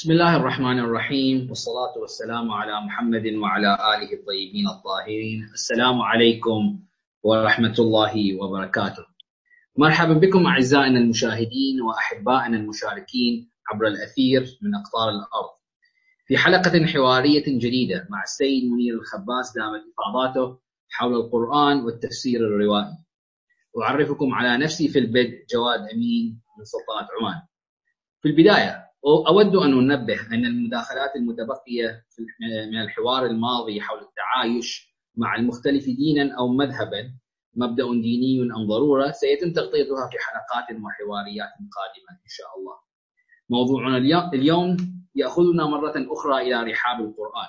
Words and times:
بسم 0.00 0.12
الله 0.12 0.36
الرحمن 0.36 0.78
الرحيم 0.78 1.48
والصلاة 1.48 1.98
والسلام 1.98 2.50
على 2.50 2.80
محمد 2.80 3.26
وعلى 3.26 3.74
آله 3.74 4.12
الطيبين 4.12 4.68
الطاهرين 4.68 5.50
السلام 5.52 6.00
عليكم 6.00 6.80
ورحمة 7.22 7.74
الله 7.78 8.42
وبركاته 8.42 9.04
مرحبا 9.76 10.14
بكم 10.14 10.46
أعزائنا 10.46 10.98
المشاهدين 10.98 11.82
وأحبائنا 11.82 12.56
المشاركين 12.56 13.50
عبر 13.72 13.86
الأثير 13.86 14.58
من 14.62 14.74
أقطار 14.74 15.08
الأرض 15.08 15.54
في 16.26 16.36
حلقة 16.36 16.86
حوارية 16.86 17.44
جديدة 17.46 18.06
مع 18.10 18.22
السيد 18.22 18.72
منير 18.72 18.94
الخباس 18.94 19.52
دامت 19.52 19.82
إفاضاته 19.92 20.58
حول 20.88 21.14
القرآن 21.14 21.80
والتفسير 21.84 22.40
الروائي 22.40 22.98
أعرفكم 23.82 24.34
على 24.34 24.64
نفسي 24.64 24.88
في 24.88 24.98
البدء 24.98 25.44
جواد 25.50 25.80
أمين 25.80 26.40
من 26.58 26.64
سلطنة 26.64 27.08
عمان 27.20 27.42
في 28.22 28.28
البداية 28.28 28.89
أود 29.04 29.56
أن 29.56 29.72
أنبه 29.72 30.20
أن 30.32 30.44
المداخلات 30.44 31.16
المتبقية 31.16 32.04
من 32.72 32.80
الحوار 32.80 33.26
الماضي 33.26 33.80
حول 33.80 33.98
التعايش 33.98 34.94
مع 35.16 35.36
المختلف 35.36 35.84
دينا 35.84 36.38
أو 36.38 36.48
مذهبا 36.48 37.12
مبدأ 37.54 37.84
ديني 37.84 38.42
أم 38.42 38.66
ضرورة 38.68 39.10
سيتم 39.10 39.52
تغطيتها 39.52 40.08
في 40.10 40.16
حلقات 40.18 40.82
وحواريات 40.82 41.48
قادمة 41.48 42.20
إن 42.24 42.28
شاء 42.28 42.46
الله. 42.58 42.74
موضوعنا 43.50 43.96
اليوم 44.34 44.76
يأخذنا 45.14 45.66
مرة 45.66 45.94
أخرى 46.12 46.42
إلى 46.42 46.72
رحاب 46.72 47.00
القرآن 47.00 47.48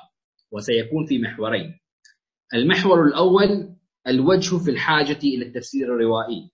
وسيكون 0.51 1.05
في 1.05 1.19
محورين. 1.19 1.79
المحور 2.53 3.07
الأول 3.07 3.75
الوجه 4.07 4.57
في 4.57 4.71
الحاجة 4.71 5.19
إلى 5.23 5.45
التفسير 5.45 5.95
الروائي. 5.95 6.51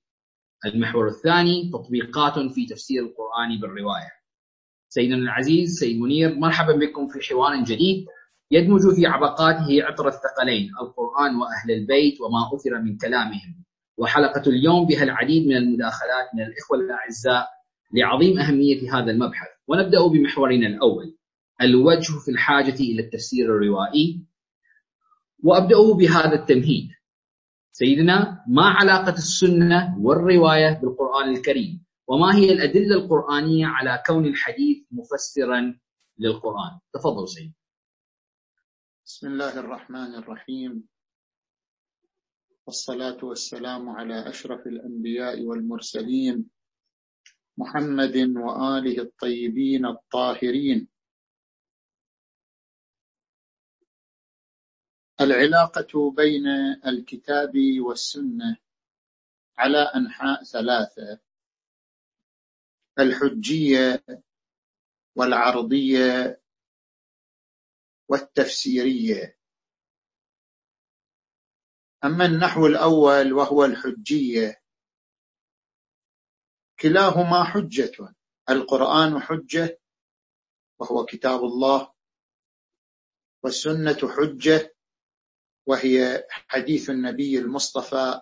المحور 0.65 1.07
الثاني 1.07 1.71
تطبيقات 1.73 2.33
في 2.53 2.65
تفسير 2.65 3.03
القرآن 3.03 3.59
بالرواية. 3.61 4.16
سيدنا 4.89 5.15
العزيز 5.15 5.79
سيد 5.79 5.99
منير 5.99 6.35
مرحبا 6.35 6.73
بكم 6.73 7.07
في 7.07 7.19
حوار 7.29 7.63
جديد 7.63 8.05
يدمج 8.51 8.81
في 8.95 9.05
عبقاته 9.05 9.83
عطر 9.83 10.07
الثقلين 10.07 10.69
القرآن 10.81 11.35
وأهل 11.35 11.71
البيت 11.71 12.21
وما 12.21 12.55
أثر 12.55 12.81
من 12.81 12.97
كلامهم. 12.97 13.63
وحلقة 13.97 14.49
اليوم 14.49 14.85
بها 14.85 15.03
العديد 15.03 15.47
من 15.47 15.55
المداخلات 15.57 16.27
من 16.35 16.41
الإخوة 16.43 16.77
الأعزاء 16.77 17.47
لعظيم 17.93 18.39
أهمية 18.39 18.93
هذا 18.93 19.11
المبحث. 19.11 19.47
ونبدأ 19.67 20.07
بمحورنا 20.07 20.67
الأول 20.67 21.17
الوجه 21.61 22.11
في 22.25 22.31
الحاجة 22.31 22.79
إلى 22.79 23.01
التفسير 23.01 23.45
الروائي. 23.45 24.21
وأبدأ 25.43 25.77
بهذا 25.99 26.35
التمهيد. 26.35 26.89
سيدنا 27.71 28.43
ما 28.47 28.63
علاقة 28.63 29.13
السنة 29.13 29.97
والرواية 29.99 30.79
بالقرآن 30.81 31.29
الكريم؟ 31.29 31.86
وما 32.07 32.35
هي 32.35 32.51
الأدلة 32.51 32.95
القرآنية 32.95 33.65
على 33.65 34.03
كون 34.05 34.25
الحديث 34.25 34.85
مفسرا 34.91 35.79
للقرآن؟ 36.17 36.79
تفضل 36.93 37.29
سيد. 37.29 37.53
بسم 39.05 39.27
الله 39.27 39.59
الرحمن 39.59 40.15
الرحيم. 40.15 40.87
والصلاة 42.65 43.25
والسلام 43.25 43.89
على 43.89 44.29
أشرف 44.29 44.67
الأنبياء 44.67 45.41
والمرسلين 45.41 46.49
محمد 47.57 48.17
وآله 48.17 49.01
الطيبين 49.01 49.85
الطاهرين. 49.85 50.87
العلاقة 55.21 56.11
بين 56.11 56.47
الكتاب 56.85 57.53
والسنة 57.79 58.57
على 59.57 59.77
أنحاء 59.77 60.43
ثلاثة. 60.43 61.26
الحجية 62.99 64.03
والعرضية 65.15 66.41
والتفسيرية. 68.09 69.37
أما 72.03 72.25
النحو 72.25 72.65
الأول 72.65 73.33
وهو 73.33 73.65
الحجية 73.65 74.61
كلاهما 76.79 77.43
حجة. 77.43 78.15
القرآن 78.49 79.19
حجة 79.19 79.79
وهو 80.79 81.05
كتاب 81.05 81.43
الله 81.43 81.93
والسنة 83.43 83.97
حجة 84.15 84.75
وهي 85.65 86.27
حديث 86.29 86.89
النبي 86.89 87.39
المصطفى 87.39 88.21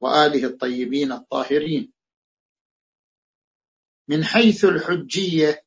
وآله 0.00 0.44
الطيبين 0.44 1.12
الطاهرين. 1.12 1.92
من 4.08 4.24
حيث 4.24 4.64
الحجية. 4.64 5.64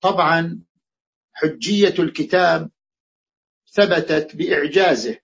طبعا 0.00 0.62
حجية 1.32 1.94
الكتاب 1.98 2.70
ثبتت 3.72 4.36
بإعجازه 4.36 5.18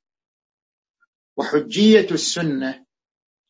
وحجية 1.37 2.07
السنة 2.11 2.87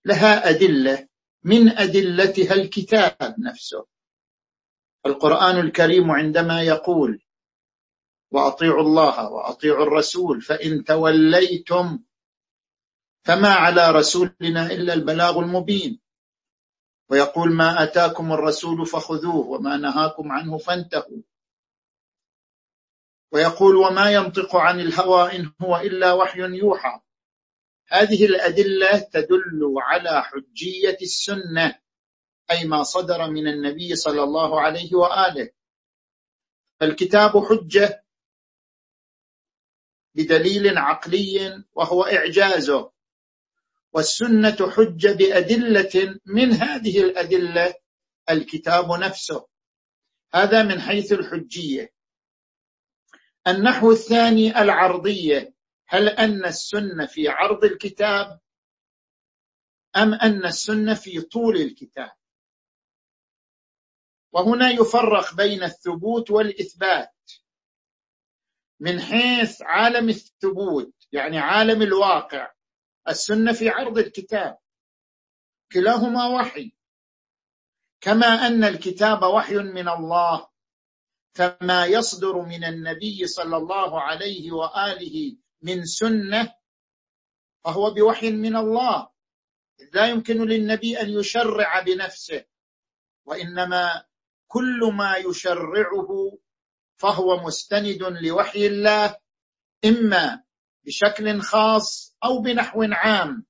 لها 0.04 0.48
أدلة 0.50 1.08
من 1.44 1.68
أدلتها 1.68 2.54
الكتاب 2.54 3.34
نفسه. 3.38 3.86
القرآن 5.06 5.58
الكريم 5.58 6.10
عندما 6.10 6.62
يقول 6.62 7.22
وأطيعوا 8.30 8.82
الله 8.82 9.30
وأطيعوا 9.30 9.82
الرسول 9.82 10.40
فإن 10.40 10.84
توليتم 10.84 11.98
فما 13.24 13.48
على 13.48 13.90
رسولنا 13.90 14.66
إلا 14.66 14.94
البلاغ 14.94 15.38
المبين. 15.38 16.00
ويقول 17.10 17.52
ما 17.52 17.82
أتاكم 17.82 18.32
الرسول 18.32 18.86
فخذوه 18.86 19.46
وما 19.46 19.76
نهاكم 19.76 20.32
عنه 20.32 20.58
فانتهوا. 20.58 21.22
ويقول 23.32 23.76
وما 23.76 24.10
ينطق 24.10 24.56
عن 24.56 24.80
الهوى 24.80 25.36
إن 25.36 25.52
هو 25.62 25.76
إلا 25.76 26.12
وحي 26.12 26.40
يوحى. 26.40 27.00
هذه 27.88 28.24
الأدلة 28.26 28.98
تدل 28.98 29.74
على 29.78 30.22
حجية 30.22 30.98
السنة 31.02 31.78
أي 32.50 32.64
ما 32.64 32.82
صدر 32.82 33.30
من 33.30 33.48
النبي 33.48 33.96
صلى 33.96 34.22
الله 34.22 34.60
عليه 34.60 34.94
وآله. 34.94 35.50
فالكتاب 36.80 37.44
حجة 37.44 38.04
بدليل 40.14 40.78
عقلي 40.78 41.64
وهو 41.74 42.02
إعجازه. 42.02 42.97
والسنة 43.92 44.70
حجة 44.70 45.12
بأدلة 45.12 46.20
من 46.26 46.52
هذه 46.52 47.00
الأدلة 47.00 47.74
الكتاب 48.30 48.90
نفسه. 48.90 49.48
هذا 50.34 50.62
من 50.62 50.80
حيث 50.80 51.12
الحجية. 51.12 51.92
النحو 53.46 53.92
الثاني 53.92 54.60
العرضية. 54.62 55.54
هل 55.88 56.08
أن 56.08 56.44
السنة 56.44 57.06
في 57.06 57.28
عرض 57.28 57.64
الكتاب 57.64 58.40
أم 59.96 60.14
أن 60.14 60.46
السنة 60.46 60.94
في 60.94 61.20
طول 61.20 61.56
الكتاب؟ 61.56 62.12
وهنا 64.32 64.70
يفرق 64.70 65.34
بين 65.34 65.62
الثبوت 65.62 66.30
والإثبات. 66.30 67.14
من 68.80 69.00
حيث 69.00 69.62
عالم 69.62 70.08
الثبوت 70.08 70.94
يعني 71.12 71.38
عالم 71.38 71.82
الواقع 71.82 72.52
السنة 73.08 73.52
في 73.52 73.68
عرض 73.68 73.98
الكتاب. 73.98 74.58
كلاهما 75.72 76.26
وحي. 76.26 76.72
كما 78.00 78.26
أن 78.26 78.64
الكتاب 78.64 79.22
وحي 79.22 79.54
من 79.54 79.88
الله 79.88 80.48
فما 81.34 81.86
يصدر 81.86 82.42
من 82.42 82.64
النبي 82.64 83.26
صلى 83.26 83.56
الله 83.56 84.00
عليه 84.00 84.52
وآله 84.52 85.36
من 85.62 85.84
سنة 85.84 86.54
فهو 87.64 87.90
بوحي 87.90 88.30
من 88.30 88.56
الله. 88.56 89.08
لا 89.92 90.06
يمكن 90.06 90.44
للنبي 90.44 91.00
أن 91.00 91.10
يشرع 91.10 91.80
بنفسه 91.80 92.44
وإنما 93.26 94.04
كل 94.48 94.90
ما 94.94 95.16
يشرعه 95.16 96.38
فهو 96.96 97.36
مستند 97.46 98.02
لوحي 98.02 98.66
الله 98.66 99.16
إما 99.84 100.42
بشكل 100.88 101.40
خاص 101.40 102.16
أو 102.24 102.40
بنحو 102.40 102.82
عام 102.82 103.46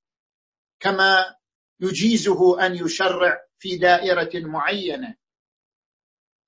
كما 0.81 1.37
يجيزه 1.81 2.67
أن 2.67 2.75
يشرع 2.75 3.41
في 3.59 3.77
دائرة 3.77 4.31
معينة. 4.47 5.15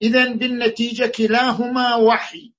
إذا 0.03 0.33
بالنتيجة 0.33 1.07
كلاهما 1.07 1.97
وحي 1.97 2.55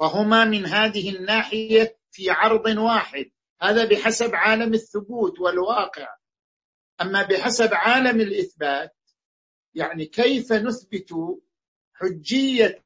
فهما 0.00 0.44
من 0.44 0.66
هذه 0.66 1.16
الناحية 1.16 1.98
في 2.10 2.30
عرض 2.30 2.66
واحد. 2.66 3.30
هذا 3.62 3.84
بحسب 3.84 4.34
عالم 4.34 4.74
الثبوت 4.74 5.40
والواقع. 5.40 6.16
أما 7.00 7.22
بحسب 7.22 7.70
عالم 7.72 8.20
الإثبات 8.20 8.96
يعني 9.74 10.06
كيف 10.06 10.52
نثبت 10.52 11.14
حجية 11.94 12.84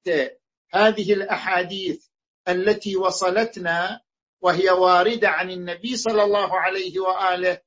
هذه 0.74 1.12
الأحاديث 1.12 2.06
التي 2.48 2.96
وصلتنا 2.96 4.00
وهي 4.42 4.70
واردة 4.70 5.28
عن 5.28 5.50
النبي 5.50 5.96
صلى 5.96 6.24
الله 6.24 6.60
عليه 6.60 7.00
وآله. 7.00 7.60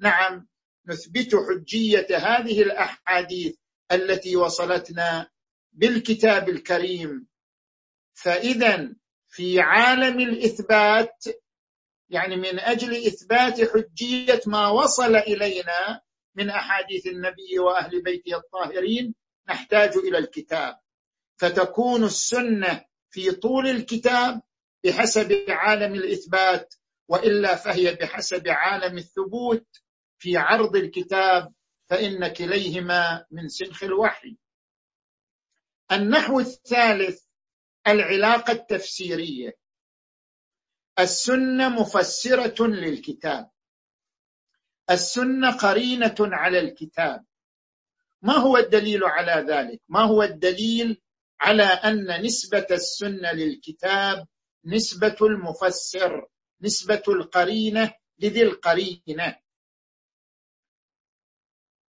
نعم 0.00 0.48
نثبت 0.86 1.36
حجية 1.36 2.06
هذه 2.10 2.62
الأحاديث 2.62 3.56
التي 3.92 4.36
وصلتنا 4.36 5.30
بالكتاب 5.72 6.48
الكريم. 6.48 7.26
فإذا 8.14 8.94
في 9.28 9.60
عالم 9.60 10.20
الإثبات 10.20 11.24
يعني 12.08 12.36
من 12.36 12.58
أجل 12.58 13.06
إثبات 13.06 13.60
حجية 13.70 14.40
ما 14.46 14.68
وصل 14.68 15.16
إلينا 15.16 16.00
من 16.34 16.50
أحاديث 16.50 17.06
النبي 17.06 17.58
وأهل 17.58 18.02
بيته 18.02 18.36
الطاهرين 18.36 19.14
نحتاج 19.48 19.96
إلى 19.96 20.18
الكتاب. 20.18 20.78
فتكون 21.36 22.04
السنة 22.04 22.84
في 23.10 23.30
طول 23.30 23.66
الكتاب 23.66 24.42
بحسب 24.84 25.44
عالم 25.48 25.94
الإثبات 25.94 26.74
وإلا 27.08 27.54
فهي 27.54 27.94
بحسب 27.94 28.48
عالم 28.48 28.98
الثبوت 28.98 29.66
في 30.18 30.36
عرض 30.36 30.76
الكتاب 30.76 31.54
فإن 31.86 32.28
كليهما 32.28 33.26
من 33.30 33.48
سنخ 33.48 33.84
الوحي. 33.84 34.36
النحو 35.92 36.40
الثالث 36.40 37.24
العلاقة 37.86 38.52
التفسيرية. 38.52 39.52
السنة 40.98 41.68
مفسرة 41.68 42.66
للكتاب. 42.66 43.50
السنة 44.90 45.50
قرينة 45.50 46.14
على 46.20 46.58
الكتاب. 46.58 47.24
ما 48.22 48.32
هو 48.34 48.56
الدليل 48.56 49.04
على 49.04 49.52
ذلك؟ 49.52 49.80
ما 49.88 50.00
هو 50.00 50.22
الدليل 50.22 51.02
على 51.40 51.62
أن 51.62 52.22
نسبة 52.22 52.66
السنة 52.70 53.32
للكتاب 53.32 54.26
نسبة 54.66 55.16
المفسر 55.22 56.28
نسبة 56.60 57.02
القرينة 57.08 57.94
لذي 58.18 58.42
القرينة. 58.42 59.36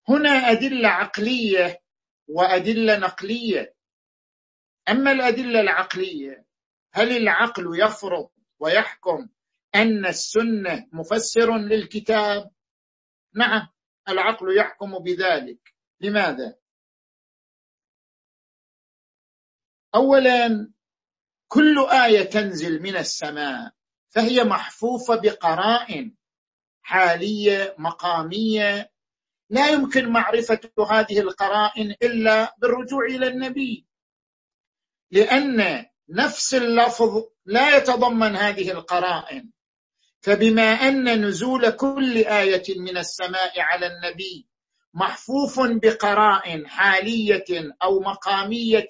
هنا 0.09 0.29
أدلة 0.29 0.87
عقلية 0.89 1.81
وأدلة 2.27 2.97
نقلية. 2.97 3.75
أما 4.89 5.11
الأدلة 5.11 5.61
العقلية 5.61 6.45
هل 6.93 7.17
العقل 7.17 7.79
يفرض 7.81 8.29
ويحكم 8.59 9.29
أن 9.75 10.05
السنة 10.05 10.87
مفسر 10.91 11.57
للكتاب؟ 11.57 12.51
نعم 13.35 13.67
العقل 14.09 14.57
يحكم 14.57 14.99
بذلك. 14.99 15.75
لماذا؟ 15.99 16.57
اولا 19.95 20.73
كل 21.55 21.87
آية 21.89 22.23
تنزل 22.23 22.81
من 22.81 22.95
السماء 22.97 23.71
فهي 24.09 24.43
محفوفة 24.43 25.15
بقرائن 25.15 26.15
حالية 26.81 27.75
مقامية. 27.77 28.91
لا 29.49 29.67
يمكن 29.67 30.09
معرفة 30.09 30.59
هذه 30.91 31.19
القرائن 31.19 31.95
إلا 32.03 32.55
بالرجوع 32.57 33.05
إلى 33.05 33.27
النبي 33.27 33.85
لأن 35.11 35.85
نفس 36.09 36.55
اللفظ 36.55 37.23
لا 37.45 37.77
يتضمن 37.77 38.35
هذه 38.35 38.71
القرائن. 38.71 39.49
فبما 40.21 40.71
أن 40.71 41.25
نزول 41.25 41.69
كل 41.69 42.17
آية 42.17 42.79
من 42.79 42.97
السماء 42.97 43.61
على 43.61 43.87
النبي 43.87 44.47
محفوف 44.93 45.59
بقرائن 45.59 46.67
حالية 46.67 47.75
أو 47.83 47.99
مقامية 47.99 48.89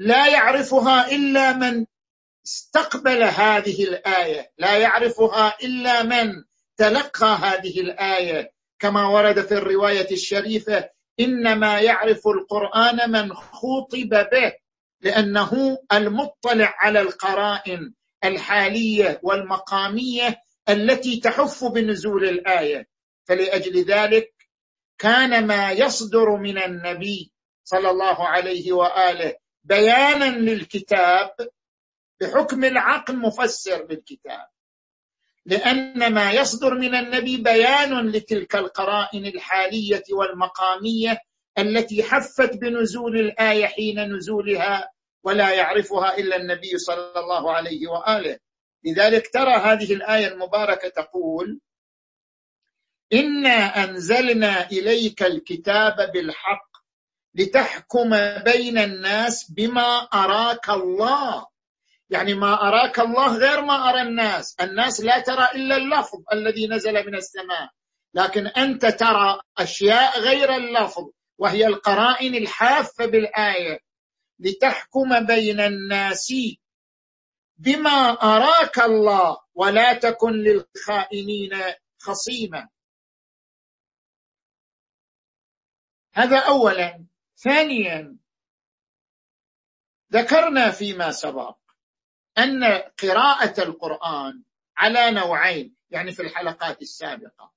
لا 0.00 0.26
يعرفها 0.26 1.12
إلا 1.12 1.52
من 1.52 1.86
استقبل 2.46 3.22
هذه 3.22 3.84
الآية. 3.84 4.52
لا 4.58 4.78
يعرفها 4.78 5.56
إلا 5.62 6.02
من 6.02 6.44
تلقى 6.76 7.26
هذه 7.26 7.80
الآية. 7.80 8.52
كما 8.78 9.06
ورد 9.08 9.40
في 9.40 9.54
الرواية 9.54 10.10
الشريفة 10.10 10.88
إنما 11.20 11.80
يعرف 11.80 12.28
القرآن 12.28 13.10
من 13.10 13.34
خطب 13.34 14.08
به 14.32 14.52
لأنه 15.00 15.78
المطلع 15.92 16.74
على 16.78 17.00
القرائن 17.00 17.92
الحالية 18.24 19.20
والمقامية 19.22 20.42
التي 20.68 21.20
تحف 21.20 21.64
بنزول 21.64 22.24
الآية. 22.24 22.88
فلأجل 23.24 23.84
ذلك 23.84 24.34
كان 24.98 25.46
ما 25.46 25.72
يصدر 25.72 26.36
من 26.36 26.58
النبي 26.58 27.32
صلى 27.64 27.90
الله 27.90 28.28
عليه 28.28 28.72
وآله 28.72 29.34
بيانا 29.64 30.38
للكتاب 30.38 31.30
بحكم 32.20 32.64
العقل 32.64 33.16
مفسر 33.16 33.86
للكتاب 33.90 34.46
لأن 35.46 36.14
ما 36.14 36.32
يصدر 36.32 36.74
من 36.74 36.94
النبي 36.94 37.36
بيان 37.36 38.08
لتلك 38.08 38.56
القرائن 38.56 39.26
الحالية 39.26 40.02
والمقامية 40.12 41.18
التي 41.58 42.02
حفت 42.02 42.56
بنزول 42.56 43.20
الآية 43.20 43.66
حين 43.66 44.16
نزولها 44.16 44.90
ولا 45.22 45.50
يعرفها 45.54 46.18
إلا 46.18 46.36
النبي 46.36 46.78
صلى 46.78 47.12
الله 47.16 47.52
عليه 47.52 47.88
وآله. 47.88 48.38
لذلك 48.84 49.30
ترى 49.32 49.54
هذه 49.54 49.94
الآية 49.94 50.26
المباركة 50.26 50.88
تقول 50.88 51.60
إنا 53.12 53.84
أنزلنا 53.84 54.70
إليك 54.70 55.22
الكتاب 55.22 56.12
بالحق 56.12 56.69
لتحكم 57.34 58.10
بين 58.44 58.78
الناس 58.78 59.50
بما 59.50 59.98
أراك 60.14 60.70
الله. 60.70 61.46
يعني 62.10 62.34
ما 62.34 62.68
أراك 62.68 63.00
الله 63.00 63.36
غير 63.36 63.64
ما 63.64 63.90
أرى 63.90 64.02
الناس. 64.02 64.56
الناس 64.60 65.00
لا 65.00 65.18
ترى 65.18 65.48
إلا 65.54 65.76
اللفظ 65.76 66.18
الذي 66.32 66.66
نزل 66.66 67.06
من 67.06 67.14
السماء. 67.14 67.70
لكن 68.14 68.46
أنت 68.46 68.86
ترى 68.86 69.40
أشياء 69.58 70.20
غير 70.20 70.56
اللفظ 70.56 71.10
وهي 71.38 71.66
القرائن 71.66 72.34
الحافة 72.34 73.06
بالآية. 73.06 73.78
لتحكم 74.38 75.26
بين 75.26 75.60
الناس 75.60 76.32
بما 77.56 78.12
أراك 78.22 78.78
الله 78.78 79.38
ولا 79.54 79.92
تكن 79.92 80.32
للخائنين 80.32 81.50
خصيما. 81.98 82.68
هذا 86.14 86.38
اولا. 86.38 87.09
ثانيا 87.42 88.16
ذكرنا 90.12 90.70
فيما 90.70 91.12
سبق 91.12 91.56
أن 92.38 92.64
قراءة 93.02 93.62
القرآن 93.62 94.42
على 94.76 95.10
نوعين 95.10 95.76
يعني 95.90 96.12
في 96.12 96.22
الحلقات 96.22 96.82
السابقة. 96.82 97.52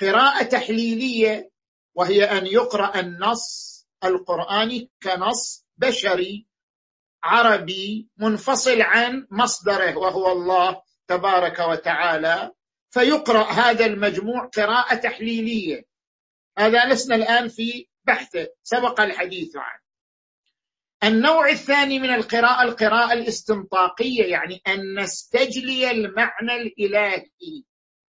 قراءة 0.00 0.42
تحليلية 0.42 1.50
وهي 1.94 2.24
أن 2.24 2.46
يقرأ 2.46 3.00
النص 3.00 3.76
القرآني 4.04 4.90
كنص 5.02 5.66
بشري 5.76 6.46
عربي 7.22 8.08
منفصل 8.16 8.82
عن 8.82 9.26
مصدره 9.30 9.98
وهو 9.98 10.32
الله 10.32 10.82
تبارك 11.08 11.58
وتعالى 11.58 12.52
فيقرأ 12.90 13.52
هذا 13.52 13.86
المجموع 13.86 14.46
قراءة 14.46 14.94
تحليلية. 14.94 15.86
هذا 16.58 16.86
لسنا 16.86 17.14
الآن 17.14 17.48
في 17.48 17.88
بحثه 18.06 18.48
سبق 18.62 19.00
الحديث 19.00 19.56
عنه. 19.56 19.86
النوع 21.04 21.48
الثاني 21.48 21.98
من 21.98 22.10
القراءة 22.10 22.62
القراءة 22.62 23.12
الاستنطاقية 23.12 24.24
يعني 24.24 24.62
أن 24.66 25.00
نستجلي 25.00 25.90
المعنى 25.90 26.56
الإلهي. 26.56 27.64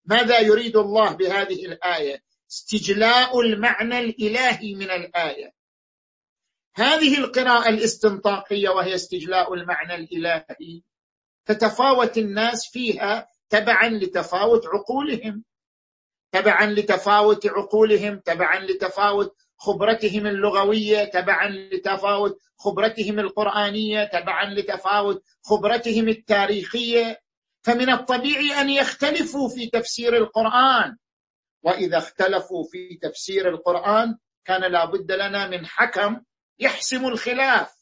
ماذا 0.06 0.40
يريد 0.40 0.76
الله 0.78 1.14
بهذه 1.14 1.66
الآية؟ 1.66 2.24
استجلاء 2.52 3.40
المعنى 3.40 4.00
الإلهي 4.00 4.76
من 4.76 4.92
الآية. 4.92 5.54
هذه 6.76 7.18
القراءة 7.18 7.70
الاستنطاقية 7.70 8.70
وهي 8.70 8.96
استجلاء 8.96 9.54
المعنى 9.54 9.96
الإلهي 9.96 10.82
تتفاوت 11.46 12.18
الناس 12.18 12.70
فيها 12.72 13.30
تبعا 13.50 13.90
لتفاوت 13.90 14.68
عقولهم. 14.68 15.44
تبعا 16.32 16.66
لتفاوت 16.66 17.48
عقولهم 17.48 18.20
تبعا 18.20 18.60
لتفاوت 18.60 19.47
خبرتهم 19.58 20.28
اللغوية 20.28 21.04
تبعا 21.04 21.50
لتفاوت 21.50 22.38
خبرتهم 22.58 23.20
القرآنية 23.20 24.04
تبعا 24.04 24.54
لتفاوت 24.54 25.24
خبرتهم 25.44 26.10
التاريخية. 26.10 27.22
فمن 27.62 27.90
الطبيعي 27.90 28.62
أن 28.62 28.70
يختلفوا 28.70 29.50
في 29.50 29.68
تفسير 29.68 30.18
القرآن. 30.18 30.98
وإذا 31.64 31.98
اختلفوا 31.98 32.64
في 32.72 33.00
تفسير 33.02 33.50
القرآن 33.50 34.18
كان 34.46 34.72
لابد 34.72 35.12
لنا 35.12 35.48
من 35.48 35.66
حكم 35.66 36.22
يحسم 36.60 37.08
الخلاف 37.08 37.78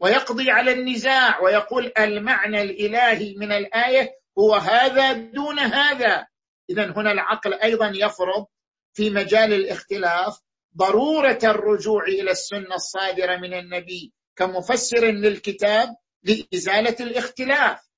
ويقضي 0.00 0.50
على 0.50 0.72
النزاع 0.72 1.40
ويقول 1.40 1.92
المعنى 1.98 2.62
الإلهي 2.62 3.34
من 3.36 3.52
الآية 3.52 4.10
هو 4.38 4.54
هذا 4.54 5.12
دون 5.12 5.58
هذا. 5.58 6.26
اذا 6.70 6.92
هنا 6.96 7.12
العقل 7.12 7.54
أيضا 7.54 7.92
يفرض 7.94 8.46
في 8.92 9.10
مجال 9.10 9.52
الاختلاف 9.52 10.40
ضرورة 10.76 11.38
الرجوع 11.44 12.04
إلى 12.04 12.30
السنة 12.30 12.74
الصادرة 12.74 13.36
من 13.36 13.54
النبي 13.54 14.12
كمفسر 14.36 15.04
للكتاب 15.04 15.96
لإزالة 16.22 16.96
الاختلاف. 17.00 17.90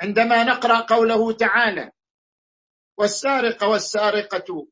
عندما 0.00 0.44
نقرأ 0.44 0.80
قوله 0.80 1.32
تعالى 1.32 1.90
والسارق 2.96 3.64
والسارقة 3.64 4.66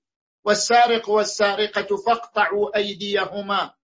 والسارق 0.44 1.08
والسارقة 1.08 1.96
فاقطعوا 1.96 2.76
أيديهما. 2.76 3.74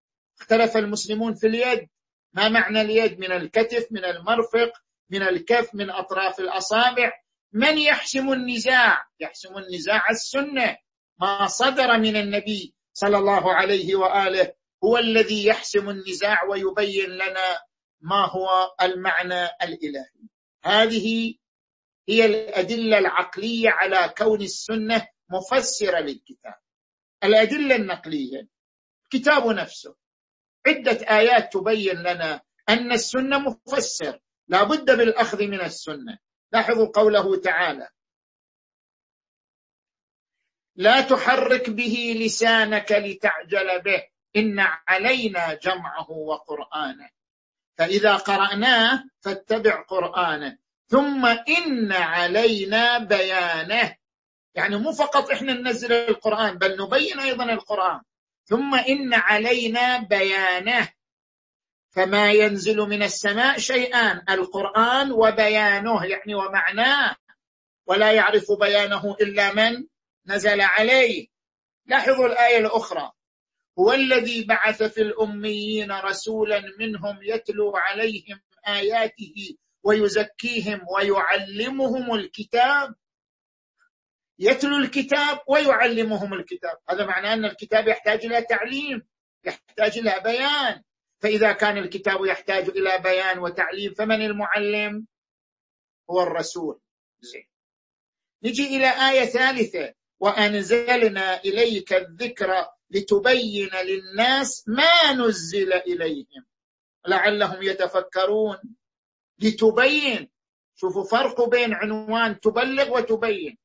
اختلف 0.40 0.76
المسلمون 0.76 1.34
في 1.34 1.46
اليد. 1.46 1.88
ما 2.32 2.48
معنى 2.48 2.80
اليد؟ 2.80 3.18
من 3.18 3.32
الكتف 3.32 3.86
من 3.90 4.04
المرفق 4.04 4.72
من 5.10 5.22
الكف 5.22 5.74
من 5.74 5.90
أطراف 5.90 6.40
الأصابع. 6.40 7.12
من 7.52 7.78
يحسم 7.78 8.32
النزاع؟ 8.32 9.06
يحسم 9.20 9.58
النزاع 9.58 10.10
السنة. 10.10 10.76
ما 11.20 11.46
صدر 11.46 11.98
من 11.98 12.16
النبي 12.16 12.73
صلى 12.94 13.18
الله 13.18 13.52
عليه 13.54 13.94
وآله 13.96 14.52
هو 14.84 14.98
الذي 14.98 15.46
يحسم 15.46 15.90
النزاع 15.90 16.44
ويبين 16.44 17.10
لنا 17.10 17.58
ما 18.00 18.26
هو 18.30 18.74
المعنى 18.82 19.44
الإلهي. 19.62 20.28
هذه 20.64 21.34
هي 22.08 22.24
الأدلة 22.24 22.98
العقلية 22.98 23.70
على 23.70 24.14
كون 24.18 24.42
السنة 24.42 25.08
مفسرة 25.30 25.98
للكتاب. 26.00 26.54
الأدلة 27.24 27.76
النقلية 27.76 28.48
الكتاب 29.04 29.46
نفسه. 29.46 29.94
عدة 30.66 31.18
آيات 31.18 31.52
تبين 31.52 31.96
لنا 31.96 32.40
أن 32.68 32.92
السنة 32.92 33.38
مفسر 33.38 34.18
لا 34.48 34.62
بد 34.62 34.96
بالأخذ 34.98 35.42
من 35.46 35.60
السنة. 35.60 36.18
لاحظوا 36.52 36.86
قوله 36.94 37.36
تعالى 37.40 37.88
لا 40.76 41.00
تحرك 41.00 41.70
به 41.70 42.16
لسانك 42.18 42.92
لتعجل 42.92 43.80
به. 43.80 44.02
إن 44.36 44.66
علينا 44.88 45.54
جمعه 45.54 46.10
وقرآنه. 46.10 47.08
فإذا 47.78 48.16
قرأناه 48.16 49.04
فاتبع 49.20 49.82
قرآنه. 49.82 50.58
ثم 50.88 51.26
إن 51.26 51.92
علينا 51.92 52.98
بيانه. 52.98 53.96
يعني 54.54 54.76
مو 54.76 54.92
فقط 54.92 55.30
إحنا 55.30 55.52
ننزل 55.52 55.92
القرآن 55.92 56.58
بل 56.58 56.82
نبين 56.82 57.20
أيضا 57.20 57.44
القرآن. 57.44 58.00
ثم 58.44 58.74
إن 58.74 59.14
علينا 59.14 59.98
بيانه. 59.98 60.88
فما 61.90 62.32
ينزل 62.32 62.76
من 62.76 63.02
السماء 63.02 63.58
شيئان 63.58 64.22
القرآن 64.30 65.12
وبيانه 65.12 66.04
يعني 66.04 66.34
ومعناه. 66.34 67.16
ولا 67.86 68.12
يعرف 68.12 68.52
بيانه 68.52 69.16
إلا 69.20 69.54
من؟ 69.54 69.86
نزل 70.26 70.60
عليه. 70.60 71.26
لاحظوا 71.86 72.26
الآية 72.26 72.58
الأخرى. 72.58 73.12
هو 73.78 73.92
الذي 73.92 74.44
بعث 74.44 74.82
في 74.82 75.02
الأميين 75.02 75.92
رسولا 75.92 76.62
منهم 76.78 77.18
يتلو 77.22 77.76
عليهم 77.76 78.40
آياته 78.68 79.56
ويزكيهم 79.82 80.80
ويعلمهم 80.96 82.14
الكتاب. 82.14 82.94
يتلو 84.38 84.76
الكتاب 84.76 85.40
ويعلمهم 85.48 86.34
الكتاب. 86.34 86.78
هذا 86.88 87.06
معناه 87.06 87.34
أن 87.34 87.44
الكتاب 87.44 87.88
يحتاج 87.88 88.26
إلى 88.26 88.42
تعليم 88.42 89.06
يحتاج 89.44 89.98
إلى 89.98 90.20
بيان. 90.24 90.82
فإذا 91.20 91.52
كان 91.52 91.78
الكتاب 91.78 92.24
يحتاج 92.24 92.68
إلى 92.68 92.98
بيان 92.98 93.38
وتعليم 93.38 93.94
فمن 93.94 94.22
المعلم؟ 94.22 95.06
هو 96.10 96.22
الرسول. 96.22 96.80
زين. 97.20 97.48
نجي 98.42 98.76
إلى 98.76 98.88
آية 98.88 99.24
ثالثة. 99.24 99.94
وأنزلنا 100.24 101.40
إليك 101.40 101.92
الذكر 101.92 102.66
لتبين 102.90 103.70
للناس 103.84 104.64
ما 104.68 105.12
نزل 105.12 105.72
إليهم. 105.72 106.46
لعلهم 107.06 107.62
يتفكرون. 107.62 108.56
لتبين. 109.38 110.30
شوفوا 110.74 111.04
فرق 111.04 111.48
بين 111.48 111.74
عنوان 111.74 112.40
تبلغ 112.40 112.96
وتبين. 112.96 113.58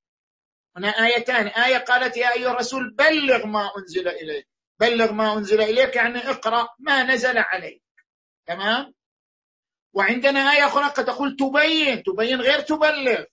هنا 0.78 0.88
آيتان. 0.88 1.48
آية 1.48 1.78
قالت 1.78 2.18
يا 2.18 2.34
أيها 2.34 2.52
الرسول 2.52 2.96
بلغ 2.96 3.46
ما 3.46 3.72
أنزل 3.78 4.08
إليك. 4.08 4.48
بلغ 4.80 5.12
ما 5.12 5.34
أنزل 5.34 5.62
إليك 5.62 5.96
يعني 5.96 6.30
اقرأ 6.30 6.70
ما 6.80 7.04
نزل 7.04 7.38
عليك. 7.38 7.84
تمام؟ 8.46 8.94
وعندنا 9.94 10.40
آية 10.40 10.68
أخرى 10.68 10.86
قد 10.86 11.06
تقول 11.06 11.36
تبين. 11.36 12.04
تبين 12.04 12.42
غير 12.42 12.60
تبلغ. 12.60 13.24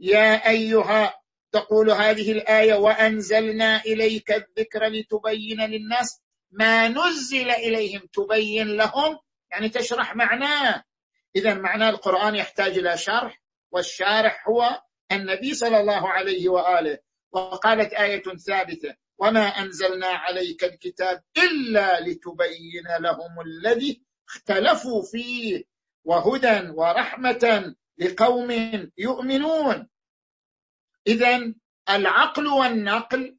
يا 0.00 0.48
أيها 0.48 1.17
تقول 1.52 1.90
هذه 1.90 2.32
الآية 2.32 2.74
وأنزلنا 2.74 3.80
إليك 3.80 4.32
الذكر 4.32 4.86
لتبين 4.86 5.60
للناس 5.60 6.20
ما 6.50 6.88
نزل 6.88 7.50
إليهم 7.50 8.00
تبين 8.12 8.76
لهم 8.76 9.18
يعني 9.50 9.68
تشرح 9.68 10.16
معناه. 10.16 10.84
إذا 11.36 11.54
معنى 11.54 11.88
القرآن 11.88 12.34
يحتاج 12.34 12.78
إلى 12.78 12.96
شرح 12.96 13.42
والشارح 13.70 14.48
هو 14.48 14.82
النبي 15.12 15.54
صلى 15.54 15.80
الله 15.80 16.08
عليه 16.08 16.48
وآله. 16.48 16.98
وقالت 17.32 17.92
آية 17.92 18.22
ثابتة 18.22 18.94
وما 19.18 19.46
أنزلنا 19.46 20.06
عليك 20.06 20.64
الكتاب 20.64 21.22
إلا 21.36 22.00
لتبين 22.00 22.84
لهم 23.00 23.40
الذي 23.46 24.02
اختلفوا 24.28 25.02
فيه 25.02 25.64
وهدى 26.04 26.70
ورحمة 26.70 27.74
لقوم 27.98 28.50
يؤمنون. 28.98 29.88
إذا 31.08 31.54
العقل 31.90 32.46
والنقل 32.46 33.38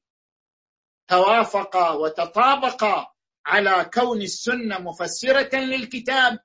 توافقا 1.07 1.89
وتطابقا 1.91 3.07
على 3.45 3.89
كون 3.93 4.21
السنة 4.21 4.79
مفسرة 4.79 5.55
للكتاب 5.55 6.39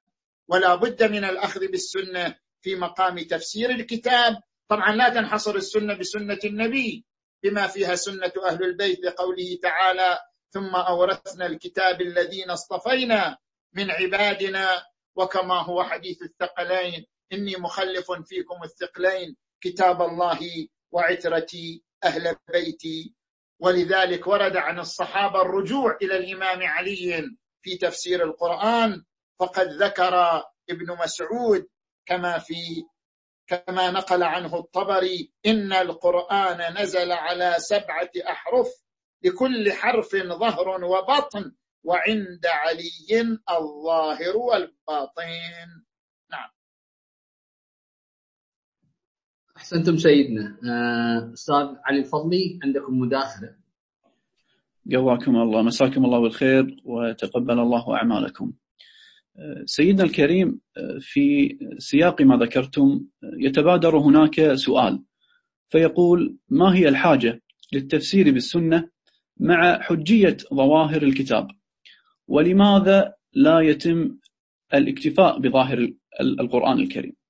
ولا 0.49 0.75
بد 0.75 1.03
من 1.03 1.25
الأخذ 1.25 1.61
بالسنة 1.61 2.37
في 2.63 2.77
مقام 2.77 3.19
تفسير 3.19 3.71
الكتاب. 3.71 4.37
طبعا 4.69 4.93
لا 4.97 5.09
تنحصر 5.09 5.55
السنة 5.55 5.95
بسنة 5.95 6.39
النبي 6.45 7.05
بما 7.43 7.67
فيها 7.67 7.95
سنة 7.95 8.33
أهل 8.47 8.65
البيت 8.65 9.01
لقوله 9.05 9.59
تعالى 9.63 10.19
ثم 10.51 10.75
أورثنا 10.77 11.47
الكتاب 11.47 12.01
الذين 12.01 12.51
اصطفينا 12.51 13.39
من 13.73 13.91
عبادنا 13.91 14.85
وكما 15.17 15.63
هو 15.63 15.85
حديث 15.85 16.23
الثقلين 16.23 17.07
إني 17.33 17.57
مخلف 17.57 18.13
فيكم 18.13 18.63
الثقلين 18.65 19.37
كتاب 19.61 20.03
الله 20.03 20.69
وعترتي 20.95 21.83
أهل 22.05 22.37
بيتي. 22.53 23.15
ولذلك 23.61 24.27
ورد 24.27 24.57
عن 24.57 24.79
الصحابة 24.79 25.43
الرجوع 25.43 25.99
إلى 26.03 26.17
الإمام 26.17 26.63
علي 26.63 27.37
في 27.63 27.77
تفسير 27.77 28.25
القرآن 28.25 29.05
فقد 29.41 29.69
ذكر 29.69 30.43
ابن 30.71 30.97
مسعود 31.05 31.69
كما 32.07 32.39
في 32.39 32.85
كما 33.47 33.91
نقل 33.91 34.23
عنه 34.23 34.59
الطبري 34.59 35.33
إن 35.47 35.73
القرآن 35.73 36.83
نزل 36.83 37.13
على 37.13 37.55
سبعة 37.59 38.11
أحرف 38.29 38.69
لكل 39.23 39.73
حرف 39.73 40.17
ظهر 40.17 40.85
وبطن 40.85 41.55
وعند 41.85 42.47
علي 42.47 43.39
الظاهر 43.51 44.37
والباطن. 44.37 45.85
نعم. 46.31 46.51
أحسنتم 49.65 49.97
سيدنا. 49.97 50.57
آه، 50.71 51.33
أستاذ 51.33 51.67
علي 51.85 51.99
الفضلي 51.99 52.59
عندكم 52.65 52.99
مداخلة؟ 52.99 53.55
قواكم 54.93 55.37
الله 55.37 55.63
مساكم 55.63 56.05
الله 56.05 56.21
بالخير 56.21 56.77
وتقبل 56.85 57.59
الله 57.59 57.97
أعمالكم. 57.97 58.53
سيدنا 59.65 60.05
الكريم 60.05 60.61
في 61.01 61.59
سياق 61.79 62.23
ما 62.23 62.37
ذكرتم 62.37 63.05
يتبادر 63.39 63.99
هناك 63.99 64.55
سؤال 64.55 65.03
فيقول 65.69 66.37
ما 66.49 66.75
هي 66.75 66.89
الحاجة 66.89 67.43
للتفسير 67.73 68.31
بالسنة 68.31 68.89
مع 69.37 69.81
حجية 69.81 70.37
ظواهر 70.55 71.03
الكتاب؟ 71.03 71.49
ولماذا 72.29 73.15
لا 73.33 73.61
يتم 73.61 74.17
الاكتفاء 74.75 75.39
بظاهر 75.39 75.93
القرآن 76.21 76.79
الكريم؟ 76.81 77.24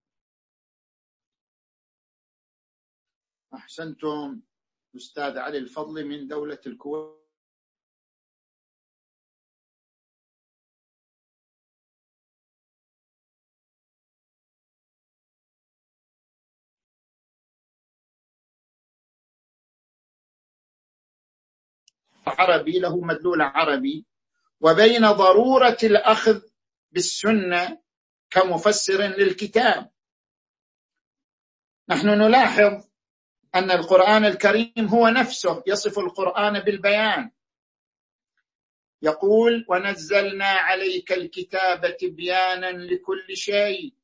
أحسنتم 3.54 4.40
أستاذ 4.96 5.38
علي 5.38 5.58
الفضل 5.58 6.04
من 6.04 6.26
دولة 6.26 6.58
الكويت. 6.66 7.24
عربي 22.26 22.78
له 22.78 23.00
مدلول 23.00 23.42
عربي. 23.42 24.06
وبين 24.60 25.10
ضرورة 25.12 25.78
الأخذ 25.82 26.42
بالسنة 26.90 27.82
كمفسر 28.30 29.02
للكتاب. 29.02 29.90
نحن 31.88 32.08
نلاحظ 32.08 32.93
أن 33.54 33.70
القرآن 33.70 34.24
الكريم 34.24 34.86
هو 34.88 35.08
نفسه 35.08 35.62
يصف 35.66 35.98
القرآن 35.98 36.60
بالبيان. 36.60 37.30
يقول 39.02 39.66
ونزلنا 39.68 40.44
عليك 40.46 41.12
الكتاب 41.12 41.96
تبيانا 41.96 42.70
لكل 42.72 43.36
شيء. 43.36 43.94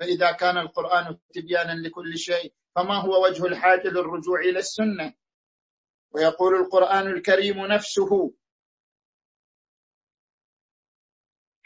فإذا 0.00 0.32
كان 0.32 0.58
القرآن 0.58 1.18
تبيانا 1.34 1.72
لكل 1.72 2.18
شيء 2.18 2.54
فما 2.76 2.94
هو 2.94 3.24
وجه 3.24 3.46
الحاجة 3.46 3.88
للرجوع 3.88 4.40
إلى 4.40 4.58
السنة؟ 4.58 5.14
ويقول 6.10 6.54
القرآن 6.54 7.06
الكريم 7.06 7.66
نفسه 7.66 8.34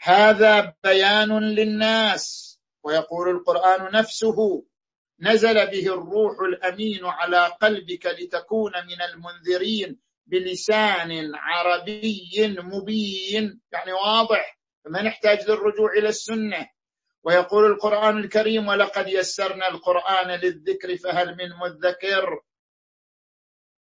هذا 0.01 0.75
بيان 0.83 1.39
للناس. 1.39 2.51
ويقول 2.83 3.29
القرآن 3.29 3.91
نفسه 3.91 4.65
نزل 5.21 5.67
به 5.67 5.93
الروح 5.93 6.39
الأمين 6.39 7.05
على 7.05 7.45
قلبك 7.61 8.05
لتكون 8.05 8.71
من 8.71 9.01
المنذرين 9.01 9.99
بلسان 10.25 11.31
عربي 11.35 12.55
مبين. 12.59 13.61
يعني 13.71 13.93
واضح. 13.93 14.59
فما 14.85 15.01
نحتاج 15.01 15.49
للرجوع 15.49 15.93
إلى 15.97 16.09
السنة. 16.09 16.69
ويقول 17.23 17.71
القرآن 17.71 18.17
الكريم 18.17 18.67
ولقد 18.67 19.07
يسرنا 19.07 19.67
القرآن 19.67 20.27
للذكر 20.27 20.97
فهل 20.97 21.37
من 21.37 21.49
مذكر؟ 21.49 22.41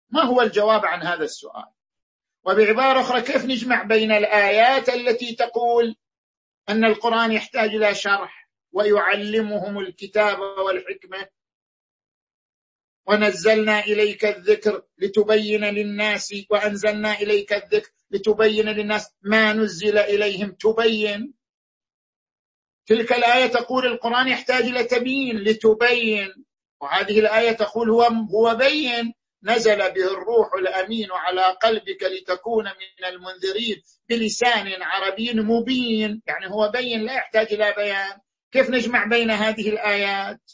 ما 0.09 0.21
هو 0.21 0.41
الجواب 0.41 0.85
عن 0.85 1.03
هذا 1.03 1.23
السؤال؟ 1.23 1.65
وبعبارة 2.45 3.01
أخرى 3.01 3.21
كيف 3.21 3.45
نجمع 3.45 3.83
بين 3.83 4.11
الآيات 4.11 4.89
التي 4.89 5.35
تقول 5.35 5.95
أن 6.69 6.85
القرآن 6.85 7.31
يحتاج 7.31 7.69
إلى 7.69 7.95
شرح؟ 7.95 8.44
ويعلمهم 8.75 9.79
الكتاب 9.79 10.39
والحكمة. 10.39 11.27
ونزلنا 13.07 13.79
إليك 13.79 14.25
الذكر 14.25 14.83
لتبين 14.97 15.65
للناس 15.65 16.35
وأنزلنا 16.49 17.13
إليك 17.13 17.53
الذكر 17.53 17.91
لتبين 18.11 18.69
للناس 18.69 19.13
ما 19.21 19.53
نزل 19.53 19.97
إليهم. 19.97 20.51
تبين. 20.51 21.33
تلك 22.85 23.13
الآية 23.13 23.45
تقول 23.47 23.85
القرآن 23.85 24.27
يحتاج 24.27 24.63
إلى 24.63 24.83
تبيين 24.83 25.37
لتبين. 25.37 26.45
وهذه 26.81 27.19
الآية 27.19 27.51
تقول 27.51 27.89
هو 27.89 28.01
هو 28.35 28.55
بين. 28.55 29.13
نزل 29.43 29.77
به 29.77 30.07
الروح 30.13 30.53
الأمين 30.53 31.07
على 31.11 31.41
قلبك 31.41 32.03
لتكون 32.03 32.65
من 32.65 33.05
المنذرين 33.05 33.83
بلسان 34.09 34.81
عربي 34.81 35.33
مبين. 35.33 36.21
يعني 36.27 36.49
هو 36.49 36.69
بين 36.69 37.05
لا 37.05 37.13
يحتاج 37.13 37.53
إلى 37.53 37.73
بيان. 37.77 38.19
كيف 38.55 38.69
نجمع 38.69 39.05
بين 39.05 39.31
هذه 39.31 39.69
الآيات؟ 39.69 40.51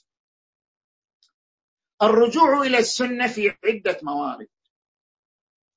الرجوع 2.02 2.62
إلى 2.62 2.78
السنة 2.78 3.28
في 3.28 3.58
عدة 3.66 4.00
موارد. 4.04 4.48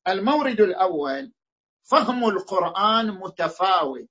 المورد 0.08 0.60
الأول 0.60 1.32
فهم 1.82 2.28
القرآن 2.28 3.10
متفاوت. 3.10 4.08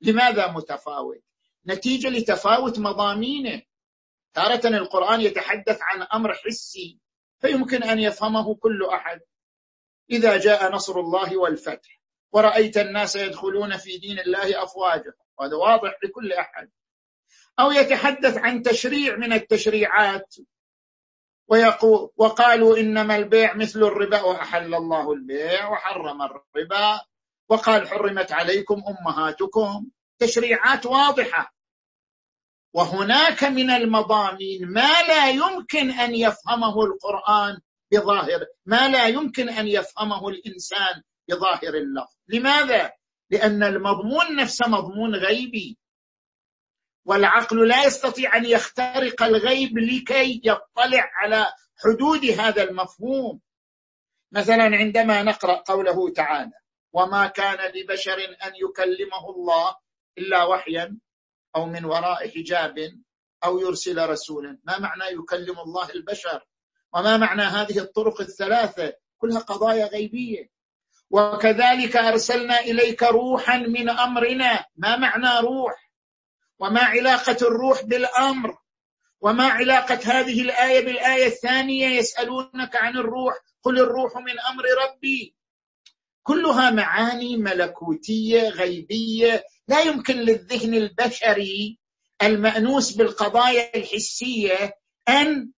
لماذا 0.00 0.52
متفاوت؟ 0.52 1.22
نتيجة 1.66 2.08
لتفاوت 2.08 2.78
مضامينه. 2.78 3.62
تارة 4.34 4.66
القرآن 4.66 5.20
يتحدث 5.20 5.78
عن 5.82 6.02
أمر 6.02 6.34
حسي 6.34 6.98
فيمكن 7.40 7.82
أن 7.82 7.98
يفهمه 7.98 8.54
كل 8.54 8.84
أحد. 8.84 9.20
إذا 10.10 10.38
جاء 10.38 10.72
نصر 10.72 11.00
الله 11.00 11.36
والفتح 11.36 12.00
ورأيت 12.32 12.76
الناس 12.76 13.16
يدخلون 13.16 13.76
في 13.76 13.98
دين 13.98 14.18
الله 14.18 14.62
أفواجا 14.62 15.12
وهذا 15.38 15.56
واضح 15.56 15.98
لكل 16.04 16.32
أحد. 16.32 16.70
أو 17.60 17.70
يتحدث 17.70 18.38
عن 18.38 18.62
تشريع 18.62 19.16
من 19.16 19.32
التشريعات 19.32 20.34
ويقول 21.48 22.10
وقالوا 22.16 22.78
إنما 22.78 23.16
البيع 23.16 23.54
مثل 23.54 23.82
الربا 23.82 24.22
وأحل 24.22 24.74
الله 24.74 25.12
البيع 25.12 25.68
وحرم 25.68 26.22
الربا 26.22 27.00
وقال 27.48 27.88
حرمت 27.88 28.32
عليكم 28.32 28.82
أمهاتكم. 28.88 29.86
تشريعات 30.18 30.86
واضحة. 30.86 31.54
وهناك 32.74 33.44
من 33.44 33.70
المضامين 33.70 34.68
ما 34.68 35.02
لا 35.08 35.30
يمكن 35.30 35.90
أن 35.90 36.14
يفهمه 36.14 36.84
القرآن 36.84 37.60
بظاهر 37.92 38.46
ما 38.66 38.88
لا 38.88 39.06
يمكن 39.06 39.48
أن 39.48 39.68
يفهمه 39.68 40.28
الإنسان 40.28 41.02
بظاهر 41.28 41.74
اللفظ. 41.74 42.14
لماذا؟ 42.28 42.92
لأن 43.30 43.62
المضمون 43.62 44.36
نفسه 44.36 44.68
مضمون 44.68 45.14
غيبي. 45.14 45.78
والعقل 47.04 47.68
لا 47.68 47.84
يستطيع 47.84 48.36
أن 48.36 48.44
يخترق 48.44 49.22
الغيب 49.22 49.78
لكي 49.78 50.40
يطلع 50.44 51.10
على 51.14 51.46
حدود 51.84 52.24
هذا 52.24 52.62
المفهوم. 52.62 53.40
مثلا 54.32 54.64
عندما 54.64 55.22
نقرأ 55.22 55.62
قوله 55.66 56.12
تعالى 56.12 56.52
وما 56.92 57.26
كان 57.26 57.72
لبشر 57.74 58.18
أن 58.18 58.52
يكلمه 58.68 59.30
الله 59.36 59.76
إلا 60.18 60.44
وحيا 60.44 60.98
أو 61.56 61.66
من 61.66 61.84
وراء 61.84 62.28
حجاب 62.28 62.74
أو 63.44 63.58
يرسل 63.58 64.08
رسولا. 64.08 64.58
ما 64.64 64.78
معنى 64.78 65.04
يكلم 65.04 65.58
الله 65.60 65.90
البشر؟ 65.90 66.46
وما 66.94 67.16
معنى 67.16 67.42
هذه 67.42 67.78
الطرق 67.78 68.20
الثلاثة؟ 68.20 68.92
كلها 69.18 69.40
قضايا 69.40 69.86
غيبية. 69.86 70.48
وكذلك 71.10 71.96
أرسلنا 71.96 72.60
إليك 72.60 73.02
روحا 73.02 73.56
من 73.56 73.90
أمرنا. 73.90 74.64
ما 74.76 74.96
معنى 74.96 75.40
روح؟ 75.40 75.81
وما 76.62 76.80
علاقة 76.80 77.36
الروح 77.42 77.84
بالأمر 77.84 78.58
وما 79.20 79.44
علاقة 79.44 80.00
هذه 80.04 80.42
الآية 80.42 80.84
بالآية 80.84 81.26
الثانية 81.26 81.86
يسألونك 81.86 82.76
عن 82.76 82.96
الروح 82.96 83.34
قل 83.62 83.78
الروح 83.78 84.16
من 84.16 84.40
أمر 84.40 84.64
ربي. 84.84 85.36
كلها 86.22 86.70
معاني 86.70 87.36
ملكوتية 87.36 88.48
غيبية 88.48 89.44
لا 89.68 89.80
يمكن 89.80 90.16
للذهن 90.16 90.74
البشري 90.74 91.78
المأنوس 92.22 92.92
بالقضايا 92.92 93.76
الحسية 93.76 94.74
أن 95.08 95.52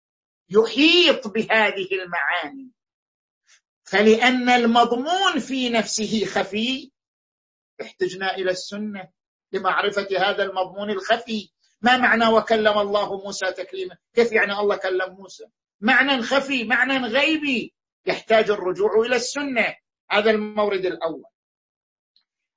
يحيط 0.49 1.29
بهذه 1.29 1.89
المعاني. 1.93 2.71
فلأن 3.85 4.49
المضمون 4.49 5.39
في 5.39 5.69
نفسه 5.69 6.25
خفي 6.25 6.91
احتجنا 7.83 8.37
إلى 8.37 8.51
السنة. 8.51 9.09
لمعرفة 9.55 10.09
هذا 10.19 10.43
المضمون 10.43 10.91
الخفي. 10.91 11.51
ما 11.81 11.97
معنى 11.97 12.27
وكلم 12.27 12.79
الله 12.79 13.17
موسى 13.25 13.53
تكليما؟ 13.53 13.97
كيف 14.15 14.33
يعني 14.33 14.53
الله 14.53 14.77
كلم 14.77 15.15
موسى؟ 15.15 15.45
معنى 15.81 16.23
خفي 16.23 16.65
معنى 16.65 17.07
غيبي. 17.07 17.75
يحتاج 18.07 18.51
الرجوع 18.51 19.07
إلى 19.07 19.17
السنة. 19.17 19.77
هذا 20.11 20.31
المورد 20.31 20.87
الأول. 20.87 21.25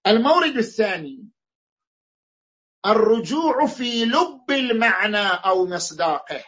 المورد 0.07 0.57
الثاني 0.57 1.29
الرجوع 2.85 3.67
في 3.67 4.05
لب 4.05 4.51
المعنى 4.51 5.27
أو 5.27 5.65
مصداقه. 5.65 6.43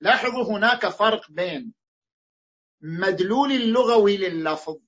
لاحظوا 0.00 0.44
هناك 0.44 0.88
فرق 0.88 1.30
بين 1.30 1.74
مدلول 2.80 3.52
اللغوي 3.52 4.16
لللفظ 4.16 4.78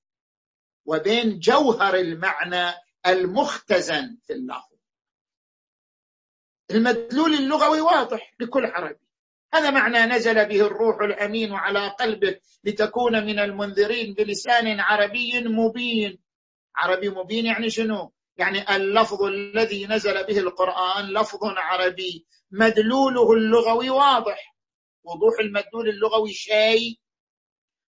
وبين 0.85 1.39
جوهر 1.39 1.95
المعنى 1.95 2.75
المختزن 3.07 4.19
في 4.27 4.33
اللفظ. 4.33 4.70
المدلول 6.71 7.35
اللغوي 7.35 7.81
واضح 7.81 8.35
لكل 8.41 8.67
عربي. 8.67 9.01
هذا 9.55 9.71
معنى 9.71 9.99
نزل 9.99 10.49
به 10.49 10.67
الروح 10.67 11.01
الأمين 11.01 11.53
على 11.53 11.89
قلبك 11.89 12.43
لتكون 12.65 13.27
من 13.27 13.39
المنذرين 13.39 14.15
بلسان 14.15 14.81
عربي 14.81 15.49
مبين. 15.49 16.19
عربي 16.77 17.09
مبين 17.09 17.47
يعني 17.47 17.71
شنو؟ 17.71 18.13
يعني 18.37 18.77
اللفظ 18.77 19.23
الذي 19.23 19.87
نزل 19.87 20.25
به 20.25 20.39
القرآن 20.39 21.05
لفظ 21.05 21.39
عربي. 21.45 22.27
مدلوله 22.51 23.33
اللغوي 23.33 23.91
واضح. 23.91 24.57
وضوح 25.05 25.41
المدلول 25.41 25.89
اللغوي 25.89 26.33
شيء. 26.33 26.99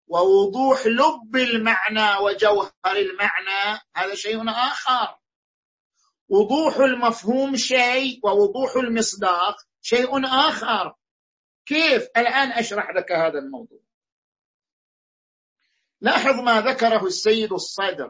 ووضوح 0.07 0.87
لب 0.87 1.35
المعنى 1.35 2.23
وجوهر 2.23 2.71
المعنى. 2.85 3.79
هذا 3.95 4.15
شيء 4.15 4.49
آخر. 4.49 5.20
وضوح 6.31 6.77
المفهوم 6.77 7.55
شيء 7.55 8.19
ووضوح 8.23 8.75
المصداق 8.75 9.55
شيء 9.81 10.25
آخر. 10.25 10.95
كيف؟ 11.65 12.07
الآن 12.17 12.51
أشرح 12.51 12.89
لك 12.95 13.11
هذا 13.11 13.39
الموضوع. 13.39 13.79
لاحظ 16.01 16.39
ما 16.39 16.61
ذكره 16.61 17.05
السيد 17.05 17.53
الصدر. 17.53 18.09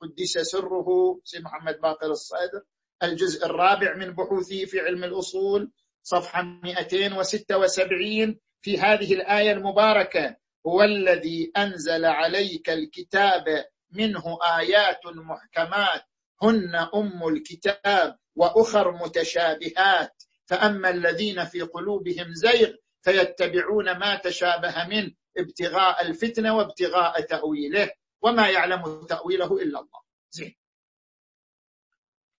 قدس 0.00 0.38
سره 0.38 1.20
سي 1.24 1.40
محمد 1.40 1.80
باقر 1.80 2.10
الصدر. 2.10 2.62
الجزء 3.02 3.46
الرابع 3.46 3.94
من 3.94 4.14
بحوثه 4.14 4.64
في 4.64 4.80
علم 4.80 5.04
الأصول 5.04 5.72
صفحة 6.02 6.42
276 6.42 8.38
في 8.60 8.78
هذه 8.78 9.14
الآية 9.14 9.52
المباركة. 9.52 10.36
هو 10.66 10.82
الذي 10.82 11.52
أنزل 11.56 12.04
عليك 12.04 12.70
الكتاب 12.70 13.44
منه 13.90 14.38
آيات 14.58 15.06
محكمات 15.06 16.09
هن 16.42 16.74
أم 16.94 17.28
الكتاب 17.28 18.18
وأخر 18.36 18.92
متشابهات. 18.92 20.22
فأما 20.46 20.90
الذين 20.90 21.44
في 21.44 21.60
قلوبهم 21.60 22.34
زيغ 22.34 22.74
فيتبعون 23.02 23.98
ما 23.98 24.16
تشابه 24.16 24.88
منه 24.88 25.12
ابتغاء 25.36 26.06
الفتنة 26.06 26.56
وابتغاء 26.56 27.20
تأويله 27.20 27.90
وما 28.22 28.50
يعلم 28.50 29.06
تأويله 29.06 29.56
إلا 29.56 29.80
الله. 29.80 30.00
زين. 30.30 30.56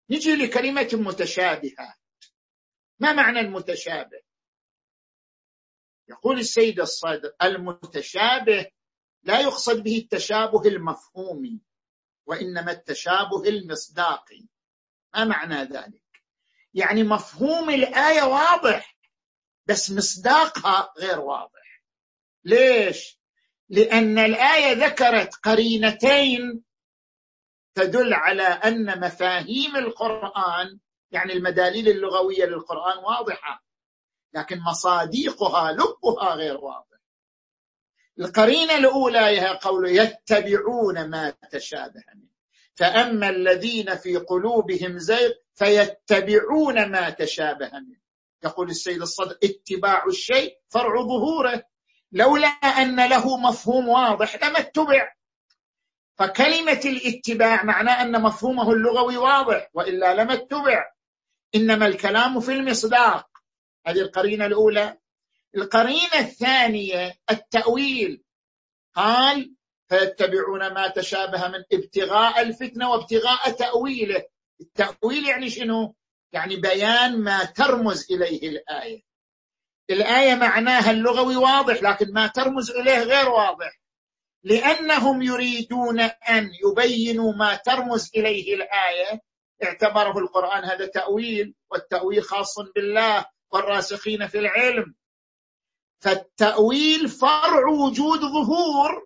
نجي 0.09 0.35
لكلمة 0.35 0.89
متشابهة 0.93 1.95
ما 2.99 3.13
معنى 3.13 3.39
المتشابه؟ 3.39 4.21
يقول 6.09 6.39
السيد 6.39 6.79
الصادق 6.79 7.43
المتشابه 7.43 8.71
لا 9.23 9.41
يقصد 9.41 9.83
به 9.83 9.97
التشابه 9.97 10.67
المفهومي. 10.67 11.61
وإنما 12.31 12.71
التشابه 12.71 13.49
المصداقي 13.49 14.45
ما 15.13 15.23
معنى 15.25 15.63
ذلك؟ 15.63 16.01
يعني 16.73 17.03
مفهوم 17.03 17.69
الآية 17.69 18.23
واضح 18.23 18.97
بس 19.65 19.91
مصداقها 19.91 20.93
غير 20.97 21.19
واضح. 21.19 21.83
ليش؟ 22.43 23.19
لأن 23.69 24.19
الآية 24.19 24.85
ذكرت 24.85 25.35
قرينتين 25.35 26.63
تدل 27.75 28.13
على 28.13 28.43
أن 28.43 28.99
مفاهيم 28.99 29.75
القرآن 29.75 30.79
يعني 31.11 31.33
المداليل 31.33 31.89
اللغوية 31.89 32.45
للقرآن 32.45 32.97
واضحة 32.97 33.63
لكن 34.33 34.59
مصاديقها 34.59 35.71
لبها 35.71 36.33
غير 36.35 36.57
واضح 36.57 36.90
القرينة 38.19 38.77
الأولى 38.77 39.19
هي 39.19 39.47
قول 39.47 39.89
يتبعون 39.89 41.09
ما 41.09 41.33
تشابه 41.51 42.03
منه. 42.15 42.31
فأما 42.75 43.29
الذين 43.29 43.95
في 43.95 44.17
قلوبهم 44.17 44.97
زيغ 44.97 45.31
فيتبعون 45.55 46.91
ما 46.91 47.09
تشابه 47.09 47.69
منه. 47.73 48.01
يقول 48.43 48.69
السيد 48.69 49.01
الصدر 49.01 49.37
اتباع 49.43 50.05
الشيء 50.05 50.57
فرع 50.69 51.01
ظهوره. 51.01 51.63
لولا 52.11 52.47
أن 52.47 53.09
له 53.09 53.37
مفهوم 53.37 53.87
واضح 53.87 54.43
لما 54.43 54.59
اتبع. 54.59 55.13
فكلمة 56.17 56.81
الاتباع 56.85 57.63
معناه 57.63 58.01
أن 58.01 58.21
مفهومه 58.21 58.71
اللغوي 58.71 59.17
واضح 59.17 59.69
وإلا 59.73 60.13
لم 60.13 60.31
اتبع. 60.31 60.91
إنما 61.55 61.87
الكلام 61.87 62.39
في 62.39 62.51
المصداق. 62.51 63.27
هذه 63.87 63.99
القرينة 63.99 64.45
الأولى. 64.45 64.97
القرينة 65.55 66.19
الثانية 66.19 67.15
التأويل. 67.29 68.23
قال 68.95 69.55
فيتبعون 69.89 70.73
ما 70.73 70.87
تشابه 70.87 71.47
من 71.47 71.63
ابتغاء 71.73 72.41
الفتنة 72.41 72.89
وابتغاء 72.89 73.51
تأويله. 73.51 74.23
التأويل 74.61 75.25
يعني 75.25 75.49
شنو؟ 75.49 75.95
يعني 76.33 76.55
بيان 76.55 77.23
ما 77.23 77.43
ترمز 77.43 78.11
إليه 78.11 78.49
الآية. 78.49 79.01
الآية 79.89 80.35
معناها 80.35 80.91
اللغوي 80.91 81.35
واضح 81.35 81.83
لكن 81.83 82.13
ما 82.13 82.27
ترمز 82.27 82.71
إليه 82.71 83.03
غير 83.03 83.29
واضح. 83.29 83.81
لأنهم 84.43 85.21
يريدون 85.21 85.99
أن 85.99 86.51
يبينوا 86.65 87.33
ما 87.33 87.55
ترمز 87.55 88.11
إليه 88.15 88.55
الآية. 88.55 89.21
اعتبره 89.63 90.17
القرآن 90.19 90.63
هذا 90.63 90.85
تأويل 90.85 91.55
والتأويل 91.71 92.23
خاص 92.23 92.59
بالله 92.59 93.25
والراسخين 93.51 94.27
في 94.27 94.39
العلم. 94.39 94.95
فالتأويل 96.01 97.09
فرع 97.09 97.67
وجود 97.67 98.19
ظهور. 98.19 99.05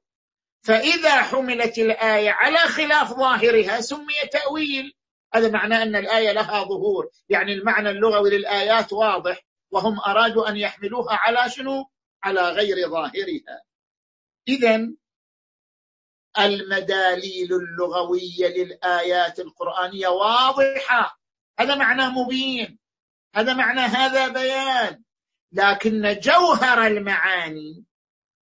فإذا 0.62 1.22
حملت 1.22 1.78
الآية 1.78 2.30
على 2.30 2.58
خلاف 2.58 3.14
ظاهرها 3.14 3.82
سمي 3.82 4.14
تأويل. 4.32 4.94
هذا 5.34 5.50
معناه 5.50 5.84
أن 5.84 5.96
الآية 5.96 6.32
لها 6.32 6.64
ظهور. 6.64 7.10
يعني 7.30 7.54
المعنى 7.54 7.90
اللغوي 7.90 8.30
للآيات 8.30 8.94
واضح. 8.94 9.42
وهم 9.72 10.00
أرادوا 10.00 10.50
أن 10.50 10.58
يحملوها 10.58 11.16
على 11.16 11.50
شنو؟ 11.50 11.86
على 12.24 12.50
غير 12.50 12.90
ظاهرها. 12.90 13.62
اذا 14.48 14.90
المداليل 16.40 17.54
اللغوية 17.54 18.48
للآيات 18.48 19.40
القرآنية 19.40 20.08
واضحة. 20.08 21.20
هذا 21.60 21.76
معناه 21.76 22.10
مبين. 22.10 22.80
هذا 23.36 23.54
معنى 23.54 23.82
هذا 23.82 24.28
بيان. 24.28 25.04
لكن 25.56 26.20
جوهر 26.20 26.88
المعاني 26.88 27.86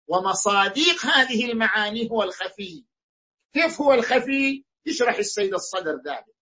ومصاديق 0.08 1.06
هذه 1.06 1.52
المعاني 1.52 2.10
هو 2.12 2.24
الخفي. 2.24 2.86
كيف 3.54 3.82
هو 3.82 3.94
الخفي؟ 3.94 4.64
يشرح 4.86 5.18
السيد 5.18 5.54
الصدر 5.54 5.96
ذلك. 6.06 6.36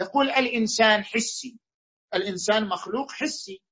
يقول 0.00 0.30
الإنسان 0.30 1.04
حسي. 1.04 1.58
الإنسان 2.14 2.68
مخلوق 2.68 3.12
حسي. 3.12 3.62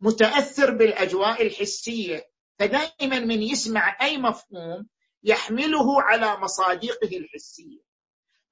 متأثر 0.00 0.70
بالأجواء 0.70 1.46
الحسية. 1.46 2.30
فدائما 2.58 3.18
من 3.18 3.42
يسمع 3.42 3.96
أي 4.00 4.18
مفهوم 4.18 4.86
يحمله 5.22 6.02
على 6.02 6.36
مصاديقه 6.36 7.16
الحسية. 7.16 7.80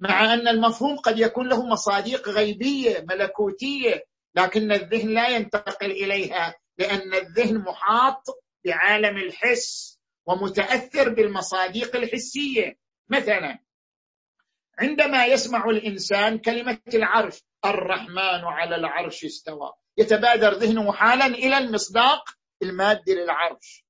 مع 0.01 0.35
أن 0.35 0.49
المفهوم 0.49 0.97
قد 0.97 1.19
يكون 1.19 1.49
له 1.49 1.67
مصاديق 1.67 2.29
غيبية 2.29 3.07
ملكوتية 3.09 4.05
لكن 4.35 4.73
الذهن 4.73 5.09
لا 5.09 5.29
ينتقل 5.29 5.91
إليها. 5.91 6.55
لأن 6.79 7.15
الذهن 7.15 7.59
محاط 7.59 8.25
بعالم 8.65 9.17
الحس 9.17 9.99
ومتأثر 10.27 11.09
بالمصاديق 11.09 11.97
الحسية. 11.97 12.79
مثلا 13.09 13.59
عندما 14.79 15.27
يسمع 15.27 15.65
الإنسان 15.65 16.39
كلمة 16.39 16.79
العرش 16.95 17.43
الرحمن 17.65 18.45
على 18.45 18.77
العرش 18.77 19.25
استوى. 19.25 19.73
يتبادر 19.99 20.55
ذهنه 20.55 20.93
حالا 20.93 21.27
إلى 21.27 21.59
المصداق 21.59 22.25
المادي 22.63 23.15
للعرش. 23.15 23.85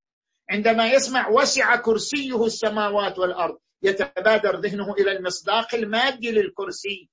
عندما 0.50 0.92
يسمع 0.92 1.28
وسع 1.28 1.76
كرسيه 1.76 2.44
السماوات 2.46 3.18
والأرض 3.18 3.58
يتبادر 3.82 4.60
ذهنه 4.60 4.94
إلى 4.94 5.12
المصداق 5.12 5.74
المادي 5.74 6.30
للكرسي. 6.30 7.10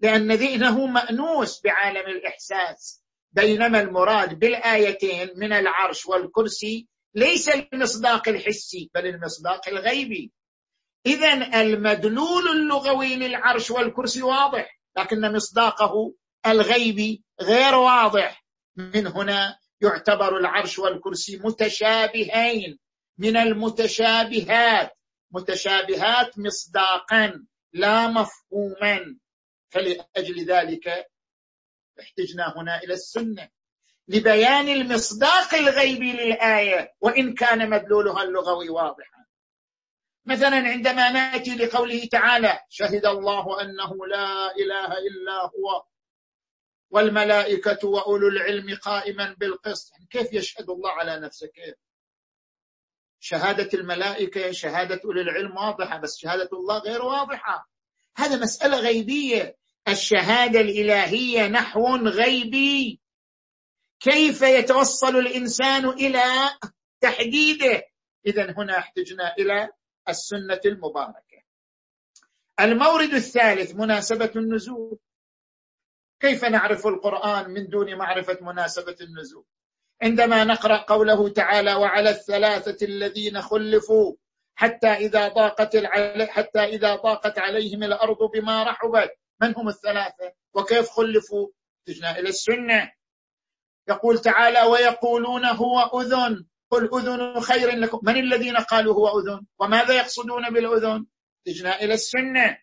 لأن 0.00 0.32
ذهنه 0.32 0.86
مأنوس 0.86 1.62
بعالم 1.64 2.06
الإحساس. 2.06 3.01
بينما 3.32 3.80
المراد 3.80 4.38
بالآيتين 4.38 5.30
من 5.36 5.52
العرش 5.52 6.06
والكرسي 6.06 6.88
ليس 7.14 7.48
المصداق 7.48 8.28
الحسي 8.28 8.90
بل 8.94 9.06
المصداق 9.06 9.68
الغيبي. 9.68 10.32
اذا 11.06 11.60
المدلول 11.60 12.48
اللغوي 12.48 13.16
للعرش 13.16 13.70
والكرسي 13.70 14.22
واضح 14.22 14.80
لكن 14.98 15.32
مصداقه 15.32 16.14
الغيبي 16.46 17.22
غير 17.40 17.74
واضح. 17.74 18.44
من 18.76 19.06
هنا 19.06 19.58
يعتبر 19.80 20.36
العرش 20.36 20.78
والكرسي 20.78 21.36
متشابهين. 21.36 22.78
من 23.18 23.36
المتشابهات 23.36 24.90
متشابهات 25.30 26.38
مصداقا 26.38 27.46
لا 27.72 28.06
مفهوما. 28.06 29.18
فلأجل 29.70 30.44
ذلك 30.44 31.06
احتجنا 32.00 32.54
هنا 32.56 32.82
إلى 32.82 32.94
السنة 32.94 33.48
لبيان 34.08 34.68
المصداق 34.68 35.54
الغيبي 35.54 36.12
للآية 36.12 36.94
وإن 37.00 37.34
كان 37.34 37.70
مدلولها 37.70 38.22
اللغوي 38.22 38.68
واضحا. 38.68 39.24
مثلا 40.26 40.56
عندما 40.56 41.10
نأتي 41.10 41.54
لقوله 41.54 42.04
تعالى 42.04 42.60
شهد 42.68 43.06
الله 43.06 43.62
أنه 43.62 44.06
لا 44.06 44.56
إله 44.56 44.98
إلا 44.98 45.42
هو 45.42 45.84
والملائكة 46.90 47.88
وأولو 47.88 48.28
العلم 48.28 48.76
قائما 48.76 49.36
بالقسط. 49.38 49.92
يعني 49.92 50.06
كيف 50.10 50.32
يشهد 50.32 50.70
الله 50.70 50.90
على 50.90 51.20
نفسه؟ 51.20 51.46
كيف؟ 51.46 51.74
شهادة 53.20 53.78
الملائكة 53.78 54.52
شهادة 54.52 55.00
أولي 55.04 55.20
العلم 55.20 55.56
واضحة 55.56 55.98
بس 55.98 56.18
شهادة 56.18 56.48
الله 56.52 56.78
غير 56.78 57.02
واضحة. 57.02 57.70
هذا 58.16 58.36
مسألة 58.36 58.80
غيبية. 58.80 59.56
الشهادة 59.88 60.60
الإلهية 60.60 61.48
نحو 61.48 61.96
غيبي. 61.96 63.00
كيف 64.00 64.42
يتوصل 64.42 65.16
الإنسان 65.16 65.88
إلى 65.88 66.22
تحديده؟ 67.00 67.82
إذا 68.26 68.54
هنا 68.58 68.78
احتجنا 68.78 69.34
إلى 69.38 69.68
السنة 70.08 70.60
المباركة. 70.66 71.42
المورد 72.60 73.14
الثالث 73.14 73.74
مناسبة 73.74 74.32
النزول. 74.36 74.98
كيف 76.20 76.44
نعرف 76.44 76.86
القرآن 76.86 77.50
من 77.50 77.68
دون 77.68 77.94
معرفة 77.94 78.38
مناسبة 78.40 78.96
النزول؟ 79.00 79.44
عندما 80.02 80.44
نقرأ 80.44 80.76
قوله 80.76 81.28
تعالى 81.28 81.74
وعلى 81.74 82.10
الثلاثة 82.10 82.86
الذين 82.86 83.42
خلفوا 83.42 84.14
حتى 84.54 84.88
إذا 84.88 85.28
ضاقت 85.28 85.76
حتى 86.28 86.60
إذا 86.60 86.94
ضاقت 86.94 87.38
عليهم 87.38 87.82
الأرض 87.82 88.18
بما 88.34 88.62
رحبت. 88.62 89.21
من 89.42 89.54
هم 89.56 89.68
الثلاثة 89.68 90.32
وكيف 90.54 90.88
خلفوا؟ 90.88 91.48
تجنا 91.86 92.18
إلى 92.18 92.28
السنة. 92.28 92.92
يقول 93.88 94.18
تعالى 94.18 94.62
ويقولون 94.62 95.46
هو 95.46 96.00
أذن. 96.00 96.46
قل 96.70 96.90
أذن 96.94 97.40
خير 97.40 97.70
لكم. 97.70 98.00
من 98.02 98.16
الذين 98.16 98.56
قالوا 98.56 98.94
هو 98.94 99.20
أذن؟ 99.20 99.46
وماذا 99.58 99.94
يقصدون 99.94 100.50
بالأذن؟ 100.50 101.06
تجنا 101.44 101.82
إلى 101.82 101.94
السنة. 101.94 102.58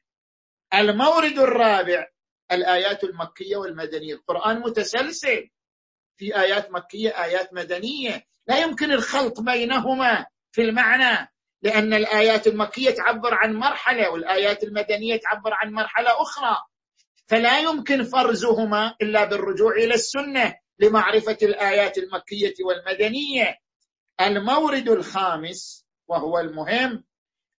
المورد 0.73 1.39
الرابع 1.39 2.07
الآيات 2.51 3.03
المكية 3.03 3.57
والمدنية. 3.57 4.13
القرآن 4.13 4.59
متسلسل. 4.59 5.49
في 6.17 6.39
آيات 6.39 6.71
مكية 6.71 7.23
آيات 7.23 7.53
مدنية. 7.53 8.23
لا 8.47 8.59
يمكن 8.59 8.91
الخلط 8.91 9.41
بينهما 9.41 10.25
في 10.51 10.61
المعنى. 10.61 11.31
لأن 11.61 11.93
الآيات 11.93 12.47
المكية 12.47 12.91
تعبر 12.91 13.33
عن 13.33 13.53
مرحلة 13.53 14.09
والآيات 14.09 14.63
المدنية 14.63 15.19
تعبر 15.19 15.53
عن 15.53 15.71
مرحلة 15.71 16.21
أخرى. 16.21 16.57
فلا 17.27 17.59
يمكن 17.59 18.03
فرزهما 18.03 18.95
إلا 19.01 19.25
بالرجوع 19.25 19.71
إلى 19.71 19.93
السنة 19.93 20.55
لمعرفة 20.79 21.37
الآيات 21.41 21.97
المكية 21.97 22.53
والمدنية. 22.65 23.57
المورد 24.21 24.89
الخامس 24.89 25.85
وهو 26.07 26.39
المهم 26.39 27.03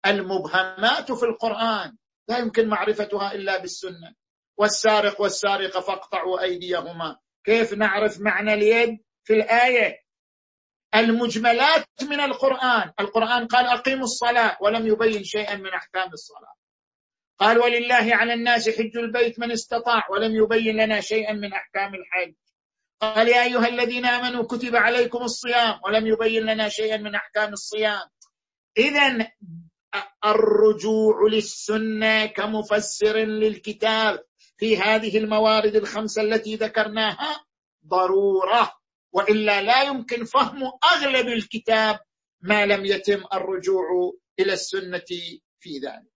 المبهمات 0.07 1.13
في 1.13 1.23
القرآن. 1.23 1.97
لا 2.29 2.39
يمكن 2.39 2.69
معرفتها 2.69 3.33
إلا 3.33 3.59
بالسنة. 3.59 4.15
والسارق 4.57 5.21
والسارقة 5.21 5.81
فاقطعوا 5.81 6.43
أيديهما. 6.43 7.17
كيف 7.45 7.73
نعرف 7.73 8.21
معنى 8.21 8.55
اليد 8.55 8.99
في 9.25 9.33
الآية؟ 9.35 10.00
المجملات 10.95 11.87
من 12.03 12.21
القرآن. 12.21 12.93
القرآن 13.01 13.47
قال 13.47 13.67
أقيموا 13.67 14.05
الصلاة 14.05 14.59
ولم 14.61 14.87
يبين 14.87 15.25
شيئا 15.25 15.57
من 15.57 15.71
أحكام 15.71 16.13
الصلاة. 16.13 16.55
قال 17.39 17.59
ولله 17.59 18.17
على 18.17 18.35
الناس 18.35 18.69
حج 18.69 18.97
البيت 18.97 19.39
من 19.39 19.53
استطاع 19.53 20.11
ولم 20.11 20.37
يبين 20.37 20.77
لنا 20.77 21.01
شيئا 21.01 21.33
من 21.33 21.53
أحكام 21.53 21.95
الحج. 21.95 22.35
قال 23.01 23.29
يا 23.29 23.43
أيها 23.43 23.69
الذين 23.69 24.07
آمنوا 24.07 24.45
كتب 24.45 24.77
عليكم 24.77 25.19
الصيام 25.19 25.81
ولم 25.85 26.07
يبين 26.07 26.43
لنا 26.43 26.69
شيئا 26.69 26.97
من 26.97 27.15
أحكام 27.15 27.53
الصيام. 27.53 28.09
إذا 28.79 29.31
الرجوع 30.25 31.29
للسنة 31.31 32.27
كمفسر 32.27 33.17
للكتاب 33.17 34.25
في 34.57 34.79
هذه 34.79 35.19
الموارد 35.19 35.77
الخمسة 35.77 36.23
التي 36.23 36.57
ذكرناها 36.57 37.45
ضرورة. 37.87 38.80
وإلا 39.13 39.63
لا 39.63 39.83
يمكن 39.83 40.25
فهم 40.25 40.63
أغلب 40.97 41.27
الكتاب 41.27 42.01
ما 42.41 42.67
لم 42.67 42.85
يتم 42.85 43.25
الرجوع 43.33 43.85
إلى 44.41 44.53
السنة 44.53 45.05
في 45.61 45.79
ذلك. 45.79 46.11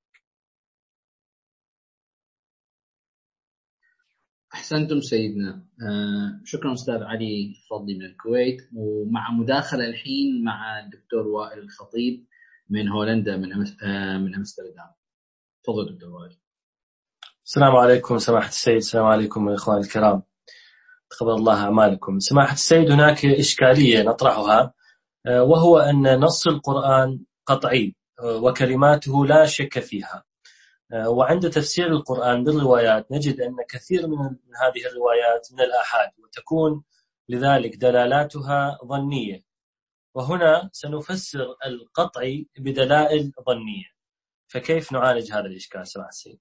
أحسنتم 4.55 5.01
سيدنا. 5.01 5.67
آه 5.83 6.41
شكرا 6.45 6.73
أستاذ 6.73 7.03
علي 7.03 7.55
فضلي 7.71 7.95
من 7.95 8.05
الكويت. 8.05 8.69
ومع 8.75 9.31
مداخلة 9.31 9.85
الحين 9.85 10.45
مع 10.45 10.81
الدكتور 10.81 11.27
وائل 11.27 11.59
الخطيب 11.59 12.27
من 12.71 12.89
هولندا 12.89 13.37
من 13.37 13.53
آه 13.83 14.19
من 14.19 14.35
أمستردام. 14.35 14.91
تفضل 15.65 15.95
دكتور 15.95 16.11
وائل. 16.11 16.39
السلام 17.45 17.77
عليكم 17.77 18.19
سماحة 18.19 18.49
السيد. 18.49 18.77
السلام 18.77 19.05
عليكم 19.05 19.49
إخواني 19.49 19.81
الكرام. 19.81 20.23
تقبل 21.17 21.31
الله 21.31 21.65
أعمالكم. 21.65 22.19
سماحة 22.19 22.53
السيد 22.55 22.91
هناك 22.91 23.25
إشكالية 23.25 24.03
نطرحها 24.03 24.75
آه 25.27 25.43
وهو 25.43 25.79
أن 25.79 26.21
نص 26.21 26.47
القرآن 26.47 27.21
قطعي 27.47 27.95
آه، 28.21 28.37
وكلماته 28.37 29.27
لا 29.27 29.47
شك 29.47 29.79
فيها. 29.79 30.25
آه، 30.93 31.09
وعند 31.09 31.51
تفسير 31.51 31.87
القرآن 31.87 32.45
بالروايات 32.45 33.13
نجد 33.13 33.41
أن 33.41 33.57
كثير 33.69 34.07
من 34.07 34.19
هذه 34.63 34.87
الروايات 34.91 35.49
من 35.53 35.61
الآحاد 35.61 36.11
وتكون 36.19 36.85
لذلك 37.29 37.77
دلالاتها 37.77 38.79
ظنية. 38.85 39.43
وهنا 40.15 40.71
سنفسر 40.73 41.57
القطعي 41.67 42.47
بدلائل 42.59 43.33
ظنية. 43.47 43.95
فكيف 44.47 44.93
نعالج 44.93 45.33
هذا 45.33 45.47
الإشكال 45.47 45.89
سمع 45.89 46.09
السيد؟ 46.09 46.39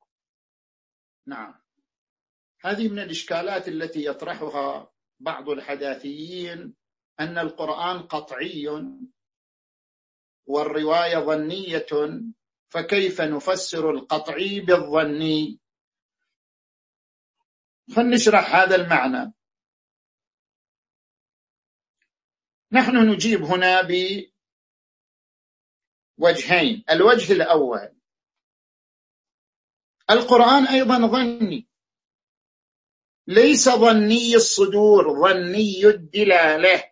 نعم. 1.28 1.63
هذه 2.66 2.88
من 2.88 3.00
الإشكالات 3.00 3.68
التي 3.68 4.06
يطرحها 4.06 4.92
بعض 5.20 5.50
الحداثيين 5.50 6.76
أن 7.20 7.38
القرآن 7.38 8.02
قطعي 8.02 8.68
والرواية 10.46 11.18
ظنية 11.18 11.86
فكيف 12.70 13.22
نفسر 13.22 13.92
القطعي 13.92 14.60
بالظني 14.60 15.60
فلنشرح 17.96 18.56
هذا 18.56 18.76
المعنى. 18.76 19.34
نحن 22.72 23.10
نجيب 23.12 23.42
هنا 23.44 23.82
بوجهين. 26.18 26.84
الوجه 26.90 27.34
الأول 27.34 27.96
القرآن 30.10 30.68
أيضا 30.68 31.08
ظني. 31.08 31.73
ليس 33.28 33.70
ظني 33.70 34.36
الصدور 34.36 35.22
ظني 35.22 35.86
الدلالة. 35.86 36.84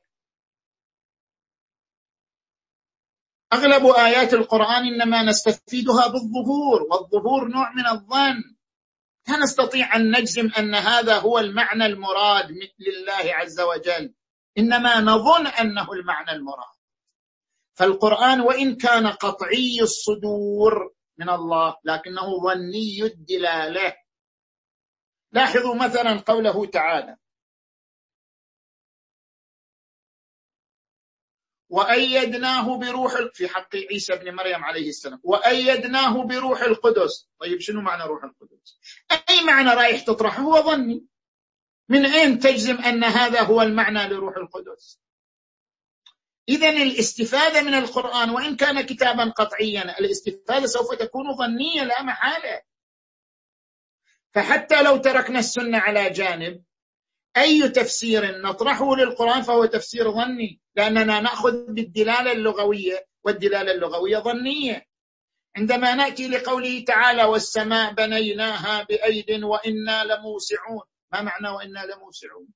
أغلب 3.53 3.85
آيات 3.85 4.33
القرآن 4.33 4.85
إنما 4.85 5.23
نستفيدها 5.23 6.07
بالظهور 6.07 6.81
والظهور 6.81 7.47
نوع 7.47 7.71
من 7.73 7.87
الظن. 7.87 8.55
لا 9.27 9.37
نستطيع 9.37 9.95
أن 9.95 10.11
نجزم 10.17 10.49
أن 10.57 10.75
هذا 10.75 11.19
هو 11.19 11.39
المعنى 11.39 11.85
المراد 11.85 12.51
لله 12.79 13.35
عز 13.35 13.59
وجل. 13.61 14.13
إنما 14.57 14.99
نظن 14.99 15.47
أنه 15.47 15.93
المعنى 15.93 16.31
المراد. 16.31 16.81
فالقرآن 17.73 18.41
وإن 18.41 18.75
كان 18.75 19.07
قطعي 19.07 19.81
الصدور 19.81 20.93
من 21.17 21.29
الله 21.29 21.75
لكنه 21.83 22.39
ظني 22.43 23.03
الدلالة. 23.03 24.00
لاحظوا 25.31 25.75
مثلا 25.75 26.19
قوله 26.19 26.65
تعالى. 26.65 27.17
وأيدناه 31.69 32.77
بروح 32.77 33.13
في 33.33 33.47
حق 33.47 33.75
عيسى 33.75 34.15
بن 34.15 34.35
مريم 34.35 34.63
عليه 34.63 34.89
السلام. 34.89 35.19
وأيدناه 35.23 36.23
بروح 36.23 36.61
القدس. 36.61 37.29
طيب 37.39 37.59
شنو 37.59 37.81
معنى 37.81 38.03
روح 38.03 38.23
القدس؟ 38.23 38.77
أي 39.29 39.43
معنى 39.45 39.69
رايح 39.69 40.01
تطرحه 40.01 40.41
هو 40.41 40.61
ظني. 40.61 41.05
من 41.89 42.05
أين 42.05 42.39
تجزم 42.39 42.75
أن 42.75 43.03
هذا 43.03 43.41
هو 43.41 43.61
المعنى 43.61 44.07
لروح 44.07 44.37
القدس؟ 44.37 44.99
إذا 46.49 46.69
الاستفادة 46.69 47.61
من 47.61 47.73
القرآن 47.73 48.29
وإن 48.29 48.55
كان 48.55 48.81
كتابا 48.81 49.29
قطعيا 49.29 49.99
الاستفادة 49.99 50.65
سوف 50.65 50.95
تكون 50.95 51.35
ظنية 51.35 51.83
لا 51.83 52.03
محالة. 52.03 52.61
فحتى 54.33 54.83
لو 54.83 54.97
تركنا 54.97 55.39
السنة 55.39 55.77
على 55.77 56.09
جانب 56.09 56.63
أي 57.37 57.69
تفسير 57.69 58.41
نطرحه 58.41 58.95
للقرآن 58.95 59.41
فهو 59.41 59.65
تفسير 59.65 60.11
ظني 60.11 60.61
لأننا 60.75 61.19
نأخذ 61.19 61.65
بالدلالة 61.67 62.31
اللغوية 62.31 63.07
والدلالة 63.23 63.71
اللغوية 63.71 64.17
ظنية. 64.17 64.85
عندما 65.55 65.95
نأتي 65.95 66.27
لقوله 66.27 66.83
تعالى 66.87 67.23
والسماء 67.23 67.93
بنيناها 67.93 68.83
بأيد 68.83 69.43
وإنا 69.43 70.03
لموسعون 70.03 70.83
ما 71.11 71.21
معنى 71.21 71.49
وإنا 71.49 71.85
لموسعون؟ 71.85 72.47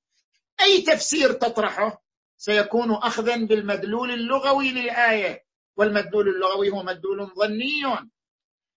أي 0.60 0.82
تفسير 0.82 1.32
تطرحه 1.32 2.02
سيكون 2.36 2.94
أخذا 2.94 3.36
بالمدلول 3.36 4.10
اللغوي 4.10 4.72
للآية 4.72 5.44
والمدلول 5.76 6.28
اللغوي 6.28 6.70
هو 6.70 6.82
مدلول 6.82 7.34
ظني. 7.38 8.10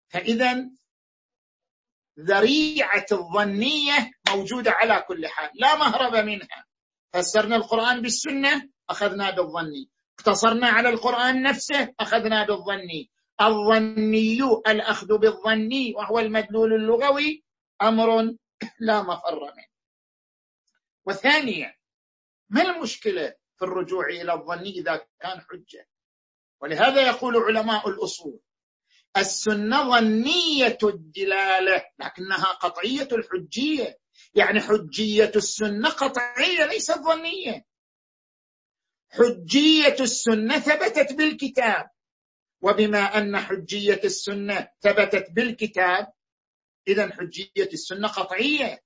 فإذا 0.10 0.70
ذريعة 2.20 3.06
الظنية 3.12 4.12
موجودة 4.30 4.72
على 4.72 5.06
كل 5.08 5.28
حال 5.28 5.52
لا 5.54 5.76
مهرب 5.76 6.16
منها. 6.16 6.66
فسرنا 7.14 7.56
القرآن 7.56 8.02
بالسنة 8.02 8.70
أخذنا 8.90 9.30
بالظني 9.32 9.90
اقتصرنا 10.20 10.68
على 10.68 10.90
القرآن 10.90 11.44
نفسه 11.44 11.94
أخذنا 12.00 12.46
بالظني 12.46 13.10
الظني 13.42 14.40
الأخذ 14.68 15.18
بالظني 15.18 15.94
وهو 15.96 16.20
المدلول 16.20 16.74
اللغوي 16.74 17.44
أمر 17.82 18.36
لا 18.80 19.02
مفر 19.02 19.42
منه. 19.42 19.70
وثانيا 21.06 21.76
ما 22.50 22.62
المشكلة 22.62 23.34
في 23.58 23.66
الرجوع 23.66 24.06
إلى 24.06 24.34
الظني 24.34 24.70
إذا 24.70 25.06
كان 25.20 25.42
حجة؟ 25.42 25.88
ولهذا 26.62 27.08
يقول 27.08 27.38
علماء 27.38 27.90
الأصول 27.90 28.40
السنة 29.18 29.90
ظنية 29.90 30.78
الدلالة 30.84 31.86
لكنها 32.00 32.46
قطعية 32.46 33.08
الحجية. 33.12 34.00
يعني 34.34 34.62
حجية 34.62 35.32
السنة 35.36 35.90
قطعية 35.90 36.66
ليست 36.66 37.00
ظنية. 37.00 37.66
حجية 39.10 39.96
السنة 40.00 40.60
ثبتت 40.60 41.14
بالكتاب. 41.14 41.90
وبما 42.62 43.18
أن 43.18 43.38
حجية 43.38 44.02
السنة 44.04 44.68
ثبتت 44.82 45.32
بالكتاب 45.32 46.14
إذا 46.88 47.14
حجية 47.14 47.70
السنة 47.74 48.08
قطعية. 48.08 48.84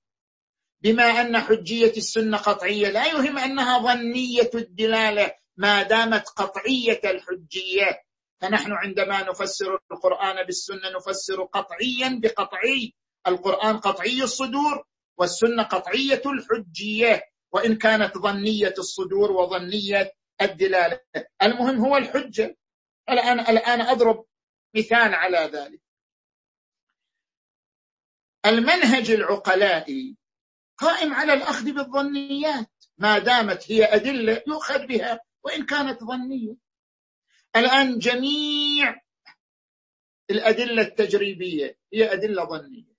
بما 0.82 1.04
أن 1.04 1.40
حجية 1.40 1.94
السنة 1.98 2.38
قطعية 2.38 2.90
لا 2.90 3.06
يهم 3.06 3.38
أنها 3.38 3.80
ظنية 3.80 4.50
الدلالة 4.56 5.32
ما 5.58 5.84
دامت 5.84 6.28
قطعية 6.30 7.02
الحجية. 7.04 8.04
فنحن 8.44 8.72
عندما 8.72 9.24
نفسر 9.30 9.80
القرآن 9.92 10.46
بالسنة 10.46 10.90
نفسر 10.96 11.44
قطعيا 11.44 12.20
بقطعي. 12.24 12.94
القرآن 13.28 13.78
قطعي 13.78 14.24
الصدور 14.24 14.86
والسنة 15.18 15.64
قطعية 15.64 16.22
الحجية. 16.26 17.24
وإن 17.52 17.76
كانت 17.76 18.18
ظنية 18.18 18.74
الصدور 18.78 19.32
وظنية 19.32 20.14
الدلالة. 20.42 21.00
المهم 21.42 21.80
هو 21.86 21.98
الحجة. 21.98 22.58
الآن 23.10 23.40
الآن 23.40 23.82
أضرب 23.82 24.26
مثال 24.76 25.14
على 25.14 25.38
ذلك. 25.38 25.82
المنهج 28.46 29.12
العقلائي 29.12 30.18
قائم 30.78 31.14
على 31.14 31.34
الأخذ 31.34 31.72
بالظنيات. 31.72 32.72
ما 32.98 33.20
دامت 33.20 33.72
هي 33.72 33.86
أدلة 33.86 34.44
يؤخذ 34.48 34.88
بها. 34.88 35.20
وإن 35.44 35.66
كانت 35.66 36.04
ظنية 36.04 36.56
الآن 37.56 38.00
جميع 38.00 39.02
الأدلة 40.30 40.82
التجريبية 40.82 41.80
هي 41.94 42.14
أدلة 42.14 42.46
ظنية. 42.46 42.94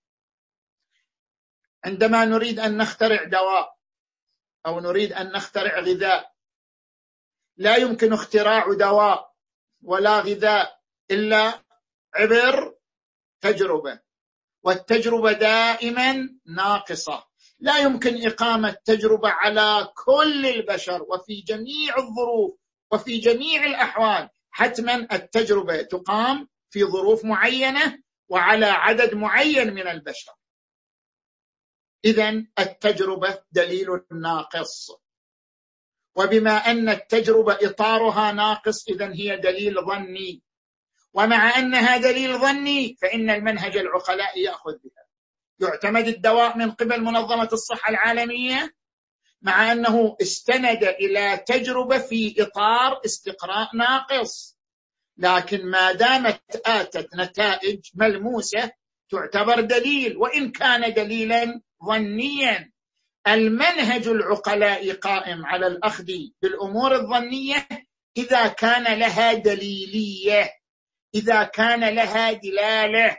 عندما 1.85 2.25
نريد 2.25 2.61
أن 2.61 2.77
نخترع 2.77 3.25
دواء 3.25 3.77
أو 4.67 4.81
نريد 4.81 5.13
أن 5.13 5.33
نخترع 5.33 5.81
غذاء 5.81 6.35
لا 7.57 7.77
يمكن 7.77 8.13
اختراع 8.13 8.73
دواء 8.73 9.35
ولا 9.83 10.21
غذاء 10.21 10.81
إلا 11.11 11.65
عبر 12.15 12.75
تجربة 13.41 14.01
والتجربة 14.63 15.33
دائما 15.33 16.39
ناقصة. 16.47 17.25
لا 17.59 17.79
يمكن 17.79 18.27
إقامة 18.27 18.77
تجربة 18.85 19.29
على 19.29 19.93
كل 19.95 20.47
البشر 20.47 21.03
وفي 21.03 21.41
جميع 21.41 21.99
الظروف 21.99 22.59
وفي 22.93 23.19
جميع 23.19 23.65
الأحوال. 23.65 24.29
حتما 24.55 25.09
التجربة 25.13 25.83
تقام 25.83 26.49
في 26.71 26.85
ظروف 26.85 27.25
معينة 27.25 28.03
وعلى 28.29 28.67
عدد 28.67 29.15
معين 29.15 29.75
من 29.75 29.89
البشر. 29.89 30.33
اذا 32.05 32.45
التجربة 32.59 33.43
دليل 33.53 33.89
ناقص. 34.13 34.91
وبما 36.17 36.57
أن 36.57 36.89
التجربة 36.89 37.59
إطارها 37.63 38.33
ناقص 38.33 38.89
اذا 38.89 39.13
هي 39.13 39.37
دليل 39.37 39.75
ظني. 39.85 40.43
ومع 41.13 41.59
أنها 41.59 41.97
دليل 41.97 42.39
ظني 42.39 42.97
فإن 43.03 43.31
المنهج 43.31 43.77
العقلاء 43.77 44.39
يأخذ 44.39 44.73
بها. 44.73 45.05
يعتمد 45.61 46.07
الدواء 46.07 46.59
من 46.59 46.71
قبل 46.71 47.01
منظمة 47.01 47.49
الصحة 47.53 47.91
العالمية 47.91 48.75
مع 49.45 49.73
أنه 49.73 50.17
استند 50.23 50.85
إلى 50.85 51.45
تجربة 51.47 51.99
في 51.99 52.43
إطار 52.43 53.01
استقراء 53.05 53.77
ناقص. 53.77 54.59
لكن 55.19 55.67
ما 55.71 55.93
دامت 55.93 56.41
آتت 56.67 57.09
نتائج 57.15 57.81
ملموسة 57.95 58.71
تعتبر 59.11 59.61
دليل 59.61 60.17
وإن 60.17 60.51
كان 60.51 60.95
دليلا 60.95 61.61
ظنيا. 61.87 62.73
المنهج 63.29 64.09
العقلاء 64.09 64.93
قائم 64.93 65.47
على 65.47 65.67
الأخذ 65.67 66.07
بالأمور 66.43 66.95
الظنية 66.95 67.67
إذا 68.17 68.49
كان 68.49 68.99
لها 68.99 69.33
دليلية 69.33 70.51
إذا 71.15 71.45
كان 71.45 71.95
لها 71.95 72.33
دلالة. 72.33 73.17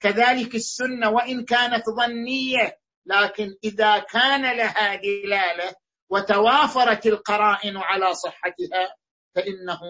كذلك 0.00 0.54
السنة 0.54 1.10
وإن 1.10 1.44
كانت 1.44 1.84
ظنية 1.90 2.78
لكن 3.06 3.56
إذا 3.64 3.98
كان 3.98 4.56
لها 4.56 4.94
دلالة 4.94 5.74
وتوافرت 6.10 7.06
القرائن 7.06 7.76
على 7.76 8.14
صحتها 8.14 8.96
فإنه 9.34 9.80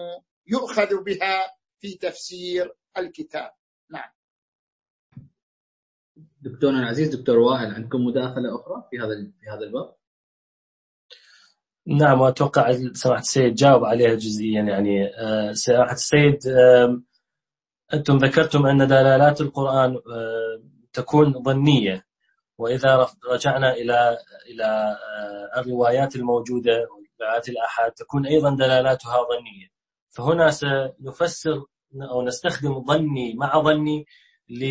يؤخذ 0.47 1.03
بها 1.03 1.53
في 1.79 1.93
تفسير 1.93 2.73
الكتاب. 2.97 3.51
نعم. 3.91 4.09
دكتورنا 6.41 6.79
العزيز 6.79 7.15
دكتور 7.15 7.39
وائل 7.39 7.75
عندكم 7.75 8.05
مداخلة 8.05 8.55
أخرى 8.55 8.87
في 8.89 8.99
هذا 8.99 9.31
في 9.39 9.49
هذا 9.49 9.65
الباب؟ 9.65 9.95
نعم 11.87 12.21
واتوقع 12.21 12.71
سماحة 12.93 13.19
السيد 13.19 13.53
جاوب 13.53 13.85
عليها 13.85 14.15
جزئيا. 14.15 14.61
يعني 14.61 15.07
آه، 15.15 15.51
سماحة 15.53 15.93
السيد 15.93 16.39
أنتم 17.93 18.17
ذكرتم 18.17 18.65
أن 18.65 18.87
دلالات 18.87 19.41
القرآن 19.41 19.99
تكون 20.93 21.43
ظنية. 21.43 22.07
وإذا 22.57 23.07
رجعنا 23.31 23.73
إلى 23.73 24.17
إلى 24.49 24.65
آه، 24.65 25.59
الروايات 25.59 26.15
الموجودة 26.15 26.87
وروايات 27.19 27.49
الآحاد 27.49 27.91
تكون 27.91 28.25
أيضا 28.27 28.55
دلالاتها 28.55 29.17
ظنية. 29.23 29.67
فهنا 30.09 30.51
سنفسر 30.51 31.65
أو 32.11 32.21
نستخدم 32.21 32.85
ظني 32.85 33.33
مع 33.33 33.61
ظني 33.61 34.05
ل 34.49 34.63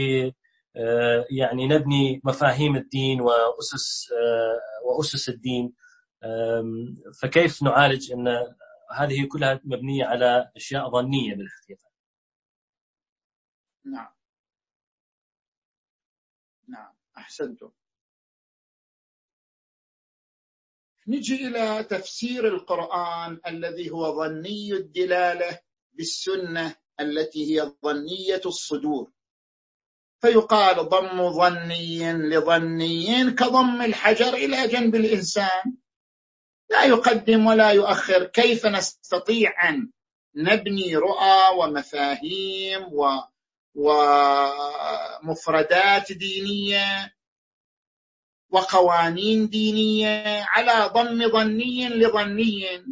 آه، 0.76 1.26
يعني 1.30 1.66
نبني 1.68 2.20
مفاهيم 2.24 2.76
الدين 2.76 3.20
وأسس 3.20 4.08
وأسس 4.84 5.28
الدين. 5.28 5.72
فكيف 7.22 7.62
نعالج 7.62 8.12
أن 8.12 8.28
هذه 8.92 9.26
كلها 9.32 9.60
مبنية 9.64 10.04
على 10.04 10.50
أشياء 10.56 10.90
ظنية 10.90 11.34
بالحقيقة 11.34 11.86
نعم. 13.84 14.12
نعم 16.68 16.94
أحسنتم. 17.18 17.70
نجي 21.08 21.46
إلى 21.48 21.84
تفسير 21.84 22.48
القرآن 22.48 23.40
الذي 23.46 23.90
هو 23.90 24.16
ظني 24.24 24.72
الدلالة 24.72 25.58
بالسنة 25.92 26.76
التي 27.00 27.44
هي 27.60 27.72
ظنية 27.84 28.40
الصدور. 28.46 29.10
فيقال 30.20 30.88
ضم 30.88 31.30
ظني 31.32 32.12
لظني 32.12 33.30
كضم 33.30 33.82
الحجر 33.82 34.34
إلى 34.34 34.68
جنب 34.68 34.94
الإنسان. 34.94 35.76
لا 36.70 36.84
يقدم 36.84 37.46
ولا 37.46 37.70
يؤخر 37.70 38.24
كيف 38.24 38.66
نستطيع 38.66 39.68
أن 39.68 39.90
نبني 40.36 40.96
رؤى 40.96 41.58
ومفاهيم 41.58 42.82
و 42.92 43.06
ومفردات 45.24 46.12
دينية 46.12 47.15
وقوانين 48.50 49.48
دينية 49.48 50.44
على 50.48 50.90
ضم 50.94 51.30
ظني 51.32 51.88
لظني. 51.88 52.84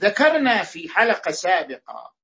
ذكرنا 0.00 0.62
في 0.62 0.88
حلقة 0.88 1.30
سابقة 1.30 2.14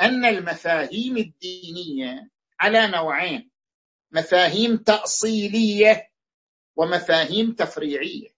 أن 0.00 0.24
المفاهيم 0.24 1.16
الدينية 1.16 2.30
على 2.60 2.86
نوعين 2.86 3.50
مفاهيم 4.10 4.76
تأصيلية 4.76 6.10
ومفاهيم 6.76 7.52
تفريعية. 7.52 8.36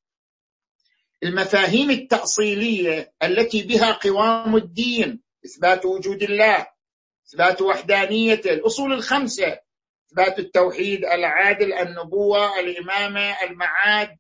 المفاهيم 1.23 1.91
التأصيلية 1.91 3.13
التي 3.23 3.63
بها 3.63 3.93
قوام 3.93 4.57
الدين 4.57 5.23
إثبات 5.45 5.85
وجود 5.85 6.23
الله 6.23 6.67
إثبات 7.29 7.63
وحدانيته 7.63 8.53
الأصول 8.53 8.93
الخمسة 8.93 9.61
إثبات 10.09 10.39
التوحيد 10.39 11.05
العادل 11.05 11.73
النبوة 11.73 12.61
الإمامة 12.61 13.43
المعاد. 13.43 14.19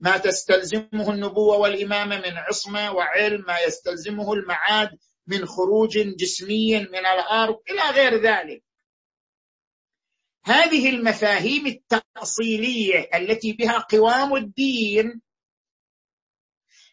ما 0.00 0.16
تستلزمه 0.16 1.10
النبوة 1.10 1.56
والإمامة 1.56 2.16
من 2.16 2.38
عصمة 2.38 2.92
وعلم 2.92 3.44
ما 3.46 3.58
يستلزمه 3.60 4.32
المعاد 4.32 4.98
من 5.26 5.46
خروج 5.46 5.98
جسمي 5.98 6.78
من 6.78 7.06
الأرض 7.06 7.56
إلى 7.70 7.90
غير 7.90 8.22
ذلك. 8.22 8.62
هذه 10.44 10.88
المفاهيم 10.88 11.66
التأصيلية 11.66 13.10
التي 13.14 13.52
بها 13.52 13.78
قوام 13.78 14.36
الدين 14.36 15.20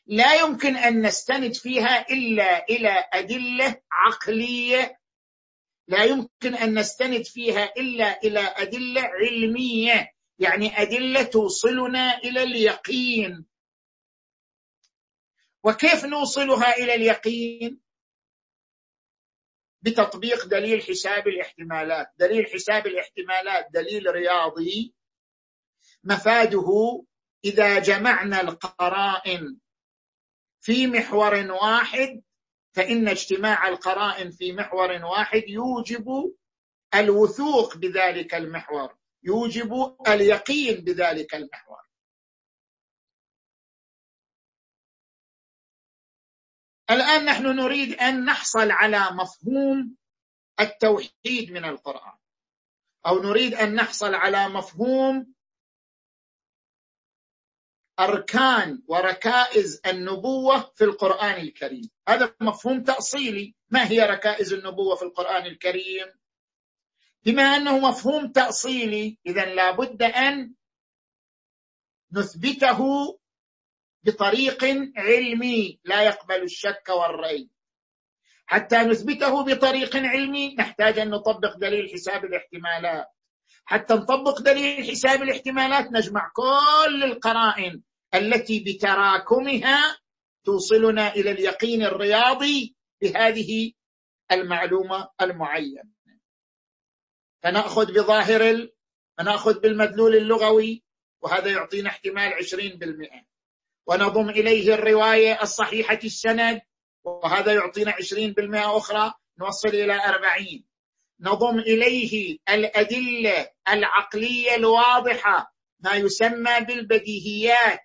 لا 0.05 0.33
يمكن 0.33 0.75
أن 0.75 1.01
نستند 1.01 1.53
فيها 1.53 2.09
إلا 2.09 2.65
إلى 2.69 3.05
أدلة 3.13 3.81
عقلية 3.91 4.99
لا 5.87 6.03
يمكن 6.03 6.55
أن 6.55 6.79
نستند 6.79 7.25
فيها 7.25 7.73
إلا 7.77 8.19
إلى 8.23 8.39
أدلة 8.39 9.01
علمية 9.01 10.11
يعني 10.39 10.81
أدلة 10.81 11.23
توصلنا 11.23 12.17
إلى 12.17 12.43
اليقين. 12.43 13.45
وكيف 15.63 16.05
نوصلها 16.05 16.75
إلى 16.77 16.95
اليقين؟ 16.95 17.79
بتطبيق 19.81 20.45
دليل 20.45 20.81
حساب 20.81 21.27
الاحتمالات. 21.27 22.07
دليل 22.17 22.45
حساب 22.45 22.87
الاحتمالات 22.87 23.67
دليل 23.73 24.11
رياضي. 24.11 24.93
مفاده 26.03 26.67
إذا 27.45 27.79
جمعنا 27.79 28.41
القرائن 28.41 29.57
في 30.61 30.87
محور 30.87 31.51
واحد 31.51 32.21
فإن 32.75 33.07
اجتماع 33.07 33.67
القرائن 33.67 34.31
في 34.31 34.53
محور 34.53 35.05
واحد 35.05 35.43
يوجب 35.47 36.35
الوثوق 36.95 37.77
بذلك 37.77 38.35
المحور 38.35 38.97
يوجب 39.23 39.95
اليقين 40.07 40.83
بذلك 40.83 41.35
المحور. 41.35 41.83
الآن 46.91 47.25
نحن 47.25 47.45
نريد 47.45 47.93
أن 47.93 48.25
نحصل 48.25 48.71
على 48.71 48.99
مفهوم 49.11 49.95
التوحيد 50.59 51.51
من 51.51 51.65
القرآن 51.65 52.17
أو 53.07 53.23
نريد 53.23 53.53
أن 53.53 53.75
نحصل 53.75 54.15
على 54.15 54.49
مفهوم 54.49 55.33
أركان 57.99 58.81
وركائز 58.87 59.81
النبوة 59.85 60.71
في 60.75 60.83
القرآن 60.83 61.41
الكريم. 61.41 61.89
هذا 62.07 62.35
مفهوم 62.41 62.83
تأصيلي. 62.83 63.55
ما 63.69 63.91
هي 63.91 63.99
ركائز 63.99 64.53
النبوة 64.53 64.95
في 64.95 65.03
القرآن 65.03 65.45
الكريم؟ 65.45 66.07
بما 67.25 67.43
أنه 67.43 67.79
مفهوم 67.79 68.31
تأصيلي 68.31 69.17
إذا 69.25 69.45
لابد 69.45 70.03
أن 70.03 70.53
نثبته 72.13 72.79
بطريق 74.03 74.63
علمي. 74.97 75.79
لا 75.83 76.01
يقبل 76.01 76.43
الشك 76.43 76.89
والريب. 76.89 77.49
حتى 78.45 78.77
نثبته 78.77 79.43
بطريق 79.43 79.95
علمي 79.95 80.55
نحتاج 80.55 80.99
أن 80.99 81.09
نطبق 81.09 81.57
دليل 81.57 81.89
حساب 81.93 82.25
الاحتمالات. 82.25 83.07
حتى 83.65 83.93
نطبق 83.93 84.41
دليل 84.41 84.91
حساب 84.91 85.23
الاحتمالات 85.23 85.91
نجمع 85.91 86.31
كل 86.35 87.03
القرائن 87.03 87.81
التي 88.15 88.59
بتراكمها 88.59 89.97
توصلنا 90.45 91.13
إلى 91.15 91.31
اليقين 91.31 91.83
الرياضي 91.83 92.75
بهذه 93.01 93.71
المعلومة 94.31 95.09
المعينة. 95.21 95.81
فنأخذ 97.43 97.93
بظاهر 97.93 98.49
ال... 98.49 98.73
فنأخذ 99.17 99.59
بالمدلول 99.59 100.15
اللغوي 100.15 100.83
وهذا 101.21 101.51
يعطينا 101.51 101.89
احتمال 101.89 102.33
20% 102.33 103.23
ونضم 103.87 104.29
إليه 104.29 104.73
الرواية 104.73 105.41
الصحيحة 105.41 105.99
السند 106.03 106.61
وهذا 107.03 107.53
يعطينا 107.53 107.91
20% 107.91 107.95
أخرى 108.55 109.13
نوصل 109.39 109.67
إلى 109.69 109.93
40 109.93 110.63
نضم 111.23 111.59
إليه 111.59 112.37
الأدلة 112.49 113.49
العقلية 113.69 114.55
الواضحة 114.55 115.55
ما 115.79 115.93
يسمى 115.95 116.59
بالبديهيات. 116.59 117.79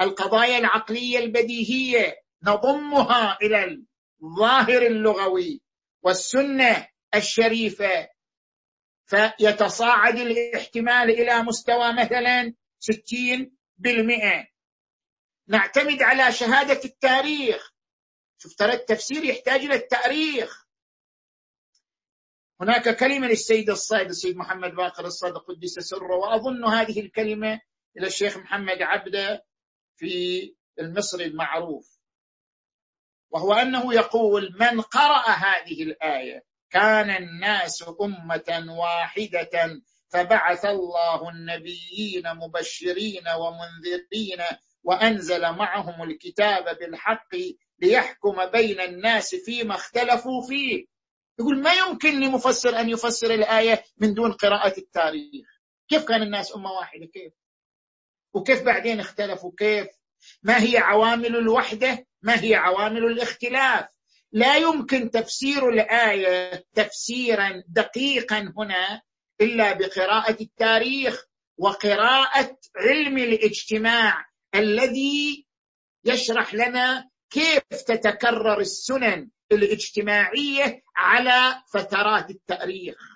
القضايا 0.00 0.58
العقلية 0.58 1.18
البديهية 1.18 2.16
نضمها 2.42 3.38
إلى 3.42 3.84
الظاهر 4.22 4.82
اللغوي 4.82 5.62
والسنة 6.02 6.88
الشريفة. 7.14 8.08
فيتصاعد 9.06 10.18
الاحتمال 10.18 11.10
إلى 11.10 11.42
مستوى 11.42 11.92
مثلا 11.92 12.54
60% 12.78 14.48
نعتمد 15.48 16.02
على 16.02 16.32
شهادة 16.32 16.80
التاريخ. 16.84 17.74
شوف 18.38 18.54
ترى 18.54 18.72
التفسير 18.72 19.24
يحتاج 19.24 19.60
إلى 19.60 19.74
التاريخ. 19.74 20.63
هناك 22.60 22.96
كلمة 22.96 23.26
للسيد 23.26 23.70
الصادق 23.70 24.06
السيد 24.06 24.36
محمد 24.36 24.74
باقر 24.74 25.06
الصادق 25.06 25.44
قدس 25.48 25.78
سره 25.78 26.16
وأظن 26.16 26.64
هذه 26.64 27.00
الكلمة 27.00 27.60
إلى 27.98 28.06
الشيخ 28.06 28.36
محمد 28.36 28.82
عبده 28.82 29.44
في 29.96 30.54
المصري 30.80 31.24
المعروف. 31.24 31.98
وهو 33.30 33.52
أنه 33.52 33.94
يقول 33.94 34.56
من 34.60 34.80
قرأ 34.80 35.30
هذه 35.30 35.82
الآية 35.82 36.44
كان 36.70 37.10
الناس 37.10 37.84
أمة 38.00 38.74
واحدة 38.78 39.82
فبعث 40.08 40.64
الله 40.64 41.30
النبيين 41.30 42.22
مبشرين 42.34 43.24
ومنذرين 43.28 44.44
وأنزل 44.82 45.40
معهم 45.40 46.02
الكتاب 46.02 46.78
بالحق 46.78 47.36
ليحكم 47.78 48.46
بين 48.46 48.80
الناس 48.80 49.34
فيما 49.34 49.74
اختلفوا 49.74 50.46
فيه. 50.48 50.93
يقول 51.38 51.62
ما 51.62 51.72
يمكن 51.74 52.20
لمفسر 52.20 52.80
أن 52.80 52.88
يفسر 52.88 53.34
الآية 53.34 53.84
من 53.98 54.14
دون 54.14 54.32
قراءة 54.32 54.78
التاريخ؟ 54.78 55.46
كيف 55.88 56.04
كان 56.04 56.22
الناس 56.22 56.56
أمة 56.56 56.70
واحدة؟ 56.70 57.06
كيف؟ 57.06 57.32
وكيف 58.34 58.62
بعدين 58.62 59.00
اختلفوا؟ 59.00 59.50
كيف؟ 59.58 59.88
ما 60.42 60.62
هي 60.62 60.78
عوامل 60.78 61.36
الوحدة؟ 61.36 62.06
ما 62.22 62.42
هي 62.42 62.54
عوامل 62.54 63.04
الاختلاف؟ 63.04 63.86
لا 64.32 64.56
يمكن 64.56 65.10
تفسير 65.10 65.68
الآية 65.68 66.64
تفسيرا 66.74 67.62
دقيقا 67.68 68.52
هنا 68.58 69.02
إلا 69.40 69.72
بقراءة 69.72 70.42
التاريخ 70.42 71.24
وقراءة 71.58 72.58
علم 72.76 73.18
الاجتماع 73.18 74.26
الذي 74.54 75.46
يشرح 76.04 76.54
لنا 76.54 77.08
كيف 77.30 77.62
تتكرر 77.86 78.60
السنن. 78.60 79.30
الاجتماعية 79.54 80.82
على 80.96 81.62
فترات 81.72 82.30
التاريخ. 82.30 83.14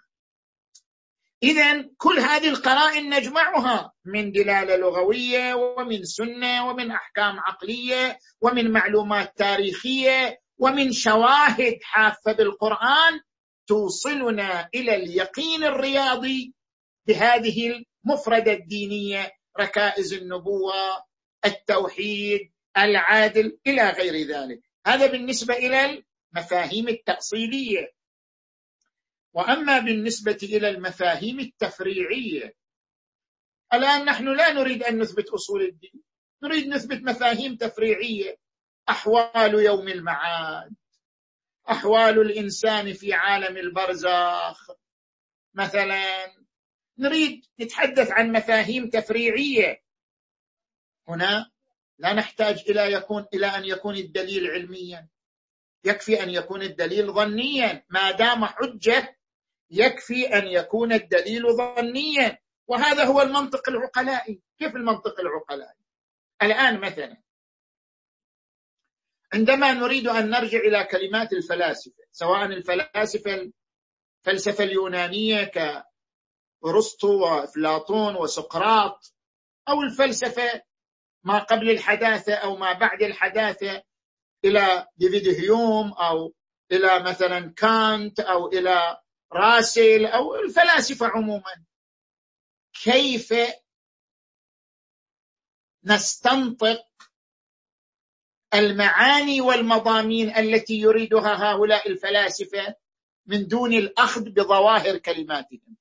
اذا 1.43 1.89
كل 1.97 2.19
هذه 2.19 2.49
القرائن 2.49 3.15
نجمعها 3.15 3.93
من 4.05 4.33
دلالة 4.33 4.77
لغوية 4.77 5.55
ومن 5.55 6.05
سنة 6.05 6.69
ومن 6.69 6.91
أحكام 6.91 7.41
عقلية 7.41 8.19
ومن 8.41 8.71
معلومات 8.71 9.39
تاريخية 9.39 10.41
ومن 10.59 10.93
شواهد 10.93 11.79
حافة 11.83 12.33
بالقرآن 12.33 13.21
توصلنا 13.67 14.69
إلى 14.75 14.97
اليقين 14.97 15.65
الرياضي 15.65 16.55
بهذه 17.07 17.85
المفردة 18.07 18.53
الدينية 18.53 19.33
ركائز 19.61 20.13
النبوة 20.13 20.75
التوحيد 21.45 22.53
العادل 22.77 23.59
إلى 23.67 23.91
غير 23.91 24.27
ذلك. 24.27 24.61
هذا 24.87 25.07
بالنسبة 25.07 25.55
إلى 25.55 26.05
المفاهيم 26.33 26.89
التأصيلية. 26.89 27.93
وأما 29.33 29.79
بالنسبة 29.79 30.39
إلى 30.43 30.69
المفاهيم 30.69 31.41
التفريعية 31.41 32.55
الان 33.73 34.05
نحن 34.05 34.29
لا 34.37 34.53
نريد 34.53 34.83
أن 34.83 34.99
نثبت 34.99 35.29
أصول 35.29 35.63
الدين؟ 35.63 36.03
نريد 36.43 36.69
نثبت 36.69 37.03
مفاهيم 37.03 37.57
تفريعية. 37.57 38.39
أحوال 38.89 39.55
يوم 39.55 39.89
المعاد 39.89 40.75
أحوال 41.71 42.21
الإنسان 42.21 42.93
في 42.93 43.13
عالم 43.13 43.57
البرزخ. 43.57 44.71
مثلا 45.55 46.35
نريد 46.99 47.47
نتحدث 47.61 48.11
عن 48.11 48.33
مفاهيم 48.33 48.91
تفريعية. 48.91 49.83
هنا 51.09 51.51
لا 51.99 52.13
نحتاج 52.13 52.65
إلى 52.71 52.93
يكون 52.93 53.27
إلى 53.35 53.47
أن 53.47 53.65
يكون 53.65 53.97
الدليل 53.97 54.47
علميا. 54.51 55.09
يكفي 55.85 56.23
أن 56.23 56.31
يكون 56.31 56.63
الدليل 56.63 57.13
ظنيا. 57.13 57.85
ما 57.89 58.11
دام 58.11 58.45
حجة 58.45 59.17
يكفي 59.71 60.39
أن 60.39 60.47
يكون 60.47 60.93
الدليل 60.93 61.43
ظنيا. 61.57 62.39
وهذا 62.67 63.05
هو 63.05 63.23
المنطق 63.23 63.69
العقلائي. 63.69 64.43
كيف 64.59 64.77
المنطق 64.77 65.21
العقلائي؟ 65.21 65.79
الآن 66.43 66.81
مثلا 66.81 67.23
عندما 69.33 69.73
نريد 69.73 70.07
أن 70.07 70.31
نرجع 70.31 70.59
إلى 70.59 70.85
كلمات 70.85 71.33
الفلاسفة 71.33 72.05
سواء 72.13 72.45
الفلاسفة 72.45 73.53
الفلسفة 74.27 74.65
اليونانية 74.65 75.45
كأرسطو 76.63 77.23
وأفلاطون 77.23 78.17
وسقراط 78.17 79.15
أو 79.69 79.83
الفلسفة 79.83 80.63
ما 81.25 81.39
قبل 81.39 81.71
الحداثة 81.71 82.35
أو 82.35 82.57
ما 82.57 82.73
بعد 82.73 83.03
الحداثة 83.03 83.83
إلى 84.45 84.87
ديفيد 84.97 85.29
هيوم 85.29 85.93
أو 85.93 86.35
إلى 86.73 87.03
مثلا 87.03 87.55
كانت 87.57 88.21
أو 88.21 88.49
إلى 88.49 89.01
راسل 89.33 90.07
أو 90.07 90.35
الفلاسفة 90.35 91.07
عموما. 91.07 91.65
كيف 92.85 93.35
نستنطق 95.85 96.89
المعاني 98.55 99.41
والمضامين 99.41 100.37
التي 100.37 100.75
يريدها 100.75 101.53
هؤلاء 101.53 101.89
الفلاسفة 101.89 102.75
من 103.27 103.47
دون 103.47 103.73
الأخذ 103.73 104.31
بظواهر 104.31 104.99
كلماتهم؟ 104.99 105.77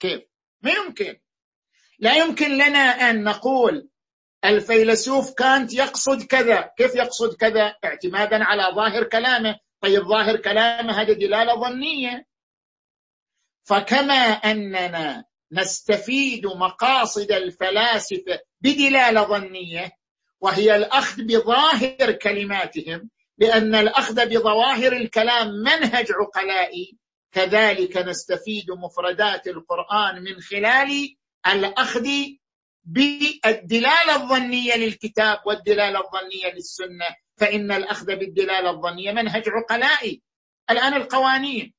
كيف؟ 0.00 0.22
ما 0.62 0.70
يمكن. 0.70 1.20
لا 1.98 2.16
يمكن 2.16 2.50
لنا 2.54 2.78
أن 2.78 3.24
نقول 3.24 3.88
الفيلسوف 4.44 5.34
كانت 5.34 5.74
يقصد 5.74 6.22
كذا. 6.22 6.70
كيف 6.78 6.94
يقصد 6.94 7.34
كذا؟ 7.34 7.76
اعتمادا 7.84 8.44
على 8.44 8.74
ظاهر 8.74 9.04
كلامه. 9.04 9.58
طيب 9.80 10.02
ظاهر 10.02 10.36
كلامه 10.36 11.00
هذه 11.00 11.12
دلالة 11.12 11.54
ظنية. 11.60 12.26
فكما 13.64 14.14
أننا 14.32 15.24
نستفيد 15.52 16.46
مقاصد 16.46 17.32
الفلاسفة 17.32 18.40
بدلالة 18.60 19.22
ظنية 19.22 19.92
وهي 20.40 20.76
الأخذ 20.76 21.22
بظاهر 21.22 22.12
كلماتهم 22.12 23.10
لأن 23.38 23.74
الأخذ 23.74 24.26
بظواهر 24.26 24.92
الكلام 24.92 25.48
منهج 25.48 26.06
عقلائي. 26.12 26.98
كذلك 27.32 27.96
نستفيد 27.96 28.70
مفردات 28.70 29.46
القرآن 29.46 30.22
من 30.22 30.40
خلال 30.40 31.16
الأخذ 31.46 32.08
بالدلالة 32.84 34.16
الظنية 34.16 34.76
للكتاب 34.76 35.38
والدلالة 35.46 36.00
الظنية 36.00 36.54
للسنة 36.54 37.06
فإن 37.36 37.72
الأخذ 37.72 38.06
بالدلالة 38.06 38.70
الظنية 38.70 39.12
منهج 39.12 39.48
عقلائي. 39.48 40.22
الآن 40.70 40.94
القوانين. 40.94 41.74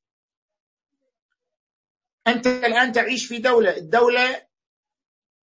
أنت 2.26 2.46
الآن 2.46 2.92
تعيش 2.92 3.26
في 3.26 3.38
دولة. 3.38 3.76
الدولة 3.76 4.46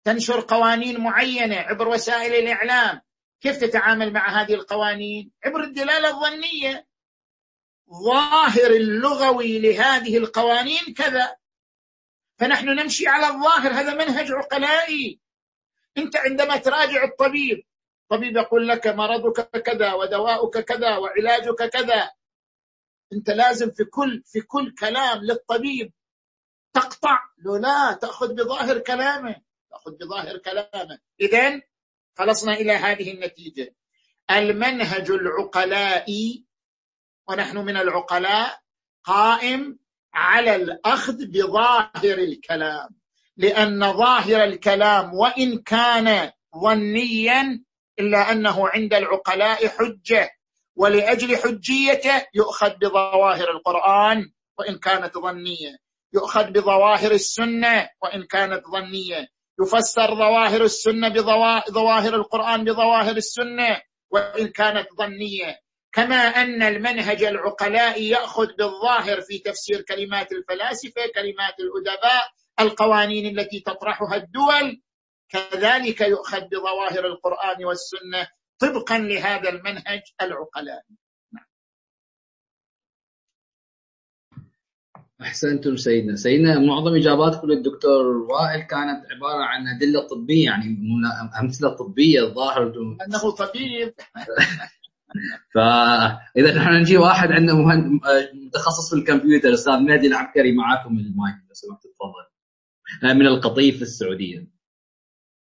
تنشر 0.05 0.41
قوانين 0.41 1.01
معينة 1.01 1.57
عبر 1.57 1.89
وسائل 1.89 2.35
الإعلام. 2.35 3.01
كيف 3.41 3.57
تتعامل 3.57 4.13
مع 4.13 4.43
هذه 4.43 4.55
القوانين؟ 4.55 5.31
عبر 5.45 5.65
الدلالة 5.65 6.09
الظنية. 6.09 6.87
ظاهر 8.05 8.71
اللغوي 8.71 9.59
لهذه 9.59 10.17
القوانين 10.19 10.95
كذا. 10.97 11.37
فنحن 12.39 12.69
نمشي 12.69 13.09
على 13.09 13.27
الظاهر. 13.27 13.73
هذا 13.73 13.95
منهج 13.95 14.33
عقلائي. 14.33 15.26
انت 15.99 16.17
عندما 16.17 16.57
تراجع 16.57 17.05
الطبيب 17.05 17.65
الطبيب 18.13 18.37
يقول 18.37 18.69
لك 18.69 18.87
مرضك 18.87 19.63
كذا 19.63 19.93
ودواؤك 19.93 20.59
كذا 20.59 20.97
وعلاجك 20.97 21.71
كذا. 21.71 22.11
انت 23.13 23.31
لازم 23.31 23.71
في 23.71 23.85
كل 23.85 24.23
في 24.27 24.41
كل 24.41 24.75
كلام 24.75 25.19
للطبيب 25.19 25.93
تقطع. 26.73 27.19
لو 27.39 27.57
لا 27.57 27.93
تأخذ 27.93 28.35
بظاهر 28.35 28.79
كلامه. 28.79 29.37
تأخذ 29.71 29.97
بظاهر 29.97 30.39
كلامه. 30.39 30.99
إذا 31.21 31.63
خلصنا 32.19 32.53
إلى 32.53 32.73
هذه 32.73 33.13
النتيجة. 33.13 33.75
المنهج 34.31 35.11
العقلائي 35.11 36.45
ونحن 37.29 37.59
من 37.59 37.77
العقلاء 37.77 38.61
قائم 39.05 39.79
على 40.15 40.57
الأخذ 40.57 41.27
بظاهر 41.27 42.19
الكلام. 42.19 42.89
لأن 43.37 43.93
ظاهر 43.93 44.45
الكلام 44.45 45.15
وإن 45.15 45.59
كان 45.59 46.31
ظنيا 46.63 47.65
إلا 47.99 48.33
أنه 48.33 48.69
عند 48.69 48.95
العقلاء 48.95 49.69
حجة 49.69 50.31
ولأجل 50.77 51.37
حجيته 51.37 52.27
يؤخذ 52.35 52.71
بظواهر 52.81 53.51
القرآن 53.51 54.31
وإن 54.59 54.79
كانت 54.79 55.19
ظنية 55.19 55.77
يؤخذ 56.15 56.51
بظواهر 56.51 57.13
السنة 57.13 57.89
وإن 58.03 58.23
كانت 58.23 58.63
ظنية 58.67 59.29
يفسر 59.63 60.15
ظواهر 60.15 60.65
السنة 60.65 61.09
بظواهر 61.09 62.15
القرآن 62.15 62.65
بظواهر 62.65 63.17
السنة 63.17 63.81
وإن 64.11 64.47
كانت 64.47 64.87
ظنية. 64.99 65.59
كما 65.93 66.17
أن 66.17 66.63
المنهج 66.63 67.25
العقلاء 67.25 68.03
يأخذ 68.03 68.47
بالظاهر 68.59 69.21
في 69.21 69.39
تفسير 69.39 69.81
كلمات 69.81 70.33
الفلاسفة 70.33 71.01
كلمات 71.15 71.55
الأدباء 71.61 72.25
القوانين 72.61 73.39
التي 73.39 73.61
تطرحها 73.61 74.17
الدول 74.17 74.83
كذلك 75.29 76.01
يؤخذ 76.01 76.41
بظواهر 76.41 77.07
القرآن 77.07 77.65
والسنة 77.65 78.29
طبقا 78.59 78.99
لهذا 78.99 79.49
المنهج 79.49 80.03
العقلائي 80.23 80.97
أحسنتم 85.23 85.77
سيدنا. 85.77 86.17
سيدنا 86.17 86.59
معظم 86.59 86.95
اجاباتكم 86.95 87.47
للدكتور 87.47 88.07
وائل 88.07 88.61
كانت 88.61 89.07
عبارة 89.13 89.45
عن 89.45 89.69
أدلة 89.69 90.07
طبية 90.07 90.45
يعني 90.45 90.79
أمثلة 91.41 91.69
طبية 91.69 92.21
الظاهر 92.21 92.63
أنه 93.07 93.31
طبيب. 93.31 93.95
فاذا 95.55 96.57
نحن 96.57 96.73
نجي 96.73 96.97
واحد 96.97 97.33
عنده 97.33 97.55
متخصص 98.35 98.91
في 98.91 98.97
الكمبيوتر 98.97 99.55
أستاذ 99.55 99.73
مهدي 99.73 100.07
العبكري 100.07 100.53
معاكم 100.53 100.99
المايك 100.99 101.37
لو 101.49 101.55
سمحت 101.55 101.83
تفضل. 101.83 102.36
من 103.03 103.27
القطيف 103.27 103.83
السعودية. 103.83 104.47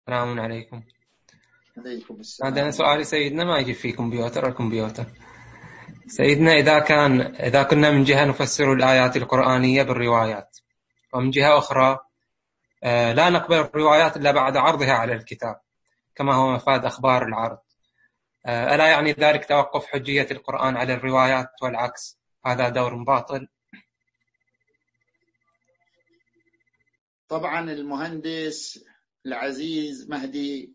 السلام 0.08 0.40
عليكم. 0.40 0.82
عليكم 1.78 2.14
السلام. 2.20 2.48
عندنا 2.48 2.70
سؤالي 2.70 3.04
سيدنا 3.04 3.44
ما 3.44 3.58
يجي 3.58 3.74
في 3.74 3.92
كمبيوتر. 3.92 4.48
الكمبيوتر 4.48 5.06
سيدنا 6.06 6.52
إذا 6.52 6.78
كان 6.78 7.20
إذا 7.20 7.62
كنا 7.62 7.90
من 7.90 8.04
جهة 8.04 8.24
نفسر 8.24 8.72
الآيات 8.72 9.16
القرآنية 9.16 9.82
بالروايات 9.82 10.58
ومن 11.12 11.30
جهة 11.30 11.58
أخرى 11.58 11.98
آه، 12.84 13.12
لا 13.12 13.30
نقبل 13.30 13.56
الروايات 13.56 14.16
إلا 14.16 14.32
بعد 14.32 14.56
عرضها 14.56 14.92
على 14.92 15.12
الكتاب 15.12 15.60
كما 16.14 16.34
هو 16.34 16.52
مفاد 16.52 16.84
أخبار 16.84 17.26
العرض. 17.26 17.58
آه، 18.46 18.74
ألا 18.74 18.86
يعني 18.86 19.12
ذلك 19.12 19.44
توقف 19.44 19.86
حجية 19.86 20.26
القرآن 20.30 20.76
على 20.76 20.94
الروايات 20.94 21.48
والعكس؟ 21.62 22.18
هذا 22.46 22.68
دور 22.68 22.94
باطل. 22.94 23.48
طبعا 27.34 27.70
المهندس 27.72 28.84
العزيز 29.26 30.08
مهدي 30.10 30.74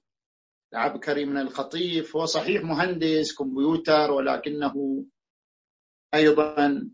العبكري 0.73 1.25
من 1.25 1.37
الخطيف 1.37 2.15
هو 2.15 2.25
صحيح 2.25 2.63
مهندس 2.63 3.35
كمبيوتر 3.35 4.11
ولكنه 4.11 5.05
أيضا 6.13 6.89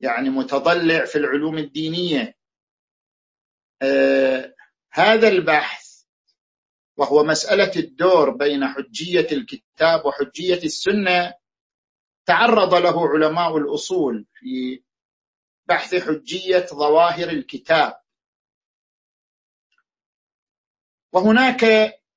يعني 0.00 0.30
متضلع 0.30 1.04
في 1.04 1.16
العلوم 1.18 1.58
الدينية. 1.58 2.36
آه 3.82 4.54
هذا 4.92 5.28
البحث 5.28 6.02
وهو 6.96 7.24
مسألة 7.24 7.72
الدور 7.76 8.30
بين 8.30 8.66
حجية 8.66 9.26
الكتاب 9.32 10.06
وحجية 10.06 10.62
السنة 10.64 11.34
تعرض 12.26 12.74
له 12.74 13.08
علماء 13.08 13.56
الأصول 13.56 14.26
في 14.34 14.82
بحث 15.66 15.94
حجية 15.94 16.66
ظواهر 16.66 17.28
الكتاب. 17.28 18.05
وهناك 21.16 21.64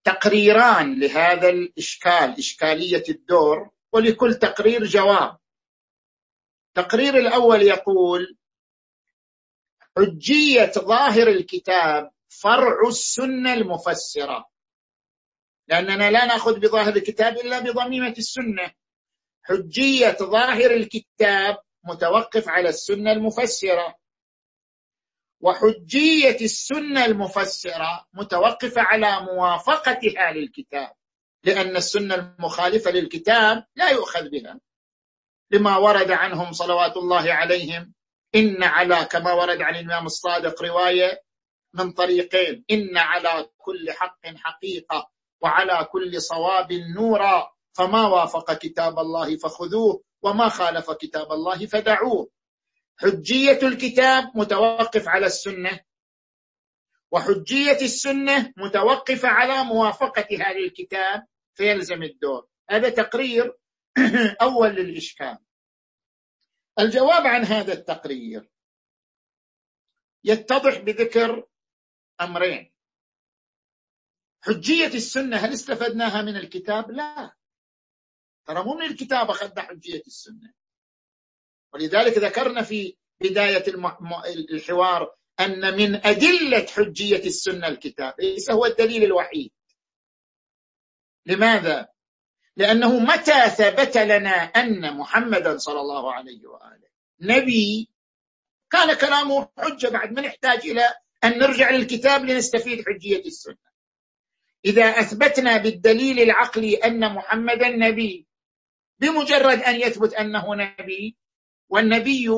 تقريران 0.03 0.99
لهذا 0.99 1.49
الإشكال 1.49 2.37
إشكالية 2.37 3.03
الدور 3.09 3.69
ولكل 3.93 4.35
تقرير 4.35 4.85
جواب. 4.85 5.37
التقرير 6.67 7.17
الأول 7.17 7.61
يقول 7.61 8.37
حجية 9.97 10.71
ظاهر 10.71 11.27
الكتاب 11.27 12.11
فرع 12.27 12.87
السنة 12.87 13.53
المفسرة. 13.53 14.49
لأننا 15.67 16.11
لا 16.11 16.25
نأخذ 16.25 16.59
بظاهر 16.59 16.95
الكتاب 16.95 17.37
إلا 17.37 17.59
بضميمة 17.59 18.13
السنة. 18.17 18.71
حجية 19.43 20.17
ظاهر 20.21 20.71
الكتاب 20.71 21.57
متوقف 21.83 22.49
على 22.49 22.69
السنة 22.69 23.11
المفسرة. 23.11 23.98
وحجية 25.41 26.37
السنة 26.41 27.05
المفسرة 27.05 28.05
متوقفة 28.13 28.81
على 28.81 29.19
موافقتها 29.21 30.31
للكتاب 30.31 30.91
لأن 31.43 31.77
السنة 31.77 32.15
المخالفة 32.15 32.91
للكتاب 32.91 33.65
لا 33.75 33.89
يؤخذ 33.89 34.29
بها. 34.29 34.59
لما 35.51 35.77
ورد 35.77 36.11
عنهم 36.11 36.51
صلوات 36.51 36.97
الله 36.97 37.33
عليهم 37.33 37.93
إن 38.35 38.63
على 38.63 39.05
كما 39.11 39.33
ورد 39.33 39.61
عن 39.61 39.75
الإمام 39.75 40.05
الصادق 40.05 40.63
رواية 40.63 41.21
من 41.73 41.91
طريقين 41.91 42.65
إن 42.71 42.97
على 42.97 43.49
كل 43.57 43.91
حق 43.91 44.19
حقيقة 44.35 45.09
وعلى 45.41 45.87
كل 45.91 46.21
صواب 46.21 46.73
نورا 46.73 47.51
فما 47.73 48.07
وافق 48.07 48.53
كتاب 48.53 48.99
الله 48.99 49.37
فخذوه 49.37 50.01
وما 50.21 50.49
خالف 50.49 50.91
كتاب 50.91 51.31
الله 51.31 51.65
فدعوه. 51.65 52.29
حجية 53.01 53.59
الكتاب 53.63 54.37
متوقف 54.37 55.07
على 55.07 55.25
السنة 55.25 55.79
وحجية 57.11 57.81
السنة 57.81 58.53
متوقفة 58.57 59.27
على 59.27 59.63
موافقتها 59.63 60.53
للكتاب 60.53 61.27
فيلزم 61.55 62.03
الدور. 62.03 62.47
هذا 62.69 62.89
تقرير 62.89 63.57
أول 64.41 64.69
للإشكال. 64.69 65.37
الجواب 66.79 67.27
عن 67.27 67.43
هذا 67.43 67.73
التقرير 67.73 68.49
يتضح 70.23 70.77
بذكر 70.77 71.47
أمرين. 72.21 72.73
حجية 74.41 74.87
السنة 74.87 75.37
هل 75.37 75.53
استفدناها 75.53 76.21
من 76.21 76.35
الكتاب؟ 76.35 76.91
لا. 76.91 77.35
ترى 78.45 78.63
مو 78.63 78.73
من 78.73 78.85
الكتاب 78.85 79.29
أخذنا 79.29 79.61
حجية 79.61 80.01
السنة. 80.07 80.58
ولذلك 81.73 82.17
ذكرنا 82.17 82.61
في 82.61 82.95
بداية 83.21 83.63
الحوار 84.53 85.15
أن 85.39 85.77
من 85.77 85.95
أدلة 86.07 86.65
حجية 86.65 87.25
السنة 87.25 87.67
الكتاب 87.67 88.13
ليس 88.19 88.51
هو 88.51 88.65
الدليل 88.65 89.03
الوحيد. 89.03 89.51
لماذا؟ 91.25 91.87
لأنه 92.55 92.99
متى 92.99 93.49
ثبت 93.49 93.97
لنا 93.97 94.31
أن 94.31 94.97
محمدا 94.97 95.57
صلى 95.57 95.81
الله 95.81 96.13
عليه 96.13 96.47
وآله؟ 96.47 96.89
نبي 97.21 97.89
كان 98.69 98.93
كلامه 98.93 99.49
حجة 99.57 99.87
بعد 99.87 100.11
ما 100.11 100.21
نحتاج 100.21 100.59
إلى 100.59 100.89
أن 101.23 101.39
نرجع 101.39 101.69
للكتاب 101.69 102.25
لنستفيد 102.25 102.85
حجية 102.87 103.25
السنة. 103.25 103.69
إذا 104.65 104.85
أثبتنا 104.85 105.57
بالدليل 105.57 106.19
العقلي 106.19 106.75
أن 106.75 107.13
محمدا 107.13 107.69
نبي 107.69 108.27
بمجرد 108.99 109.61
أن 109.61 109.75
يثبت 109.75 110.13
أنه 110.13 110.55
نبي 110.55 111.17
والنبي 111.69 112.29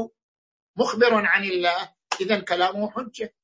مخبر 0.76 1.26
عن 1.26 1.44
الله. 1.44 1.94
إذا 2.22 2.40
كلامه 2.40 2.92
حجة. 2.92 3.36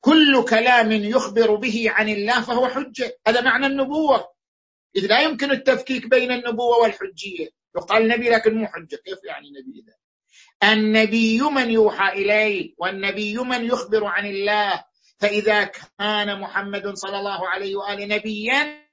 كل 0.00 0.44
كلام 0.44 0.92
يخبر 0.92 1.54
به 1.54 1.84
عن 1.90 2.08
الله 2.08 2.40
فهو 2.42 2.68
حجة. 2.68 3.18
هذا 3.26 3.40
معنى 3.40 3.66
النبوة. 3.66 4.32
إذ 4.96 5.06
لا 5.06 5.20
يمكن 5.20 5.50
التفكيك 5.50 6.06
بين 6.06 6.32
النبوة 6.32 6.78
والحجية. 6.78 7.48
يقال 7.76 8.08
نبي 8.08 8.28
لكن 8.28 8.54
مو 8.54 8.66
حجة. 8.66 8.96
كيف 8.96 9.18
يعني 9.24 9.50
نبي 9.50 9.84
إذا 9.84 9.94
النبي 10.72 11.40
من 11.40 11.70
يوحى 11.70 12.08
إليه 12.08 12.74
والنبي 12.78 13.38
من 13.38 13.64
يخبر 13.64 14.04
عن 14.04 14.26
الله. 14.26 14.84
فإذا 15.20 15.64
كان 15.64 16.40
محمد 16.40 16.94
صلى 16.94 17.18
الله 17.18 17.48
عليه 17.48 17.76
وآله 17.76 18.16
نبيا 18.16 18.87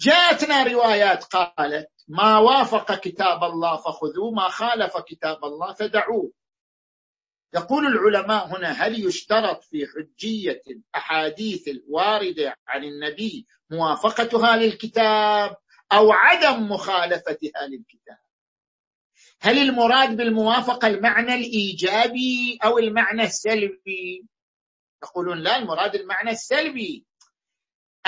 جاءتنا 0.00 0.62
روايات 0.62 1.24
قالت 1.24 1.88
ما 2.08 2.38
وافق 2.38 3.00
كتاب 3.00 3.44
الله 3.44 3.76
فخذوه 3.76 4.30
ما 4.30 4.48
خالف 4.48 4.96
كتاب 4.96 5.44
الله 5.44 5.72
فدعوه. 5.74 6.32
يقول 7.54 7.86
العلماء 7.86 8.46
هنا 8.46 8.70
هل 8.70 9.06
يشترط 9.06 9.64
في 9.64 9.86
حجية 9.86 10.62
الأحاديث 10.66 11.68
الواردة 11.68 12.54
عن 12.66 12.84
النبي 12.84 13.46
موافقتها 13.70 14.56
للكتاب 14.56 15.56
أو 15.92 16.12
عدم 16.12 16.72
مخالفتها 16.72 17.66
للكتاب؟ 17.68 18.18
هل 19.40 19.58
المراد 19.58 20.16
بالموافقة 20.16 20.88
المعنى 20.88 21.34
الإيجابي 21.34 22.58
أو 22.64 22.78
المعنى 22.78 23.22
السلبي؟ 23.22 24.26
يقولون 25.02 25.38
لا 25.38 25.56
المراد 25.56 25.94
المعنى 25.94 26.30
السلبي. 26.30 27.07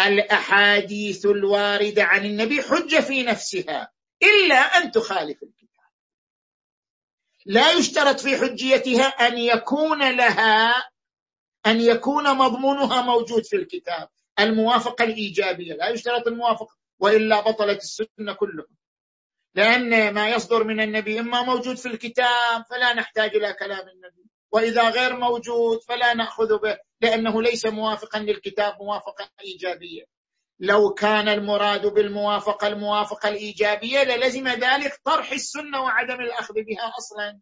الأحاديث 0.09 1.27
الواردة 1.27 2.05
عن 2.05 2.25
النبي 2.25 2.63
حجه 2.63 3.01
في 3.01 3.23
نفسها 3.23 3.93
إلا 4.23 4.57
أن 4.57 4.91
تخالف 4.91 5.43
الكتاب. 5.43 5.91
لا 7.47 7.73
يشترط 7.73 8.21
في 8.21 8.37
حجيتها 8.37 9.05
أن 9.07 9.39
يكون 9.39 10.17
لها 10.17 10.75
أن 11.67 11.81
يكون 11.81 12.37
مضمونها 12.37 13.03
موجود 13.03 13.45
في 13.45 13.57
الكتاب. 13.57 14.09
الموافقة 14.41 15.05
الإيجابية 15.05 15.75
لا 15.75 15.89
يشترط 15.89 16.27
الموافقة 16.27 16.77
وإلا 16.99 17.41
بطلت 17.41 17.83
السنة 17.83 18.33
كلها. 18.33 18.67
لأن 19.55 20.15
ما 20.15 20.29
يصدر 20.29 20.65
من 20.65 20.81
النبي 20.81 21.21
إما 21.21 21.43
موجود 21.43 21.77
في 21.77 21.87
الكتاب 21.87 22.65
فلا 22.71 22.95
نحتاج 22.95 23.37
إلى 23.37 23.53
كلام 23.53 23.89
النبي 23.89 24.27
وإذا 24.53 24.91
غير 24.91 25.17
موجود 25.17 25.83
فلا 25.83 26.15
نأخذ 26.15 26.59
به. 26.59 26.79
لأنه 27.01 27.43
ليس 27.43 27.67
موافقا 27.67 28.19
للكتاب 28.19 28.83
موافقه 28.83 29.31
ايجابيه 29.45 30.05
لو 30.61 30.95
كان 30.95 31.29
المراد 31.29 31.87
بالموافقة 31.87 32.67
الموافقة 32.67 33.29
الإيجابية 33.29 34.03
للزم 34.03 34.49
ذلك 34.49 35.01
طرح 35.05 35.33
السنة 35.33 35.83
وعدم 35.83 36.21
الأخذ 36.21 36.55
بها 36.55 36.93
أصلا. 36.99 37.41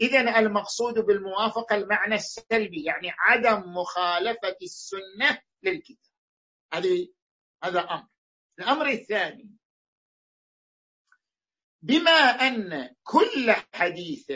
اذا 0.00 0.38
المقصود 0.38 0.94
بالموافقة 0.94 1.76
المعنى 1.76 2.14
السلبي 2.14 2.84
يعني 2.84 3.12
عدم 3.18 3.72
مخالفة 3.72 4.56
السنة 4.62 5.38
للكتاب. 5.62 6.12
هذه 6.72 7.08
هذا 7.64 7.80
أمر. 7.80 8.06
الأمر 8.58 8.88
الثاني 8.88 9.50
بما 11.82 12.10
أن 12.10 12.94
كل 13.02 13.52
حديث 13.74 14.32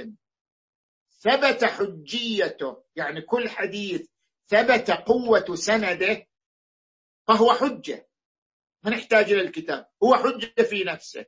ثبت 1.21 1.65
حجيته 1.65 2.85
يعني 2.97 3.21
كل 3.21 3.49
حديث 3.49 4.09
ثبت 4.49 4.91
قوة 4.91 5.55
سنده 5.55 6.27
فهو 7.29 7.53
حجة 7.53 8.09
ما 8.83 8.91
نحتاج 8.91 9.33
إلى 9.33 9.41
الكتاب 9.41 9.91
هو 10.03 10.15
حجة 10.17 10.63
في 10.63 10.85
نفسه 10.85 11.27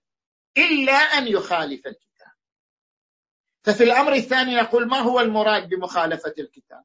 إلا 0.58 0.92
أن 0.92 1.28
يخالف 1.28 1.86
الكتاب. 1.86 2.32
ففي 3.64 3.82
الأمر 3.84 4.12
الثاني 4.12 4.54
نقول 4.56 4.88
ما 4.88 4.98
هو 4.98 5.20
المراد 5.20 5.68
بمخالفة 5.68 6.34
الكتاب؟ 6.38 6.84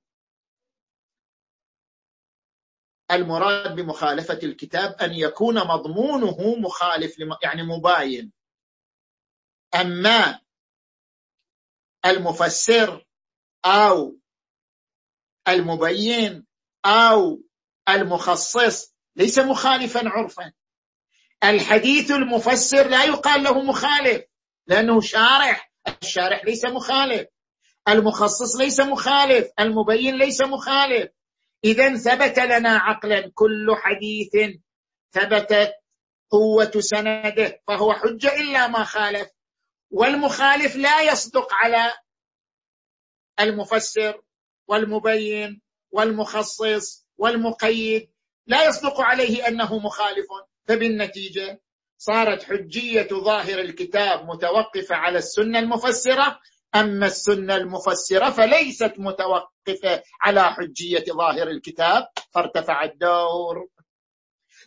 المراد 3.12 3.76
بمخالفة 3.76 4.40
الكتاب 4.44 4.94
أن 5.02 5.14
يكون 5.14 5.56
مضمونه 5.56 6.56
مخالف 6.56 7.16
يعني 7.44 7.64
مباين. 7.64 8.34
أما 9.76 10.40
المفسر 12.06 13.06
أو 13.66 14.20
المبين 15.48 16.46
أو 16.86 17.42
المخصص 17.90 18.96
ليس 19.16 19.40
مخالفا 19.40 20.10
عرفا. 20.10 20.52
الحديث 21.44 22.12
المفسر 22.12 22.88
لا 22.88 23.04
يقال 23.04 23.44
له 23.44 23.62
مخالف 23.62 24.24
لأنه 24.68 25.02
شارح. 25.02 25.72
الشارح 26.02 26.46
ليس 26.46 26.66
مخالف. 26.66 27.28
المخصص 27.90 28.56
ليس 28.56 28.80
مخالف. 28.80 29.48
المبين 29.60 30.16
ليس 30.18 30.42
مخالف. 30.42 31.12
اذا 31.64 31.96
ثبت 31.96 32.40
لنا 32.40 32.78
عقلا. 32.78 33.32
كل 33.34 33.76
حديث 33.78 34.58
ثبتت 35.12 35.74
قوة 36.32 36.72
سنده 36.80 37.62
فهو 37.68 37.94
حجة 37.94 38.36
إلا 38.36 38.68
ما 38.68 38.84
خالف. 38.84 39.30
والمخالف 39.92 40.76
لا 40.76 41.02
يصدق 41.02 41.54
على 41.54 41.94
المفسر. 43.40 44.22
والمبين 44.68 45.62
والمخصص 45.92 47.08
والمقيد 47.18 48.10
لا 48.48 48.68
يصدق 48.68 49.02
عليه 49.02 49.48
أنه 49.48 49.80
مخالف. 49.80 50.26
فبالنتيجة 50.68 51.62
صارت 51.98 52.44
حجية 52.44 53.08
ظاهر 53.08 53.60
الكتاب 53.60 54.26
متوقفة 54.26 54.96
على 54.96 55.18
السنة 55.18 55.60
المفسرة. 55.60 56.40
أما 56.76 57.06
السنة 57.06 57.56
المفسرة 57.56 58.30
فليست 58.30 58.94
متوقفة 58.98 60.04
على 60.22 60.44
حجية 60.44 61.04
ظاهر 61.10 61.48
الكتاب. 61.48 62.08
فارتفع 62.32 62.84
الدور. 62.84 63.68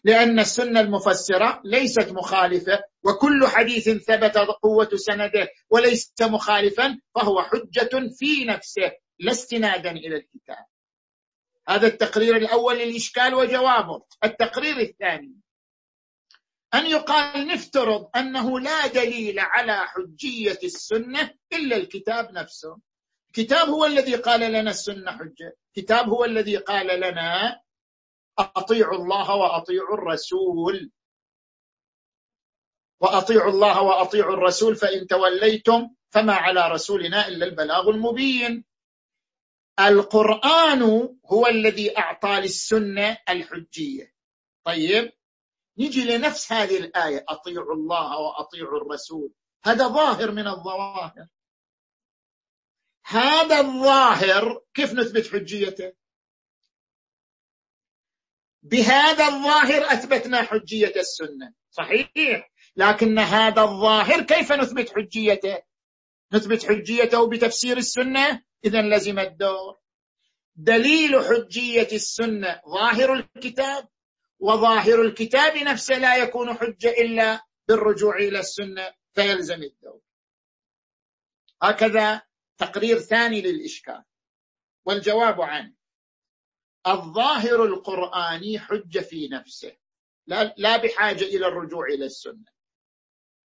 لأن 0.05 0.39
السنة 0.41 0.81
المفسرة 0.81 1.61
ليست 1.65 2.13
مخالفة 2.13 2.83
وكل 3.05 3.47
حديث 3.47 3.89
ثبت 3.89 4.37
قوة 4.37 4.89
سنده 4.95 5.49
وليس 5.71 6.13
مخالفا 6.21 6.99
فهو 7.15 7.43
حجة 7.43 7.91
في 8.19 8.45
نفسه. 8.45 8.93
لا 9.19 9.33
استنادا 9.33 9.91
إلى 9.91 10.17
الكتاب. 10.17 10.67
هذا 11.69 11.87
التقرير 11.87 12.37
الأول 12.37 12.79
للإشكال 12.79 13.35
وجوابه. 13.35 14.03
التقرير 14.25 14.79
الثاني. 14.79 15.35
أن 16.75 16.87
يقال 16.87 17.47
نفترض 17.47 18.11
أنه 18.17 18.61
لا 18.61 18.87
دليل 18.87 19.39
على 19.39 19.87
حجية 19.87 20.59
السنة 20.65 21.35
إلا 21.53 21.77
الكتاب 21.77 22.33
نفسه. 22.33 22.79
الكتاب 23.29 23.69
هو 23.69 23.87
الذي 23.87 24.15
قال 24.15 24.41
لنا 24.41 24.71
السنة 24.71 25.13
حجة. 25.13 25.57
الكتاب 25.69 26.09
هو 26.09 26.25
الذي 26.25 26.57
قال 26.57 27.01
لنا 27.01 27.61
أطيعوا 28.39 28.95
الله 28.95 29.35
وأطيعوا 29.35 29.95
الرسول. 29.95 30.91
وأطيعوا 33.01 33.53
الله 33.53 33.83
وأطيعوا 33.83 34.35
الرسول 34.35 34.77
فإن 34.77 35.07
توليتم 35.07 35.91
فما 36.11 36.35
على 36.35 36.69
رسولنا 36.69 37.29
إلا 37.29 37.47
البلاغ 37.47 37.89
المبين. 37.89 38.68
القرآن 39.81 40.83
هو 41.27 41.47
الذي 41.47 41.99
أعطى 41.99 42.41
للسنة 42.41 43.19
الحجية. 43.29 44.15
طيب 44.65 45.13
نجي 45.79 46.05
لنفس 46.05 46.53
هذه 46.53 46.79
الآية 46.79 47.25
أطيعوا 47.29 47.75
الله 47.75 48.19
وأطيعوا 48.19 48.81
الرسول. 48.81 49.33
هذا 49.65 49.89
ظاهر 49.89 50.31
من 50.31 50.47
الظواهر. 50.47 51.27
هذا 53.07 53.61
الظاهر 53.61 54.63
كيف 54.75 54.93
نثبت 54.93 55.27
حجيته؟ 55.33 55.93
بهذا 58.63 59.27
الظاهر 59.29 59.93
أثبتنا 59.93 60.43
حجية 60.43 60.93
السنة. 60.97 61.55
صحيح 61.71 62.51
لكن 62.77 63.19
هذا 63.19 63.63
الظاهر 63.63 64.23
كيف 64.23 64.53
نثبت 64.53 64.91
حجيته؟ 64.97 65.63
نثبت 66.33 66.65
حجيته 66.65 67.29
بتفسير 67.29 67.77
السنة؟ 67.77 68.48
اذا 68.65 68.83
لزم 68.83 69.19
الدور. 69.19 69.79
دليل 70.57 71.25
حجية 71.25 71.89
السنة 71.93 72.61
ظاهر 72.69 73.15
الكتاب 73.15 73.89
وظاهر 74.39 75.03
الكتاب 75.03 75.57
نفسه 75.57 75.99
لا 75.99 76.17
يكون 76.17 76.55
حجة 76.55 76.89
إلا 76.89 77.43
بالرجوع 77.69 78.17
إلى 78.17 78.39
السنة 78.39 78.95
فيلزم 79.15 79.63
الدور. 79.63 80.01
هكذا 81.63 82.23
تقرير 82.59 82.99
ثاني 82.99 83.41
للإشكال 83.41 84.05
والجواب 84.85 85.41
عنه. 85.41 85.75
الظاهر 86.87 87.65
القرآني 87.65 88.59
حجه 88.59 88.99
في 88.99 89.29
نفسه 89.29 89.77
لا, 90.27 90.55
لا 90.57 90.77
بحاجة 90.77 91.25
إلى 91.25 91.47
الرجوع 91.47 91.87
إلى 91.87 92.05
السنة. 92.05 92.45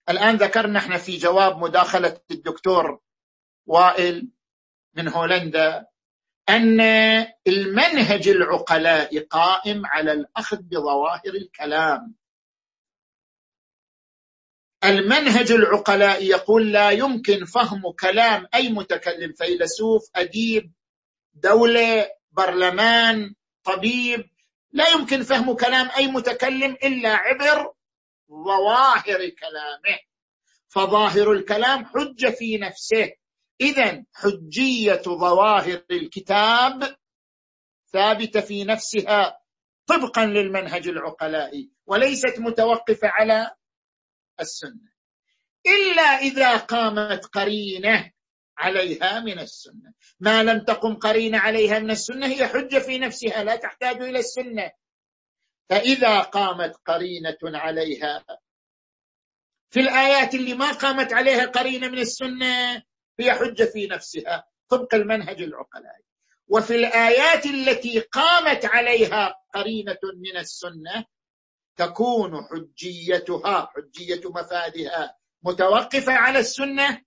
الآن 0.09 0.35
ذكرنا 0.35 0.79
إحنا 0.79 0.97
في 0.97 1.17
جواب 1.17 1.57
مداخلة 1.57 2.21
الدكتور 2.31 3.01
وائل 3.65 4.29
من 4.95 5.07
هولندا 5.07 5.85
أن 6.49 6.81
المنهج 7.47 8.27
العقلاء 8.27 9.19
قائم 9.19 9.85
على 9.85 10.11
الأخذ 10.11 10.57
بظواهر 10.61 11.33
الكلام. 11.35 12.15
المنهج 14.83 15.51
العقلاء 15.51 16.23
يقول 16.23 16.71
لا 16.71 16.89
يمكن 16.89 17.45
فهم 17.45 17.91
كلام 17.99 18.47
أي 18.53 18.69
متكلم 18.69 19.33
فيلسوف 19.33 20.09
أديب 20.15 20.71
دولة 21.33 22.09
برلمان 22.31 23.35
طبيب 23.63 24.29
لا 24.71 24.89
يمكن 24.89 25.23
فهم 25.23 25.55
كلام 25.55 25.89
أي 25.97 26.07
متكلم 26.07 26.77
إلا 26.83 27.09
عبر 27.09 27.73
ظواهر 28.31 29.29
كلامه. 29.29 29.99
فظاهر 30.67 31.31
الكلام 31.31 31.85
حجه 31.85 32.29
في 32.29 32.57
نفسه. 32.57 33.11
اذا 33.61 34.05
حجية 34.13 35.01
ظواهر 35.03 35.85
الكتاب 35.91 36.95
ثابتة 37.93 38.41
في 38.41 38.63
نفسها 38.63 39.39
طبقا 39.85 40.25
للمنهج 40.25 40.87
العقلائي 40.87 41.71
وليست 41.85 42.39
متوقفة 42.39 43.07
على 43.07 43.51
السنة 44.39 44.93
إلا 45.65 46.01
إذا 46.01 46.57
قامت 46.57 47.25
قرينة 47.25 48.11
عليها 48.57 49.19
من 49.19 49.39
السنة. 49.39 49.93
ما 50.19 50.43
لم 50.43 50.59
تقم 50.59 50.95
قرينة 50.95 51.37
عليها 51.39 51.79
من 51.79 51.91
السنة 51.91 52.27
هي 52.27 52.47
حجة 52.47 52.79
في 52.79 52.99
نفسها 52.99 53.43
لا 53.43 53.55
تحتاج 53.55 54.01
إلى 54.01 54.19
السنة. 54.19 54.71
فإذا 55.69 56.19
قامت 56.19 56.75
قرينة 56.85 57.37
عليها 57.43 58.25
في 59.69 59.79
الآيات 59.79 60.35
اللي 60.35 60.53
ما 60.53 60.71
قامت 60.71 61.13
عليها 61.13 61.45
قرينة 61.45 61.87
من 61.87 61.99
السنة 61.99 62.83
هي 63.19 63.31
حجة 63.33 63.63
في 63.63 63.87
نفسها. 63.87 64.43
طبق 64.69 64.95
المنهج 64.95 65.41
العقلائي 65.41 66.03
وفي 66.47 66.75
الآيات 66.75 67.45
التي 67.45 67.99
قامت 67.99 68.65
عليها 68.65 69.35
قرينة 69.53 69.97
من 70.15 70.37
السنة 70.39 71.05
تكون 71.77 72.31
حجيتها 72.43 73.69
حجية 73.75 74.21
مفادها 74.25 75.17
متوقفة 75.43 76.13
على 76.13 76.39
السنة 76.39 77.01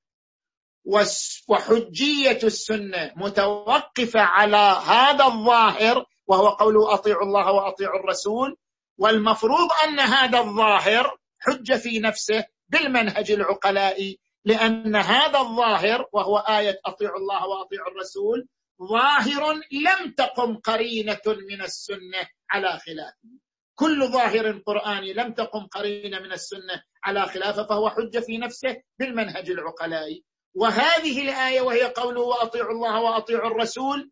وحجية 1.49 2.39
السنة 2.43 3.13
متوقفة 3.17 4.21
على 4.21 4.81
هذا 4.87 5.25
الظاهر 5.25 6.05
وهو 6.27 6.49
قوله 6.49 6.95
أطيعوا 6.95 7.23
الله 7.23 7.53
وأطيعوا 7.53 8.01
الرسول 8.01 8.57
والمفروض 8.99 9.69
أن 9.85 10.01
هذا 10.01 10.39
الظاهر 10.39 11.19
حجة 11.41 11.75
في 11.75 11.99
نفسه 11.99 12.45
بالمنهج 12.69 13.31
العقلائي 13.31 14.19
لأن 14.47 14.97
هذا 14.97 15.39
الظاهر 15.39 16.09
وهو 16.13 16.39
آية 16.39 16.81
أطيعوا 16.87 17.19
الله 17.19 17.47
وأطيعوا 17.47 17.91
الرسول 17.91 18.49
ظاهر 18.83 19.55
لم 19.73 20.13
تقم 20.17 20.57
قرينة 20.57 21.21
من 21.51 21.63
السنة 21.63 22.29
على 22.51 22.79
خلافه 22.79 23.29
كل 23.75 24.07
ظاهر 24.07 24.59
قرآني 24.67 25.13
لم 25.13 25.33
تقم 25.33 25.67
قرينة 25.67 26.19
من 26.21 26.33
السنة 26.33 26.83
على 27.05 27.23
خلافه 27.23 27.67
فهو 27.67 27.91
حجة 27.91 28.19
في 28.21 28.39
نفسه 28.39 28.83
بالمنهج 28.99 29.51
العقلائي 29.51 30.25
وهذه 30.55 31.23
الآية 31.23 31.61
وهي 31.61 31.83
قوله 31.85 32.21
وأطيعوا 32.21 32.73
الله 32.73 33.01
وأطيعوا 33.01 33.51
الرسول 33.51 34.11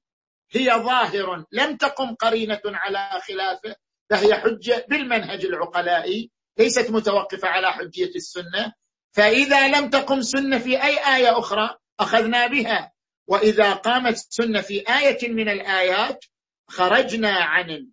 هي 0.51 0.67
ظاهر 0.71 1.45
لم 1.53 1.77
تقم 1.77 2.15
قرينة 2.15 2.61
على 2.65 3.21
خلافه 3.29 3.77
فهي 4.11 4.35
حجة 4.35 4.87
بالمنهج 4.89 5.45
العقلائي 5.45 6.31
ليست 6.59 6.91
متوقفة 6.91 7.49
على 7.49 7.73
حجية 7.73 8.15
السنة. 8.17 8.73
فإذا 9.15 9.69
لم 9.69 9.91
تقم 9.91 10.23
سنة 10.23 10.59
في 10.59 10.83
أي 10.83 11.17
آية 11.17 11.39
أخرى 11.39 11.77
أخذنا 12.01 12.47
بها. 12.47 12.93
وإذا 13.27 13.73
قامت 13.73 14.17
سنة 14.17 14.61
في 14.61 14.81
آية 14.89 15.29
من 15.33 15.49
الآيات 15.49 16.25
خرجنا 16.69 17.33
عن 17.33 17.87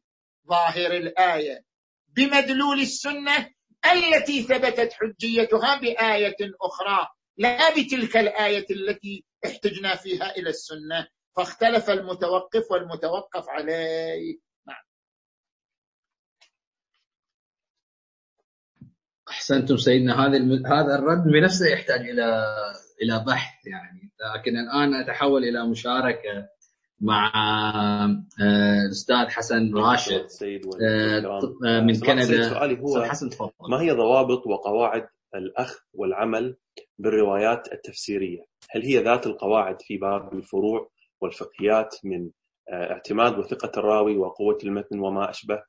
ظاهر 0.49 0.91
الآية. 0.91 1.63
بمدلول 2.07 2.81
السنة 2.81 3.49
التي 3.91 4.41
ثبتت 4.43 4.93
حجيتها 4.93 5.75
بآية 5.75 6.35
أخرى 6.61 7.07
لا 7.37 7.69
بتلك 7.69 8.17
الآية 8.17 8.65
التي 8.71 9.23
احتجنا 9.45 9.95
فيها 9.95 10.35
إلى 10.37 10.49
السنة 10.49 11.07
فاختلف 11.35 11.89
المتوقف 11.89 12.71
والمتوقف 12.71 13.49
عليه. 13.49 14.37
أحسنتم 19.41 19.77
سيدنا. 19.77 20.13
هذا 20.13 20.37
هذا 20.65 20.95
الرد 20.95 21.23
بنفسه 21.23 21.69
يحتاج 21.69 22.09
إلى 22.09 22.45
إلى 23.03 23.23
بحث 23.27 23.67
يعني. 23.67 24.11
لكن 24.35 24.51
الآن 24.57 24.93
أتحول 24.93 25.43
إلى 25.43 25.67
مشاركة 25.67 26.47
مع 26.99 27.31
آه، 28.41 28.85
الأستاذ 28.85 29.27
حسن 29.27 29.73
راشد 29.75 30.27
آه، 30.81 31.81
من 31.81 31.99
كندا. 31.99 32.49
سؤالي 32.49 32.79
هو 32.81 33.03
حسن 33.03 33.29
تفضل. 33.29 33.51
ما 33.69 33.81
هي 33.81 33.91
ضوابط 33.91 34.47
وقواعد 34.47 35.07
الأخذ 35.35 35.79
والعمل 35.93 36.57
بالروايات 36.99 37.73
التفسيرية؟ 37.73 38.45
هل 38.69 38.81
هي 38.81 39.03
ذات 39.03 39.27
القواعد 39.27 39.81
في 39.81 39.97
باب 39.97 40.33
الفروع 40.33 40.89
والفقهيات 41.21 41.95
من 42.03 42.29
آه، 42.71 42.91
اعتماد 42.91 43.39
وثقة 43.39 43.79
الراوي 43.79 44.17
وقوة 44.17 44.57
المتن 44.63 44.99
وما 44.99 45.29
أشبه؟ 45.29 45.63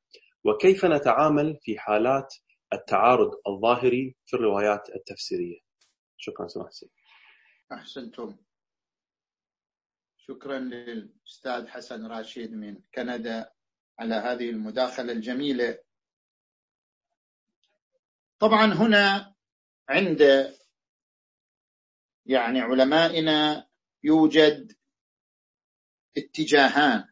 وكيف 0.44 0.84
نتعامل 0.84 1.58
في 1.62 1.78
حالات 1.78 2.34
التعارض 2.72 3.40
الظاهري 3.48 4.16
في 4.26 4.36
الروايات 4.36 4.88
التفسيرية؟ 4.90 5.60
شكرا 6.16 6.48
سماحة 6.48 6.70
أحسنتم. 7.72 8.36
شكرا 10.16 10.58
للأستاذ 10.58 11.68
حسن 11.68 12.06
راشد 12.06 12.52
من 12.52 12.80
كندا 12.94 13.52
على 13.98 14.14
هذه 14.14 14.50
المداخلة 14.50 15.12
الجميلة. 15.12 15.78
طبعا 18.38 18.64
هنا 18.72 19.34
عند 19.88 20.52
يعني 22.26 22.60
علمائنا 22.60 23.68
يوجد 24.02 24.76
اتجاهان. 26.16 27.08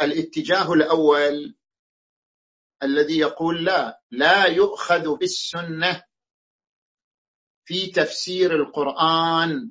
الاتجاه 0.00 0.72
الأول 0.72 1.56
الذي 2.82 3.18
يقول 3.18 3.64
لا 3.64 4.00
لا 4.10 4.46
يؤخذ 4.46 5.16
بالسنة 5.16 6.04
في 7.64 7.86
تفسير 7.86 8.56
القرآن 8.56 9.70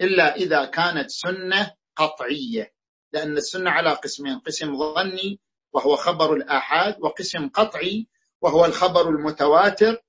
إلا 0.00 0.36
إذا 0.36 0.64
كانت 0.64 1.10
سنة 1.10 1.74
قطعية 1.96 2.74
لأن 3.12 3.36
السنة 3.36 3.70
على 3.70 3.90
قسمين 3.90 4.38
قسم 4.38 4.78
ظني 4.78 5.40
وهو 5.72 5.96
خبر 5.96 6.34
الآحاد 6.34 6.96
وقسم 7.00 7.48
قطعي 7.48 8.06
وهو 8.40 8.64
الخبر 8.64 9.08
المتواتر 9.08 10.02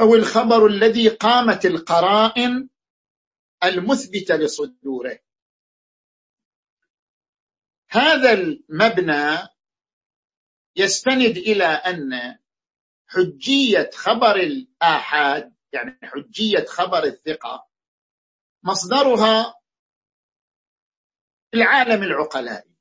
أو 0.00 0.14
الخبر 0.14 0.66
الذي 0.66 1.08
قامت 1.08 1.66
القرائن 1.66 2.68
المثبتة 3.64 4.36
لصدوره. 4.36 5.18
هذا 7.90 8.32
المبنى 8.32 9.48
يستند 10.76 11.36
إلى 11.36 11.64
أن 11.64 12.38
حجية 13.06 13.90
خبر 13.94 14.36
الآحاد 14.36 15.54
يعني 15.72 15.98
حجية 16.02 16.64
خبر 16.64 17.04
الثقة 17.04 17.68
مصدرها 18.62 19.54
العالم 21.54 22.02
العقلائي 22.02 22.74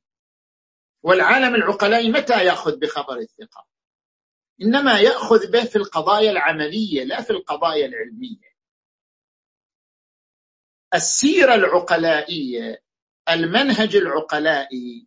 والعالم 1.04 1.56
العقلائي 1.56 2.12
متى 2.12 2.46
يأخذ 2.46 2.80
بخبر 2.80 3.18
الثقة؟ 3.18 3.68
إنما 4.62 5.00
يأخذ 5.00 5.52
به 5.52 5.64
في 5.64 5.76
القضايا 5.76 6.32
العملية 6.32 7.04
لا 7.04 7.22
في 7.22 7.30
القضايا 7.30 7.86
العلمية. 7.86 8.58
السيرة 10.94 11.56
العقلائية 11.56 12.84
المنهج 13.30 13.96
العقلائي 13.96 15.07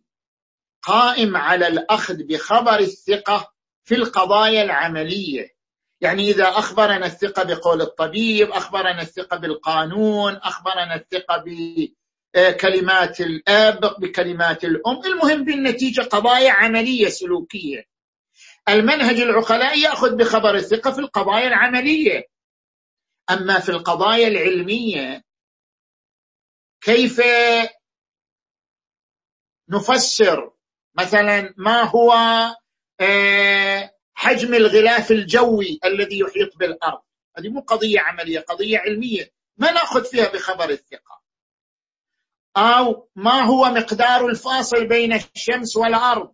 قائم 0.81 1.37
على 1.37 1.67
الأخذ 1.67 2.23
بخبر 2.23 2.79
الثقة 2.79 3.53
في 3.83 3.95
القضايا 3.95 4.63
العملية. 4.63 5.55
يعني 6.01 6.29
إذا 6.29 6.49
أخبرنا 6.49 7.05
الثقة 7.05 7.43
بقول 7.43 7.81
الطبيب 7.81 8.51
أخبرنا 8.51 9.01
الثقة 9.01 9.37
بالقانون 9.37 10.35
أخبرنا 10.35 10.95
الثقة 10.95 11.43
بكلمات 12.35 13.21
الأب 13.21 13.95
بكلمات 13.99 14.63
الأم. 14.63 15.01
المهم 15.05 15.43
بالنتيجة 15.43 16.01
قضايا 16.01 16.51
عملية 16.51 17.09
سلوكية. 17.09 17.83
المنهج 18.69 19.19
العقلائي 19.19 19.81
يأخذ 19.81 20.15
بخبر 20.15 20.55
الثقة 20.55 20.91
في 20.91 20.99
القضايا 20.99 21.47
العملية. 21.47 22.27
أما 23.29 23.59
في 23.59 23.69
القضايا 23.69 24.27
العلمية 24.27 25.23
كيف 26.81 27.21
نفسر 29.69 30.51
مثلا 30.95 31.53
ما 31.57 31.83
هو 31.83 32.13
آه، 32.99 33.91
حجم 34.13 34.53
الغلاف 34.53 35.11
الجوي 35.11 35.79
الذي 35.85 36.19
يحيط 36.19 36.57
بالأرض؟ 36.57 37.01
هذه 37.37 37.49
مو 37.49 37.61
قضية 37.61 37.99
عملية 37.99 38.39
قضية 38.39 38.77
علمية. 38.77 39.33
ما 39.57 39.71
نأخذ 39.71 40.05
فيها 40.05 40.29
بخبر 40.29 40.69
الثقة؟ 40.69 41.21
أو 42.57 43.09
ما 43.15 43.41
هو 43.41 43.65
مقدار 43.65 44.27
الفاصل 44.27 44.87
بين 44.87 45.13
الشمس 45.13 45.77
والأرض؟ 45.77 46.33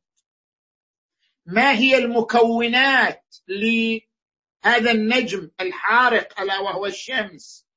ما 1.45 1.72
هي 1.72 1.97
المكونات 1.97 3.36
لهذا 3.47 4.91
النجم 4.91 5.51
الحارق 5.60 6.41
ألا 6.41 6.60
وهو 6.60 6.86
الشمس؟ 6.86 7.68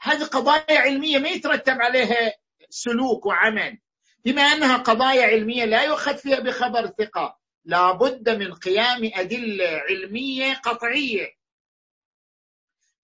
هذه 0.00 0.24
قضايا 0.24 0.78
علمية 0.78 1.18
ما 1.18 1.28
يترتب 1.28 1.76
عليها 1.80 2.32
سلوك 2.70 3.26
وعمل. 3.26 3.78
بما 4.26 4.42
أنها 4.42 4.76
قضايا 4.76 5.26
علمية 5.26 5.64
لا 5.64 5.84
يؤخذ 5.84 6.18
فيها 6.18 6.40
بخبر 6.40 6.86
ثقة 6.86 7.38
لا 7.64 7.92
بد 7.92 8.28
من 8.28 8.54
قيام 8.54 9.10
أدلة 9.14 9.68
علمية 9.68 10.54
قطعية. 10.54 11.36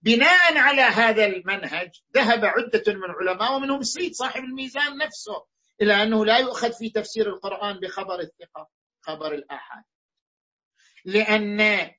بناء 0.00 0.56
على 0.56 0.82
هذا 0.82 1.26
المنهج 1.26 1.90
ذهب 2.14 2.44
عدة 2.44 2.82
من 2.86 3.04
العلماء 3.04 3.56
ومنهم 3.56 3.80
السيد 3.80 4.14
صاحب 4.14 4.44
الميزان 4.44 4.98
نفسه 4.98 5.46
إلى 5.82 6.02
أنه 6.02 6.24
لا 6.24 6.38
يؤخذ 6.38 6.72
في 6.72 6.90
تفسير 6.90 7.28
القرآن 7.28 7.80
بخبر 7.80 8.20
الثقة 8.20 8.68
خبر 9.00 9.34
الآحاد. 9.34 9.84
لأن 11.04 11.90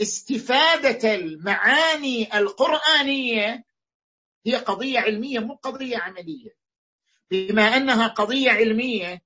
استفادة 0.00 1.14
المعاني 1.14 2.38
القرآنية 2.38 3.64
هي 4.46 4.56
قضية 4.56 5.00
علمية 5.00 5.38
مو 5.38 5.54
قضية 5.54 5.98
عملية. 5.98 6.63
بما 7.30 7.62
أنها 7.62 8.06
قضية 8.06 8.50
علمية. 8.50 9.22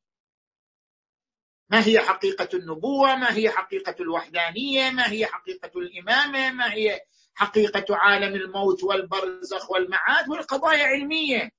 ما 1.70 1.86
هي 1.86 2.00
حقيقة 2.00 2.48
النبوة؟ 2.54 3.16
ما 3.16 3.36
هي 3.36 3.50
حقيقة 3.50 3.94
الوحدانية؟ 4.00 4.90
ما 4.90 5.12
هي 5.12 5.26
حقيقة 5.26 5.70
الإمامة؟ 5.76 6.52
ما 6.52 6.72
هي 6.72 7.00
حقيقة 7.34 7.96
عالم 7.96 8.34
الموت 8.34 8.84
والبرزخ 8.84 9.70
والمعاد؟ 9.70 10.28
والقضايا 10.28 10.84
علمية. 10.84 11.50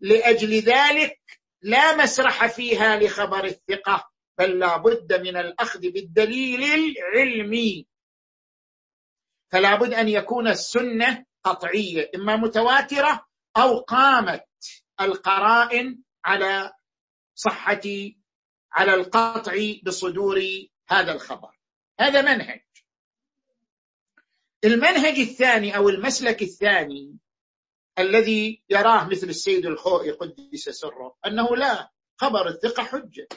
لأجل 0.00 0.54
ذلك 0.54 1.20
لا 1.62 1.96
مسرح 1.96 2.46
فيها 2.46 2.96
لخبر 2.96 3.44
الثقة 3.44 4.10
بل 4.38 4.58
لا 4.58 4.76
بد 4.76 5.20
من 5.20 5.36
الأخذ 5.36 5.80
بالدليل 5.80 6.62
العلمي. 6.96 7.86
فلا 9.52 9.74
بد 9.74 9.94
أن 9.94 10.08
يكون 10.08 10.48
السنة 10.48 11.24
قطعية 11.44 12.10
إما 12.14 12.36
متواترة 12.36 13.26
أو 13.56 13.78
قامت. 13.78 14.47
القرائن 15.00 16.02
على 16.24 16.72
صحة 17.34 17.82
على 18.72 18.94
القطع 18.94 19.52
بصدور 19.82 20.40
هذا 20.88 21.12
الخبر. 21.12 21.58
هذا 22.00 22.22
منهج. 22.22 22.64
المنهج 24.64 25.18
الثاني 25.18 25.76
أو 25.76 25.88
المسلك 25.88 26.42
الثاني 26.42 27.18
الذي 27.98 28.62
يراه 28.70 29.08
مثل 29.08 29.28
السيد 29.28 29.66
الخوئي 29.66 30.10
قدس 30.10 30.68
سره 30.68 31.16
أنه 31.26 31.56
لا 31.56 31.90
خبر 32.16 32.48
الثقة 32.48 32.82
حجة. 32.82 33.28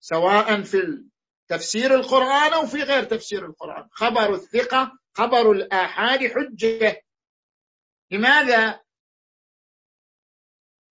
سواء 0.00 0.62
في 0.62 1.04
تفسير 1.48 1.94
القرآن 1.94 2.52
أو 2.52 2.66
في 2.66 2.82
غير 2.82 3.04
تفسير 3.04 3.46
القرآن. 3.46 3.88
خبر 3.92 4.34
الثقة 4.34 4.98
خبر 5.12 5.52
الآحاد 5.52 6.20
حجة. 6.26 7.02
لماذا؟ 8.10 8.83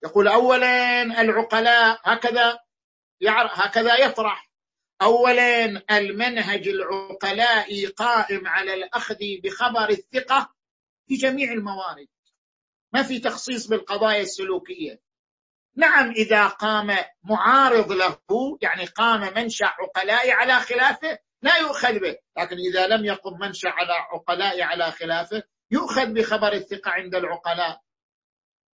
يقول 0.04 0.28
أولا 0.28 1.02
العقلاء 1.22 2.02
هكذا 2.04 2.60
هكذا 3.30 3.98
يطرح. 3.98 4.50
اولا 5.02 5.66
المنهج 5.98 6.68
العقلاء 6.68 7.86
قائم 7.98 8.48
على 8.48 8.74
الأخذ 8.74 9.18
بخبر 9.44 9.90
الثقة 9.90 10.54
في 11.08 11.16
جميع 11.16 11.52
الموارد. 11.52 12.08
ما 12.94 13.04
في 13.04 13.20
تخصيص 13.20 13.68
بالقضايا 13.68 14.22
السلوكية. 14.22 15.02
نعم 15.76 16.12
إذا 16.12 16.48
قام 16.48 16.98
معارض 17.24 17.92
له 17.92 18.18
يعني 18.62 18.86
قام 18.86 19.34
منشأ 19.36 19.66
عقلاء 19.66 20.32
على 20.32 20.54
خلافه 20.54 21.20
لا 21.42 21.58
يؤخذ 21.58 22.00
به. 22.00 22.18
لكن 22.38 22.56
إذا 22.58 22.88
لم 22.88 23.06
يقم 23.06 23.40
منشأ 23.40 23.70
على 23.70 23.94
عقلاء 23.94 24.62
على 24.62 24.92
خلافه 24.92 25.44
يؤخذ 25.72 26.14
بخبر 26.14 26.54
الثقة 26.54 26.92
عند 26.92 27.16
العقلاء. 27.16 27.82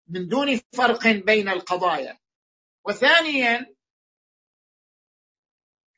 من 0.09 0.29
دون 0.29 0.61
فرق 0.73 1.07
بين 1.07 1.49
القضايا. 1.49 2.19
وثانيا 2.85 3.75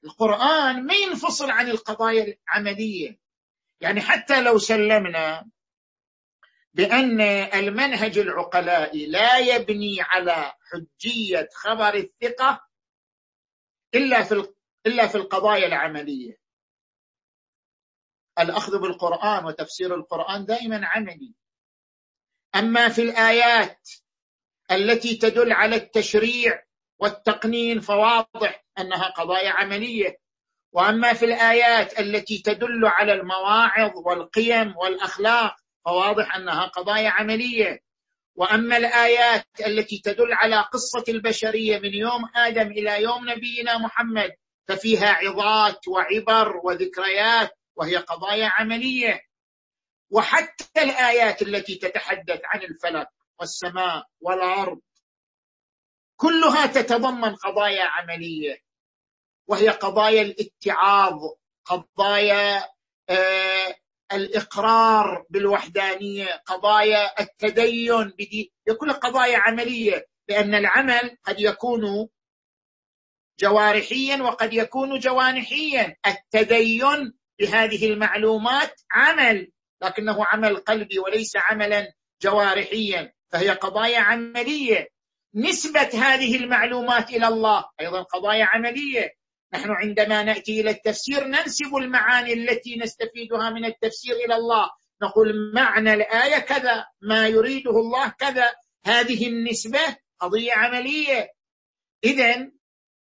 القرآن 0.04 0.86
ما 0.86 0.94
ينفصل 0.94 1.50
عن 1.50 1.68
القضايا 1.68 2.36
العملية. 2.48 3.18
يعني 3.80 4.00
حتى 4.00 4.42
لو 4.42 4.58
سلمنا 4.58 5.50
بأن 6.74 7.20
المنهج 7.54 8.18
العقلائي 8.18 9.06
لا 9.06 9.38
يبني 9.38 9.96
على 10.00 10.52
حجية 10.60 11.48
خبر 11.54 11.94
الثقة 11.94 12.68
إلا 13.94 14.22
في 14.22 14.54
إلا 14.86 15.06
في 15.06 15.14
القضايا 15.14 15.66
العملية. 15.66 16.40
الأخذ 18.38 18.80
بالقرآن 18.80 19.44
وتفسير 19.44 19.94
القرآن 19.94 20.44
دائما 20.44 20.86
عملي. 20.86 21.34
أما 22.56 22.88
في 22.88 23.02
الآيات 23.02 23.88
التي 24.70 25.16
تدل 25.16 25.52
على 25.52 25.76
التشريع 25.76 26.62
والتقنين 26.98 27.80
فواضح 27.80 28.64
أنها 28.78 29.08
قضايا 29.08 29.50
عملية. 29.50 30.18
وأما 30.72 31.12
في 31.12 31.24
الآيات 31.24 32.00
التي 32.00 32.38
تدل 32.38 32.86
على 32.86 33.12
المواعظ 33.12 33.92
والقيم 34.06 34.76
والأخلاق 34.76 35.56
فواضح 35.84 36.36
أنها 36.36 36.64
قضايا 36.66 37.08
عملية. 37.10 37.80
وأما 38.36 38.76
الآيات 38.76 39.46
التي 39.66 39.98
تدل 40.04 40.32
على 40.32 40.60
قصة 40.60 41.04
البشرية 41.08 41.78
من 41.78 41.94
يوم 41.94 42.24
آدم 42.36 42.66
إلى 42.70 43.02
يوم 43.02 43.30
نبينا 43.30 43.78
محمد 43.78 44.30
ففيها 44.68 45.08
عظات 45.08 45.88
وعبر 45.88 46.56
وذكريات 46.64 47.50
وهي 47.76 47.96
قضايا 47.96 48.46
عملية. 48.46 49.20
وحتى 50.10 50.82
الآيات 50.82 51.42
التي 51.42 51.74
تتحدث 51.74 52.40
عن 52.44 52.62
الفلك 52.62 53.08
والسماء 53.40 54.06
والأرض 54.20 54.80
كلها 56.16 56.66
تتضمن 56.66 57.34
قضايا 57.34 57.84
عملية 57.84 58.62
وهي 59.46 59.68
قضايا 59.68 60.22
الاتعاظ 60.22 61.20
قضايا 61.64 62.68
آه 63.08 63.74
الإقرار 64.12 65.26
بالوحدانية 65.30 66.42
قضايا 66.46 67.20
التدين 67.20 68.04
بدي 68.08 68.52
كلها 68.80 68.94
قضايا 68.94 69.38
عملية 69.38 70.06
لأن 70.28 70.54
العمل 70.54 71.18
قد 71.24 71.40
يكون 71.40 72.08
جوارحيا 73.40 74.22
وقد 74.22 74.52
يكون 74.54 74.98
جوانحيا. 74.98 75.96
التدين 76.06 77.14
بهذه 77.38 77.86
المعلومات 77.92 78.80
عمل. 78.92 79.52
لكنه 79.82 80.24
عمل 80.26 80.56
قلبي 80.56 80.98
وليس 80.98 81.32
عملا 81.36 81.92
جوارحيا 82.22 83.12
فهي 83.28 83.50
قضايا 83.50 83.98
عملية. 83.98 84.88
نسبة 85.34 85.90
هذه 85.94 86.36
المعلومات 86.36 87.10
إلى 87.10 87.28
الله 87.28 87.64
أيضا 87.80 88.02
قضايا 88.02 88.44
عملية. 88.44 89.10
نحن 89.54 89.70
عندما 89.70 90.22
نأتي 90.22 90.60
إلى 90.60 90.70
التفسير 90.70 91.24
ننسب 91.24 91.76
المعاني 91.76 92.32
التي 92.32 92.76
نستفيدها 92.76 93.50
من 93.50 93.64
التفسير 93.64 94.16
إلى 94.16 94.34
الله. 94.34 94.70
نقول 95.02 95.52
معنى 95.54 95.94
الآية 95.94 96.38
كذا 96.38 96.86
ما 97.00 97.28
يريده 97.28 97.70
الله 97.70 98.08
كذا. 98.08 98.54
هذه 98.84 99.26
النسبة 99.26 99.96
قضية 100.20 100.52
عملية. 100.52 101.28
اذا 102.04 102.50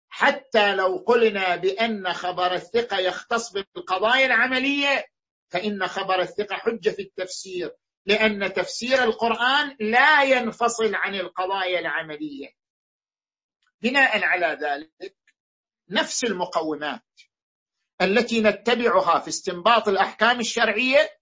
حتى 0.09 0.75
لو 0.75 1.05
قلنا 1.07 1.57
بأن 1.57 2.13
خبر 2.13 2.55
الثقة 2.55 2.99
يختص 2.99 3.53
بالقضايا 3.53 4.27
العملية 4.27 5.05
فإن 5.49 5.87
خبر 5.87 6.21
الثقة 6.21 6.57
حجه 6.57 6.91
في 6.91 7.03
التفسير 7.03 7.77
لأن 8.07 8.53
تفسير 8.53 9.05
القرآن 9.05 9.77
لا 9.81 10.23
ينفصل 10.23 10.95
عن 10.95 11.15
القضايا 11.15 11.79
العملية. 11.79 12.49
بناء 13.83 14.25
على 14.25 14.59
ذلك 14.63 15.17
نفس 15.91 16.25
المقومات 16.25 17.05
التي 18.01 18.41
نتبعها 18.41 19.19
في 19.19 19.29
استنباط 19.29 19.89
الأحكام 19.89 20.41
الشرعية 20.41 21.19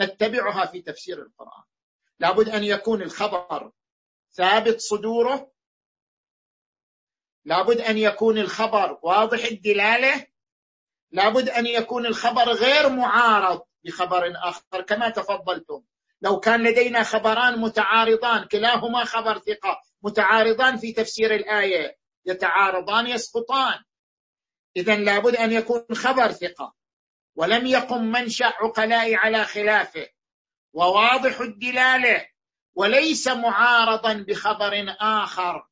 نتبعها 0.00 0.66
في 0.66 0.82
تفسير 0.82 1.22
القرآن. 1.22 1.64
لابد 2.18 2.48
أن 2.48 2.64
يكون 2.64 3.02
الخبر 3.02 3.72
ثابت 4.32 4.80
صدوره 4.80 5.52
لابد 7.44 7.80
أن 7.80 7.98
يكون 7.98 8.38
الخبر 8.38 8.98
واضح 9.02 9.44
الدلالة 9.44 10.26
لابد 11.14 11.48
أن 11.48 11.66
يكون 11.66 12.06
الخبر 12.06 12.52
غير 12.52 12.88
معارض 12.88 13.62
بخبر 13.84 14.32
آخر 14.36 14.82
كما 14.82 15.08
تفضلتم. 15.08 15.82
لو 16.22 16.40
كان 16.40 16.62
لدينا 16.62 17.02
خبران 17.02 17.60
متعارضان 17.60 18.44
كلاهما 18.44 19.04
خبر 19.04 19.38
ثقة 19.38 19.80
متعارضان 20.02 20.76
في 20.76 20.92
تفسير 20.92 21.34
الآية 21.34 21.96
يتعارضان 22.26 23.06
يسقطان. 23.06 23.78
اذا 24.76 24.96
لابد 24.96 25.36
أن 25.36 25.52
يكون 25.52 25.84
خبر 25.94 26.32
ثقة. 26.32 26.74
ولم 27.36 27.66
يقم 27.66 28.04
منشأ 28.04 28.52
عقلاء 28.60 29.14
على 29.14 29.44
خلافه. 29.44 30.08
وواضح 30.72 31.40
الدلالة. 31.40 32.26
وليس 32.74 33.28
معارضا 33.28 34.12
بخبر 34.12 34.96
آخر. 35.00 35.66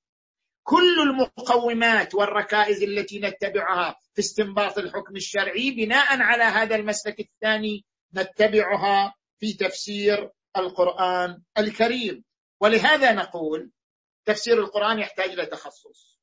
كل 0.62 1.00
المقومات 1.00 2.14
والركائز 2.14 2.82
التي 2.82 3.20
نتبعها 3.20 3.96
في 4.14 4.20
استنباط 4.20 4.78
الحكم 4.78 5.16
الشرعي 5.16 5.70
بناء 5.70 6.22
على 6.22 6.44
هذا 6.44 6.76
المسلك 6.76 7.20
الثاني 7.20 7.84
نتبعها 8.14 9.14
في 9.38 9.52
تفسير 9.52 10.30
القرآن 10.56 11.42
الكريم. 11.58 12.24
ولهذا 12.60 13.12
نقول 13.12 13.70
تفسير 14.24 14.58
القرآن 14.60 14.98
يحتاج 14.98 15.30
إلى 15.30 15.46
تخصص. 15.46 16.18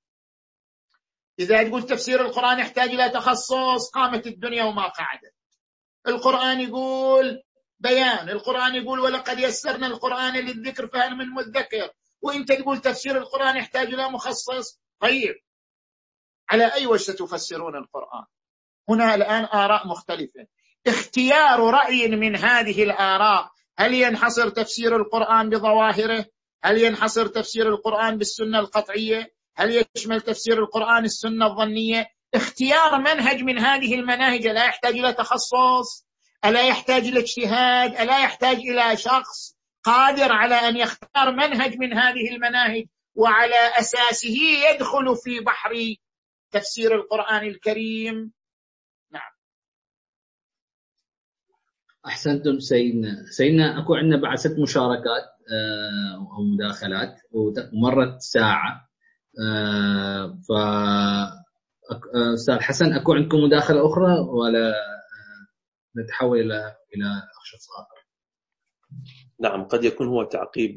إذا 1.39 1.63
تقول 1.63 1.83
تفسير 1.83 2.21
القرآن 2.21 2.59
يحتاج 2.59 2.89
إلى 2.89 3.09
تخصص 3.09 3.91
قامت 3.93 4.27
الدنيا 4.27 4.63
وما 4.63 4.87
قعدت. 4.87 5.33
القرآن 6.07 6.61
يقول 6.61 7.43
بيان 7.79 8.29
القرآن 8.29 8.75
يقول 8.75 8.99
ولقد 8.99 9.39
يسرنا 9.39 9.87
القرآن 9.87 10.33
للذكر 10.33 10.87
فهل 10.87 11.15
من 11.15 11.25
مذكر؟ 11.25 11.91
وانت 12.21 12.51
تقول 12.51 12.81
تفسير 12.81 13.17
القرآن 13.17 13.57
يحتاج 13.57 13.87
إلى 13.87 14.09
مخصص. 14.09 14.79
طيب. 14.99 15.35
على 16.49 16.73
أي 16.73 16.85
وجه 16.87 17.01
ستفسرون 17.01 17.75
القرآن؟ 17.75 18.25
هنا 18.89 19.15
الآن 19.15 19.45
آراء 19.45 19.87
مختلفة. 19.87 20.47
اختيار 20.87 21.59
رأي 21.59 22.07
من 22.07 22.35
هذه 22.35 22.83
الآراء. 22.83 23.51
هل 23.77 23.93
ينحصر 23.93 24.49
تفسير 24.49 24.95
القرآن 24.95 25.49
بظواهره؟ 25.49 26.25
هل 26.63 26.77
ينحصر 26.77 27.27
تفسير 27.27 27.69
القرآن 27.69 28.17
بالسنة 28.17 28.59
القطعية؟ 28.59 29.33
هل 29.55 29.85
يشمل 29.95 30.21
تفسير 30.21 30.59
القرآن 30.59 31.05
السنة 31.05 31.45
الظنية؟ 31.45 32.07
اختيار 32.33 32.99
منهج 32.99 33.43
من 33.43 33.59
هذه 33.59 33.95
المناهج 33.95 34.47
لا 34.47 34.65
يحتاج 34.65 34.93
إلى 34.93 35.13
تخصص 35.13 36.07
ألا 36.45 36.67
يحتاج 36.67 37.07
إلى 37.07 37.19
اجتهاد 37.19 37.95
ألا 37.95 38.19
يحتاج 38.23 38.57
إلى 38.57 38.97
شخص. 38.97 39.58
قادر 39.89 40.31
على 40.31 40.55
أن 40.55 40.77
يختار 40.77 41.31
منهج 41.31 41.77
من 41.77 41.93
هذه 41.93 42.35
المناهج 42.35 42.85
وعلى 43.15 43.79
أساسه 43.79 44.37
يدخل 44.69 45.15
في 45.23 45.39
بحر 45.39 45.71
تفسير 46.51 46.95
القرآن 46.95 47.47
الكريم. 47.47 48.33
نعم. 49.11 49.31
أحسنتم 52.07 52.59
سيدنا. 52.59 53.25
سيدنا 53.29 53.83
أكو 53.83 53.95
عندنا 53.95 54.21
بعد 54.21 54.37
ست 54.37 54.59
مشاركات 54.59 55.25
آه، 55.51 56.15
أو 56.15 56.43
مداخلات 56.43 57.15
ومرت 57.31 58.21
ساعة. 58.21 58.89
آه، 59.45 60.39
ف 60.47 60.51
أستاذ 62.33 62.59
حسن 62.59 62.93
أكو 62.93 63.13
عندكم 63.13 63.37
مداخلة 63.37 63.85
أخرى؟ 63.85 64.19
ولا 64.19 64.69
آه، 64.69 65.47
نتحول 65.97 66.39
إلى 66.39 66.75
إلى 66.95 67.21
شخص 67.43 67.67
آخر؟ 67.79 67.98
نعم 69.41 69.63
قد 69.63 69.83
يكون 69.83 70.07
هو 70.07 70.23
تعقيب 70.23 70.75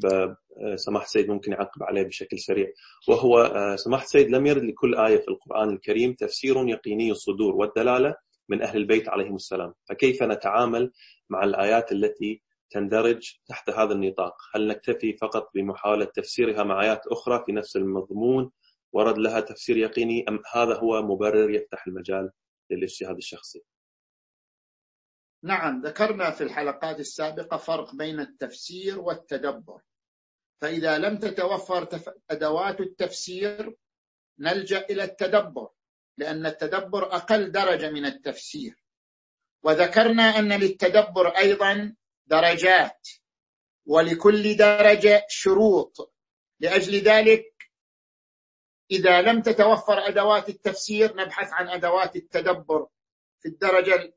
سماحة 0.75 1.05
السيد 1.05 1.29
ممكن 1.29 1.51
يعقب 1.51 1.83
عليه 1.83 2.03
بشكل 2.03 2.39
سريع. 2.39 2.67
وهو 3.07 3.51
سماحة 3.77 4.03
السيد 4.03 4.29
لم 4.29 4.45
يرد 4.45 4.63
لكل 4.63 4.95
آية 4.95 5.17
في 5.17 5.27
القرآن 5.27 5.69
الكريم 5.69 6.13
تفسير 6.13 6.67
يقيني 6.69 7.11
الصدور 7.11 7.55
والدلالة 7.55 8.15
من 8.49 8.61
أهل 8.61 8.77
البيت 8.77 9.09
عليهم 9.09 9.35
السلام. 9.35 9.73
فكيف 9.89 10.23
نتعامل 10.23 10.91
مع 11.29 11.43
الآيات 11.43 11.91
التي 11.91 12.41
تندرج 12.69 13.33
تحت 13.47 13.69
هذا 13.69 13.93
النطاق؟ 13.93 14.35
هل 14.55 14.67
نكتفي 14.67 15.17
فقط 15.17 15.49
بمحاولة 15.55 16.05
تفسيرها 16.05 16.63
مع 16.63 16.81
آيات 16.83 17.07
أخرى 17.07 17.43
في 17.45 17.51
نفس 17.51 17.75
المضمون 17.75 18.51
ورد 18.93 19.17
لها 19.17 19.39
تفسير 19.39 19.77
يقيني 19.77 20.25
أم 20.29 20.39
هذا 20.53 20.75
هو 20.77 21.01
مبرر 21.01 21.49
يفتح 21.49 21.87
المجال 21.87 22.31
للاجتهاد 22.71 23.17
الشخصي؟ 23.17 23.61
نعم 25.43 25.81
ذكرنا 25.81 26.31
في 26.31 26.43
الحلقات 26.43 26.99
السابقة 26.99 27.57
فرق 27.57 27.95
بين 27.95 28.19
التفسير 28.19 28.99
والتدبر. 28.99 29.81
فإذا 30.61 30.97
لم 30.97 31.17
تتوفر 31.17 31.87
أدوات 32.29 32.81
التفسير 32.81 33.75
نلجأ 34.39 34.85
إلى 34.89 35.03
التدبر 35.03 35.69
لأن 36.17 36.45
التدبر 36.45 37.15
أقل 37.15 37.51
درجة 37.51 37.89
من 37.89 38.05
التفسير. 38.05 38.83
وذكرنا 39.63 40.23
أن 40.23 40.53
للتدبر 40.53 41.27
أيضا 41.27 41.95
درجات 42.25 43.07
ولكل 43.85 44.57
درجة 44.57 45.25
شروط. 45.29 46.13
لأجل 46.59 46.95
ذلك 46.95 47.53
إذا 48.91 49.21
لم 49.21 49.41
تتوفر 49.41 50.07
أدوات 50.07 50.49
التفسير 50.49 51.15
نبحث 51.15 51.53
عن 51.53 51.69
أدوات 51.69 52.15
التدبر 52.15 52.87
في 53.39 53.47
الدرجة 53.47 54.13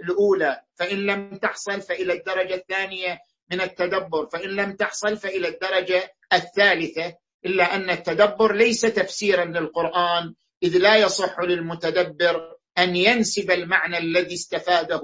الأولى 0.00 0.60
فإن 0.74 1.06
لم 1.06 1.36
تحصل 1.36 1.80
فإلى 1.80 2.12
الدرجة 2.12 2.54
الثانية 2.54 3.18
من 3.50 3.60
التدبر 3.60 4.26
فإن 4.26 4.48
لم 4.48 4.72
تحصل 4.76 5.16
فإلى 5.16 5.48
الدرجة 5.48 6.14
الثالثة 6.32 7.14
إلا 7.44 7.74
أن 7.74 7.90
التدبر 7.90 8.52
ليس 8.52 8.80
تفسيرا 8.80 9.44
للقرآن 9.44 10.34
إذ 10.62 10.78
لا 10.78 10.96
يصح 10.96 11.40
للمتدبر 11.40 12.56
أن 12.78 12.96
ينسب 12.96 13.50
المعنى 13.50 13.98
الذي 13.98 14.34
استفاده 14.34 15.02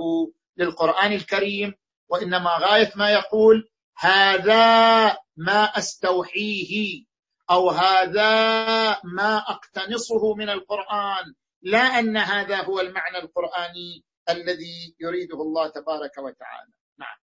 للقرآن 0.57 1.13
الكريم 1.13 1.75
وإنما 2.09 2.51
غاية 2.61 2.93
ما 2.97 3.11
يقول 3.11 3.69
هذا 3.99 5.17
ما 5.37 5.65
أستوحيه 5.65 7.05
أو 7.51 7.71
هذا 7.71 8.31
ما 9.05 9.37
أقتنصه 9.39 10.35
من 10.35 10.51
القرآن 10.51 11.35
لا 11.63 11.79
أن 11.79 12.17
هذا 12.17 12.63
هو 12.63 12.81
المعنى 12.81 13.19
القرآني 13.19 14.05
الذي 14.31 14.97
يريده 15.01 15.43
الله 15.43 15.69
تبارك 15.69 16.19
وتعالى. 16.19 16.73
نعم. 16.99 17.17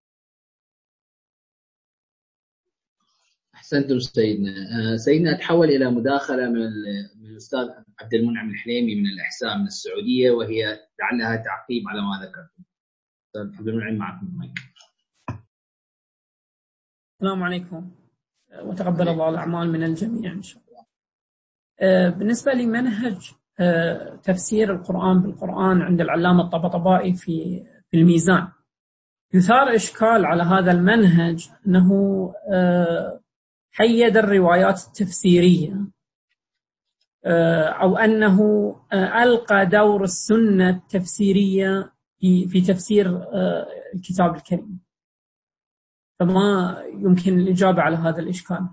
أحسنتم 3.56 4.00
سيدنا. 4.00 4.52
آه، 4.52 4.96
سيدنا 4.96 5.36
أتحول 5.36 5.68
إلى 5.68 5.92
مداخلة 5.92 6.50
من 6.50 6.72
من 7.16 7.30
الأستاذ 7.30 7.70
عبد 8.02 8.14
المنعم 8.14 8.50
الحليمي 8.50 8.96
من 8.96 9.06
الإحساء 9.06 9.58
من 9.58 9.66
السعودية 9.66 10.32
وهي 10.32 10.88
لعلها 11.00 11.36
تعقيب 11.36 11.84
على 11.88 12.02
ما 12.02 12.26
ذكرتم. 12.26 12.64
أستاذ 13.28 13.58
عبد 13.58 13.68
المنعم 13.68 13.96
معكم 13.96 14.28
المايك. 14.28 14.60
السلام 17.16 17.44
عليكم. 17.44 17.92
وتقبل 18.62 19.10
الله 19.10 19.30
الأعمال 19.30 19.70
من 19.70 19.84
الجميع 19.84 20.32
إن 20.32 20.42
شاء 20.42 20.64
الله. 20.68 20.86
آه، 21.80 22.10
بالنسبة 22.10 22.54
لمنهج 22.54 23.32
تفسير 24.24 24.74
القرآن 24.74 25.22
بالقرآن 25.22 25.82
عند 25.82 26.02
العلامة 26.02 26.44
الطبطبائي 26.44 27.14
في 27.14 27.64
الميزان. 27.94 28.48
يثار 29.34 29.76
إشكال 29.76 30.26
على 30.26 30.44
هذا 30.44 30.72
المنهج 30.72 31.50
أنه 31.68 31.90
حيد 33.72 34.18
الروايات 34.18 34.84
التفسيرية 34.88 35.90
آه، 37.26 37.64
أو 37.64 37.98
أنه 37.98 38.40
آه، 38.94 39.24
ألقى 39.24 39.66
دور 39.66 40.04
السنة 40.04 40.70
التفسيرية 40.70 41.94
في 42.22 42.62
تفسير 42.62 43.18
آه، 43.18 43.68
الكتاب 43.96 44.36
الكريم. 44.36 44.80
فما 46.20 46.78
يمكن 46.94 47.40
الإجابة 47.40 47.82
على 47.82 47.96
هذا 47.96 48.20
الإشكال. 48.20 48.70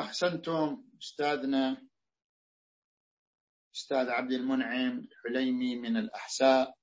أحسنتم 0.00 0.84
أستاذنا 1.02 1.82
أستاذ 3.74 4.10
عبد 4.10 4.32
المنعم 4.32 4.98
الحليمي 4.98 5.76
من 5.76 5.96
الأحساء 5.96 6.74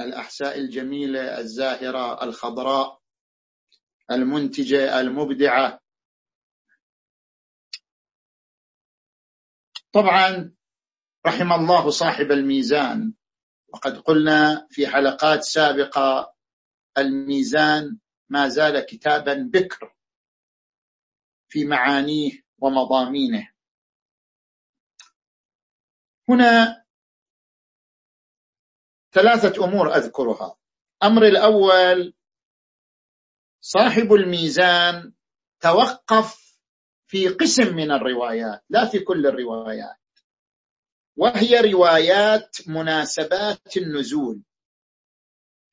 الأحساء 0.00 0.58
الجميلة 0.58 1.38
الزاهرة 1.38 2.24
الخضراء 2.24 3.00
المنتجة 4.10 5.00
المبدعة. 5.00 5.80
طبعا 9.92 10.54
رحم 11.26 11.52
الله 11.52 11.90
صاحب 11.90 12.32
الميزان. 12.32 13.14
وقد 13.68 13.98
قلنا 13.98 14.66
في 14.70 14.86
حلقات 14.86 15.42
سابقة 15.42 16.34
الميزان 16.98 17.98
ما 18.28 18.48
زال 18.48 18.80
كتابا 18.80 19.34
بكر. 19.52 19.94
في 21.50 21.64
معانيه 21.64 22.42
ومضامينه. 22.58 23.50
هنا 26.28 26.84
ثلاثة 29.12 29.64
أمور 29.64 29.94
أذكرها. 29.94 30.56
أمر 31.02 31.26
الأول 31.26 32.14
صاحب 33.60 34.12
الميزان 34.12 35.12
توقف 35.60 36.58
في 37.06 37.28
قسم 37.28 37.76
من 37.76 37.90
الروايات 37.90 38.64
لا 38.68 38.86
في 38.86 38.98
كل 38.98 39.26
الروايات. 39.26 40.00
وهي 41.16 41.72
روايات 41.72 42.56
مناسبات 42.68 43.76
النزول. 43.76 44.42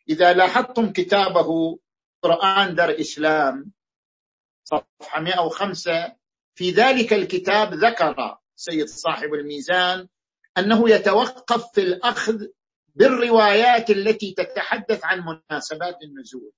إذا 0.09 0.33
لاحظتم 0.33 0.91
كتابه 0.91 1.79
قرآن 2.21 2.75
در 2.75 2.99
إسلام 2.99 3.76
صفحة 4.67 5.21
105 5.21 6.15
في 6.55 6.71
ذلك 6.71 7.13
الكتاب 7.13 7.73
ذكر 7.73 8.37
سيد 8.55 8.87
صاحب 8.87 9.33
الميزان 9.33 10.07
أنه 10.57 10.89
يتوقف 10.89 11.71
في 11.73 11.81
الأخذ 11.81 12.47
بالروايات 12.95 13.89
التي 13.89 14.33
تتحدث 14.33 15.05
عن 15.05 15.19
مناسبات 15.19 15.97
النزول. 16.03 16.51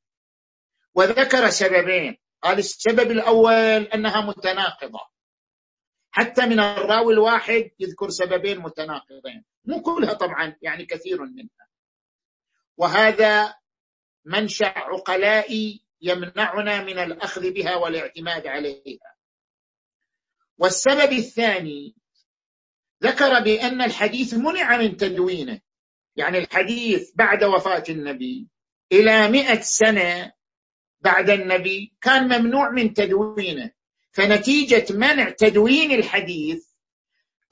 وذكر 0.95 1.49
سببين. 1.49 2.17
قال 2.41 2.57
السبب 2.57 3.11
الأول 3.11 3.83
أنها 3.93 4.21
متناقضة. 4.21 4.99
حتى 6.11 6.45
من 6.45 6.59
الراوي 6.59 7.13
الواحد 7.13 7.71
يذكر 7.79 8.09
سببين 8.09 8.59
متناقضين. 8.59 9.45
مو 9.65 9.81
كلها 9.81 10.13
طبعا 10.13 10.55
يعني 10.61 10.85
كثير 10.85 11.21
منها. 11.21 11.67
وهذا 12.77 13.55
منشأ 14.25 14.73
عقلائي 14.75 15.88
يمنعنا 16.01 16.83
من 16.83 16.99
الأخذ 16.99 17.51
بها 17.51 17.75
والاعتماد 17.75 18.47
عليها. 18.47 19.15
والسبب 20.57 21.11
الثاني 21.11 21.95
ذكر 23.03 23.39
بأن 23.39 23.81
الحديث 23.81 24.33
منع 24.33 24.77
من 24.77 24.97
تدوينه. 24.97 25.61
يعني 26.15 26.37
الحديث 26.37 27.11
بعد 27.15 27.43
وفاة 27.43 27.83
النبي 27.89 28.47
إلى 28.91 29.29
مئة 29.29 29.61
سنة 29.61 30.31
بعد 31.01 31.29
النبي 31.29 31.93
كان 32.01 32.41
ممنوع 32.41 32.69
من 32.69 32.93
تدوينه. 32.93 33.71
فنتيجة 34.11 34.85
منع 34.93 35.29
تدوين 35.29 35.91
الحديث 35.91 36.69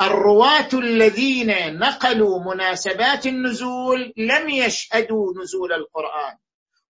الرواة 0.02 0.70
الذين 0.74 1.80
نقلوا 1.80 2.54
مناسبات 2.54 3.28
النزول 3.28 4.14
لم 4.18 4.50
يشهدوا 4.50 5.34
نزول 5.42 5.74
القرآن. 5.74 6.38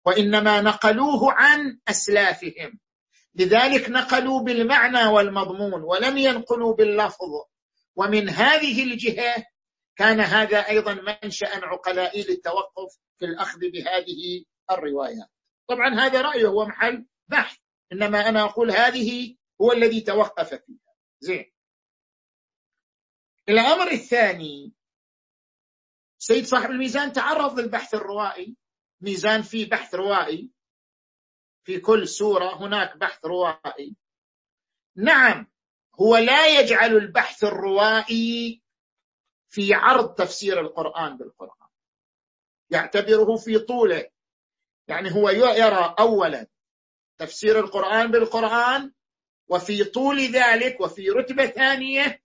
وإنما 0.08 0.62
نقلوه 0.62 1.34
عن 1.34 1.80
أسلافهم. 1.88 2.80
لذلك 3.36 3.90
نقلوا 3.90 4.42
بالمعنى 4.42 5.06
والمضمون 5.06 5.84
ولم 5.84 6.18
ينقلوا 6.18 6.76
باللفظ. 6.76 7.30
ومن 7.96 8.30
هذه 8.30 8.84
الجهة 8.84 9.46
كان 9.96 10.20
هذا 10.20 10.58
أيضا 10.58 10.94
منشأ 10.94 11.66
عقلائي 11.66 12.24
للتوقف 12.24 12.98
في 13.20 13.26
الأخذ 13.26 13.60
بهذه 13.60 14.46
الروايات. 14.72 15.30
طبعا 15.68 15.96
هذا 15.96 16.22
رأيه 16.22 16.48
هو 16.48 16.66
محل 16.66 17.06
بحث. 17.28 17.58
إنما 17.94 18.30
أنا 18.30 18.44
أقول 18.44 18.72
هذه 18.72 19.36
هو 19.62 19.72
الذي 19.72 20.02
توقف 20.02 20.50
فيها. 20.50 20.94
زين. 21.20 21.52
الأمر 23.50 23.92
الثاني 23.92 24.74
سيد 26.18 26.46
صاحب 26.46 26.72
الميزان 26.72 27.14
تعرض 27.14 27.60
للبحث 27.60 27.94
الروائي. 27.94 28.56
ميزان 29.02 29.42
فيه 29.42 29.70
بحث 29.70 29.96
روائي. 29.96 30.50
في 31.64 31.80
كل 31.80 32.08
سورة 32.08 32.56
هناك 32.56 32.98
بحث 32.98 33.26
روائي. 33.26 33.96
نعم 34.96 35.48
هو 36.02 36.18
لا 36.18 36.60
يجعل 36.60 36.98
البحث 36.98 37.44
الروائي 37.44 38.62
في 39.50 39.74
عرض 39.74 40.14
تفسير 40.14 40.60
القرآن 40.62 41.18
بالقرآن. 41.18 41.68
يعتبره 42.70 43.36
في 43.36 43.60
طوله. 43.60 44.10
يعني 44.88 45.12
هو 45.12 45.30
يرى 45.30 45.96
أولا 46.00 46.48
تفسير 47.18 47.60
القرآن 47.60 48.12
بالقرآن 48.12 48.94
وفي 49.48 49.84
طول 49.84 50.20
ذلك 50.20 50.82
وفي 50.82 51.10
رتبة 51.10 51.46
ثانية 51.46 52.24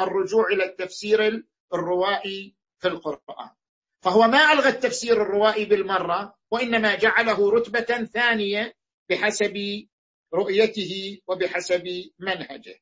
الرجوع 0.00 0.46
إلى 0.48 0.64
التفسير 0.64 1.44
الروائي 1.74 2.56
في 2.78 2.88
القرآن. 2.88 3.50
فهو 4.00 4.20
ما 4.20 4.52
ألغى 4.52 4.68
التفسير 4.68 5.22
الروائي 5.22 5.64
بالمرة 5.64 6.38
وإنما 6.50 6.94
جعله 6.94 7.50
رتبة 7.50 8.04
ثانية 8.04 8.74
بحسب 9.10 9.86
رؤيته 10.34 11.22
وبحسب 11.26 11.84
منهجه. 12.18 12.80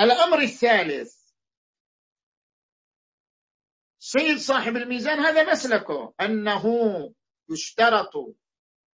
الأمر 0.00 0.38
الثالث. 0.38 1.24
سيد 3.98 4.38
صاحب 4.38 4.76
الميزان 4.76 5.18
هذا 5.18 5.52
مسلكه 5.52 6.14
أنه 6.20 6.64
يشترط 7.50 8.12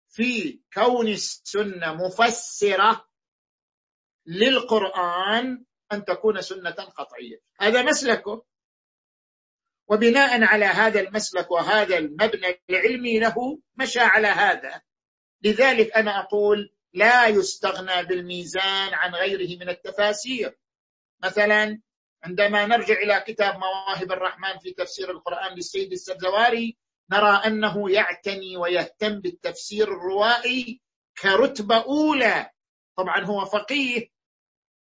في 0.09 0.61
كون 0.73 1.07
السنة 1.07 1.93
مفسرة 1.93 3.09
للقرآن 4.25 5.65
أن 5.91 6.05
تكون 6.05 6.41
سنة 6.41 6.71
قطعية. 6.71 7.41
هذا 7.59 7.83
مسلكه. 7.83 8.45
وبناء 9.89 10.43
على 10.43 10.65
هذا 10.65 10.99
المسلك 10.99 11.51
وهذا 11.51 11.97
المبنى 11.97 12.61
العلمي 12.69 13.19
له 13.19 13.59
مشى 13.75 13.99
على 13.99 14.27
هذا. 14.27 14.81
لذلك 15.43 15.91
أنا 15.91 16.19
أقول 16.19 16.73
لا 16.93 17.27
يستغنى 17.27 18.03
بالميزان 18.03 18.93
عن 18.93 19.15
غيره 19.15 19.59
من 19.59 19.69
التفاسير. 19.69 20.57
مثلا 21.23 21.81
عندما 22.23 22.65
نرجع 22.65 22.93
إلى 22.93 23.23
كتاب 23.27 23.59
مواهب 23.59 24.11
الرحمن 24.11 24.59
في 24.59 24.71
تفسير 24.71 25.11
القرآن 25.11 25.55
للسيد 25.55 25.91
السبزواري 25.91 26.77
نرى 27.11 27.41
أنه 27.45 27.91
يعتني 27.91 28.57
ويهتم 28.57 29.19
بالتفسير 29.19 29.87
الروائي 29.87 30.81
كرتبة 31.21 31.83
أولى. 31.83 32.49
طبعا 32.97 33.25
هو 33.25 33.45
فقيه. 33.45 34.07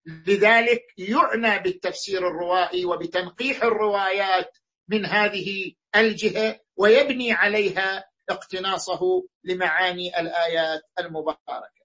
لذلك 0.05 0.83
يعنى 0.97 1.59
بالتفسير 1.59 2.27
الروائي 2.27 2.85
وبتنقيح 2.85 3.63
الروايات. 3.63 4.57
من 4.89 5.05
هذه 5.05 5.73
الجهة 5.95 6.59
ويبني 6.77 7.31
عليها 7.31 8.05
اقتناصه 8.29 9.27
لمعاني 9.43 10.19
الآيات 10.19 10.81
المباركة. 10.99 11.77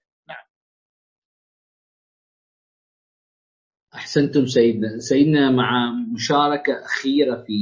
أحسنتم 3.95 4.45
سيدنا. 4.45 4.99
سيدنا 4.99 5.51
مع 5.51 5.91
مشاركة 6.13 6.85
أخيرة 6.85 7.43
في 7.43 7.53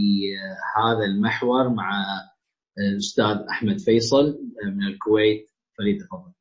هذا 0.78 1.06
المحور 1.06 1.70
مع 1.70 2.06
الأستاذ 2.78 3.46
أحمد 3.50 3.80
فيصل 3.80 4.40
من 4.66 4.88
الكويت. 4.88 5.52
فليتفضل. 5.78 6.34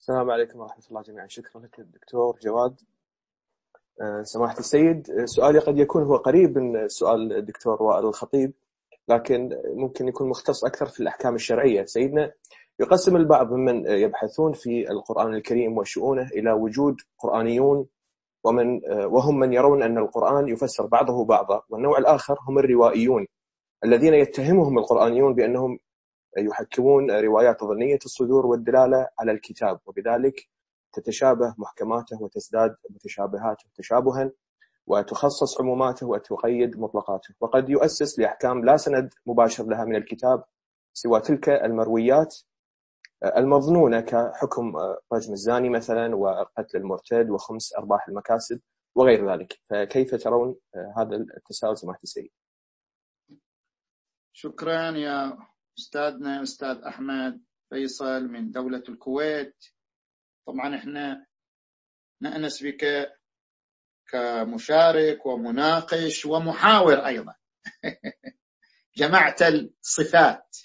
السلام 0.00 0.30
عليكم 0.30 0.58
ورحمة 0.58 0.84
الله 0.88 1.02
جميعا. 1.02 1.26
شكرا 1.26 1.62
لك 1.62 1.80
دكتور 1.80 2.38
جواد. 2.42 2.80
سماحة 4.22 4.58
السيد 4.58 5.24
سؤالي 5.24 5.58
قد 5.58 5.78
يكون 5.78 6.02
هو 6.02 6.16
قريب 6.16 6.58
من 6.58 6.88
سؤال 6.88 7.32
الدكتور 7.32 7.82
وائل 7.82 8.06
الخطيب 8.06 8.52
لكن 9.08 9.50
ممكن 9.74 10.08
يكون 10.08 10.28
مختص 10.28 10.64
أكثر 10.64 10.86
في 10.86 11.00
الأحكام 11.00 11.34
الشرعية. 11.34 11.84
سيدنا 11.84 12.32
يقسم 12.80 13.16
البعض 13.16 13.52
ممن 13.52 13.86
يبحثون 13.86 14.52
في 14.52 14.90
القرآن 14.90 15.34
الكريم 15.34 15.78
وشؤونه 15.78 16.28
إلى 16.28 16.52
وجود 16.52 16.96
قرآنيون 17.18 17.86
ومن 18.44 18.80
وهم 19.04 19.38
من 19.38 19.52
يرون 19.52 19.82
أن 19.82 19.98
القرآن 19.98 20.48
يفسر 20.48 20.86
بعضه 20.86 21.24
بعضا 21.24 21.62
والنوع 21.68 21.98
الآخر 21.98 22.38
هم 22.48 22.58
الروائيون 22.58 23.26
الذين 23.84 24.14
يتهمهم 24.14 24.78
القرآنيون 24.78 25.34
بأنهم 25.34 25.78
يحكمون 26.38 27.10
روايات 27.10 27.64
ظنية 27.64 27.98
الصدور 28.04 28.46
والدلالة 28.46 29.08
على 29.18 29.32
الكتاب 29.32 29.80
وبذلك 29.86 30.48
تتشابه 30.94 31.54
محكماته 31.58 32.22
وتزداد 32.22 32.76
متشابهاته 32.90 33.64
تشابها 33.74 34.30
وتخصص 34.86 35.60
عموماته 35.60 36.06
وتقيد 36.06 36.78
مطلقاته. 36.78 37.34
وقد 37.40 37.68
يؤسس 37.68 38.18
لأحكام 38.18 38.64
لا 38.64 38.76
سند 38.76 39.14
مباشر 39.26 39.64
لها 39.64 39.84
من 39.84 39.96
الكتاب 39.96 40.44
سوى 40.92 41.20
تلك 41.20 41.48
المرويات 41.48 42.36
المظنونة 43.24 44.00
كحكم 44.00 44.76
رجم 45.12 45.32
الزاني 45.32 45.68
مثلا 45.68 46.16
وقتل 46.16 46.78
المرتد 46.78 47.30
وخمس 47.30 47.74
أرباح 47.74 48.08
المكاسب 48.08 48.60
وغير 48.94 49.32
ذلك. 49.32 49.60
فكيف 49.70 50.14
ترون 50.14 50.56
هذا 50.96 51.16
التساؤل 51.16 51.78
سماحة 51.78 52.00
السيد؟ 52.02 52.30
شكرا 54.32 54.90
يا 54.90 55.38
أستاذنا 55.78 56.42
أستاذ 56.42 56.76
أحمد 56.76 57.40
فيصل 57.70 58.28
من 58.28 58.50
دولة 58.50 58.82
الكويت. 58.88 59.56
طبعا 60.46 60.76
إحنا 60.76 61.26
نأنس 62.20 62.62
بك 62.62 63.12
كمشارك 64.08 65.26
ومناقش 65.26 66.26
ومحاور 66.26 67.06
أيضا. 67.06 67.34
جمعت 68.96 69.42
الصفات. 69.42 70.56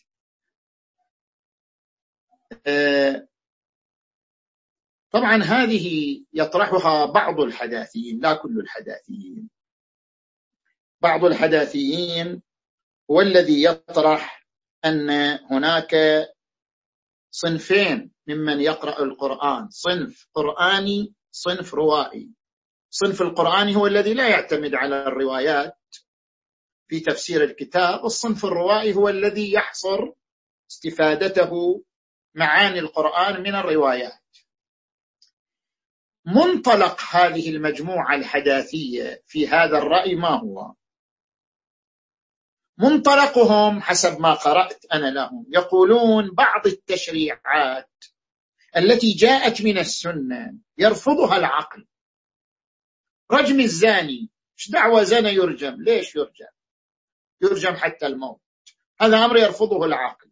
طبعا 5.11 5.43
هذه 5.43 6.19
يطرحها 6.33 7.05
بعض 7.05 7.39
الحداثيين 7.39 8.19
لا 8.19 8.33
كل 8.33 8.59
الحداثيين. 8.59 9.49
بعض 11.01 11.25
الحداثيين 11.25 12.41
هو 13.11 13.21
الذي 13.21 13.63
يطرح 13.63 14.47
أن 14.85 15.09
هناك 15.51 15.95
صنفين 17.31 18.11
ممن 18.29 18.61
يقرأ 18.61 19.03
القرآن. 19.03 19.69
صنف 19.69 20.27
قرآني 20.33 21.13
صنف 21.31 21.73
روائي. 21.73 22.29
صنف 22.89 23.21
القرآني 23.21 23.75
هو 23.75 23.87
الذي 23.87 24.13
لا 24.13 24.29
يعتمد 24.29 24.75
على 24.75 25.07
الروايات 25.07 25.77
في 26.87 26.99
تفسير 26.99 27.43
الكتاب. 27.43 28.05
الصنف 28.05 28.45
الروائي 28.45 28.95
هو 28.95 29.09
الذي 29.09 29.53
يحصر 29.53 30.11
استفادته 30.71 31.83
معاني 32.35 32.79
القرآن 32.79 33.43
من 33.43 33.55
الروايات. 33.55 34.19
منطلق 36.25 37.01
هذه 37.11 37.49
المجموعة 37.49 38.15
الحداثية 38.15 39.23
في 39.25 39.47
هذا 39.47 39.77
الرأي 39.77 40.15
ما 40.15 40.29
هو؟ 40.29 40.73
منطلقهم 42.77 43.81
حسب 43.81 44.19
ما 44.19 44.33
قرأت 44.33 44.85
أنا 44.93 45.05
لهم. 45.05 45.45
يقولون 45.49 46.31
بعض 46.35 46.67
التشريعات 46.67 47.89
التي 48.77 49.13
جاءت 49.13 49.61
من 49.61 49.77
السنة 49.77 50.53
يرفضها 50.77 51.37
العقل. 51.37 51.85
رجم 53.31 53.59
الزاني 53.59 54.29
إيش 54.59 54.71
دعوة 54.71 55.03
زنا 55.03 55.29
يرجم؟ 55.29 55.81
ليش 55.81 56.15
يرجم؟ 56.15 56.45
يرجم 57.41 57.75
حتى 57.75 58.05
الموت. 58.05 58.41
هذا 59.01 59.25
أمر 59.25 59.37
يرفضه 59.37 59.85
العقل. 59.85 60.31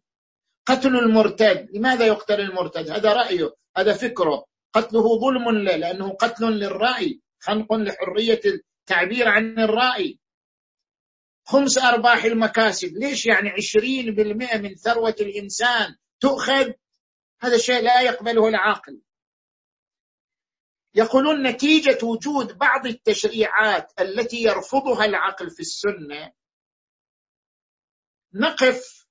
قتل 0.66 0.96
المرتد 0.96 1.68
لماذا 1.72 2.06
يقتل 2.06 2.40
المرتد؟ 2.40 2.90
هذا 2.90 3.12
رأيه 3.12 3.54
هذا 3.76 3.92
فكره. 3.92 4.44
قتله 4.72 5.20
ظلم 5.20 5.58
له 5.58 5.76
لأنه 5.76 6.10
قتل 6.10 6.44
للرأي 6.44 7.20
خنق 7.40 7.72
لحرية 7.72 8.40
التعبير 8.44 9.28
عن 9.28 9.58
الرأي. 9.58 10.18
خمس 11.44 11.78
أرباح 11.78 12.24
المكاسب 12.24 12.92
ليش 12.96 13.26
يعني 13.26 13.48
عشرين 13.50 14.14
بالمئة 14.14 14.58
من 14.58 14.74
ثروة 14.74 15.16
الإنسان 15.20 15.96
تؤخذ 16.20 16.72
هذا 17.40 17.58
شيء 17.58 17.82
لا 17.82 18.00
يقبله 18.00 18.48
العاقل. 18.48 19.02
يقولون 20.94 21.46
نتيجة 21.46 21.98
وجود 22.04 22.58
بعض 22.58 22.86
التشريعات 22.86 24.00
التي 24.00 24.42
يرفضها 24.42 25.04
العقل 25.04 25.50
في 25.50 25.60
السنة. 25.60 26.32
نقف 28.34 29.06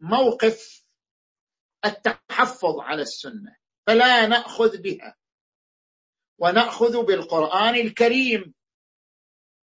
موقف 0.00 0.84
التحفظ 1.84 2.80
على 2.80 3.02
السنة 3.02 3.56
فلا 3.86 4.26
نأخذ 4.26 4.76
بها 4.76 5.16
ونأخذ 6.38 7.02
بالقرآن 7.06 7.74
الكريم 7.74 8.54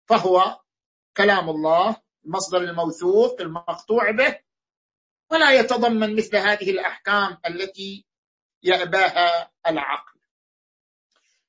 فهو 0.09 0.60
كلام 1.16 1.51
الله 1.51 2.02
المصدر 2.24 2.59
الموثوق 2.59 3.40
المقطوع 3.40 4.10
به 4.10 4.40
ولا 5.33 5.53
يتضمن 5.53 6.17
مثل 6.17 6.37
هذه 6.37 6.71
الأحكام 6.71 7.39
التي 7.47 8.07
يأباها 8.63 9.53
العقل. 9.67 10.21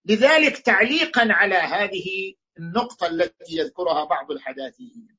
لذلك 0.05 0.57
تعليقا 0.57 1.27
على 1.29 1.55
هذه 1.55 2.35
النقطة 2.59 3.07
التي 3.07 3.57
يذكرها 3.57 4.05
بعض 4.05 4.31
الحداثيين. 4.31 5.17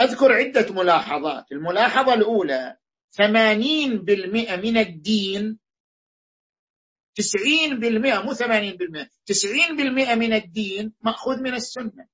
أذكر 0.00 0.32
عدة 0.32 0.72
ملاحظات. 0.72 1.52
الملاحظة 1.52 2.14
الأولى 2.14 2.76
ثمانين 3.10 3.98
بالمئة 3.98 4.56
من 4.56 4.76
الدين 4.76 5.58
تسعين 7.14 7.80
بالمئة 7.80 8.22
مو 8.22 8.34
ثمانين 8.34 8.76
بالمئة 8.76 9.08
تسعين 9.26 9.76
بالمئة 9.76 10.14
من 10.14 10.32
الدين 10.32 10.92
مأخوذ 11.00 11.42
من 11.42 11.54
السنة. 11.54 12.08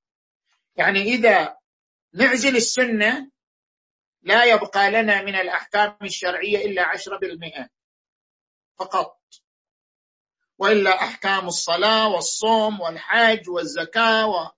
يعني 0.75 1.01
إذا 1.01 1.57
نعزل 2.13 2.55
السنة 2.55 3.31
لا 4.25 4.43
يبقى 4.43 4.91
لنا 4.91 5.21
من 5.21 5.35
الأحكام 5.35 5.97
الشرعية 6.03 6.65
إلا 6.65 6.87
عشرة 6.87 7.17
بالمئة 7.17 7.69
فقط. 8.79 9.17
وإلا 10.57 11.03
أحكام 11.03 11.47
الصلاة 11.47 12.07
والصوم 12.07 12.81
والحج 12.81 13.49
والزكاة 13.49 14.51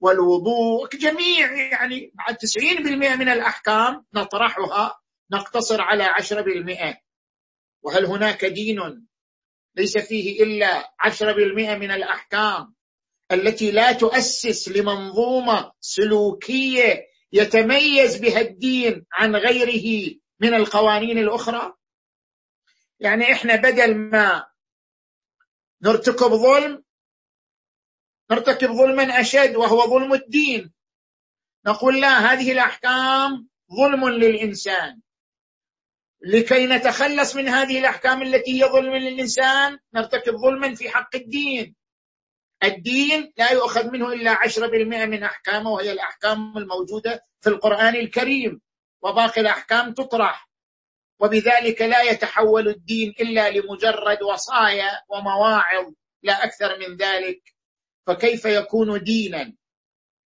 والوضوء 0.00 0.88
جميع 0.88 1.52
يعني 1.72 2.12
بعد 2.14 2.36
تسعين 2.36 2.82
بالمئة 2.82 3.16
من 3.16 3.28
الأحكام 3.28 4.06
نطرحها 4.14 5.00
نقتصر 5.30 5.80
على 5.80 6.04
عشرة 6.04 6.40
بالمئة. 6.40 7.00
وهل 7.82 8.04
هناك 8.04 8.44
دين 8.44 9.08
ليس 9.74 9.98
فيه 9.98 10.42
إلا 10.42 10.92
عشرة 11.00 11.32
بالمئة 11.32 11.74
من 11.74 11.90
الأحكام 11.90 12.74
التي 13.32 13.70
لا 13.70 13.92
تؤسس 13.92 14.68
لمنظومة 14.68 15.72
سلوكية 15.80 17.06
يتميز 17.32 18.16
بها 18.16 18.40
الدين 18.40 19.06
عن 19.12 19.36
غيره 19.36 20.14
من 20.40 20.54
القوانين 20.54 21.18
الأخرى؟ 21.18 21.74
يعني 23.00 23.32
إحنا 23.32 23.56
بدل 23.56 23.94
ما 23.94 24.46
نرتكب 25.82 26.30
ظلم 26.30 26.84
نرتكب 28.30 28.68
ظلما 28.72 29.20
أشد 29.20 29.56
وهو 29.56 29.90
ظلم 29.90 30.14
الدين. 30.14 30.72
نقول 31.66 32.00
لا 32.00 32.18
هذه 32.18 32.52
الأحكام 32.52 33.48
ظلم 33.76 34.08
للإنسان. 34.08 35.00
لكي 36.20 36.66
نتخلص 36.66 37.36
من 37.36 37.48
هذه 37.48 37.78
الأحكام 37.78 38.22
التي 38.22 38.62
هي 38.62 38.68
ظلم 38.68 38.94
للإنسان 38.94 39.78
نرتكب 39.94 40.36
ظلما 40.36 40.74
في 40.74 40.90
حق 40.90 41.16
الدين. 41.16 41.76
الدين 42.64 43.32
لا 43.36 43.52
يؤخذ 43.52 43.90
منه 43.90 44.12
إلا 44.12 44.30
عشرة 44.30 44.66
بالمئة 44.66 45.06
من 45.06 45.22
أحكامه 45.22 45.70
وهي 45.70 45.92
الأحكام 45.92 46.58
الموجودة 46.58 47.22
في 47.40 47.48
القرآن 47.50 47.96
الكريم 47.96 48.60
وباقي 49.02 49.40
الأحكام 49.40 49.94
تطرح. 49.94 50.48
وبذلك 51.20 51.82
لا 51.82 52.02
يتحول 52.02 52.68
الدين 52.68 53.14
إلا 53.20 53.50
لمجرد 53.50 54.22
وصايا 54.22 55.00
ومواعظ 55.08 55.92
لا 56.22 56.44
أكثر 56.44 56.78
من 56.78 56.96
ذلك. 56.96 57.42
فكيف 58.06 58.44
يكون 58.44 59.04
دينا؟ 59.04 59.54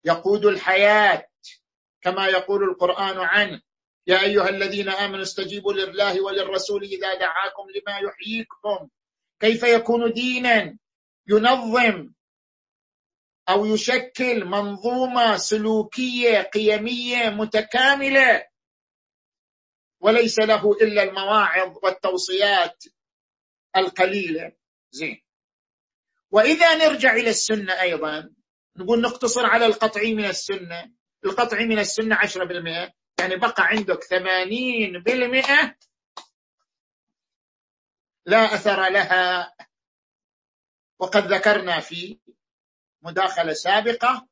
يقود 0.04 0.46
الحياة 0.46 1.28
كما 2.00 2.26
يقول 2.26 2.62
القرآن 2.62 3.18
عنه. 3.18 3.60
يا 4.06 4.22
أيها 4.22 4.48
الذين 4.48 4.88
آمنوا 4.88 5.22
استجيبوا 5.22 5.72
لله 5.72 6.20
وللرسول 6.20 6.82
إذا 6.82 7.14
دعاكم 7.14 7.62
لما 7.76 7.98
يحييكم. 7.98 8.88
كيف 9.40 9.62
يكون 9.62 10.12
دينا؟ 10.12 10.78
ينظم 11.28 12.10
أو 13.48 13.66
يشكل 13.66 14.44
منظومة 14.44 15.36
سلوكية 15.36 16.42
قيمية 16.42 17.28
متكاملة. 17.28 18.46
وليس 20.00 20.38
له 20.38 20.72
إلا 20.72 21.02
المواعظ 21.02 21.76
والتوصيات 21.82 22.84
القليلة. 23.76 24.52
زين. 24.90 25.22
وإذا 26.30 26.74
نرجع 26.74 27.12
إلى 27.12 27.30
السنة 27.30 27.80
أيضا 27.80 28.34
نقول 28.76 29.00
نقتصر 29.00 29.46
على 29.46 29.66
القطعي 29.66 30.14
من 30.14 30.24
السنة. 30.24 30.92
القطعي 31.24 31.66
من 31.66 31.78
عشرة 32.12 32.44
بالمئة. 32.44 32.92
يعني 33.20 33.36
بقى 33.36 33.54
عندك 33.58 34.04
ثمانين 34.04 35.02
بالمئة. 35.02 35.76
لا 38.26 38.54
أثر 38.54 38.88
لها. 38.88 39.54
وقد 40.98 41.32
ذكرنا 41.32 41.80
في 41.80 42.18
مداخلة 43.02 43.52
سابقة 43.52 44.28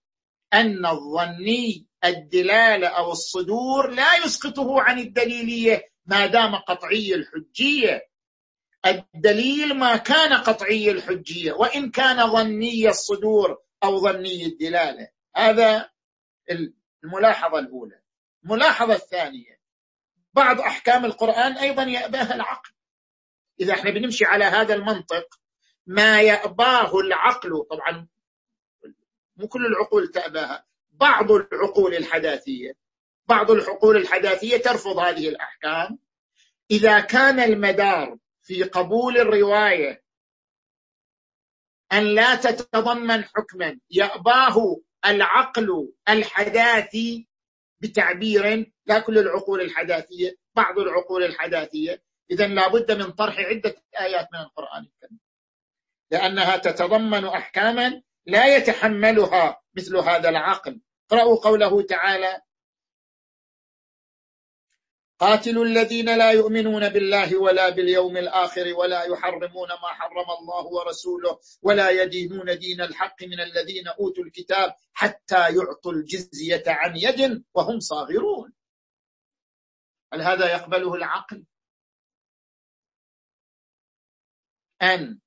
أن 0.54 0.86
الظني 0.86 1.86
الدلالة 2.04 2.88
أو 2.88 3.12
الصدور 3.12 3.90
لا 3.90 4.16
يسقطه 4.24 4.80
عن 4.82 4.98
الدليلية 4.98 5.90
ما 6.06 6.26
دام 6.26 6.54
قطعي 6.56 7.14
الحجية. 7.14 8.08
الدليل 8.86 9.78
ما 9.78 9.96
كان 9.96 10.32
قطعي 10.32 10.90
الحجية 10.90 11.52
وإن 11.52 11.90
كان 11.90 12.32
ظني 12.32 12.88
الصدور 12.88 13.58
أو 13.84 13.98
ظني 13.98 14.46
الدلالة. 14.46 15.08
هذا 15.36 15.90
الملاحظة 17.04 17.58
الأولى. 17.58 18.00
الملاحظة 18.44 18.94
الثانية 18.94 19.60
بعض 20.32 20.60
أحكام 20.60 21.04
القرآن 21.04 21.52
أيضا 21.52 21.82
يأباها 21.82 22.34
العقل. 22.34 22.70
إذا 23.60 23.72
إحنا 23.72 23.90
بنمشي 23.90 24.24
على 24.24 24.44
هذا 24.44 24.74
المنطق 24.74 25.40
ما 25.86 26.20
يأباه 26.20 26.98
العقل 27.00 27.66
طبعا 27.70 28.08
مو 29.36 29.48
كل 29.48 29.66
العقول 29.66 30.08
تأباها. 30.08 30.66
بعض 30.90 31.32
العقول 31.32 31.94
الحداثية 31.94 32.72
بعض 33.28 33.50
العقول 33.50 33.96
الحداثية 33.96 34.56
ترفض 34.56 34.98
هذه 34.98 35.28
الأحكام. 35.28 35.98
إذا 36.70 37.00
كان 37.00 37.40
المدار 37.40 38.18
في 38.42 38.62
قبول 38.62 39.18
الرواية 39.18 40.02
أن 41.92 42.02
لا 42.02 42.34
تتضمن 42.34 43.24
حكما 43.24 43.78
يأباه 43.90 44.80
العقل 45.06 45.92
الحداثي 46.08 47.28
بتعبير 47.80 48.72
لا 48.86 48.98
كل 48.98 49.18
العقول 49.18 49.60
الحداثية 49.60 50.36
بعض 50.54 50.78
العقول 50.78 51.22
الحداثية. 51.22 52.02
إذا 52.30 52.46
لابد 52.46 52.92
من 52.92 53.10
طرح 53.10 53.38
عدة 53.38 53.74
آيات 54.00 54.28
من 54.32 54.40
القرآن 54.40 54.82
الكريم. 54.82 55.18
لأنها 56.10 56.56
تتضمن 56.56 57.24
أحكاما 57.24 58.02
لا 58.26 58.56
يتحملها 58.56 59.62
مثل 59.74 59.96
هذا 59.96 60.28
العقل. 60.28 60.80
اقرأوا 61.10 61.36
قوله 61.36 61.82
تعالى 61.82 62.42
قاتلوا 65.18 65.64
الذين 65.64 66.18
لا 66.18 66.30
يؤمنون 66.32 66.88
بالله 66.88 67.36
ولا 67.36 67.68
باليوم 67.68 68.16
الآخر 68.16 68.74
ولا 68.74 69.02
يحرمون 69.04 69.68
ما 69.68 69.88
حرم 69.88 70.30
الله 70.38 70.66
ورسوله 70.66 71.40
ولا 71.62 71.90
يدينون 71.90 72.58
دين 72.58 72.80
الحق 72.80 73.22
من 73.22 73.40
الذين 73.40 73.88
أوتوا 73.88 74.24
الكتاب 74.24 74.74
حتى 74.92 75.54
يعطوا 75.56 75.92
الجزية 75.92 76.62
عن 76.66 76.96
يد 76.96 77.44
وهم 77.54 77.80
صاغرون. 77.80 78.52
هل 80.12 80.22
هذا 80.22 80.52
يقبله 80.52 80.94
العقل؟ 80.94 81.44
أن 84.82 85.20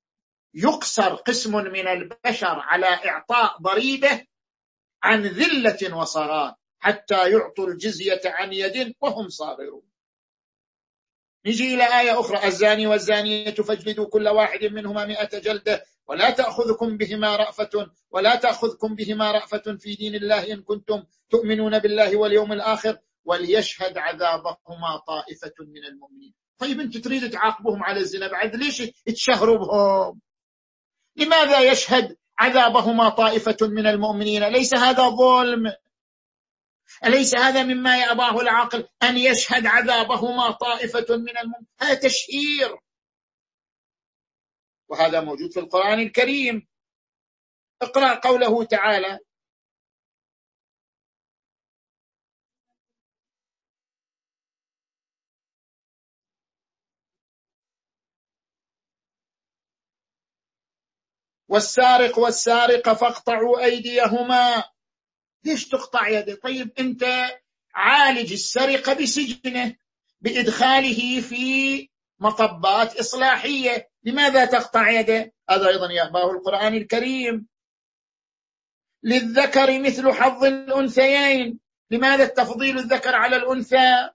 يقصر 0.54 1.16
قسم 1.16 1.52
من 1.56 1.88
البشر 1.88 2.60
على 2.60 2.86
إعطاء 2.86 3.58
ضريبة 3.62 4.26
عن 5.04 5.22
ذلة 5.22 5.98
وصرات 5.98 6.56
حتى 6.80 7.32
يعطوا 7.32 7.68
الجزية 7.68 8.22
عن 8.26 8.54
يد 8.54 8.96
وهم 9.02 9.30
صاغرون. 9.30 9.84
نجي 11.46 11.76
إلى 11.76 12.00
آية 12.00 12.20
أخرى. 12.20 12.48
الزاني 12.48 12.88
والزانية 12.88 13.52
فاجلدوا 13.52 14.10
كل 14.10 14.28
واحد 14.28 14.64
منهما 14.64 15.06
مئة 15.06 15.40
جلدة 15.40 15.86
ولا 16.08 16.30
تأخذكم 16.30 16.98
بهما 16.98 17.36
رأفة 17.36 17.92
ولا 18.12 18.36
تأخذكم 18.36 18.96
بهما 18.96 19.32
رأفة 19.32 19.78
في 19.80 19.96
دين 19.96 20.16
الله 20.16 20.54
إن 20.54 20.62
كنتم 20.62 21.04
تؤمنون 21.30 21.80
بالله 21.80 22.18
واليوم 22.18 22.54
الآخر 22.54 22.98
وليشهد 23.26 23.98
عذابهما 23.98 24.98
طائفة 25.08 25.54
من 25.60 25.86
المؤمنين. 25.86 26.34
طيب 26.58 26.80
أنت 26.80 26.98
تريد 26.98 27.30
تعاقبهم 27.30 27.84
على 27.84 28.00
الزنا 28.00 28.28
بعد 28.28 28.56
ليش 28.56 28.84
تشهروا 29.06 29.58
بهم؟ 29.58 30.22
لماذا 31.20 31.72
يشهد 31.72 32.18
عذابهما 32.40 33.10
طائفة 33.10 33.58
من 33.62 33.88
المؤمنين؟ 33.88 34.44
ليس 34.44 34.74
هذا 34.74 35.10
ظلم. 35.10 35.74
أليس 37.06 37.36
هذا 37.36 37.64
مما 37.64 37.98
يأباه 37.98 38.42
العقل 38.42 38.88
أن 39.04 39.18
يشهد 39.18 39.66
عذابهما 39.66 40.52
طائفة 40.52 41.06
من 41.10 41.38
المؤمنين. 41.38 41.68
هذا 41.80 41.94
تشهير. 41.94 42.78
وهذا 44.90 45.22
موجود 45.22 45.52
في 45.52 45.60
القرآن 45.60 46.00
الكريم. 46.00 46.68
اقرأ 47.82 48.14
قوله 48.16 48.64
تعالى 48.64 49.20
والسارق 61.50 62.20
والسارقة 62.20 62.94
فاقطعوا 62.94 63.64
أيديهما. 63.64 64.64
ليش 65.44 65.68
تقطع 65.68 66.08
يده 66.08 66.36
طيب 66.36 66.72
أنت 66.80 67.04
عالج 67.76 68.34
السرقة 68.34 68.94
بسجنه 68.94 69.76
بإدخاله 70.22 71.22
في 71.22 71.90
مطبات 72.20 73.00
إصلاحية. 73.00 73.90
لماذا 74.04 74.46
تقطع 74.46 74.90
يده؟ 74.90 75.34
هذا 75.50 75.68
أيضا 75.68 75.92
يأباه 75.92 76.32
القرآن 76.32 76.74
الكريم. 76.74 77.48
للذكر 79.04 79.80
مثل 79.80 80.12
حظ 80.12 80.44
الأنثيين. 80.44 81.60
لماذا 81.92 82.24
التفضيل 82.24 82.78
الذكر 82.78 83.16
على 83.16 83.36
الأنثى؟ 83.36 84.10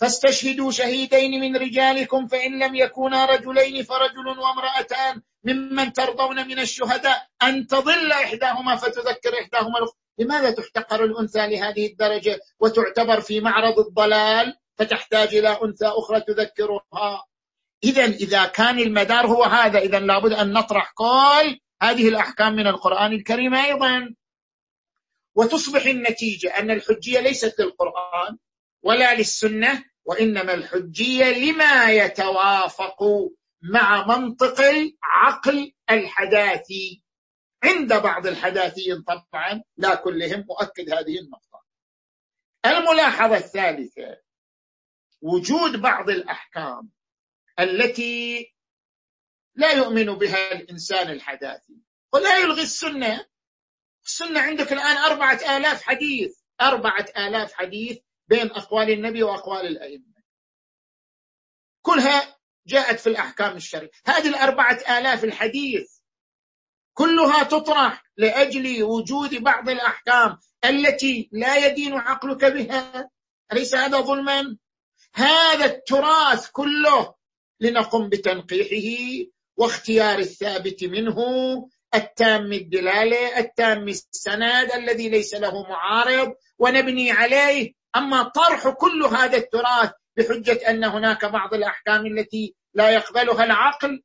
فاستشهدوا 0.00 0.70
شهيدين 0.70 1.40
من 1.40 1.56
رجالكم 1.56 2.26
فإن 2.26 2.58
لم 2.62 2.74
يكونا 2.74 3.24
رجلين 3.24 3.82
فرجل 3.82 4.38
وامرأتان 4.38 5.22
ممن 5.44 5.92
ترضون 5.92 6.48
من 6.48 6.58
الشهداء 6.58 7.26
أن 7.42 7.66
تضل 7.66 8.12
إحداهما 8.12 8.76
فتذكر 8.76 9.34
إحداهما 9.42 9.78
لماذا 10.18 10.50
تحتقر 10.50 11.04
الأنثى 11.04 11.46
لهذه 11.46 11.86
الدرجة 11.86 12.40
وتعتبر 12.60 13.20
في 13.20 13.40
معرض 13.40 13.78
الضلال؟ 13.78 14.54
فتحتاج 14.78 15.34
إلى 15.34 15.58
أنثى 15.64 15.86
أخرى 15.86 16.20
تذكرها. 16.20 17.26
إذا 17.84 18.04
إذا 18.04 18.46
كان 18.46 18.78
المدار 18.78 19.26
هو 19.26 19.44
هذا 19.44 19.78
إذا 19.78 20.00
لابد 20.00 20.32
أن 20.32 20.52
نطرح 20.52 20.92
كل 20.94 21.60
هذه 21.82 22.08
الأحكام 22.08 22.52
من 22.52 22.66
القرآن 22.66 23.12
الكريم 23.12 23.54
أيضا. 23.54 24.14
وتصبح 25.34 25.86
النتيجة 25.86 26.58
أن 26.58 26.70
الحجية 26.70 27.20
ليست 27.20 27.60
للقرآن 27.60 28.38
ولا 28.86 29.14
للسنة 29.14 29.84
وإنما 30.04 30.54
الحجية 30.54 31.24
لما 31.24 31.90
يتوافق 31.90 33.02
مع 33.62 34.06
منطق 34.06 34.60
العقل 34.60 35.72
الحداثي. 35.90 37.02
عند 37.64 37.94
بعض 37.94 38.26
الحداثيين 38.26 39.02
طبعا 39.02 39.62
لا 39.76 39.94
كلهم 39.94 40.46
أؤكد 40.50 40.90
هذه 40.90 41.18
النقطة. 41.18 41.64
الملاحظة 42.66 43.36
الثالثة 43.36 44.20
وجود 45.20 45.80
بعض 45.80 46.10
الأحكام 46.10 46.90
التي 47.60 48.54
لا 49.54 49.72
يؤمن 49.72 50.04
بها 50.04 50.52
الإنسان 50.52 51.10
الحداثي. 51.10 51.76
ولا 52.12 52.38
يلغي 52.38 52.62
السنة. 52.62 53.26
السنة 54.04 54.40
عندك 54.40 54.72
الآن 54.72 54.96
أربعة 54.96 55.56
آلاف 55.56 55.82
حديث. 55.82 56.38
أربعة 56.60 57.06
آلاف 57.16 57.52
حديث 57.52 58.05
بين 58.28 58.50
أقوال 58.50 58.90
النبي 58.90 59.22
وأقوال 59.22 59.66
الأئمة. 59.66 60.16
كلها 61.82 62.36
جاءت 62.66 63.00
في 63.00 63.06
الأحكام 63.06 63.56
الشرعية. 63.56 63.90
هذه 64.06 64.28
الأربعة 64.28 64.98
آلاف 64.98 65.24
الحديث 65.24 65.96
كلها 66.94 67.42
تطرح 67.42 68.04
لأجل 68.16 68.82
وجود 68.82 69.34
بعض 69.34 69.68
الأحكام 69.68 70.38
التي 70.64 71.28
لا 71.32 71.56
يدين 71.56 71.94
عقلك 71.94 72.44
بها. 72.44 73.10
أليس 73.52 73.74
هذا 73.74 74.00
ظلما؟ 74.00 74.56
هذا 75.14 75.64
التراث 75.64 76.50
كله 76.50 77.14
لنقم 77.60 78.08
بتنقيحه 78.08 79.26
واختيار 79.56 80.18
الثابت 80.18 80.84
منه 80.84 81.16
التام 81.94 82.52
الدلالة 82.52 83.38
التام 83.38 83.88
السند 83.88 84.72
الذي 84.74 85.08
ليس 85.08 85.34
له 85.34 85.62
معارض 85.62 86.34
ونبني 86.58 87.10
عليه 87.10 87.72
أما 87.96 88.22
طرح 88.22 88.68
كل 88.68 89.02
هذا 89.02 89.36
التراث 89.36 89.92
بحجة 90.16 90.70
أن 90.70 90.84
هناك 90.84 91.24
بعض 91.24 91.54
الأحكام 91.54 92.06
التي 92.06 92.54
لا 92.74 92.90
يقبلها 92.90 93.44
العقل 93.44 94.02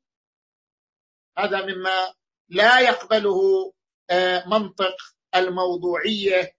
هذا 1.37 1.65
مما 1.65 2.13
لا 2.49 2.79
يقبله 2.79 3.73
آه، 4.09 4.47
منطق 4.47 4.95
الموضوعية 5.35 6.51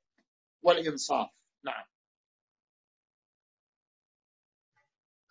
والإنصاف. 0.62 1.28
نعم. 1.64 1.84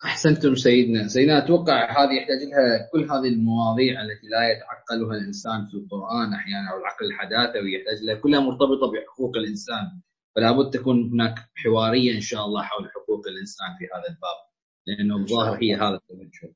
أحسنتم 0.04 0.54
سيدنا. 0.54 1.08
سيدنا 1.08 1.44
أتوقع 1.44 1.90
هذه 1.90 2.12
يحتاج 2.20 2.42
لها 2.48 2.90
كل 2.92 3.10
هذه 3.10 3.28
المواضيع 3.28 4.00
التي 4.02 4.26
لا 4.26 4.50
يتعقلها 4.50 5.16
الإنسان 5.16 5.66
في 5.66 5.74
القرآن 5.74 6.34
أحيانا 6.34 6.70
أو 6.72 6.78
العقل 6.78 7.06
الحداثوي 7.06 7.74
يحتاج 7.74 8.02
لها 8.02 8.14
كلها 8.14 8.40
مرتبطة 8.40 8.92
بحقوق 8.92 9.36
الإنسان. 9.36 10.02
فلا 10.36 10.52
بد 10.52 10.70
تكون 10.70 11.10
هناك 11.12 11.34
حوارية 11.64 12.14
إن 12.14 12.20
شاء 12.20 12.44
الله 12.44 12.62
حول 12.62 12.88
حقوق 12.90 13.22
الإنسان 13.28 13.66
في 13.78 13.84
هذا 13.84 14.08
الباب 14.08 14.38
لأنه 14.86 15.16
الظاهر 15.16 15.62
هي 15.62 15.74
هذا 15.76 15.94
التوجه. 15.94 16.54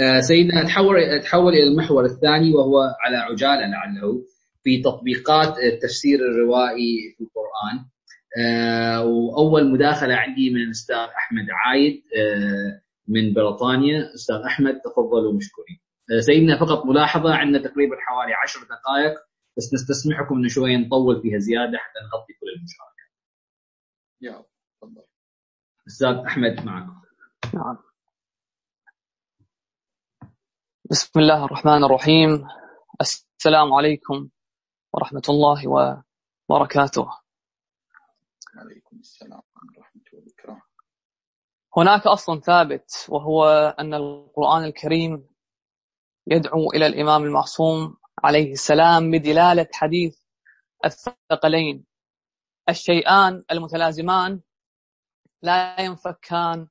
آه 0.00 0.20
سيدنا 0.20 0.64
تحول 0.64 1.20
تحول 1.22 1.52
إلى 1.52 1.68
المحور 1.72 2.04
الثاني 2.04 2.52
وهو 2.54 2.78
على 3.04 3.16
عجالة 3.16 3.66
لعله 3.66 4.22
في 4.62 4.82
تطبيقات 4.82 5.58
التفسير 5.58 6.18
الروائي 6.18 7.14
في 7.18 7.24
القرآن. 7.24 7.84
آه 8.40 9.04
وأول 9.04 9.72
مداخلة 9.72 10.14
عندي 10.14 10.50
من 10.50 10.60
الأستاذ 10.60 10.96
أحمد 10.96 11.46
عايد 11.50 12.02
آه 12.16 12.80
من 13.08 13.34
بريطانيا 13.34 14.14
أستاذ 14.14 14.36
أحمد 14.36 14.80
تفضلوا 14.84 15.32
مشكورين. 15.34 15.78
آه 16.16 16.20
سيدنا 16.20 16.58
فقط 16.60 16.86
ملاحظة 16.86 17.34
عندنا 17.34 17.58
تقريبا 17.68 17.96
حوالي 18.06 18.32
عشر 18.44 18.60
دقائق 18.60 19.14
بس 19.56 19.74
نستسمحكم 19.74 20.34
إنه 20.34 20.48
شوية 20.48 20.76
نطول 20.76 21.22
فيها 21.22 21.38
زيادة 21.38 21.78
حتى 21.78 21.98
نغطي 22.04 22.32
كل 22.40 22.46
المشاركات. 22.56 22.87
تفضل. 24.80 25.04
أستاذ 25.86 26.16
أحمد 26.26 26.64
معكم 26.64 27.02
نعم. 27.54 27.78
بسم 30.90 31.20
الله 31.20 31.44
الرحمن 31.44 31.84
الرحيم. 31.84 32.48
السلام 33.00 33.72
عليكم 33.72 34.28
ورحمة 34.92 35.22
الله 35.28 35.62
وبركاته. 35.68 37.08
عليكم 38.54 38.96
السلام 38.96 39.42
ورحمة 39.56 40.02
الله 40.12 40.22
وبركاته. 40.22 40.62
هناك 41.76 42.06
أصل 42.06 42.42
ثابت 42.42 43.06
وهو 43.08 43.44
أن 43.78 43.94
القرآن 43.94 44.64
الكريم 44.64 45.28
يدعو 46.26 46.70
إلى 46.74 46.86
الإمام 46.86 47.22
المعصوم 47.24 47.96
عليه 48.24 48.52
السلام 48.52 49.10
بدلالة 49.10 49.68
حديث 49.72 50.18
الثقلين. 50.84 51.87
الشيئان 52.68 53.44
المتلازمان 53.50 54.40
لا 55.42 55.80
ينفكان 55.80 56.68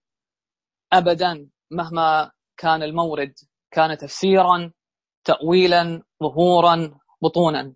ابدا 0.94 1.50
مهما 1.72 2.32
كان 2.58 2.84
المورد. 2.84 3.34
كان 3.72 3.98
تفسيرا 3.98 4.72
تاويلا 5.24 6.04
ظهورا 6.24 7.00
بطونا. 7.22 7.74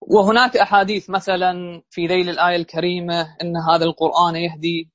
وهناك 0.00 0.56
أحاديث 0.56 1.10
مثلا 1.10 1.82
في 1.90 2.06
ذيل 2.06 2.28
الآية 2.28 2.56
الكريمة 2.56 3.36
إن 3.42 3.56
هذا 3.56 3.84
القرآن 3.84 4.36
يهدي 4.36 4.90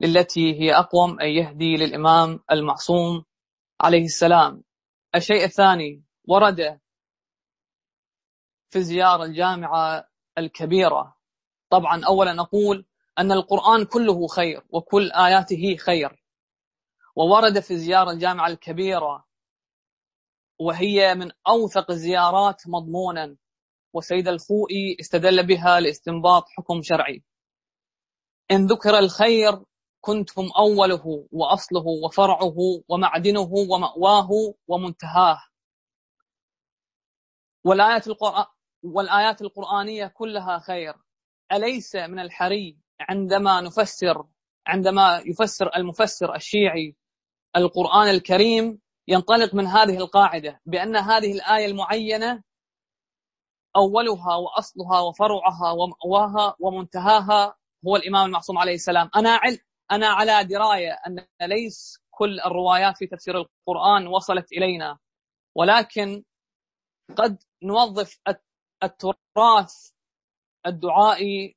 للتي 0.00 0.60
هي 0.60 0.74
أقوم 0.74 1.20
أي 1.20 1.34
يهدي 1.34 1.76
للإمام 1.76 2.40
المعصوم 2.52 3.24
عليه 3.80 4.04
السلام. 4.04 4.64
الشيء 5.14 5.44
الثاني 5.44 6.04
ورد 6.28 6.80
في 8.70 8.82
زياره 8.82 9.24
الجامعة 9.24 10.08
الكبيرة. 10.38 11.19
طبعا 11.70 12.04
أولا 12.06 12.32
نقول 12.32 12.86
أن 13.18 13.32
القرآن 13.32 13.84
كله 13.84 14.26
خير 14.26 14.62
وكل 14.70 15.12
آياته 15.12 15.76
خير. 15.76 16.24
وورد 17.16 17.60
في 17.60 17.78
زيارة 17.78 18.10
الجامعة 18.10 18.46
الكبيرة 18.48 19.24
وهي 20.60 21.14
من 21.14 21.30
أوثق 21.48 21.90
الزيارات 21.90 22.62
مضمونا 22.68 23.36
وسيد 23.92 24.28
الخوئي 24.28 24.96
استدل 25.00 25.46
بها 25.46 25.80
لاستنباط 25.80 26.44
حكم 26.56 26.82
شرعي. 26.82 27.24
إن 28.50 28.66
ذكر 28.66 28.98
الخير 28.98 29.64
كنتم 30.00 30.48
أوله 30.58 31.28
وأصله 31.32 31.84
وفرعه 32.04 32.56
ومعدنه 32.88 33.50
ومأواه 33.70 34.28
ومنتهاه. 34.68 35.38
والآيات, 37.64 38.06
القرآن 38.06 38.44
والآيات 38.82 39.42
القرآنية 39.42 40.06
كلها 40.06 40.58
خير. 40.58 40.94
أليس 41.52 41.96
من 41.96 42.18
الحري 42.18 42.78
عندما 43.00 43.60
نفسر 43.60 44.26
عندما 44.66 45.22
يفسر 45.26 45.70
المفسر 45.76 46.34
الشيعي 46.34 46.96
القرآن 47.56 48.08
الكريم 48.10 48.80
ينطلق 49.08 49.54
من 49.54 49.66
هذه 49.66 49.96
القاعدة 49.96 50.60
بأن 50.66 50.96
هذه 50.96 51.32
الآية 51.32 51.66
المعينة 51.66 52.42
أولها 53.76 54.36
وأصلها 54.36 55.00
وفرعها 55.00 55.70
ومأواها 55.70 56.56
ومنتهاها 56.60 57.56
هو 57.86 57.96
الإمام 57.96 58.26
المعصوم 58.26 58.58
عليه 58.58 58.74
السلام. 58.74 59.10
أنا 59.16 59.30
عل 59.30 59.58
أنا 59.92 60.06
على 60.06 60.44
دراية 60.44 60.92
أن 61.06 61.26
ليس 61.42 62.00
كل 62.10 62.40
الروايات 62.40 62.96
في 62.96 63.06
تفسير 63.06 63.36
القرآن 63.36 64.06
وصلت 64.06 64.52
إلينا 64.52 64.98
ولكن 65.54 66.24
قد 67.16 67.42
نوظف 67.62 68.20
التراث 68.84 69.90
الدعائي 70.66 71.56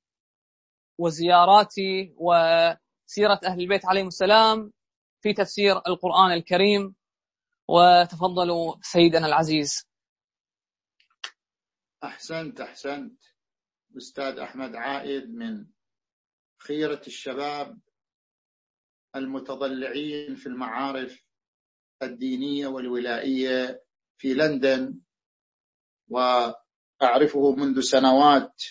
وزياراتي 0.97 2.13
وسيرة 2.17 3.39
أهل 3.45 3.59
البيت 3.59 3.85
عليهم 3.85 4.07
السلام 4.07 4.73
في 5.21 5.33
تفسير 5.33 5.77
القرآن 5.77 6.31
الكريم. 6.31 6.95
وتفضلوا 7.67 8.75
سيدنا 8.81 9.27
العزيز. 9.27 9.87
أحسنت 12.03 12.61
أحسنت. 12.61 13.23
أستاذ 13.97 14.39
أحمد 14.39 14.75
عائد 14.75 15.29
من 15.29 15.67
خيرة 16.61 17.01
الشباب 17.07 17.79
المتضلعين 19.15 20.35
في 20.35 20.47
المعارف 20.47 21.23
الدينية 22.03 22.67
والولائية 22.67 23.83
في 24.17 24.33
لندن. 24.33 24.99
وأعرفه 26.07 27.55
منذ 27.55 27.81
سنوات 27.81 28.63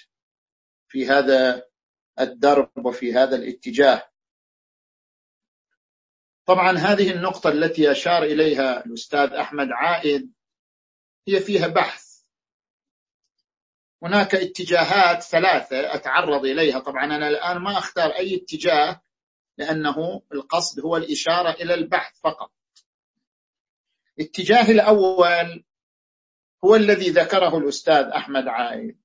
في 0.92 1.06
هذا 1.06 1.66
الدرب 2.20 2.86
وفي 2.86 3.14
هذا 3.14 3.36
الاتجاه. 3.36 4.10
طبعا 6.46 6.78
هذه 6.78 7.10
النقطة 7.10 7.50
التي 7.50 7.92
أشار 7.92 8.22
إليها 8.22 8.86
الأستاذ 8.86 9.32
أحمد 9.32 9.68
عائد 9.70 10.32
هي 11.28 11.40
فيها 11.40 11.66
بحث. 11.66 12.22
هناك 14.02 14.34
اتجاهات 14.34 15.22
ثلاثة 15.22 15.94
أتعرض 15.94 16.44
إليها. 16.44 16.78
طبعا 16.78 17.04
أنا 17.04 17.28
الآن 17.28 17.58
ما 17.58 17.78
أختار 17.78 18.10
أي 18.10 18.36
اتجاه 18.36 19.02
لأنه 19.58 20.22
القصد 20.32 20.80
هو 20.80 20.96
الإشارة 20.96 21.50
إلى 21.50 21.74
البحث 21.74 22.20
فقط. 22.20 22.52
الاتجاه 24.18 24.70
الأول 24.70 25.64
هو 26.64 26.76
الذي 26.76 27.10
ذكره 27.10 27.58
الأستاذ 27.58 28.04
أحمد 28.04 28.48
عائد. 28.48 29.01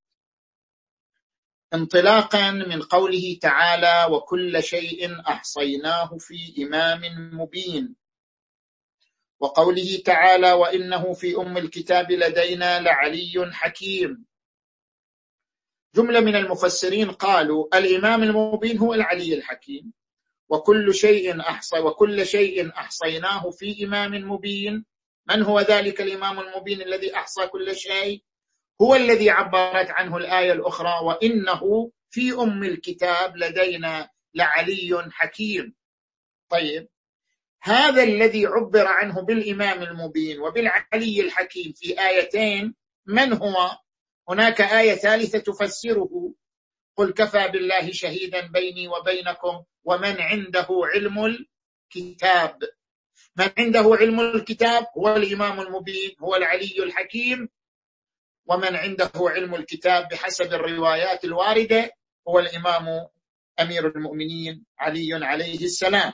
انطلاقا 1.73 2.51
من 2.51 2.81
قوله 2.81 3.37
تعالى 3.41 4.15
وكل 4.15 4.63
شيء 4.63 5.21
أحصيناه 5.29 6.17
في 6.17 6.63
إمام 6.63 7.01
مبين. 7.33 7.95
وقوله 9.39 10.01
تعالى 10.05 10.51
وإنه 10.53 11.13
في 11.13 11.37
أم 11.37 11.57
الكتاب 11.57 12.11
لدينا 12.11 12.79
لعلي 12.79 13.49
حكيم. 13.53 14.25
جملة 15.95 16.19
من 16.19 16.35
المفسرين 16.35 17.11
قالوا 17.11 17.77
الإمام 17.77 18.23
المبين 18.23 18.77
هو 18.77 18.93
العلي 18.93 19.33
الحكيم. 19.33 19.93
وكل 20.49 20.93
شيء 20.95 21.41
احصى 21.41 21.79
وكل 21.79 22.25
شيء 22.25 22.69
أحصيناه 22.69 23.49
في 23.49 23.85
إمام 23.85 24.31
مبين. 24.31 24.85
من 25.29 25.43
هو 25.43 25.59
ذلك 25.59 26.01
الإمام 26.01 26.39
المبين 26.39 26.81
الذي 26.81 27.15
أحصى 27.15 27.47
كل 27.47 27.75
شيء؟ 27.75 28.23
هو 28.81 28.95
الذي 28.95 29.29
عبرت 29.29 29.89
عنه 29.89 30.17
الآية 30.17 30.51
الأخرى 30.51 31.05
وإنه 31.05 31.91
في 32.09 32.33
أم 32.33 32.63
الكتاب 32.63 33.37
لدينا 33.37 34.09
لعلي 34.33 35.09
حكيم. 35.11 35.75
طيب. 36.49 36.87
هذا 37.61 38.03
الذي 38.03 38.45
عبر 38.45 38.87
عنه 38.87 39.21
بالإمام 39.21 39.83
المبين 39.83 40.39
وبالعلي 40.39 41.21
الحكيم 41.21 41.73
في 41.75 42.07
آيتين 42.07 42.75
من 43.05 43.33
هو؟ 43.33 43.77
هناك 44.29 44.61
آية 44.61 44.95
ثالثة 44.95 45.39
تفسره. 45.39 46.33
قل 46.97 47.13
كفى 47.13 47.47
بالله 47.47 47.91
شهيدا 47.91 48.47
بيني 48.47 48.87
وبينكم 48.87 49.63
ومن 49.83 50.21
عنده 50.21 50.67
علم 50.69 51.25
الكتاب. 51.25 52.63
من 53.37 53.49
عنده 53.57 53.95
علم 53.99 54.19
الكتاب؟ 54.19 54.87
هو 54.97 55.15
الإمام 55.15 55.61
المبين 55.61 56.15
هو 56.21 56.35
العلي 56.35 56.83
الحكيم. 56.83 57.49
ومن 58.47 58.75
عنده 58.75 59.11
علم 59.15 59.55
الكتاب 59.55 60.07
بحسب 60.07 60.53
الروايات 60.53 61.25
الواردة 61.25 61.91
هو 62.27 62.39
الإمام 62.39 63.07
أمير 63.59 63.87
المؤمنين 63.87 64.65
علي 64.79 65.25
عليه 65.25 65.65
السلام. 65.65 66.13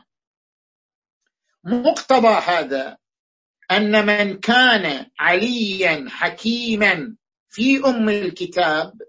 مقتضى 1.63 2.27
هذا 2.27 2.97
أن 3.71 4.05
من 4.05 4.39
كان 4.39 5.11
عليا 5.19 6.05
حكيما 6.09 7.15
في 7.49 7.85
أم 7.85 8.09
الكتاب 8.09 9.01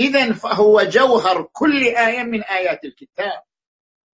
اذا 0.00 0.32
فهو 0.32 0.82
جوهر 0.82 1.42
كل 1.52 1.82
آية 1.82 2.22
من 2.22 2.42
آيات 2.42 2.84
الكتاب. 2.84 3.42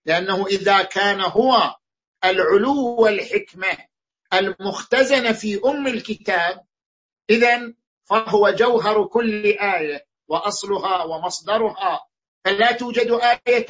لأنه 0.06 0.46
إذا 0.46 0.82
كان 0.82 1.20
هو 1.20 1.76
العلو 2.24 2.96
والحكمة 3.00 3.78
المختزنة 4.32 5.32
في 5.32 5.60
أم 5.64 5.86
الكتاب 5.86 6.64
اذا 7.30 7.74
فهو 8.12 8.51
جوهر 8.51 9.06
كل 9.06 9.47
آية 9.47 10.06
وأصلها 10.28 11.05
ومصدرها. 11.05 12.06
فلا 12.44 12.72
توجد 12.72 13.10
آية 13.10 13.66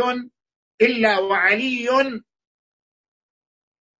إلا 0.80 1.18
وعلي 1.18 1.88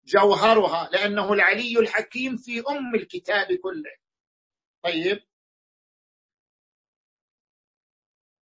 جوهرها 0.05 0.89
لأنه 0.93 1.32
العلي 1.32 1.78
الحكيم 1.78 2.36
في 2.36 2.60
أم 2.60 2.94
الكتاب 2.94 3.47
كله. 3.62 3.90
طيب. 4.85 5.20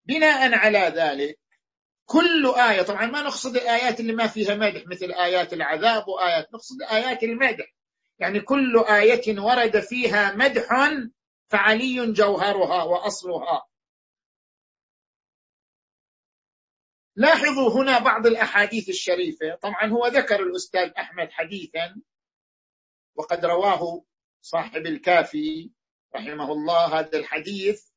بناء 0.05 0.55
على 0.55 0.79
ذلك 0.79 1.39
كل 2.05 2.55
آية 2.71 2.83
طبعا 2.83 3.07
ما 3.07 3.23
نقصد 3.23 3.57
الآيات 3.57 4.01
اللي 4.01 4.13
ما 4.13 4.27
فيها 4.27 4.55
مدح 4.55 4.87
مثل 4.87 5.13
آيات 5.13 5.53
العذاب 5.53 6.09
وآيات 6.09 6.55
نقصد 6.55 6.83
آيات 6.83 7.23
المدح. 7.23 7.75
يعني 8.19 8.41
كل 8.41 8.79
آية 8.79 9.41
ورد 9.41 9.81
فيها 9.81 10.35
مدح 10.37 10.73
فعلي 11.49 12.13
جوهرها 12.13 12.83
وأصلها. 12.83 13.67
لاحظوا 17.17 17.83
هنا 17.83 17.99
بعض 17.99 18.27
الأحاديث 18.27 18.89
الشريفة. 18.89 19.55
طبعا 19.55 19.87
هو 19.87 20.07
ذكر 20.07 20.43
الأستاذ 20.43 20.91
أحمد 20.99 21.33
حديثا 21.33 22.03
وقد 23.15 23.45
رواه 23.45 24.05
صاحب 24.41 24.87
الكافي 24.87 25.71
رحمه 26.15 26.53
الله 26.53 27.01
هذا 27.01 27.19
الحديث. 27.19 27.97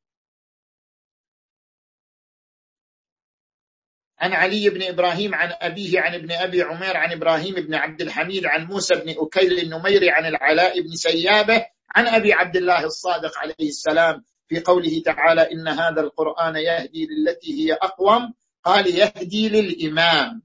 عن 4.19 4.33
علي 4.33 4.69
بن 4.69 4.83
إبراهيم 4.83 5.35
عن 5.35 5.53
أبيه 5.61 5.99
عن 5.99 6.15
ابن 6.15 6.31
أبي 6.31 6.61
عمير 6.61 6.97
عن 6.97 7.11
إبراهيم 7.11 7.55
بن 7.55 7.75
عبد 7.75 8.01
الحميد 8.01 8.45
عن 8.45 8.65
موسى 8.65 8.95
بن 8.95 9.15
أكيل 9.17 9.59
النميري 9.59 10.09
عن 10.09 10.25
العلاء 10.25 10.81
بن 10.81 10.95
سيابة 10.95 11.65
عن 11.95 12.07
أبي 12.07 12.33
عبد 12.33 12.55
الله 12.55 12.85
الصادق 12.85 13.37
عليه 13.37 13.69
السلام 13.69 14.23
في 14.47 14.59
قوله 14.59 15.01
تعالى 15.05 15.51
إن 15.51 15.67
هذا 15.67 16.01
القرآن 16.01 16.55
يهدي 16.55 17.07
للتي 17.07 17.53
هي 17.53 17.73
أقوم. 17.73 18.33
قال 18.63 18.87
يهدي 18.87 19.49
للإمام. 19.49 20.43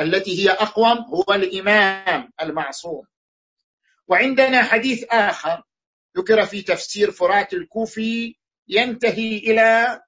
التي 0.00 0.44
هي 0.44 0.50
أقوم 0.50 0.98
هو 0.98 1.34
الإمام 1.34 2.32
المعصوم. 2.42 3.06
وعندنا 4.08 4.62
حديث 4.62 5.04
آخر 5.10 5.62
ذكر 6.16 6.46
في 6.46 6.62
تفسير 6.62 7.10
فرات 7.10 7.52
الكوفي 7.52 8.36
ينتهي 8.68 9.38
إلى 9.38 10.00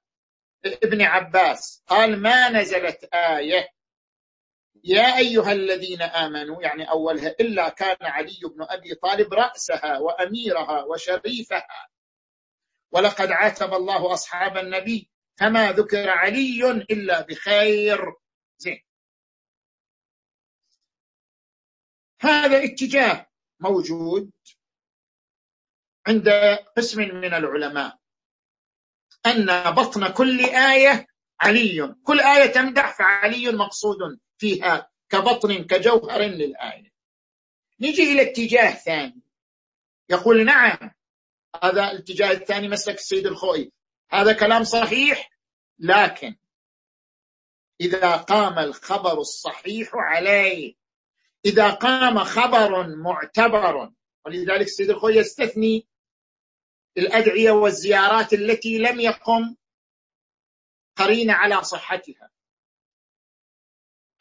ابن 0.83 1.01
عباس. 1.01 1.83
قال 1.87 2.19
ما 2.21 2.49
نزلت 2.49 3.03
آية 3.13 3.74
يا 4.87 5.17
أيها 5.17 5.51
الذين 5.51 6.01
آمنوا 6.01 6.61
يعني 6.61 6.89
أولها 6.89 7.35
إلا 7.39 7.69
كان 7.69 7.97
علي 8.01 8.39
بن 8.43 8.63
أبي 8.69 8.95
طالب 8.95 9.33
رأسها 9.33 9.99
وأميرها 9.99 10.83
وشريفها. 10.83 11.87
ولقد 12.91 13.31
عاتب 13.31 13.73
الله 13.73 14.13
أصحاب 14.13 14.57
النبي 14.57 15.09
فما 15.39 15.71
ذكر 15.71 16.09
علي 16.09 16.71
إلا 16.71 17.21
بخير. 17.21 18.13
زين. 18.57 18.83
هذا 22.21 22.63
اتجاه 22.63 23.27
موجود 23.59 24.31
عند 26.07 26.29
قسم 26.77 27.01
من 27.01 27.33
العلماء 27.33 27.97
أن 29.25 29.71
بطن 29.73 30.13
كل 30.13 30.39
آية 30.45 31.07
علي. 31.41 31.95
كل 32.03 32.19
آية 32.19 32.51
تمدح 32.51 32.97
فعلي 32.97 33.51
مقصود. 33.51 34.19
فيها 34.37 34.91
كبطن 35.09 35.63
كجوهر 35.63 36.21
للآية. 36.21 36.93
نجي 37.79 38.11
إلى 38.11 38.31
اتجاه 38.31 38.71
ثاني. 38.71 39.21
يقول 40.09 40.45
نعم 40.45 40.91
هذا 41.63 41.91
الاتجاه 41.91 42.31
الثاني 42.31 42.67
مسك 42.67 42.93
السيد 42.93 43.27
الخوي. 43.27 43.71
هذا 44.11 44.33
كلام 44.33 44.63
صحيح 44.63 45.31
لكن 45.79 46.35
إذا 47.81 48.15
قام 48.15 48.59
الخبر 48.59 49.19
الصحيح 49.19 49.89
عليه. 49.93 50.75
إذا 51.45 51.69
قام 51.69 52.19
خبر 52.19 52.95
معتبر 52.95 53.91
ولذلك 54.25 54.67
السيد 54.67 54.89
الخوي 54.89 55.15
يستثني 55.15 55.87
الأدعية 56.97 57.51
والزيارات 57.51 58.33
التي 58.33 58.77
لم 58.77 58.99
يقم 58.99 59.55
قرين 60.95 61.31
على 61.31 61.63
صحتها. 61.63 62.34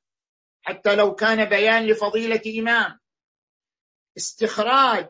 حتى 0.61 0.95
لو 0.95 1.15
كان 1.15 1.45
بيان 1.45 1.87
لفضيلة 1.87 2.41
إمام 2.59 2.99
استخراج 4.17 5.09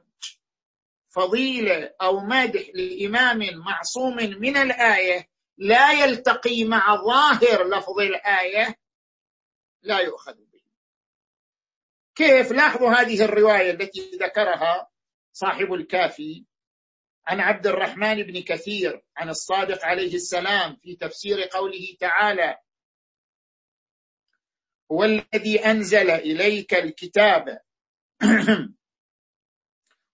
فضيلة 1.09 1.95
أو 2.01 2.19
مدح 2.19 2.69
لإمام 2.73 3.57
معصوم 3.65 4.15
من 4.15 4.57
الآية 4.57 5.29
لا 5.57 5.91
يلتقي 5.91 6.63
مع 6.63 6.95
ظاهر 6.95 7.67
لفظ 7.67 7.99
الآية 7.99 8.79
لا 9.81 9.99
يؤخذ 9.99 10.46
كيف 12.17 12.51
لاحظوا 12.51 12.89
هذه 12.89 13.25
الرواية 13.25 13.71
التي 13.71 14.11
ذكرها 14.21 14.89
صاحب 15.33 15.73
الكافي 15.73 16.45
عن 17.27 17.39
عبد 17.39 17.67
الرحمن 17.67 18.23
بن 18.23 18.41
كثير 18.41 19.03
عن 19.17 19.29
الصادق 19.29 19.85
عليه 19.85 20.15
السلام 20.15 20.77
في 20.83 20.95
تفسير 20.95 21.43
قوله 21.43 21.97
تعالى 21.99 22.57
هو 24.91 25.03
الذي 25.03 25.65
أنزل 25.65 26.09
إليك 26.11 26.73
الكتاب. 26.73 27.61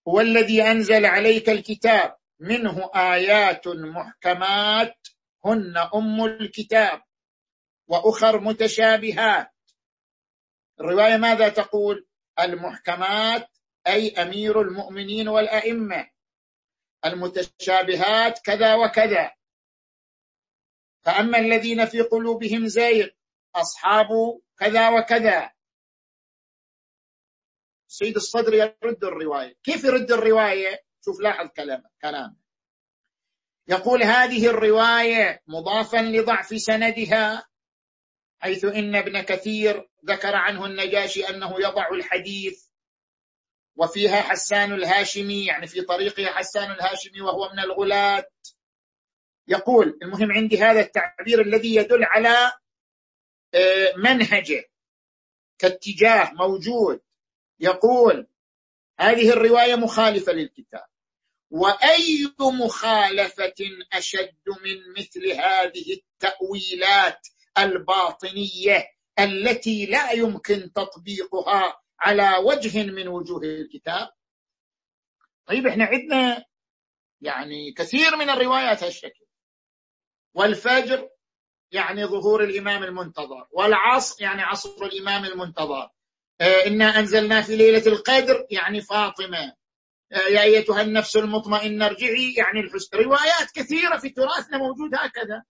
هو 0.08 0.20
الذي 0.20 0.62
أنزل 0.62 1.06
عليك 1.06 1.48
الكتاب. 1.48 2.16
منه 2.40 2.90
آيات 2.94 3.68
محكمات. 3.68 5.08
هن 5.44 5.76
أم 5.94 6.24
الكتاب. 6.24 7.02
وأخر 7.88 8.40
متشابهات. 8.40 9.53
الرواية 10.80 11.16
ماذا 11.16 11.48
تقول؟ 11.48 12.06
المحكمات 12.40 13.48
أي 13.86 14.22
أمير 14.22 14.60
المؤمنين 14.60 15.28
والأئمة. 15.28 16.10
المتشابهات 17.04 18.38
كذا 18.38 18.74
وكذا. 18.74 19.32
فأما 21.02 21.38
الذين 21.38 21.86
في 21.86 22.00
قلوبهم 22.00 22.66
زيغ 22.66 23.08
أصحاب 23.54 24.08
كذا 24.58 24.90
وكذا. 24.90 25.50
سيد 27.88 28.16
الصدر 28.16 28.54
يرد 28.54 29.04
الرواية. 29.04 29.56
كيف 29.62 29.84
يرد 29.84 30.12
الرواية؟ 30.12 30.84
شوف 31.04 31.20
لاحظ 31.20 31.48
كلام 31.56 31.82
كلام. 32.02 32.36
يقول 33.68 34.02
هذه 34.02 34.46
الرواية 34.46 35.42
مضافا 35.46 35.96
لضعف 35.96 36.48
سندها. 36.56 37.46
حيث 38.44 38.64
إن 38.64 38.96
ابن 38.96 39.20
كثير 39.20 39.88
ذكر 40.04 40.34
عنه 40.34 40.66
النجاشي 40.66 41.28
أنه 41.28 41.60
يضع 41.60 41.88
الحديث 41.88 42.64
وفيها 43.76 44.22
حسان 44.22 44.72
الهاشمي 44.72 45.46
يعني 45.46 45.66
في 45.66 45.82
طريقها 45.82 46.32
حسان 46.32 46.70
الهاشمي 46.70 47.20
وهو 47.20 47.50
من 47.52 47.58
الغلاة 47.58 48.26
يقول 49.48 49.98
المهم 50.02 50.32
عندي 50.32 50.58
هذا 50.58 50.80
التعبير 50.80 51.40
الذي 51.40 51.74
يدل 51.74 52.04
على 52.04 52.52
آه، 53.54 53.92
منهجه 53.96 54.70
كاتجاه 55.58 56.32
موجود. 56.32 57.00
يقول 57.60 58.26
هذه 59.00 59.30
الرواية 59.30 59.74
مخالفة 59.74 60.32
للكتاب. 60.32 60.86
وأي 61.50 62.34
مخالفة 62.40 63.54
أشد 63.92 64.48
من 64.48 64.92
مثل 64.98 65.30
هذه 65.32 65.92
التأويلات 65.92 67.28
الباطنية 67.58 68.88
التي 69.18 69.86
لا 69.86 70.10
يمكن 70.12 70.72
تطبيقها 70.72 71.80
على 72.00 72.36
وجه 72.36 72.82
من 72.82 73.08
وجوه 73.08 73.42
الكتاب. 73.42 74.10
طيب 75.46 75.66
إحنا 75.66 75.84
عندنا 75.84 76.44
يعني 77.20 77.72
كثير 77.72 78.16
من 78.16 78.30
الروايات 78.30 78.82
هالشكل. 78.82 79.24
والفجر 80.34 81.08
يعني 81.72 82.04
ظهور 82.04 82.44
الإمام 82.44 82.82
المنتظر 82.82 83.46
والعصر 83.50 84.22
يعني 84.22 84.42
عصر 84.42 84.84
الإمام 84.84 85.24
المنتظر. 85.24 85.88
آه 86.40 86.66
إنا 86.66 86.84
أنزلنا 86.98 87.42
في 87.42 87.56
ليلة 87.56 87.86
القدر 87.86 88.46
يعني 88.50 88.80
فاطمة. 88.80 89.54
آه 90.12 90.16
يا 90.28 90.42
أيتها 90.42 90.82
النفس 90.82 91.16
المطمئنة 91.16 91.86
ارجعي 91.86 92.34
يعني 92.34 92.60
الحسن. 92.60 92.96
روايات 92.96 93.50
كثيرة 93.54 93.98
في 93.98 94.08
تراثنا 94.10 94.58
موجود 94.58 94.90
هكذا. 94.94 95.42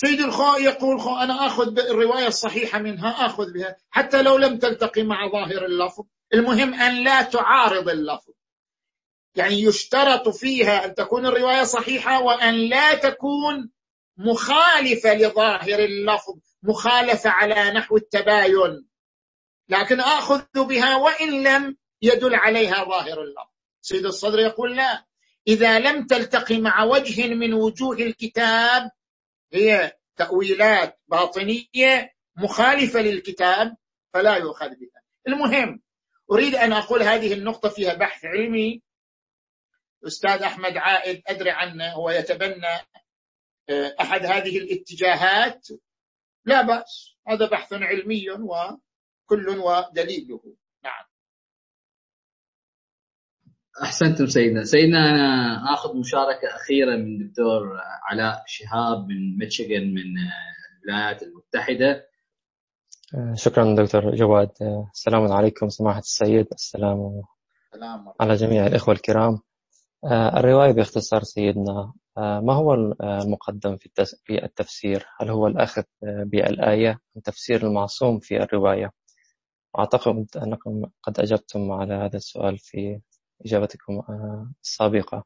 سيد 0.00 0.20
الخاء 0.20 0.62
يقول 0.62 1.00
خو 1.00 1.16
أنا 1.16 1.46
أخذ 1.46 1.78
الرواية 1.78 2.26
الصحيحة 2.26 2.78
منها 2.78 3.26
أخذ 3.26 3.52
بها 3.52 3.76
حتى 3.90 4.22
لو 4.22 4.36
لم 4.36 4.58
تلتقي 4.58 5.02
مع 5.02 5.28
ظاهر 5.32 5.64
اللفظ. 5.64 6.04
المهم 6.34 6.74
أن 6.74 7.04
لا 7.04 7.22
تعارض 7.22 7.88
اللفظ. 7.88 8.32
يعني 9.34 9.62
يشترط 9.62 10.28
فيها 10.28 10.84
أن 10.84 10.94
تكون 10.94 11.26
الرواية 11.26 11.64
صحيحة 11.64 12.22
وأن 12.22 12.54
لا 12.54 12.94
تكون 12.94 13.70
مخالفة 14.16 15.14
لظاهر 15.14 15.78
اللفظ 15.78 16.38
مخالفة 16.62 17.30
على 17.30 17.70
نحو 17.70 17.96
التباين. 17.96 18.86
لكن 19.68 20.00
آخذ 20.00 20.44
بها 20.54 20.96
وإن 20.96 21.42
لم 21.42 21.76
يدل 22.02 22.34
عليها 22.34 22.84
ظاهر 22.84 23.22
اللفظ. 23.22 23.52
سيد 23.80 24.06
الصدر 24.06 24.38
يقول 24.38 24.76
لا. 24.76 25.04
إذا 25.48 25.78
لم 25.78 26.06
تلتقي 26.06 26.60
مع 26.60 26.84
وجه 26.84 27.34
من 27.34 27.54
وجوه 27.54 27.96
الكتاب 27.96 28.90
هي 29.52 29.92
تأويلات 30.16 31.00
باطنية 31.08 32.14
مخالفة 32.36 33.00
للكتاب 33.00 33.76
فلا 34.12 34.36
يؤخذ 34.36 34.68
بها. 34.68 35.02
المهم 35.28 35.82
أريد 36.30 36.54
أن 36.54 36.72
أقول 36.72 37.02
هذه 37.02 37.32
النقطة 37.32 37.68
فيها 37.68 37.94
بحث 37.94 38.24
علمي. 38.24 38.82
أستاذ 40.06 40.42
أحمد 40.42 40.76
عائد 40.76 41.22
أدري 41.26 41.50
عنه 41.50 41.92
هو 41.92 42.10
يتبنى 42.10 42.76
آه، 43.70 43.96
أحد 44.00 44.26
هذه 44.26 44.58
الاتجاهات. 44.58 45.68
لا 46.44 46.62
بأس 46.62 47.16
هذا 47.26 47.48
بحث 47.48 47.72
علمي 47.72 48.30
وكل 48.30 49.48
ودليله 49.48 50.56
نعم 50.84 51.04
أحسنتم 53.82 54.26
سيدنا. 54.26 54.64
سيدنا 54.64 55.10
أنا 55.10 55.74
آخذ 55.74 55.96
مشاركة 55.96 56.48
أخيرة 56.56 56.96
من 56.96 57.20
الدكتور 57.20 57.80
علاء 58.10 58.42
شهاب 58.46 59.08
من 59.08 59.38
ميشيغان 59.38 59.94
من 59.94 60.02
الولايات 60.84 61.22
المتحدة. 61.22 62.08
شكرا 63.34 63.74
دكتور 63.74 64.14
جواد. 64.14 64.50
السلام 64.94 65.32
عليكم 65.32 65.68
سماحة 65.68 65.98
السيد. 65.98 66.46
السلام 66.52 67.22
على 68.20 68.34
جميع 68.34 68.66
الإخوة 68.66 68.94
الكرام. 68.94 69.38
الرواية 70.36 70.72
باختصار 70.72 71.22
سيدنا 71.22 71.92
ما 72.16 72.54
هو 72.54 72.74
المقدم 73.02 73.76
في 73.76 74.44
التفسير؟ 74.44 75.06
هل 75.20 75.30
هو 75.30 75.46
الأخذ 75.46 75.82
بالآية 76.02 76.90
أم 76.90 77.20
تفسير 77.20 77.66
المعصوم 77.66 78.18
في 78.18 78.42
الرواية؟ 78.42 78.92
أعتقد 79.78 80.26
أنكم 80.36 80.82
قد 81.02 81.20
أجبتم 81.20 81.72
على 81.72 81.94
هذا 81.94 82.16
السؤال 82.16 82.58
في 82.58 83.00
إجابتكم 83.46 83.92
آه، 84.08 84.52
السابقة. 84.62 85.24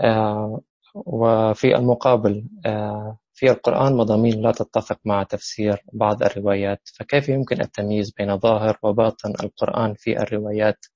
آه، 0.00 0.60
وفي 0.94 1.76
المقابل 1.76 2.48
آه، 2.66 3.18
في 3.34 3.50
القرآن 3.50 3.96
مضامين 3.96 4.42
لا 4.42 4.52
تتفق 4.52 5.00
مع 5.04 5.22
تفسير 5.22 5.84
بعض 5.92 6.22
الروايات 6.22 6.80
فكيف 6.98 7.28
يمكن 7.28 7.60
التمييز 7.60 8.10
بين 8.12 8.38
ظاهر 8.38 8.78
وباطن 8.82 9.30
القرآن 9.44 9.94
في 9.94 10.18
الروايات؟ 10.22 10.86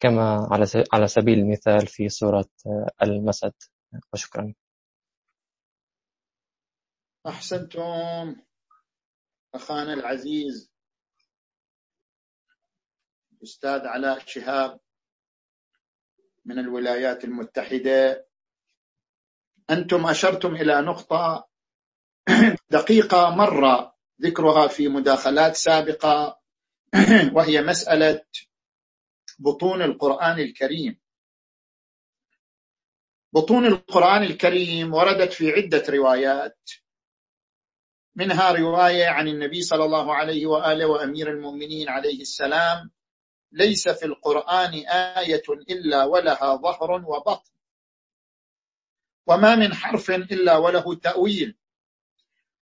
كما 0.00 0.48
على 0.92 1.08
سبيل 1.08 1.38
المثال 1.38 1.86
في 1.86 2.08
سورة 2.08 2.48
المسد. 3.02 3.52
وشكرا. 4.12 4.54
أحسنتم 7.26 8.36
أخانا 9.54 9.92
العزيز 9.94 10.72
أستاذ 13.42 13.86
علاء 13.86 14.18
شهاب. 14.18 14.80
من 16.48 16.58
الولايات 16.58 17.24
المتحدة. 17.24 18.26
أنتم 19.70 20.06
أشرتم 20.06 20.54
إلى 20.54 20.80
نقطة 20.80 21.48
دقيقة 22.70 23.30
مرة 23.30 23.96
ذكرها 24.22 24.68
في 24.68 24.88
مداخلات 24.88 25.56
سابقة 25.56 26.40
وهي 27.34 27.62
مسألة 27.62 28.24
بطون 29.38 29.82
القرآن 29.82 30.38
الكريم. 30.38 30.98
بطون 33.32 33.66
القرآن 33.66 34.22
الكريم 34.22 34.94
وردت 34.94 35.32
في 35.32 35.50
عدة 35.50 35.84
روايات. 35.88 36.70
منها 38.14 38.52
رواية 38.52 39.06
عن 39.06 39.28
النبي 39.28 39.62
صلى 39.62 39.84
الله 39.84 40.14
عليه 40.14 40.46
وآله 40.46 40.86
وأمير 40.86 41.30
المؤمنين 41.30 41.88
عليه 41.88 42.20
السلام 42.20 42.90
ليس 43.52 43.88
في 43.88 44.06
القرآن 44.06 44.74
آية 45.18 45.42
إلا 45.70 46.04
ولها 46.04 46.56
ظهر 46.56 46.90
وبطن. 46.92 47.50
وما 49.26 49.54
من 49.54 49.74
حرف 49.74 50.10
إلا 50.10 50.56
وله 50.56 50.94
تأويل. 50.94 51.56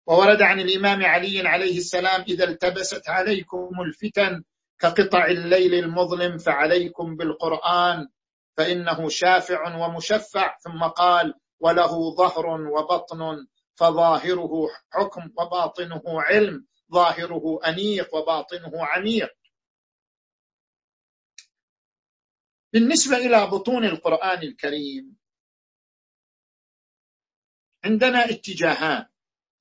وورد 0.06 0.42
عن 0.42 0.60
الإمام 0.60 1.04
علي 1.04 1.48
عليه 1.48 1.78
السلام 1.78 2.20
إذا 2.28 2.44
التبست 2.44 3.08
عليكم 3.08 3.70
الفتن 3.86 4.44
كقطع 4.78 5.26
الليل 5.26 5.74
المظلم 5.74 6.38
فعليكم 6.38 7.16
بالقرآن 7.16 8.08
فإنه 8.56 9.08
شافع 9.08 9.76
ومشفع. 9.76 10.56
ثم 10.58 10.84
قال 10.84 11.34
وله 11.60 12.14
ظهر 12.14 12.46
وبطن 12.46 13.46
فظاهره 13.74 14.68
حكم 14.90 15.30
وباطنه 15.38 16.02
علم 16.06 16.66
ظاهره 16.92 17.60
أنيق 17.66 18.14
وباطنه 18.14 18.72
عميق. 18.74 19.30
بالنسبة 22.76 23.16
إلى 23.16 23.46
بطون 23.46 23.84
القرآن 23.84 24.42
الكريم 24.42 25.16
عندنا 27.84 28.30
اتجاهان. 28.30 29.06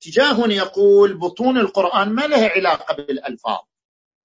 اتجاه 0.00 0.48
يقول 0.48 1.18
بطون 1.18 1.58
القرآن 1.58 2.12
ما 2.12 2.22
لها 2.22 2.48
علاقة 2.48 2.96
بالألفاظ. 2.96 3.64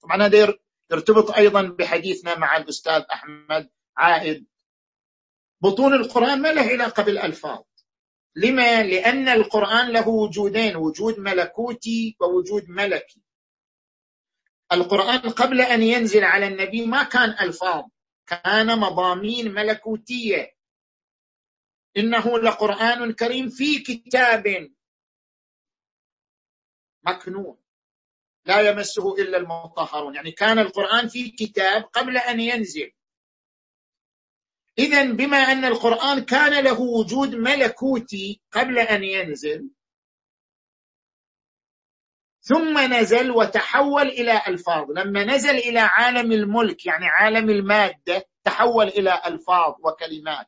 طبعا 0.01 0.25
هذا 0.25 0.57
يرتبط 0.91 1.31
أيضا 1.31 1.61
بحديثنا 1.61 2.37
مع 2.37 2.57
الأستاذ 2.57 3.03
أحمد 3.13 3.69
عائد. 3.97 4.47
بطون 5.61 5.93
القرآن 5.93 6.41
ما 6.41 6.51
له 6.53 6.61
علاقة 6.61 7.03
بالألفاظ. 7.03 7.63
لما؟ 8.35 8.83
لأن 8.83 9.27
القرآن 9.27 9.91
له 9.91 10.07
وجودين 10.07 10.75
وجود 10.75 11.19
ملكوتي 11.19 12.17
ووجود 12.19 12.69
ملكي. 12.69 13.21
القرآن 14.71 15.19
قبل 15.19 15.61
أن 15.61 15.83
ينزل 15.83 16.23
على 16.23 16.47
النبي 16.47 16.85
ما 16.85 17.03
كان 17.03 17.29
ألفاظ. 17.29 17.83
كان 18.31 18.79
مضامين 18.79 19.53
ملكوتية. 19.53 20.55
إنه 21.97 22.39
لقرآن 22.39 23.13
كريم 23.13 23.49
في 23.49 23.79
كتاب 23.79 24.71
مكنون. 27.03 27.57
لا 28.45 28.69
يمسه 28.69 29.15
إلا 29.15 29.37
المطهرون. 29.37 30.15
يعني 30.15 30.31
كان 30.31 30.59
القرآن 30.59 31.07
في 31.07 31.29
كتاب 31.31 31.83
قبل 31.83 32.17
أن 32.17 32.39
ينزل. 32.39 32.91
إذا 34.79 35.11
بما 35.11 35.37
أن 35.37 35.65
القرآن 35.65 36.25
كان 36.25 36.63
له 36.63 36.81
وجود 36.81 37.35
ملكوتي 37.35 38.41
قبل 38.51 38.79
أن 38.79 39.03
ينزل 39.03 39.69
ثم 42.51 42.93
نزل 42.93 43.31
وتحول 43.31 44.07
إلى 44.07 44.41
ألفاظ. 44.47 44.91
لما 44.91 45.23
نزل 45.23 45.57
إلى 45.57 45.79
عالم 45.79 46.31
الملك 46.31 46.85
يعني 46.85 47.07
عالم 47.07 47.49
المادة 47.49 48.25
تحول 48.43 48.87
إلى 48.87 49.21
ألفاظ 49.25 49.73
وكلمات. 49.83 50.47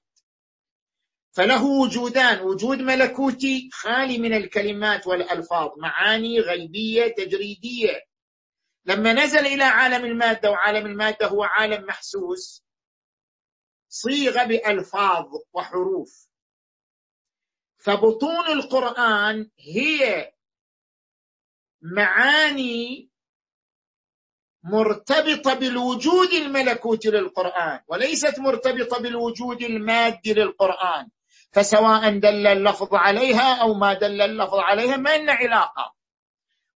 فله 1.31 1.65
وجودان 1.65 2.41
وجود 2.41 2.77
ملكوتي 2.79 3.69
خالي 3.73 4.17
من 4.17 4.33
الكلمات 4.33 5.07
والألفاظ 5.07 5.69
معاني 5.77 6.39
غيبية 6.39 7.07
تجريدية. 7.07 8.01
لما 8.85 9.13
نزل 9.13 9.45
إلى 9.45 9.63
عالم 9.63 10.05
المادة 10.05 10.51
وعالم 10.51 10.85
المادة 10.85 11.27
هو 11.27 11.43
عالم 11.43 11.85
محسوس 11.85 12.63
صيغ 13.89 14.45
بألفاظ 14.45 15.25
وحروف. 15.53 16.27
فبطون 17.77 18.47
القرآن 18.47 19.49
هي 19.59 20.32
معاني 21.83 23.09
مرتبطة 24.63 25.53
بالوجود 25.53 26.33
الملكوتي 26.33 27.09
للقرآن 27.09 27.79
وليست 27.87 28.39
مرتبطة 28.39 28.99
بالوجود 28.99 29.61
المادي 29.61 30.33
للقرآن. 30.33 31.09
فسواء 31.51 32.19
دل 32.19 32.47
اللفظ 32.47 32.95
عليها 32.95 33.61
أو 33.61 33.73
ما 33.73 33.93
دل 33.93 34.21
اللفظ 34.21 34.55
عليها 34.55 34.97
ما 34.97 35.17
لنا 35.17 35.33
علاقة. 35.33 35.93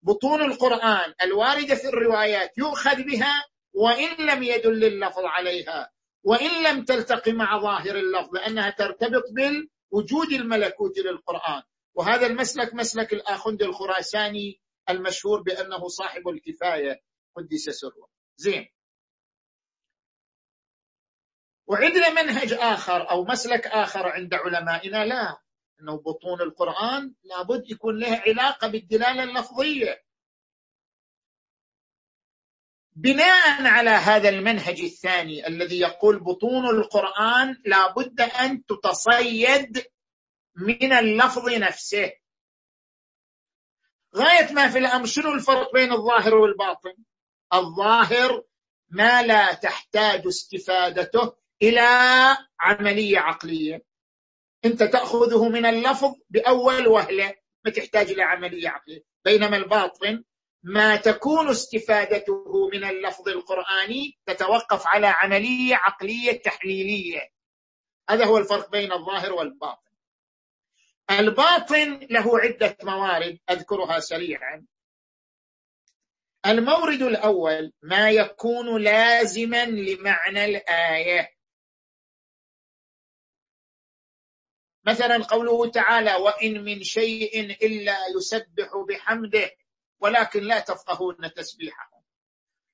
بطون 0.03 0.43
القرآن 0.43 1.15
الواردة 1.23 1.75
في 1.75 1.89
الروايات 1.89 2.59
يؤخذ 2.59 3.03
بها 3.03 3.45
وإن 3.75 4.27
لم 4.27 4.43
يدل 4.43 4.85
اللفظ 4.85 5.25
عليها 5.25 5.91
وإن 6.25 6.63
لم 6.63 6.85
تلتقي 6.85 7.33
مع 7.33 7.59
ظاهر 7.59 7.97
اللفظ 7.97 8.35
لأنها 8.35 8.71
ترتبط 8.71 9.25
بالوجود 9.31 10.33
الملكوتي 10.33 11.01
للقرآن. 11.01 11.63
وهذا 11.95 12.27
المسلك 12.27 12.75
مسلك 12.75 13.13
الآخند 13.13 13.63
الخراساني 13.63 14.61
المشهور 14.89 15.43
بأنه 15.43 15.89
صاحب 15.89 16.29
الكفاية. 16.29 17.03
قدس 17.37 17.71
سره. 17.71 18.09
زين. 18.37 18.69
وعندنا 21.67 22.23
منهج 22.23 22.53
آخر 22.53 23.11
أو 23.11 23.25
مسلك 23.25 23.67
آخر 23.67 24.09
عند 24.09 24.35
علمائنا. 24.35 25.05
لا. 25.05 25.41
أنه 25.81 25.97
بطون 25.97 26.41
القرآن 26.41 27.15
لابد 27.25 27.71
يكون 27.71 28.01
له 28.01 28.23
علاقة 28.27 28.69
بالدلالة 28.69 29.23
اللفظية. 29.23 30.07
بناء 32.97 33.67
على 33.67 33.91
هذا 33.91 34.29
المنهج 34.29 34.81
الثاني 34.81 35.47
الذي 35.47 35.81
يقول 35.81 36.19
بطون 36.19 36.67
القرآن 36.67 37.63
لابد 37.67 38.21
أن 38.21 38.65
تتصيد 38.65 39.87
من 40.57 40.93
اللفظ 40.93 41.49
نفسه. 41.49 42.13
غاية 44.17 44.53
ما 44.53 44.69
في 44.69 44.79
الأمر 44.79 45.07
شنو 45.07 45.33
الفرق 45.33 45.73
بين 45.73 45.93
الظاهر 45.93 46.35
والباطن؟ 46.35 46.95
الظاهر 47.55 48.43
ما 48.89 49.23
لا 49.23 49.53
تحتاج 49.53 50.27
استفادته 50.27 51.33
إلى 51.63 51.89
عملية 52.61 53.19
عقلية. 53.19 53.83
أنت 54.65 54.83
تأخذه 54.83 55.49
من 55.49 55.67
اللفظ 55.67 56.15
بأول 56.31 56.89
وهلة 56.89 57.35
ما 57.65 57.71
تحتاج 57.71 58.11
إلى 58.11 58.23
عملية 58.23 58.69
عقلية. 58.69 59.05
بينما 59.25 59.57
الباطن 59.57 60.25
ما 60.63 60.97
تكون 60.97 61.49
استفادته 61.49 62.69
من 62.73 62.85
اللفظ 62.85 63.29
القرآني 63.29 64.19
تتوقف 64.27 64.87
على 64.87 65.07
عملية 65.07 65.75
عقلية 65.75 66.43
تحليلية. 66.43 67.21
هذا 68.11 68.25
هو 68.25 68.39
الفرق 68.39 68.71
بين 68.71 68.93
الظاهر 68.93 69.33
والباطن. 69.33 69.86
الباطن 71.11 72.07
له 72.11 72.39
عدة 72.41 72.77
موارد 72.83 73.39
أذكرها 73.51 74.01
سريعا. 74.01 74.67
المورد 76.47 77.03
الأول 77.03 77.73
ما 77.83 78.11
يكون 78.11 78.83
لازما 78.83 79.65
لمعنى 79.67 80.45
الآية. 80.45 81.37
مثلا 84.85 85.25
قوله 85.25 85.71
تعالى 85.71 86.15
وإن 86.15 86.65
من 86.65 86.83
شيء 86.83 87.41
إلا 87.41 87.97
يسبح 88.17 88.77
بحمده 88.89 89.51
ولكن 90.01 90.41
لا 90.41 90.61
تفقهون 90.61 91.33
تسبيحهم 91.37 92.03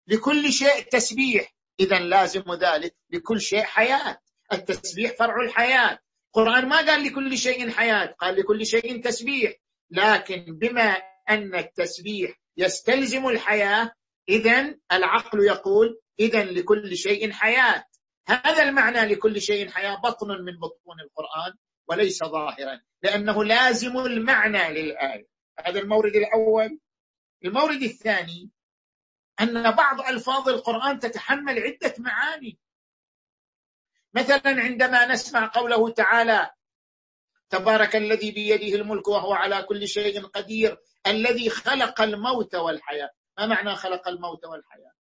لكل 0.07 0.53
شيء 0.53 0.83
تسبيح 0.83 1.55
إذا 1.81 1.99
لازم 1.99 2.53
ذلك. 2.53 2.97
لكل 3.11 3.41
شيء 3.41 3.63
حياة. 3.63 4.19
التسبيح 4.53 5.13
فرع 5.13 5.43
الحياة. 5.45 5.99
القرآن 6.37 6.69
ما 6.69 6.77
قال 6.77 7.05
لكل 7.05 7.39
شيء 7.39 7.71
حياة 7.71 8.07
قال 8.07 8.37
لكل 8.41 8.67
شيء 8.67 9.03
تسبيح. 9.03 9.53
لكن 9.91 10.45
بما 10.49 10.97
أن 11.31 11.55
التسبيح 11.55 12.41
يستلزم 12.57 13.29
الحياة 13.29 13.93
إذا 14.29 14.75
العقل 14.93 15.45
يقول 15.45 16.01
إذا 16.21 16.45
لكل 16.45 16.97
شيء 16.97 17.33
حياة. 17.33 17.85
هذا 18.29 18.63
المعنى 18.63 19.01
لكل 19.15 19.41
شيء 19.41 19.71
حياة 19.71 19.95
بطن 20.01 20.29
من 20.29 20.59
بطون 20.59 21.01
القرآن 21.01 21.53
وليس 21.89 22.25
ظاهرا 22.25 22.81
لأنه 23.03 23.45
لازم 23.45 23.99
المعنى 23.99 24.83
للآية. 24.83 25.27
هذا 25.67 25.81
المورد 25.81 26.17
الأول. 26.17 26.79
المورد 27.45 27.83
الثاني 27.83 28.51
أن 29.41 29.71
بعض 29.71 30.01
ألفاظ 30.01 30.49
القرآن 30.49 30.99
تتحمل 30.99 31.59
عدة 31.59 31.95
معاني. 31.99 32.59
مثلا 34.15 34.43
عندما 34.63 35.07
نسمع 35.07 35.51
قوله 35.55 35.91
تعالى 35.91 36.51
تبارك 37.51 37.97
الذي 37.97 38.31
بيده 38.31 38.77
الملك 38.77 39.09
وهو 39.09 39.33
على 39.33 39.63
كل 39.63 39.89
شيء 39.89 40.27
قدير 40.27 40.79
الذي 41.07 41.51
خلق 41.51 42.01
الموت 42.01 42.55
والحياة. 42.55 43.11
ما 43.39 43.47
معنى 43.47 43.75
خلق 43.75 44.09
الموت 44.09 44.45
والحياة؟ 44.45 44.93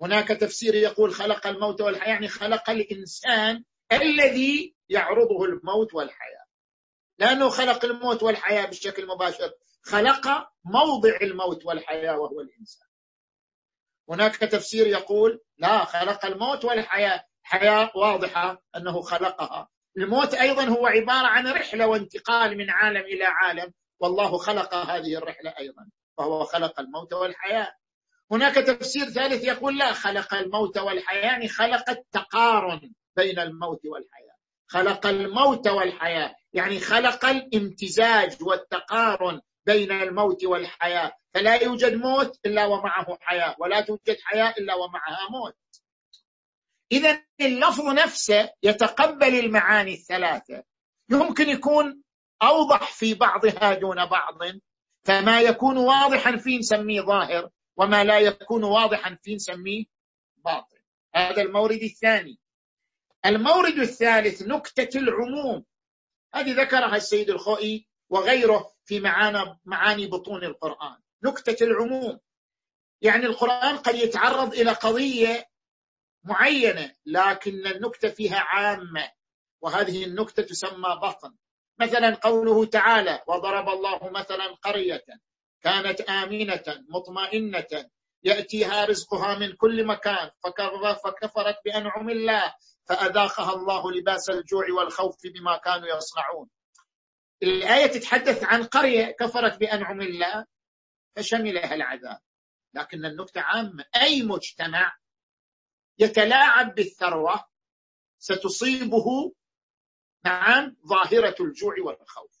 هناك 0.00 0.28
تفسير 0.28 0.74
يقول 0.74 1.14
خلق 1.14 1.46
الموت 1.46 1.80
والحياة 1.80 2.08
يعني 2.08 2.28
خلق 2.28 2.70
الإنسان 2.70 3.64
الذي 3.92 4.74
يعرضه 4.88 5.44
الموت 5.44 5.94
والحياة. 5.94 6.44
لأنه 7.18 7.48
خلق 7.48 7.84
الموت 7.84 8.22
والحياة 8.22 8.66
بشكل 8.66 9.06
مباشر. 9.06 9.52
خلق 9.82 10.48
موضع 10.64 11.16
الموت 11.22 11.66
والحياة 11.66 12.18
وهو 12.18 12.40
الإنسان. 12.40 12.88
هناك 14.08 14.36
تفسير 14.36 14.86
يقول 14.86 15.40
لا 15.58 15.84
خلق 15.84 16.26
الموت 16.26 16.64
والحياة. 16.64 17.27
حياة 17.48 17.90
واضحة 17.94 18.62
أنه 18.76 19.02
خلقها. 19.02 19.68
الموت 19.96 20.34
أيضا 20.34 20.64
هو 20.64 20.86
عبارة 20.86 21.26
عن 21.26 21.46
رحلة 21.46 21.86
وانتقال 21.86 22.58
من 22.58 22.70
عالم 22.70 23.00
إلى 23.00 23.24
عالم. 23.24 23.72
والله 24.00 24.38
خلق 24.38 24.74
هذه 24.74 25.16
الرحلة 25.16 25.54
أيضا 25.58 25.88
فهو 26.18 26.44
خلق 26.44 26.80
الموت 26.80 27.12
والحياة. 27.12 27.72
هناك 28.32 28.54
تفسير 28.54 29.04
ثالث 29.04 29.44
يقول 29.44 29.78
لا 29.78 29.92
خلق 29.92 30.34
الموت 30.34 30.78
والحياة 30.78 31.22
يعني 31.22 31.48
خلق 31.48 31.90
التقارن 31.90 32.92
بين 33.16 33.38
الموت 33.38 33.80
والحياة. 33.86 34.36
خلق 34.66 35.06
الموت 35.06 35.68
والحياة 35.68 36.34
يعني 36.52 36.80
خلق 36.80 37.24
الامتزاج 37.24 38.42
والتقارن 38.42 39.40
بين 39.66 39.92
الموت 39.92 40.44
والحياة. 40.44 41.12
فلا 41.34 41.62
يوجد 41.62 41.94
موت 41.94 42.38
إلا 42.46 42.66
ومعه 42.66 43.18
حياة 43.20 43.56
ولا 43.58 43.80
توجد 43.80 44.16
حياة 44.24 44.54
إلا 44.58 44.74
ومعها 44.74 45.28
موت. 45.30 45.54
إذا 46.92 47.22
اللفظ 47.40 47.84
نفسه 47.86 48.50
يتقبل 48.62 49.38
المعاني 49.38 49.94
الثلاثة. 49.94 50.62
يمكن 51.10 51.48
يكون 51.48 52.02
أوضح 52.42 52.92
في 52.92 53.14
بعضها 53.14 53.74
دون 53.74 54.06
بعض 54.06 54.38
فما 55.04 55.40
يكون 55.40 55.76
واضحا 55.76 56.36
فيه 56.36 56.58
نسميه 56.58 57.00
ظاهر 57.00 57.50
وما 57.76 58.04
لا 58.04 58.18
يكون 58.18 58.64
واضحا 58.64 59.18
فيه 59.22 59.34
نسميه 59.34 59.84
باطن. 60.36 60.78
هذا 61.14 61.42
المورد 61.42 61.82
الثاني. 61.82 62.38
المورد 63.26 63.78
الثالث 63.78 64.42
نكتة 64.42 64.98
العموم. 64.98 65.64
هذه 66.34 66.60
ذكرها 66.60 66.96
السيد 66.96 67.30
الخوئي 67.30 67.88
وغيره 68.10 68.72
في 68.84 69.00
معاني, 69.64 70.06
بطون 70.06 70.44
القرآن. 70.44 70.96
نكتة 71.24 71.64
العموم. 71.64 72.20
يعني 73.02 73.26
القرآن 73.26 73.76
قد 73.76 73.94
يتعرض 73.94 74.52
إلى 74.52 74.72
قضية 74.72 75.47
معينة 76.24 76.94
لكن 77.06 77.66
النكتة 77.66 78.08
فيها 78.08 78.38
عامة 78.38 79.10
وهذه 79.60 80.04
النكتة 80.04 80.42
تسمى 80.42 80.98
بطن. 81.02 81.34
مثلا 81.78 82.14
قوله 82.14 82.64
تعالى 82.64 83.22
وضرب 83.26 83.68
الله 83.68 84.10
مثلا 84.10 84.54
قرية 84.62 85.04
كانت 85.62 86.00
آمنة 86.00 86.64
مطمئنة 86.88 87.90
يأتيها 88.22 88.84
رزقها 88.84 89.38
من 89.38 89.52
كل 89.52 89.86
مكان 89.86 90.30
فكفرت 91.04 91.56
بأنعم 91.64 92.10
الله 92.10 92.54
فأذاقها 92.84 93.54
الله 93.54 93.92
لباس 93.92 94.30
الجوع 94.30 94.64
والخوف 94.72 95.16
بما 95.24 95.56
كانوا 95.56 95.88
يصنعون. 95.96 96.48
الآية 97.42 97.86
تتحدث 97.86 98.44
عن 98.44 98.64
قرية 98.64 99.16
كفرت 99.20 99.60
بأنعم 99.60 100.00
الله 100.00 100.46
فشملها 101.16 101.74
العذاب. 101.74 102.18
لكن 102.74 103.04
النكتة 103.04 103.40
عامة. 103.40 103.84
أي 103.96 104.22
مجتمع 104.22 104.96
يتلاعب 105.98 106.74
بالثروة 106.74 107.44
ستصيبه 108.18 109.32
نعم 110.24 110.76
ظاهرة 110.86 111.34
الجوع 111.40 111.74
والخوف. 111.84 112.38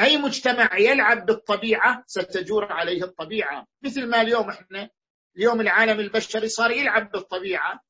أي 0.00 0.16
مجتمع 0.16 0.78
يلعب 0.78 1.26
بالطبيعة 1.26 2.04
ستجور 2.06 2.72
عليه 2.72 3.02
الطبيعة. 3.02 3.66
مثل 3.82 4.06
ما 4.06 4.20
اليوم 4.20 4.50
إحنا 4.50 4.90
اليوم 5.36 5.60
العالم 5.60 6.00
البشري 6.00 6.48
صار 6.48 6.70
يلعب 6.70 7.10
بالطبيعة 7.10 7.80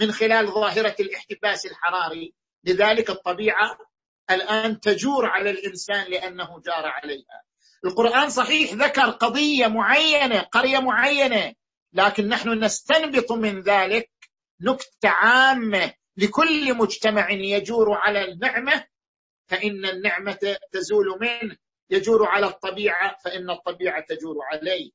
من 0.00 0.12
خلال 0.12 0.46
ظاهرة 0.46 0.96
الاحتباس 1.00 1.66
الحراري. 1.66 2.34
لذلك 2.64 3.10
الطبيعة 3.10 3.78
الآن 4.30 4.80
تجور 4.80 5.26
على 5.26 5.50
الإنسان 5.50 6.10
لأنه 6.10 6.60
جار 6.60 6.86
عليها. 6.86 7.42
القرآن 7.84 8.30
صحيح 8.30 8.72
ذكر 8.72 9.10
قضية 9.10 9.66
معينة 9.66 10.40
قرية 10.40 10.78
معينة 10.78 11.54
لكن 11.98 12.28
نحن 12.28 12.64
نستنبط 12.64 13.32
من 13.32 13.62
ذلك 13.62 14.10
نكتة 14.60 15.08
عامة 15.08 15.94
لكل 16.16 16.74
مجتمع 16.74 17.30
يجور 17.30 17.94
على 17.94 18.24
النعمة 18.24 18.84
فإن 19.46 19.86
النعمة 19.86 20.56
تزول 20.72 21.18
منه 21.20 21.56
يجور 21.90 22.26
على 22.26 22.46
الطبيعة 22.46 23.16
فإن 23.24 23.50
الطبيعة 23.50 24.04
تجور 24.08 24.36
عليه. 24.44 24.90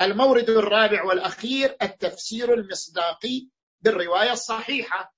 المورد 0.00 0.50
الرابع 0.50 1.04
والأخير 1.04 1.76
التفسير 1.82 2.54
المصداقي 2.54 3.48
بالرواية 3.80 4.32
الصحيحة. 4.32 5.14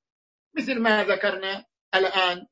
مثل 0.54 0.80
ما 0.80 1.04
ذكرنا 1.04 1.64
الآن 1.94 2.46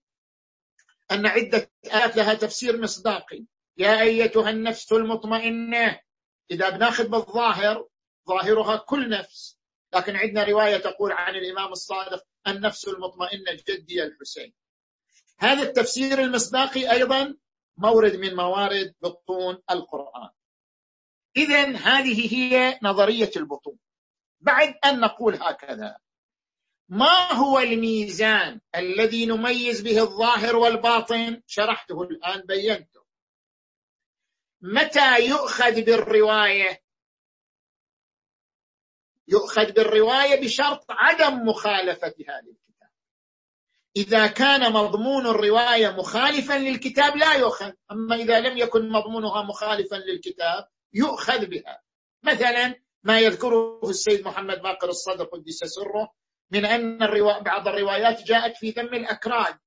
أن 1.10 1.26
عدة 1.26 1.70
آيات 1.94 2.16
لها 2.16 2.34
تفسير 2.34 2.80
مصداقي. 2.80 3.44
يا 3.76 4.00
أيتها 4.00 4.50
النفس 4.50 4.92
المطمئنة 4.92 6.00
إذا 6.50 6.70
بناخذ 6.70 7.08
بالظاهر 7.08 7.88
ظاهرها 8.28 8.76
كل 8.76 9.09
نفس. 9.09 9.59
لكن 9.94 10.16
عندنا 10.16 10.44
رواية 10.44 10.76
تقول 10.76 11.12
عن 11.12 11.36
الإمام 11.36 11.72
الصادق 11.72 12.24
النفس 12.46 12.88
المطمئنة 12.88 13.62
جدي 13.68 14.02
الحسين. 14.02 14.55
هذا 15.38 15.62
التفسير 15.62 16.18
المصداقي 16.18 16.92
أيضا 16.92 17.36
مورد 17.76 18.16
من 18.16 18.34
موارد 18.34 18.94
بطون 19.01 19.59
القرآن. 19.70 20.30
إذا 21.36 21.76
هذه 21.76 22.34
هي 22.34 22.78
نظرية 22.82 23.30
البطون. 23.36 23.78
بعد 24.40 24.74
أن 24.84 25.01
نقول 25.01 25.34
هكذا 25.34 25.96
ما 26.88 27.32
هو 27.32 27.59
الميزان 27.59 28.60
الذي 28.74 29.26
نميز 29.26 29.80
به 29.80 30.02
الظاهر 30.02 30.56
والباطن؟ 30.56 31.42
شرحته 31.46 32.02
الآن 32.02 32.40
بينته. 32.40 33.05
متى 34.60 35.26
يؤخذ 35.26 35.82
بالرواية 35.82 36.84
يؤخذ 39.28 39.72
بالرواية 39.72 40.40
بشرط 40.40 40.84
عدم 40.90 41.48
مخالفتها 41.48 42.40
للكتاب 42.40 42.90
إذا 43.96 44.26
كان 44.26 44.72
مضمون 44.72 45.26
الرواية 45.26 45.88
مخالفا 45.90 46.59
للكتاب 46.59 47.16
لا 47.16 47.34
يؤخذ. 47.34 47.72
أما 47.92 48.16
إذا 48.16 48.40
لم 48.40 48.59
يكن 48.59 48.88
مضمونها 48.88 49.42
مخالفا 49.42 49.96
للكتاب 49.96 50.68
يؤخذ 50.92 51.46
بها. 51.46 51.82
مثلا 52.22 52.74
ما 53.02 53.20
يذكره 53.20 53.80
السيد 53.84 54.24
محمد 54.24 54.62
باقر 54.62 54.88
الصدر 54.88 55.24
قدس 55.24 55.64
سره 55.64 56.12
من 56.51 56.64
أن 56.64 57.02
الروا... 57.02 57.38
بعض 57.38 57.68
الروايات 57.68 58.22
جاءت 58.22 58.56
في 58.56 58.70
ذم 58.70 58.94
الأكراد. 58.94 59.59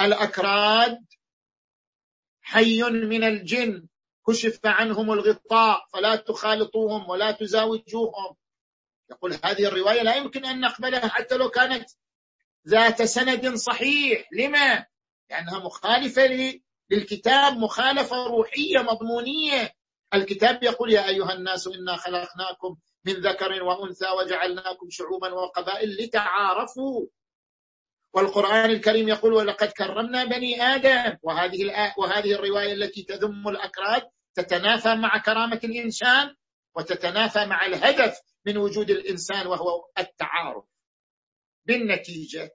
الأكراد 0.00 1.04
حي 2.42 2.82
من 2.82 3.24
الجن. 3.24 3.88
كشف 4.26 4.60
عنهم 4.64 5.12
الغطاء 5.12 5.86
فلا 5.92 6.16
تخالطوهم 6.16 7.08
ولا 7.08 7.30
تزاوجوهم. 7.30 8.36
يقول 9.10 9.32
هذه 9.44 9.66
الرواية 9.66 10.02
لا 10.02 10.14
يمكن 10.16 10.44
أن 10.44 10.60
نقبلها 10.60 11.08
حتى 11.08 11.36
لو 11.36 11.48
كانت 11.50 11.90
ذات 12.68 13.02
سند 13.02 13.54
صحيح. 13.54 14.28
لما؟ 14.32 14.86
لأنها 15.30 15.58
مخالفة 15.58 16.26
للكتاب 16.90 17.56
مخالفة 17.56 18.26
روحية 18.26 18.78
مضمونية. 18.78 19.74
الكتاب 20.14 20.62
يقول 20.62 20.92
يا 20.92 21.08
أيها 21.08 21.32
الناس 21.32 21.66
إنا 21.66 21.96
خلقناكم 21.96 22.76
من 23.04 23.12
ذكر 23.12 23.62
وأنثى 23.62 24.06
وجعلناكم 24.18 24.90
شعوبا 24.90 25.32
وقبائل 25.32 26.04
لتعارفوا. 26.04 27.06
والقرآن 28.12 28.70
الكريم 28.70 29.08
يقول 29.08 29.32
ولقد 29.32 29.68
كرمنا 29.68 30.24
بني 30.24 30.62
آدم. 30.62 31.16
وهذه 31.22 31.92
وهذه 31.98 32.32
الرواية 32.32 32.72
التي 32.72 33.02
تذم 33.02 33.48
الأكراد 33.48 34.02
تتنافى 34.34 34.94
مع 34.94 35.18
كرامة 35.18 35.60
الإنسان 35.64 36.34
وتتنافى 36.76 37.46
مع 37.46 37.66
الهدف 37.66 38.20
من 38.46 38.56
وجود 38.56 38.90
الإنسان 38.90 39.46
وهو 39.46 39.84
التعارف. 39.98 40.64
بالنتيجة 41.64 42.50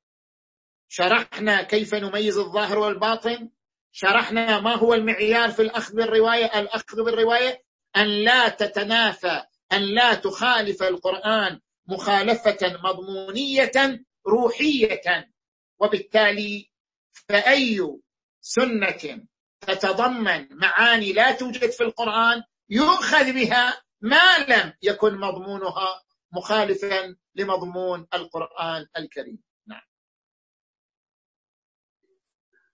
شرحنا 0.88 1.62
كيف 1.62 1.96
نميز 1.96 2.38
الظاهر 2.38 2.80
والباطن. 2.80 3.50
شرحنا 3.92 4.60
ما 4.60 4.76
هو 4.76 4.94
المعيار 4.94 5.52
في 5.52 5.62
الأخذ 5.62 5.96
بالرواية. 5.96 6.60
الأخذ 6.60 7.04
بالرواية 7.04 7.64
أن 7.98 8.08
لا 8.08 8.50
تتنافى 8.50 9.42
أن 9.74 9.82
لا 9.82 10.14
تخالف 10.14 10.84
القرآن 10.84 11.60
مخالفة 11.88 12.58
مضمونية 12.84 14.06
روحية. 14.28 15.35
وبالتالي 15.80 16.72
فأي 17.14 18.00
سنة 18.42 19.28
تتضمن 19.62 20.48
معاني 20.52 21.14
لا 21.14 21.32
توجد 21.32 21.70
في 21.70 21.84
القرآن 21.84 22.44
يؤخذ 22.70 23.34
بها 23.34 23.82
ما 24.02 24.38
لم 24.38 24.74
يكن 24.82 25.16
مضمونها 25.16 26.02
مخالفا 26.32 27.16
لمضمون 27.36 28.08
القرآن 28.14 28.86
الكريم. 28.98 29.40
نعم. 29.68 29.82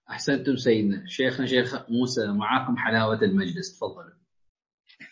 أحسنتم 0.09 0.55
سيدنا. 0.55 1.07
شيخنا 1.07 1.45
شيخ 1.45 1.89
موسى 1.89 2.27
معاكم 2.27 2.77
حلاوة 2.77 3.21
المجلس. 3.21 3.77
تفضلوا 3.77 4.21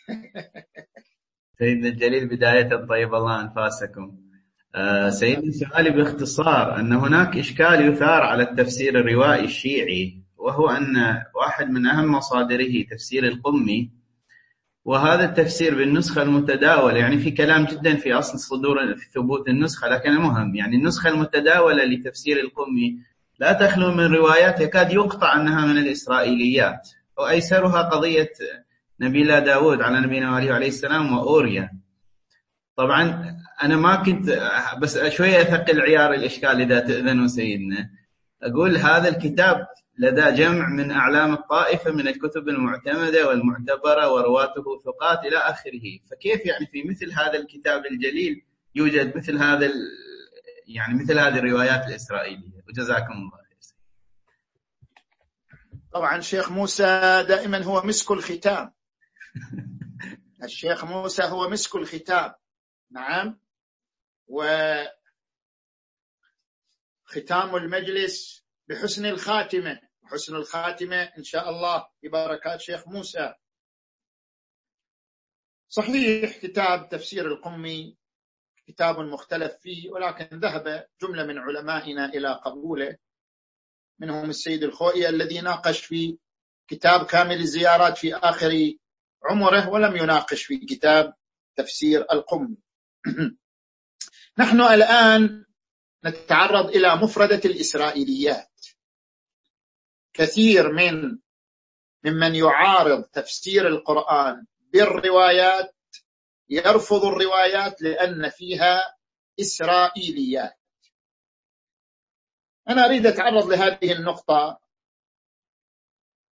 سيدنا 1.58 1.88
الجليل 1.88 2.28
بداية 2.28 2.86
طيب 2.88 3.14
الله 3.14 3.40
أنفاسكم. 3.40 4.29
آه، 4.74 5.10
سيدي 5.10 5.52
سؤالي 5.52 5.90
باختصار. 5.90 6.80
أن 6.80 6.92
هناك 6.92 7.36
إشكال 7.36 7.88
يثار 7.88 8.22
على 8.22 8.42
التفسير 8.42 9.00
الروائي 9.00 9.44
الشيعي 9.44 10.20
وهو 10.36 10.68
أن 10.68 11.22
واحد 11.34 11.70
من 11.70 11.86
أهم 11.86 12.12
مصادره 12.12 12.82
تفسير 12.90 13.26
القمي 13.26 13.90
وهذا 14.84 15.24
التفسير 15.24 15.74
بالنسخة 15.74 16.22
المتداولة 16.22 16.98
يعني 16.98 17.18
في 17.18 17.30
كلام 17.30 17.64
جدا 17.64 17.96
في 17.96 18.12
أصل 18.14 18.38
صدور 18.38 18.96
في 18.96 19.10
ثبوت 19.14 19.48
النسخة 19.48 19.88
لكن 19.88 20.10
المهم 20.10 20.54
يعني 20.54 20.76
النسخة 20.76 21.10
المتداولة 21.10 21.84
لتفسير 21.84 22.40
القمي 22.40 22.98
لا 23.38 23.52
تخلو 23.52 23.94
من 23.94 24.14
روايات 24.14 24.60
يكاد 24.60 24.92
يقطع 24.92 25.40
أنها 25.40 25.66
من 25.66 25.78
الإسرائيليات 25.78 26.88
وأيسرها 27.18 27.82
قضية 27.82 28.32
نبيلا 29.00 29.38
داود 29.38 29.82
على 29.82 30.00
نبينا 30.00 30.28
عليه 30.28 30.68
السلام 30.68 31.12
وأوريا. 31.12 31.70
طبعا 32.80 33.36
أنا 33.62 33.76
ما 33.76 33.96
كنت 33.96 34.50
بس 34.78 34.98
شوية 34.98 35.42
أثقل 35.42 35.80
عيار 35.80 36.14
الإشكال 36.14 36.60
إذا 36.60 36.80
تأذنوا 36.80 37.26
سيدنا. 37.26 37.90
أقول 38.42 38.76
هذا 38.76 39.08
الكتاب 39.08 39.66
لدى 39.98 40.30
جمع 40.30 40.68
من 40.68 40.90
أعلام 40.90 41.34
الطائفة 41.34 41.90
من 41.92 42.08
الكتب 42.08 42.48
المعتمدة 42.48 43.28
والمعتبرة 43.28 44.12
ورواته 44.12 44.62
ثقات 44.84 45.24
إلى 45.24 45.36
آخره. 45.36 45.98
فكيف 46.10 46.46
يعني 46.46 46.66
في 46.66 46.82
مثل 46.82 47.12
هذا 47.12 47.38
الكتاب 47.38 47.86
الجليل 47.86 48.42
يوجد 48.74 49.16
مثل 49.16 49.38
هذا 49.38 49.70
يعني 50.66 50.94
مثل 51.02 51.18
هذه 51.18 51.38
الروايات 51.38 51.88
الإسرائيلية؟ 51.88 52.64
وجزاكم 52.68 53.12
الله 53.12 53.30
خير. 53.30 53.74
طبعا 55.92 56.20
شيخ 56.20 56.52
موسى 56.52 57.24
دائما 57.28 57.64
هو 57.64 57.82
مسك 57.82 58.10
الختام. 58.10 58.72
الشيخ 60.44 60.84
موسى 60.84 61.22
هو 61.22 61.48
مسك 61.48 61.76
الختام. 61.76 62.39
نعم. 62.90 63.40
وختام 64.26 64.76
المجلس 67.56 68.44
بحسن 68.68 69.06
الخاتمة. 69.06 69.80
حسن 70.04 70.36
الخاتمة 70.36 71.02
إن 71.02 71.24
شاء 71.24 71.50
الله 71.50 71.88
ببركات 72.02 72.60
شيخ 72.60 72.88
موسى. 72.88 73.34
صحيح 75.68 76.36
كتاب 76.36 76.88
تفسير 76.88 77.26
القمي 77.26 77.96
كتاب 78.66 78.98
مختلف 78.98 79.56
فيه 79.60 79.90
ولكن 79.90 80.40
ذهب 80.40 80.86
جملة 81.02 81.24
من 81.26 81.38
علمائنا 81.38 82.04
إلى 82.04 82.40
قبوله. 82.44 82.96
منهم 83.98 84.30
السيد 84.30 84.62
الخوئي 84.62 85.08
الذي 85.08 85.40
ناقش 85.40 85.80
في 85.84 86.18
كتاب 86.68 87.06
كامل 87.06 87.40
الزيارات 87.40 87.98
في 87.98 88.14
آخر 88.14 88.74
عمره 89.24 89.68
ولم 89.68 89.96
يناقش 89.96 90.42
في 90.42 90.58
كتاب 90.58 91.14
تفسير 91.56 92.06
القمي. 92.12 92.56
نحن 94.38 94.60
الآن 94.60 95.44
نتعرض 96.04 96.68
إلى 96.68 96.96
مفردة 96.96 97.40
الإسرائيليات. 97.44 98.66
كثير 100.12 100.72
من 100.72 101.18
ممن 102.04 102.34
يعارض 102.34 103.02
تفسير 103.02 103.68
القرآن 103.68 104.46
بالروايات 104.60 105.76
يرفض 106.48 107.04
الروايات 107.04 107.82
لأن 107.82 108.28
فيها 108.28 108.96
إسرائيليات. 109.40 110.58
أنا 112.68 112.84
أريد 112.86 113.06
أتعرض 113.06 113.46
لهذه 113.46 113.92
النقطة 113.92 114.60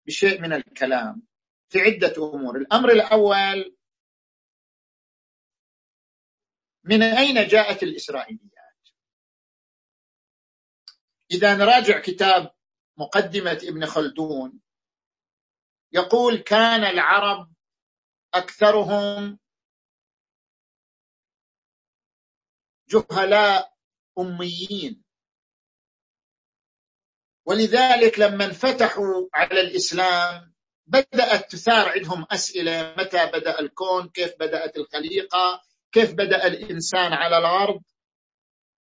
بشيء 0.05 0.41
من 0.41 0.53
الكلام 0.53 1.23
في 1.69 1.81
عدة 1.81 2.13
أمور. 2.17 2.57
الأمر 2.57 2.91
الأول 2.91 3.76
من 6.87 7.03
أين 7.03 7.47
جاءت 7.47 7.83
الإسرائيليات؟ 7.83 8.89
إذا 11.31 11.55
نراجع 11.55 11.99
كتاب 11.99 12.51
مقدمة 12.97 13.59
ابن 13.63 13.85
خلدون 13.85 14.59
يقول 15.91 16.37
كان 16.37 16.83
العرب 16.83 17.53
أكثرهم 18.33 19.39
جهلاء 22.89 23.73
أميين. 24.19 25.03
ولذلك 27.45 28.19
لما 28.19 28.45
انفتحوا 28.45 29.27
على 29.33 29.61
الإسلام 29.61 30.53
بدأت 30.85 31.51
تثار 31.51 31.89
عندهم 31.89 32.25
أسئلة 32.31 32.95
متى 32.97 33.25
بدأ 33.25 33.59
الكون؟ 33.59 34.09
كيف 34.09 34.35
بدأت 34.39 34.77
الخليقة؟ 34.77 35.66
كيف 35.97 36.13
بدأ 36.13 36.47
الإنسان 36.47 37.13
على 37.13 37.37
الأرض 37.37 37.81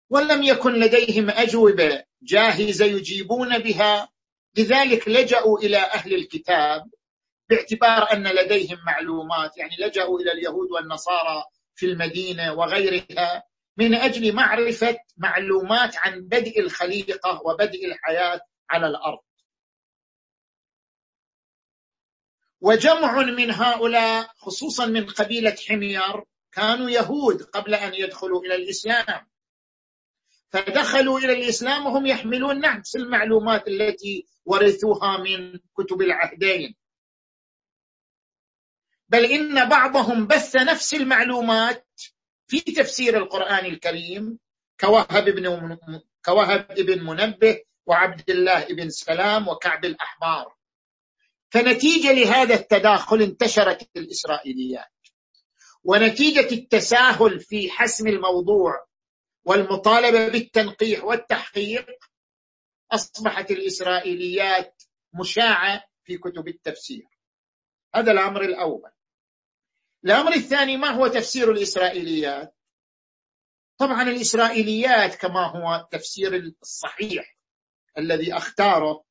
ولم 0.09 0.43
يكن 0.43 0.73
لديهم 0.73 1.29
أجوبة 1.29 2.03
جاهزة 2.21 2.85
يجيبون 2.85 3.59
بها. 3.59 4.09
لذلك 4.57 5.07
لجأوا 5.07 5.59
إلى 5.59 5.77
أهل 5.77 6.15
الكتاب 6.15 6.91
باعتبار 7.49 8.13
أن 8.13 8.27
لديهم 8.27 8.77
معلومات 8.85 9.57
يعني 9.57 9.75
لجأوا 9.79 10.19
إلى 10.19 10.31
اليهود 10.31 10.71
والنصارى 10.71 11.43
في 11.75 11.85
المدينة 11.85 12.53
وغيرها 12.53 13.43
من 13.77 13.95
أجل 13.95 14.35
معرفة 14.35 14.97
معلومات 15.17 15.97
عن 15.97 16.21
بدء 16.21 16.59
الخليقة 16.59 17.41
وبدء 17.45 17.85
الحياة 17.85 18.41
على 18.69 18.87
الأرض. 18.87 19.19
وجمع 22.61 23.21
من 23.21 23.51
هؤلاء 23.51 24.27
خصوصا 24.37 24.85
من 24.85 25.05
قبيلة 25.05 25.55
حمير 25.67 26.23
كانوا 26.55 26.89
يهود 26.89 27.41
قبل 27.41 27.75
أن 27.75 27.93
يدخلوا 27.93 28.41
إلى 28.41 28.55
الإسلام. 28.55 29.27
فدخلوا 30.49 31.19
إلى 31.19 31.33
الإسلام 31.33 31.85
وهم 31.85 32.05
يحملون 32.05 32.59
نفس 32.59 32.95
المعلومات 32.95 33.67
التي 33.67 34.27
ورثوها 34.45 35.17
من 35.17 35.59
كتب 35.77 36.01
العهدين. 36.01 36.75
بل 39.09 39.25
إن 39.25 39.69
بعضهم 39.69 40.27
بث 40.27 40.55
نفس 40.55 40.93
المعلومات 40.93 41.87
في 42.47 42.59
تفسير 42.59 43.17
القرآن 43.17 43.65
الكريم 43.65 44.39
كوهب 44.79 45.29
بن 45.29 45.79
كوهب 46.25 46.71
ابن 46.71 47.03
منبه 47.03 47.63
وعبد 47.85 48.29
الله 48.29 48.63
ابن 48.63 48.89
سلام 48.89 49.47
وكعب 49.47 49.85
الأحبار. 49.85 50.55
فنتيجة 51.49 52.11
لهذا 52.11 52.55
التداخل 52.55 53.21
انتشرت 53.21 53.89
الإسرائيليات. 53.97 54.94
ونتيجة 55.85 56.51
التساهل 56.51 57.39
في 57.39 57.71
حسم 57.71 58.07
الموضوع 58.07 58.85
والمطالبة 59.45 60.27
بالتنقيح 60.27 61.03
والتحقيق 61.03 61.85
أصبحت 62.91 63.51
الإسرائيليات 63.51 64.83
مشاعة 65.19 65.83
في 66.03 66.17
كتب 66.17 66.47
التفسير. 66.47 67.07
هذا 67.95 68.11
الأمر 68.11 68.41
الأول. 68.41 68.91
الأمر 70.05 70.33
الثاني 70.33 70.77
ما 70.77 70.89
هو 70.89 71.07
تفسير 71.07 71.51
الإسرائيليات؟ 71.51 72.55
طبعا 73.77 74.03
الإسرائيليات 74.03 75.15
كما 75.15 75.47
هو 75.47 75.87
تفسير 75.91 76.35
الصحيح 76.35 77.37
الذي 77.97 78.33
أختاره 78.33 79.03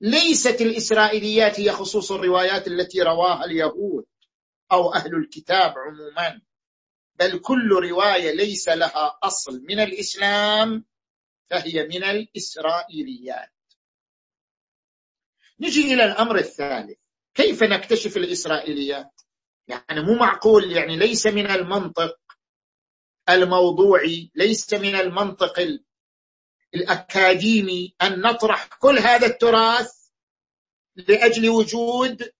ليست 0.00 0.60
الإسرائيليات 0.60 1.60
هي 1.60 1.72
خصوص 1.72 2.12
الروايات 2.12 2.66
التي 2.66 3.02
رواها 3.02 3.44
اليهود. 3.44 4.04
أو 4.72 4.94
أهل 4.94 5.14
الكتاب 5.14 5.74
عموما. 5.78 6.40
بل 7.14 7.38
كل 7.38 7.68
رواية 7.68 8.32
ليس 8.32 8.68
لها 8.68 9.18
أصل 9.22 9.62
من 9.68 9.80
الإسلام 9.80 10.84
فهي 11.50 11.86
من 11.86 12.04
الإسرائيليات. 12.04 13.52
نجي 15.60 15.94
إلى 15.94 16.04
الأمر 16.04 16.38
الثالث. 16.38 16.98
كيف 17.34 17.62
نكتشف 17.62 18.16
الإسرائيليات؟ 18.16 19.20
يعني 19.68 20.00
مو 20.00 20.14
معقول 20.14 20.72
يعني 20.72 20.96
ليس 20.96 21.26
من 21.26 21.46
المنطق 21.46 22.18
الموضوعي 23.28 24.30
ليس 24.34 24.74
من 24.74 24.94
المنطق 24.94 25.78
الأكاديمي 26.74 27.94
أن 28.02 28.20
نطرح 28.20 28.66
كل 28.66 28.98
هذا 28.98 29.26
التراث 29.26 29.90
لأجل 30.96 31.48
وجود 31.48 32.32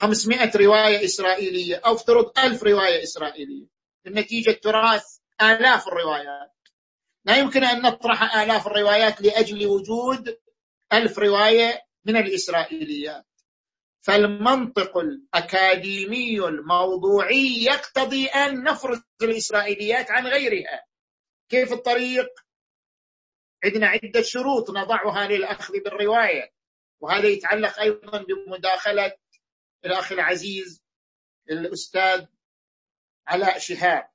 500 0.00 0.50
رواية 0.56 1.04
إسرائيلية 1.04 1.76
أو 1.76 1.94
افترض 1.94 2.38
ألف 2.38 2.62
رواية 2.62 3.02
إسرائيلية. 3.02 3.66
النتيجة 4.06 4.50
تراث 4.50 5.04
آلاف 5.42 5.88
الروايات. 5.88 6.54
لا 7.24 7.36
يمكن 7.36 7.64
أن 7.64 7.82
نطرح 7.82 8.36
آلاف 8.36 8.66
الروايات 8.66 9.20
لأجل 9.22 9.66
وجود 9.66 10.38
ألف 10.92 11.18
رواية 11.18 11.82
من 12.04 12.16
الإسرائيليات. 12.16 13.26
فالمنطق 14.00 14.98
الأكاديمي 14.98 16.38
الموضوعي 16.38 17.64
يقتضي 17.64 18.26
أن 18.26 18.62
نفرز 18.62 19.00
الإسرائيليات 19.22 20.10
عن 20.10 20.26
غيرها. 20.26 20.84
كيف 21.48 21.72
الطريق؟ 21.72 22.28
عندنا 23.64 23.86
عدة 23.86 24.22
شروط 24.22 24.70
نضعها 24.70 25.28
للأخذ 25.28 25.74
بالرواية 25.84 26.52
وهذا 27.00 27.26
يتعلق 27.26 27.80
أيضا 27.80 28.24
بمداخلة 28.24 29.12
الأخ 29.84 30.12
العزيز 30.12 30.84
الأستاذ 31.50 32.26
علاء 33.26 33.58
شهاب. 33.58 34.10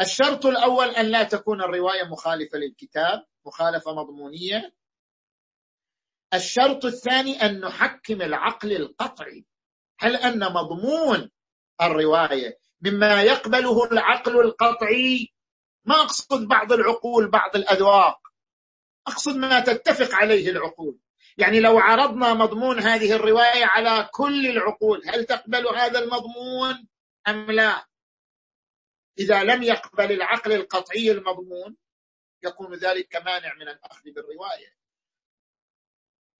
الشرط 0.00 0.46
الأول 0.46 0.88
أن 0.88 1.06
لا 1.06 1.22
تكون 1.22 1.62
الرواية 1.62 2.04
مخالفة 2.04 2.58
للكتاب 2.58 3.26
مخالفة 3.46 3.94
مضمونية. 3.94 4.74
الشرط 6.34 6.84
الثاني 6.84 7.42
أن 7.42 7.60
نحكم 7.60 8.22
العقل 8.22 8.72
القطعي. 8.72 9.46
هل 10.00 10.16
أن 10.16 10.52
مضمون 10.52 11.30
الرواية 11.80 12.58
مما 12.80 13.22
يقبله 13.22 13.92
العقل 13.92 14.40
القطعي؟ 14.40 15.32
ما 15.84 15.94
أقصد 15.94 16.48
بعض 16.48 16.72
العقول 16.72 17.30
بعض 17.30 17.56
الأذواق. 17.56 18.20
أقصد 19.06 19.36
ما 19.36 19.60
تتفق 19.60 20.14
عليه 20.14 20.50
العقول. 20.50 20.98
يعني 21.38 21.60
لو 21.60 21.78
عرضنا 21.78 22.34
مضمون 22.34 22.78
هذه 22.78 23.12
الرواية 23.12 23.64
على 23.64 24.08
كل 24.12 24.46
العقول 24.46 25.02
هل 25.08 25.24
تقبل 25.24 25.66
هذا 25.66 25.98
المضمون 25.98 26.88
أم 27.28 27.50
لا؟ 27.50 27.86
إذا 29.18 29.42
لم 29.42 29.62
يقبل 29.62 30.12
العقل 30.12 30.52
القطعي 30.52 31.10
المضمون 31.10 31.76
يكون 32.42 32.74
ذلك 32.74 33.16
مانع 33.16 33.54
من 33.54 33.68
الأخذ 33.68 34.02
بالرواية. 34.04 34.78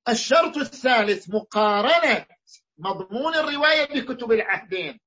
الشرط 0.08 0.56
الثالث 0.56 1.30
مقارنة 1.30 2.26
مضمون 2.78 3.34
الرواية 3.34 3.84
بكتب 3.84 4.32
العهدين 4.32 5.00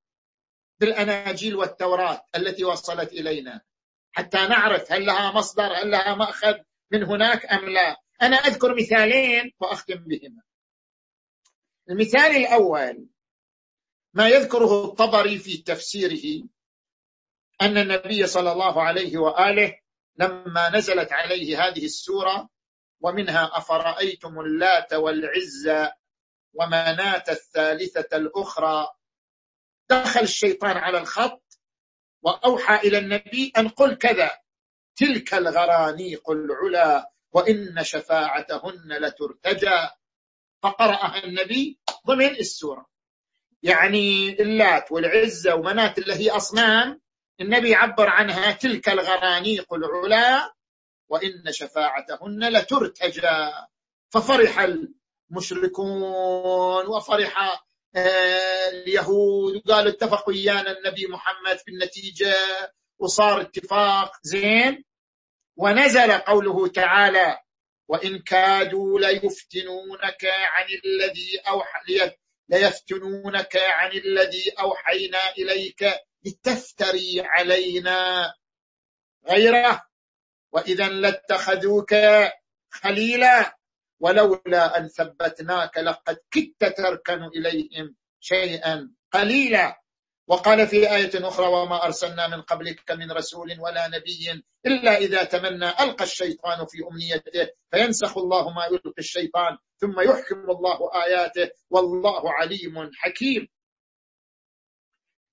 بالأناجيل 0.79 1.55
والتوراة 1.55 2.25
التي 2.35 2.63
وصلت 2.63 3.11
إلينا. 3.13 3.61
حتى 4.11 4.37
نعرف 4.37 4.91
هل 4.91 5.05
لها 5.05 5.31
مصدر 5.31 5.73
هل 5.73 5.91
لها 5.91 6.15
مأخذ 6.15 6.57
من 6.91 7.03
هناك 7.03 7.45
أم 7.45 7.69
لا. 7.69 7.97
أنا 8.21 8.35
أذكر 8.35 8.75
مثالين 8.75 9.51
وأختم 9.59 9.95
بهما. 9.95 10.41
المثال 11.89 12.31
الأول 12.35 13.07
ما 14.13 14.29
يذكره 14.29 14.85
الطبري 14.85 15.37
في 15.39 15.57
تفسيره 15.57 16.47
أن 17.61 17.77
النبي 17.77 18.27
صلى 18.27 18.51
الله 18.51 18.83
عليه 18.83 19.17
وآله 19.17 19.77
لما 20.15 20.69
نزلت 20.69 21.11
عليه 21.11 21.67
هذه 21.67 21.85
السورة 21.85 22.49
ومنها 23.01 23.57
أفرأيتم 23.57 24.39
اللات 24.39 24.93
والعزى 24.93 25.89
ومناة 26.53 27.23
الثالثة 27.29 28.17
الأخرى 28.17 28.87
دخل 29.89 30.19
الشيطان 30.19 30.77
على 30.77 30.97
الخط 30.97 31.59
وأوحى 32.21 32.75
إلى 32.87 32.97
النبي 32.97 33.53
أن 33.57 33.67
قل 33.67 33.95
كذا 33.95 34.31
تلك 34.95 35.33
الغرانيق 35.33 36.29
العلا 36.29 37.11
وإن 37.33 37.83
شفاعتهن 37.83 38.93
لترتجى. 38.99 39.87
فقرأها 40.63 41.23
النبي 41.23 41.79
ضمن 42.07 42.29
السورة. 42.35 42.85
يعني 43.63 44.29
اللات 44.41 44.91
والعزة 44.91 45.55
ومنات 45.55 45.97
اللي 45.97 46.13
هي 46.13 46.29
أصنام 46.29 47.01
النبي 47.41 47.75
عبر 47.75 48.09
عنها 48.09 48.51
تلك 48.51 48.89
الغرانيق 48.89 49.73
العلا 49.73 50.53
وإن 51.09 51.51
شفاعتهن 51.51 52.49
لترتجى. 52.49 53.51
ففرح 54.09 54.59
المشركون 55.31 56.87
وفرح 56.87 57.63
آه، 57.95 58.69
اليهود 58.69 59.55
وقالوا 59.55 59.91
اتفقوا 59.91 60.27
ويانا 60.33 60.77
النبي 60.77 61.07
محمد 61.07 61.57
في 61.57 61.71
النتيجة 61.71 62.35
وصار 62.99 63.41
اتفاق. 63.41 64.11
زين؟ 64.23 64.83
ونزل 65.57 66.11
قوله 66.11 66.67
تعالى 66.67 67.37
وإن 67.87 68.19
كادوا 68.19 68.99
ليفتنونك 68.99 70.25
عن 70.25 70.65
الذي 70.85 71.39
أوحى 71.47 71.79
ليفتنونك 72.49 73.57
عن 73.57 73.91
الذي 73.91 74.49
أوحينا 74.59 75.19
إليك 75.37 75.85
لتفتري 76.25 77.21
علينا 77.21 78.33
غيره 79.29 79.83
وإذا 80.51 80.89
لاتخذوك 80.89 81.95
خليلا 82.69 83.57
ولولا 83.99 84.77
أن 84.77 84.87
ثبتناك 84.87 85.77
لقد 85.77 86.17
كدت 86.31 86.77
تركن 86.77 87.23
إليهم 87.23 87.95
شيئا 88.19 88.91
قليلا. 89.11 89.80
وقال 90.27 90.67
في 90.67 90.95
آية 90.95 91.27
أخرى 91.27 91.47
وما 91.47 91.85
أرسلنا 91.85 92.27
من 92.27 92.41
قبلك 92.41 92.91
من 92.91 93.11
رسول 93.11 93.59
ولا 93.59 93.87
نبي 93.87 94.43
إلا 94.65 94.97
إذا 94.97 95.23
تمنى 95.23 95.69
ألقى 95.69 96.03
الشيطان 96.03 96.65
في 96.65 96.77
أمنيته 96.91 97.53
فينسخ 97.71 98.17
الله 98.17 98.49
ما 98.53 98.65
يلقي 98.65 98.93
الشيطان 98.99 99.57
ثم 99.77 99.99
يحكم 99.99 100.49
الله 100.49 101.03
آياته 101.03 101.49
والله 101.69 102.31
عليم 102.33 102.91
حكيم. 102.95 103.47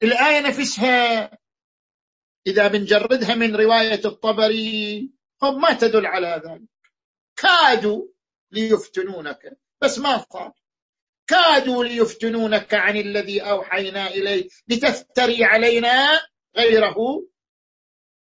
الآية 0.03 0.41
نفسها 0.41 1.31
إذا 2.47 2.69
بنجردها 2.69 3.35
من 3.35 3.57
رواية 3.57 4.01
الطبري 4.05 5.11
هم 5.43 5.61
ما 5.61 5.73
تدل 5.73 6.07
على 6.07 6.43
ذلك. 6.47 6.69
كادوا 7.37 8.07
ليفتنونك 8.51 9.59
بس 9.81 9.99
ما 9.99 10.25
صار. 10.33 10.53
كادوا 11.29 11.85
ليفتنونك 11.85 12.75
عن 12.75 12.97
الذي 12.97 13.41
أوحينا 13.43 14.07
إليه 14.07 14.49
لتفتري 14.69 15.45
علينا 15.45 16.21
غيره 16.57 16.97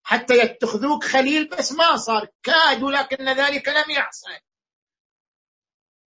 حتى 0.03 0.35
يتخذوك 0.39 1.05
خليل 1.05 1.49
بس 1.49 1.73
ما 1.73 1.97
صار. 1.97 2.29
كادوا 2.43 2.91
لكن 2.91 3.29
ذلك 3.29 3.69
لم 3.69 3.91
يحصل. 3.91 4.29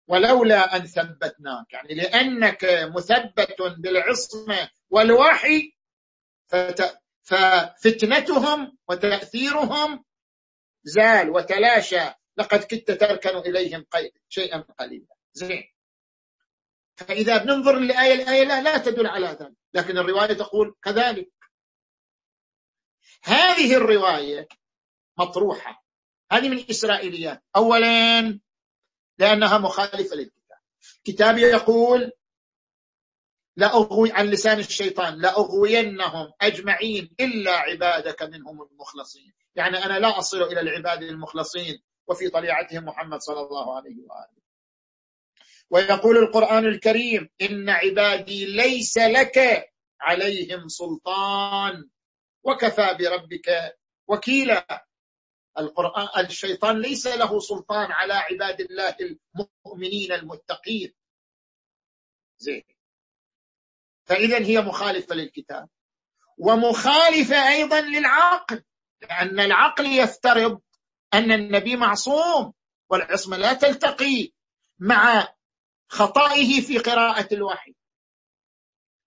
ولولا 0.08 0.76
أن 0.76 0.86
ثبتناك 0.86 1.74
يعني 1.74 1.96
لأنك 1.96 2.66
مثبت 2.96 3.62
بالعصمة 3.62 4.70
والوحي 4.90 5.74
فت... 6.48 7.00
ففتنتهم 7.24 8.78
وتأثيرهم 8.90 10.04
زال 10.84 11.30
وتلاشى. 11.30 12.10
لقد 12.38 12.64
كدت 12.64 12.92
تركن 12.92 13.38
إليهم 13.38 13.86
شيئا 14.30 14.58
قليلا. 14.80 15.16
زين. 15.34 15.77
فإذا 16.98 17.38
بننظر 17.38 17.80
للآية 17.80 18.14
الآية 18.14 18.44
لا, 18.44 18.62
لا 18.62 18.78
تدل 18.78 19.08
على 19.08 19.28
ذلك 19.28 19.54
لكن 19.74 19.98
الرواية 19.98 20.34
تقول 20.34 20.76
كذلك. 20.84 21.32
هذه 23.24 23.76
الرواية 23.76 24.48
مطروحة. 25.18 25.86
هذه 26.32 26.50
من 26.50 26.58
الإسرائيليات. 26.58 27.44
أولا 27.56 28.40
لأنها 29.18 29.58
مخالفة 29.58 30.16
للكتاب. 30.16 30.58
كتاب 31.04 31.38
يقول 31.38 32.12
لأغوي 33.58 34.12
عن 34.12 34.26
لسان 34.26 34.60
الشيطان 34.60 35.22
لأغوينهم 35.22 36.34
أجمعين 36.42 37.16
إلا 37.20 37.52
عبادك 37.52 38.24
منهم 38.24 38.62
المخلصين. 38.62 39.34
يعني 39.56 39.86
أنا 39.86 40.00
لا 40.00 40.18
أصل 40.20 40.44
إلى 40.44 40.60
العباد 40.60 41.04
المخلصين 41.04 41.84
وفي 42.08 42.30
طليعتهم 42.30 42.86
محمد 42.86 43.22
صلى 43.22 43.42
الله 43.42 43.76
عليه 43.76 43.96
وآله. 43.96 44.47
ويقول 45.70 46.18
القرآن 46.18 46.66
الكريم 46.66 47.30
إن 47.42 47.70
عبادي 47.70 48.46
ليس 48.46 48.98
لك 48.98 49.70
عليهم 50.02 50.68
سلطان. 50.68 51.90
وكفى 52.44 52.98
بربك 53.00 53.78
وكيلا. 54.08 54.88
القرآن 55.58 56.26
الشيطان 56.26 56.82
ليس 56.82 57.08
له 57.08 57.40
سلطان 57.40 57.92
على 57.92 58.14
عباد 58.14 58.62
الله 58.62 58.96
المؤمنين 59.02 60.12
المتقين. 60.12 60.94
زين. 62.38 62.64
فإذا 64.06 64.46
هي 64.46 64.62
مخالفة 64.62 65.16
للكتاب. 65.16 65.70
ومخالفة 66.38 67.48
أيضا 67.50 67.82
للعقل. 67.82 68.64
لأن 69.02 69.40
العقل 69.40 69.86
يفترض 69.86 70.62
أن 71.14 71.32
النبي 71.32 71.76
معصوم 71.76 72.54
والعصمة 72.90 73.38
لا 73.38 73.54
تلتقي 73.54 74.32
مع 74.80 75.28
خطائه 75.90 76.62
في 76.62 76.78
قراءة 76.78 77.34
الوحي. 77.34 77.74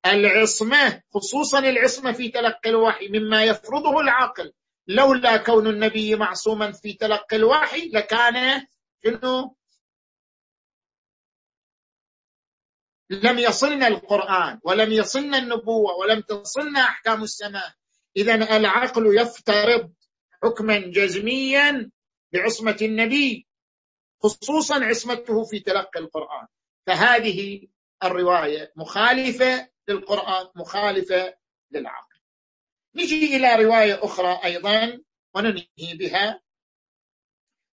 العصمة 0.06 1.02
خصوصا 1.14 1.58
العصمة 1.58 2.12
في 2.12 2.28
تلقي 2.28 2.70
الوحي 2.70 3.08
مما 3.08 3.44
يفرضه 3.44 4.00
العقل 4.00 4.52
لولا 4.86 5.36
كون 5.36 5.66
النبي 5.66 6.14
معصوما 6.14 6.72
في 6.72 6.92
تلقي 6.92 7.36
الوحي 7.36 7.88
لكان 7.88 8.66
شنو؟ 9.04 9.56
لم 13.10 13.38
يصلنا 13.38 13.86
القرآن 13.88 14.60
ولم 14.64 14.92
يصلنا 14.92 15.38
النبوة 15.38 15.94
ولم 15.94 16.20
تصلنا 16.20 16.80
أحكام 16.80 17.22
السماء. 17.22 17.74
إذا 18.16 18.56
العقل 18.56 19.18
يفترض 19.20 19.92
حكما 20.42 20.78
جزميا 20.78 21.90
بعصمة 22.32 22.76
النبي 22.82 23.46
خصوصا 24.22 24.84
عصمته 24.84 25.44
في 25.44 25.60
تلقي 25.60 26.00
القرآن. 26.00 26.46
فهذه 26.90 27.68
الرواية 28.04 28.72
مخالفة 28.76 29.68
للقرآن 29.88 30.46
مخالفة 30.54 31.34
للعقل. 31.70 32.16
نجي 32.94 33.36
إلى 33.36 33.64
رواية 33.64 34.04
أخرى 34.04 34.40
أيضا 34.44 35.00
وننهي 35.34 35.94
بها. 35.94 36.40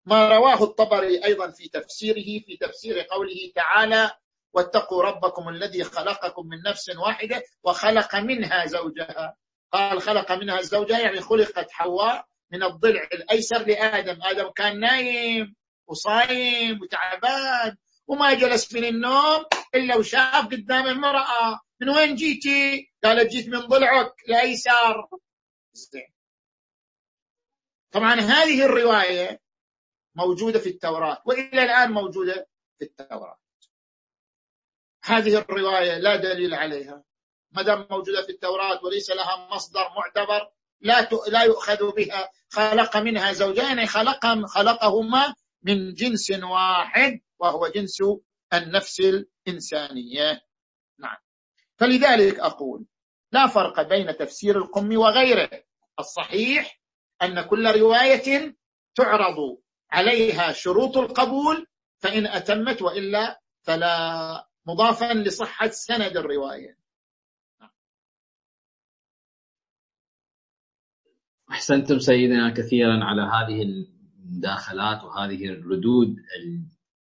ما 0.05 0.29
رواه 0.37 0.63
الطبري 0.63 1.25
أيضا 1.25 1.51
في 1.51 1.69
تفسيره 1.69 2.43
في 2.45 2.57
تفسير 2.61 3.01
قوله 3.01 3.51
تعالى 3.55 4.11
واتقوا 4.53 5.03
ربكم 5.03 5.49
الذي 5.49 5.83
خلقكم 5.83 6.47
من 6.47 6.61
نفس 6.69 6.89
واحدة 6.89 7.43
وخلق 7.63 8.15
منها 8.15 8.65
زوجها. 8.65 9.35
قال 9.71 10.01
خلق 10.01 10.31
منها 10.31 10.61
زوجها 10.61 10.99
يعني 10.99 11.21
خلقت 11.21 11.71
حواء 11.71 12.25
من 12.51 12.63
الضلع 12.63 13.03
الأيسر 13.13 13.65
لآدم. 13.65 14.19
آدم 14.23 14.49
كان 14.49 14.79
نايم 14.79 15.55
وصايم 15.87 16.81
وتعبان. 16.81 17.77
وما 18.07 18.33
جلس 18.33 18.73
من 18.73 18.85
النوم 18.85 19.45
إلا 19.75 19.95
وشاف 19.95 20.45
قدام 20.45 20.87
امرأة. 20.87 21.59
من 21.81 21.89
وين 21.89 22.15
جيتي؟ 22.15 22.91
قالت 23.03 23.31
جيت 23.31 23.47
من 23.49 23.59
ضلعك 23.59 24.13
الأيسر 24.29 25.07
طبعا 27.91 28.13
هذه 28.13 28.65
الرواية 28.65 29.41
موجودة 30.15 30.59
في 30.59 30.69
التوراة 30.69 31.21
وإلى 31.25 31.63
الآن 31.63 31.91
موجودة 31.91 32.47
في 32.79 32.85
التوراة. 32.85 33.39
هذه 35.03 35.37
الرواية 35.37 35.97
لا 35.97 36.15
دليل 36.15 36.53
عليها. 36.53 37.03
ما 37.51 37.61
دام 37.61 37.87
موجودة 37.91 38.21
في 38.21 38.29
التوراة 38.29 38.85
وليس 38.85 39.09
لها 39.09 39.49
مصدر 39.55 39.89
معتبر 39.97 40.51
لا 40.81 41.09
لا 41.27 41.43
يؤخذ 41.43 41.91
بها. 41.95 42.29
خلق 42.49 42.97
منها 42.97 43.33
زوجين 43.33 43.85
خلق 43.85 44.45
خلقهما 44.45 45.35
من 45.63 45.93
جنس 45.93 46.31
واحد. 46.31 47.21
وهو 47.39 47.67
جنس 47.67 47.97
النفس 48.53 48.99
الإنسانية. 48.99 50.41
نعم. 50.99 51.17
فلذلك 51.77 52.39
أقول 52.39 52.85
لا 53.31 53.47
فرق 53.47 53.81
بين 53.81 54.17
تفسير 54.17 54.57
القم 54.57 54.97
وغيره. 54.97 55.63
الصحيح 55.99 56.81
أن 57.21 57.41
كل 57.41 57.79
رواية 57.79 58.57
تعرض 58.95 59.57
عليها 59.91 60.51
شروط 60.51 60.97
القبول 60.97 61.67
فإن 61.97 62.27
أتمت 62.27 62.81
وإلا 62.81 63.41
فلا 63.61 64.47
مضافا 64.65 65.13
لصحة 65.13 65.67
سند 65.67 66.17
الرواية. 66.17 66.77
أحسنتم 71.51 71.99
سيدنا 71.99 72.53
كثيرا 72.53 73.03
على 73.03 73.21
هذه 73.21 73.63
المداخلات 73.63 75.03
وهذه 75.03 75.45
الردود 75.45 76.15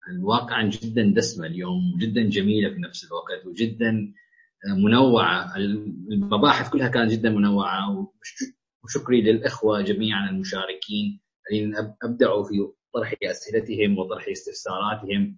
الواقعا 0.09 0.69
جدا 0.69 1.13
دسمة 1.15 1.47
اليوم 1.47 1.97
جدا 1.97 2.21
جميلة 2.29 2.69
في 2.69 2.81
نفس 2.81 3.03
الوقت 3.03 3.45
وجدا 3.45 4.13
منوعة. 4.77 5.55
المباحث 6.11 6.69
كلها 6.69 6.87
كانت 6.87 7.11
جدا 7.11 7.29
منوعة. 7.29 8.11
وشكري 8.83 9.21
للإخوة 9.21 9.81
جميعا 9.81 10.29
المشاركين 10.29 11.19
الذين 11.51 11.75
أبدعوا 12.03 12.43
في 12.43 12.55
طرح 12.93 13.13
أسئلتهم 13.23 13.97
وطرح 13.97 14.25
استفساراتهم 14.31 15.37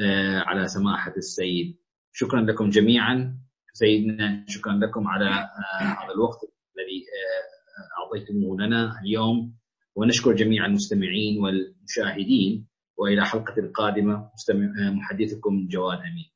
آه، 0.00 0.38
على 0.38 0.68
سماحة 0.68 1.14
السيد. 1.16 1.78
شكرا 2.12 2.40
لكم 2.40 2.70
جميعا. 2.70 3.38
سيدنا 3.72 4.44
شكرا 4.48 4.72
لكم 4.72 5.08
على 5.08 5.28
آه، 5.28 5.82
هذا 5.82 6.12
الوقت 6.14 6.38
الذي 6.42 7.04
آه، 7.16 8.02
أعطيتموه 8.02 8.56
لنا 8.60 9.00
اليوم. 9.00 9.56
ونشكر 9.96 10.32
جميع 10.32 10.66
المستمعين 10.66 11.40
والمشاهدين. 11.40 12.66
وإلى 12.96 13.26
حلقة 13.26 13.70
قادمة. 13.74 14.30
محدثكم 14.78 15.68
جواد 15.68 15.98
أمين. 15.98 16.35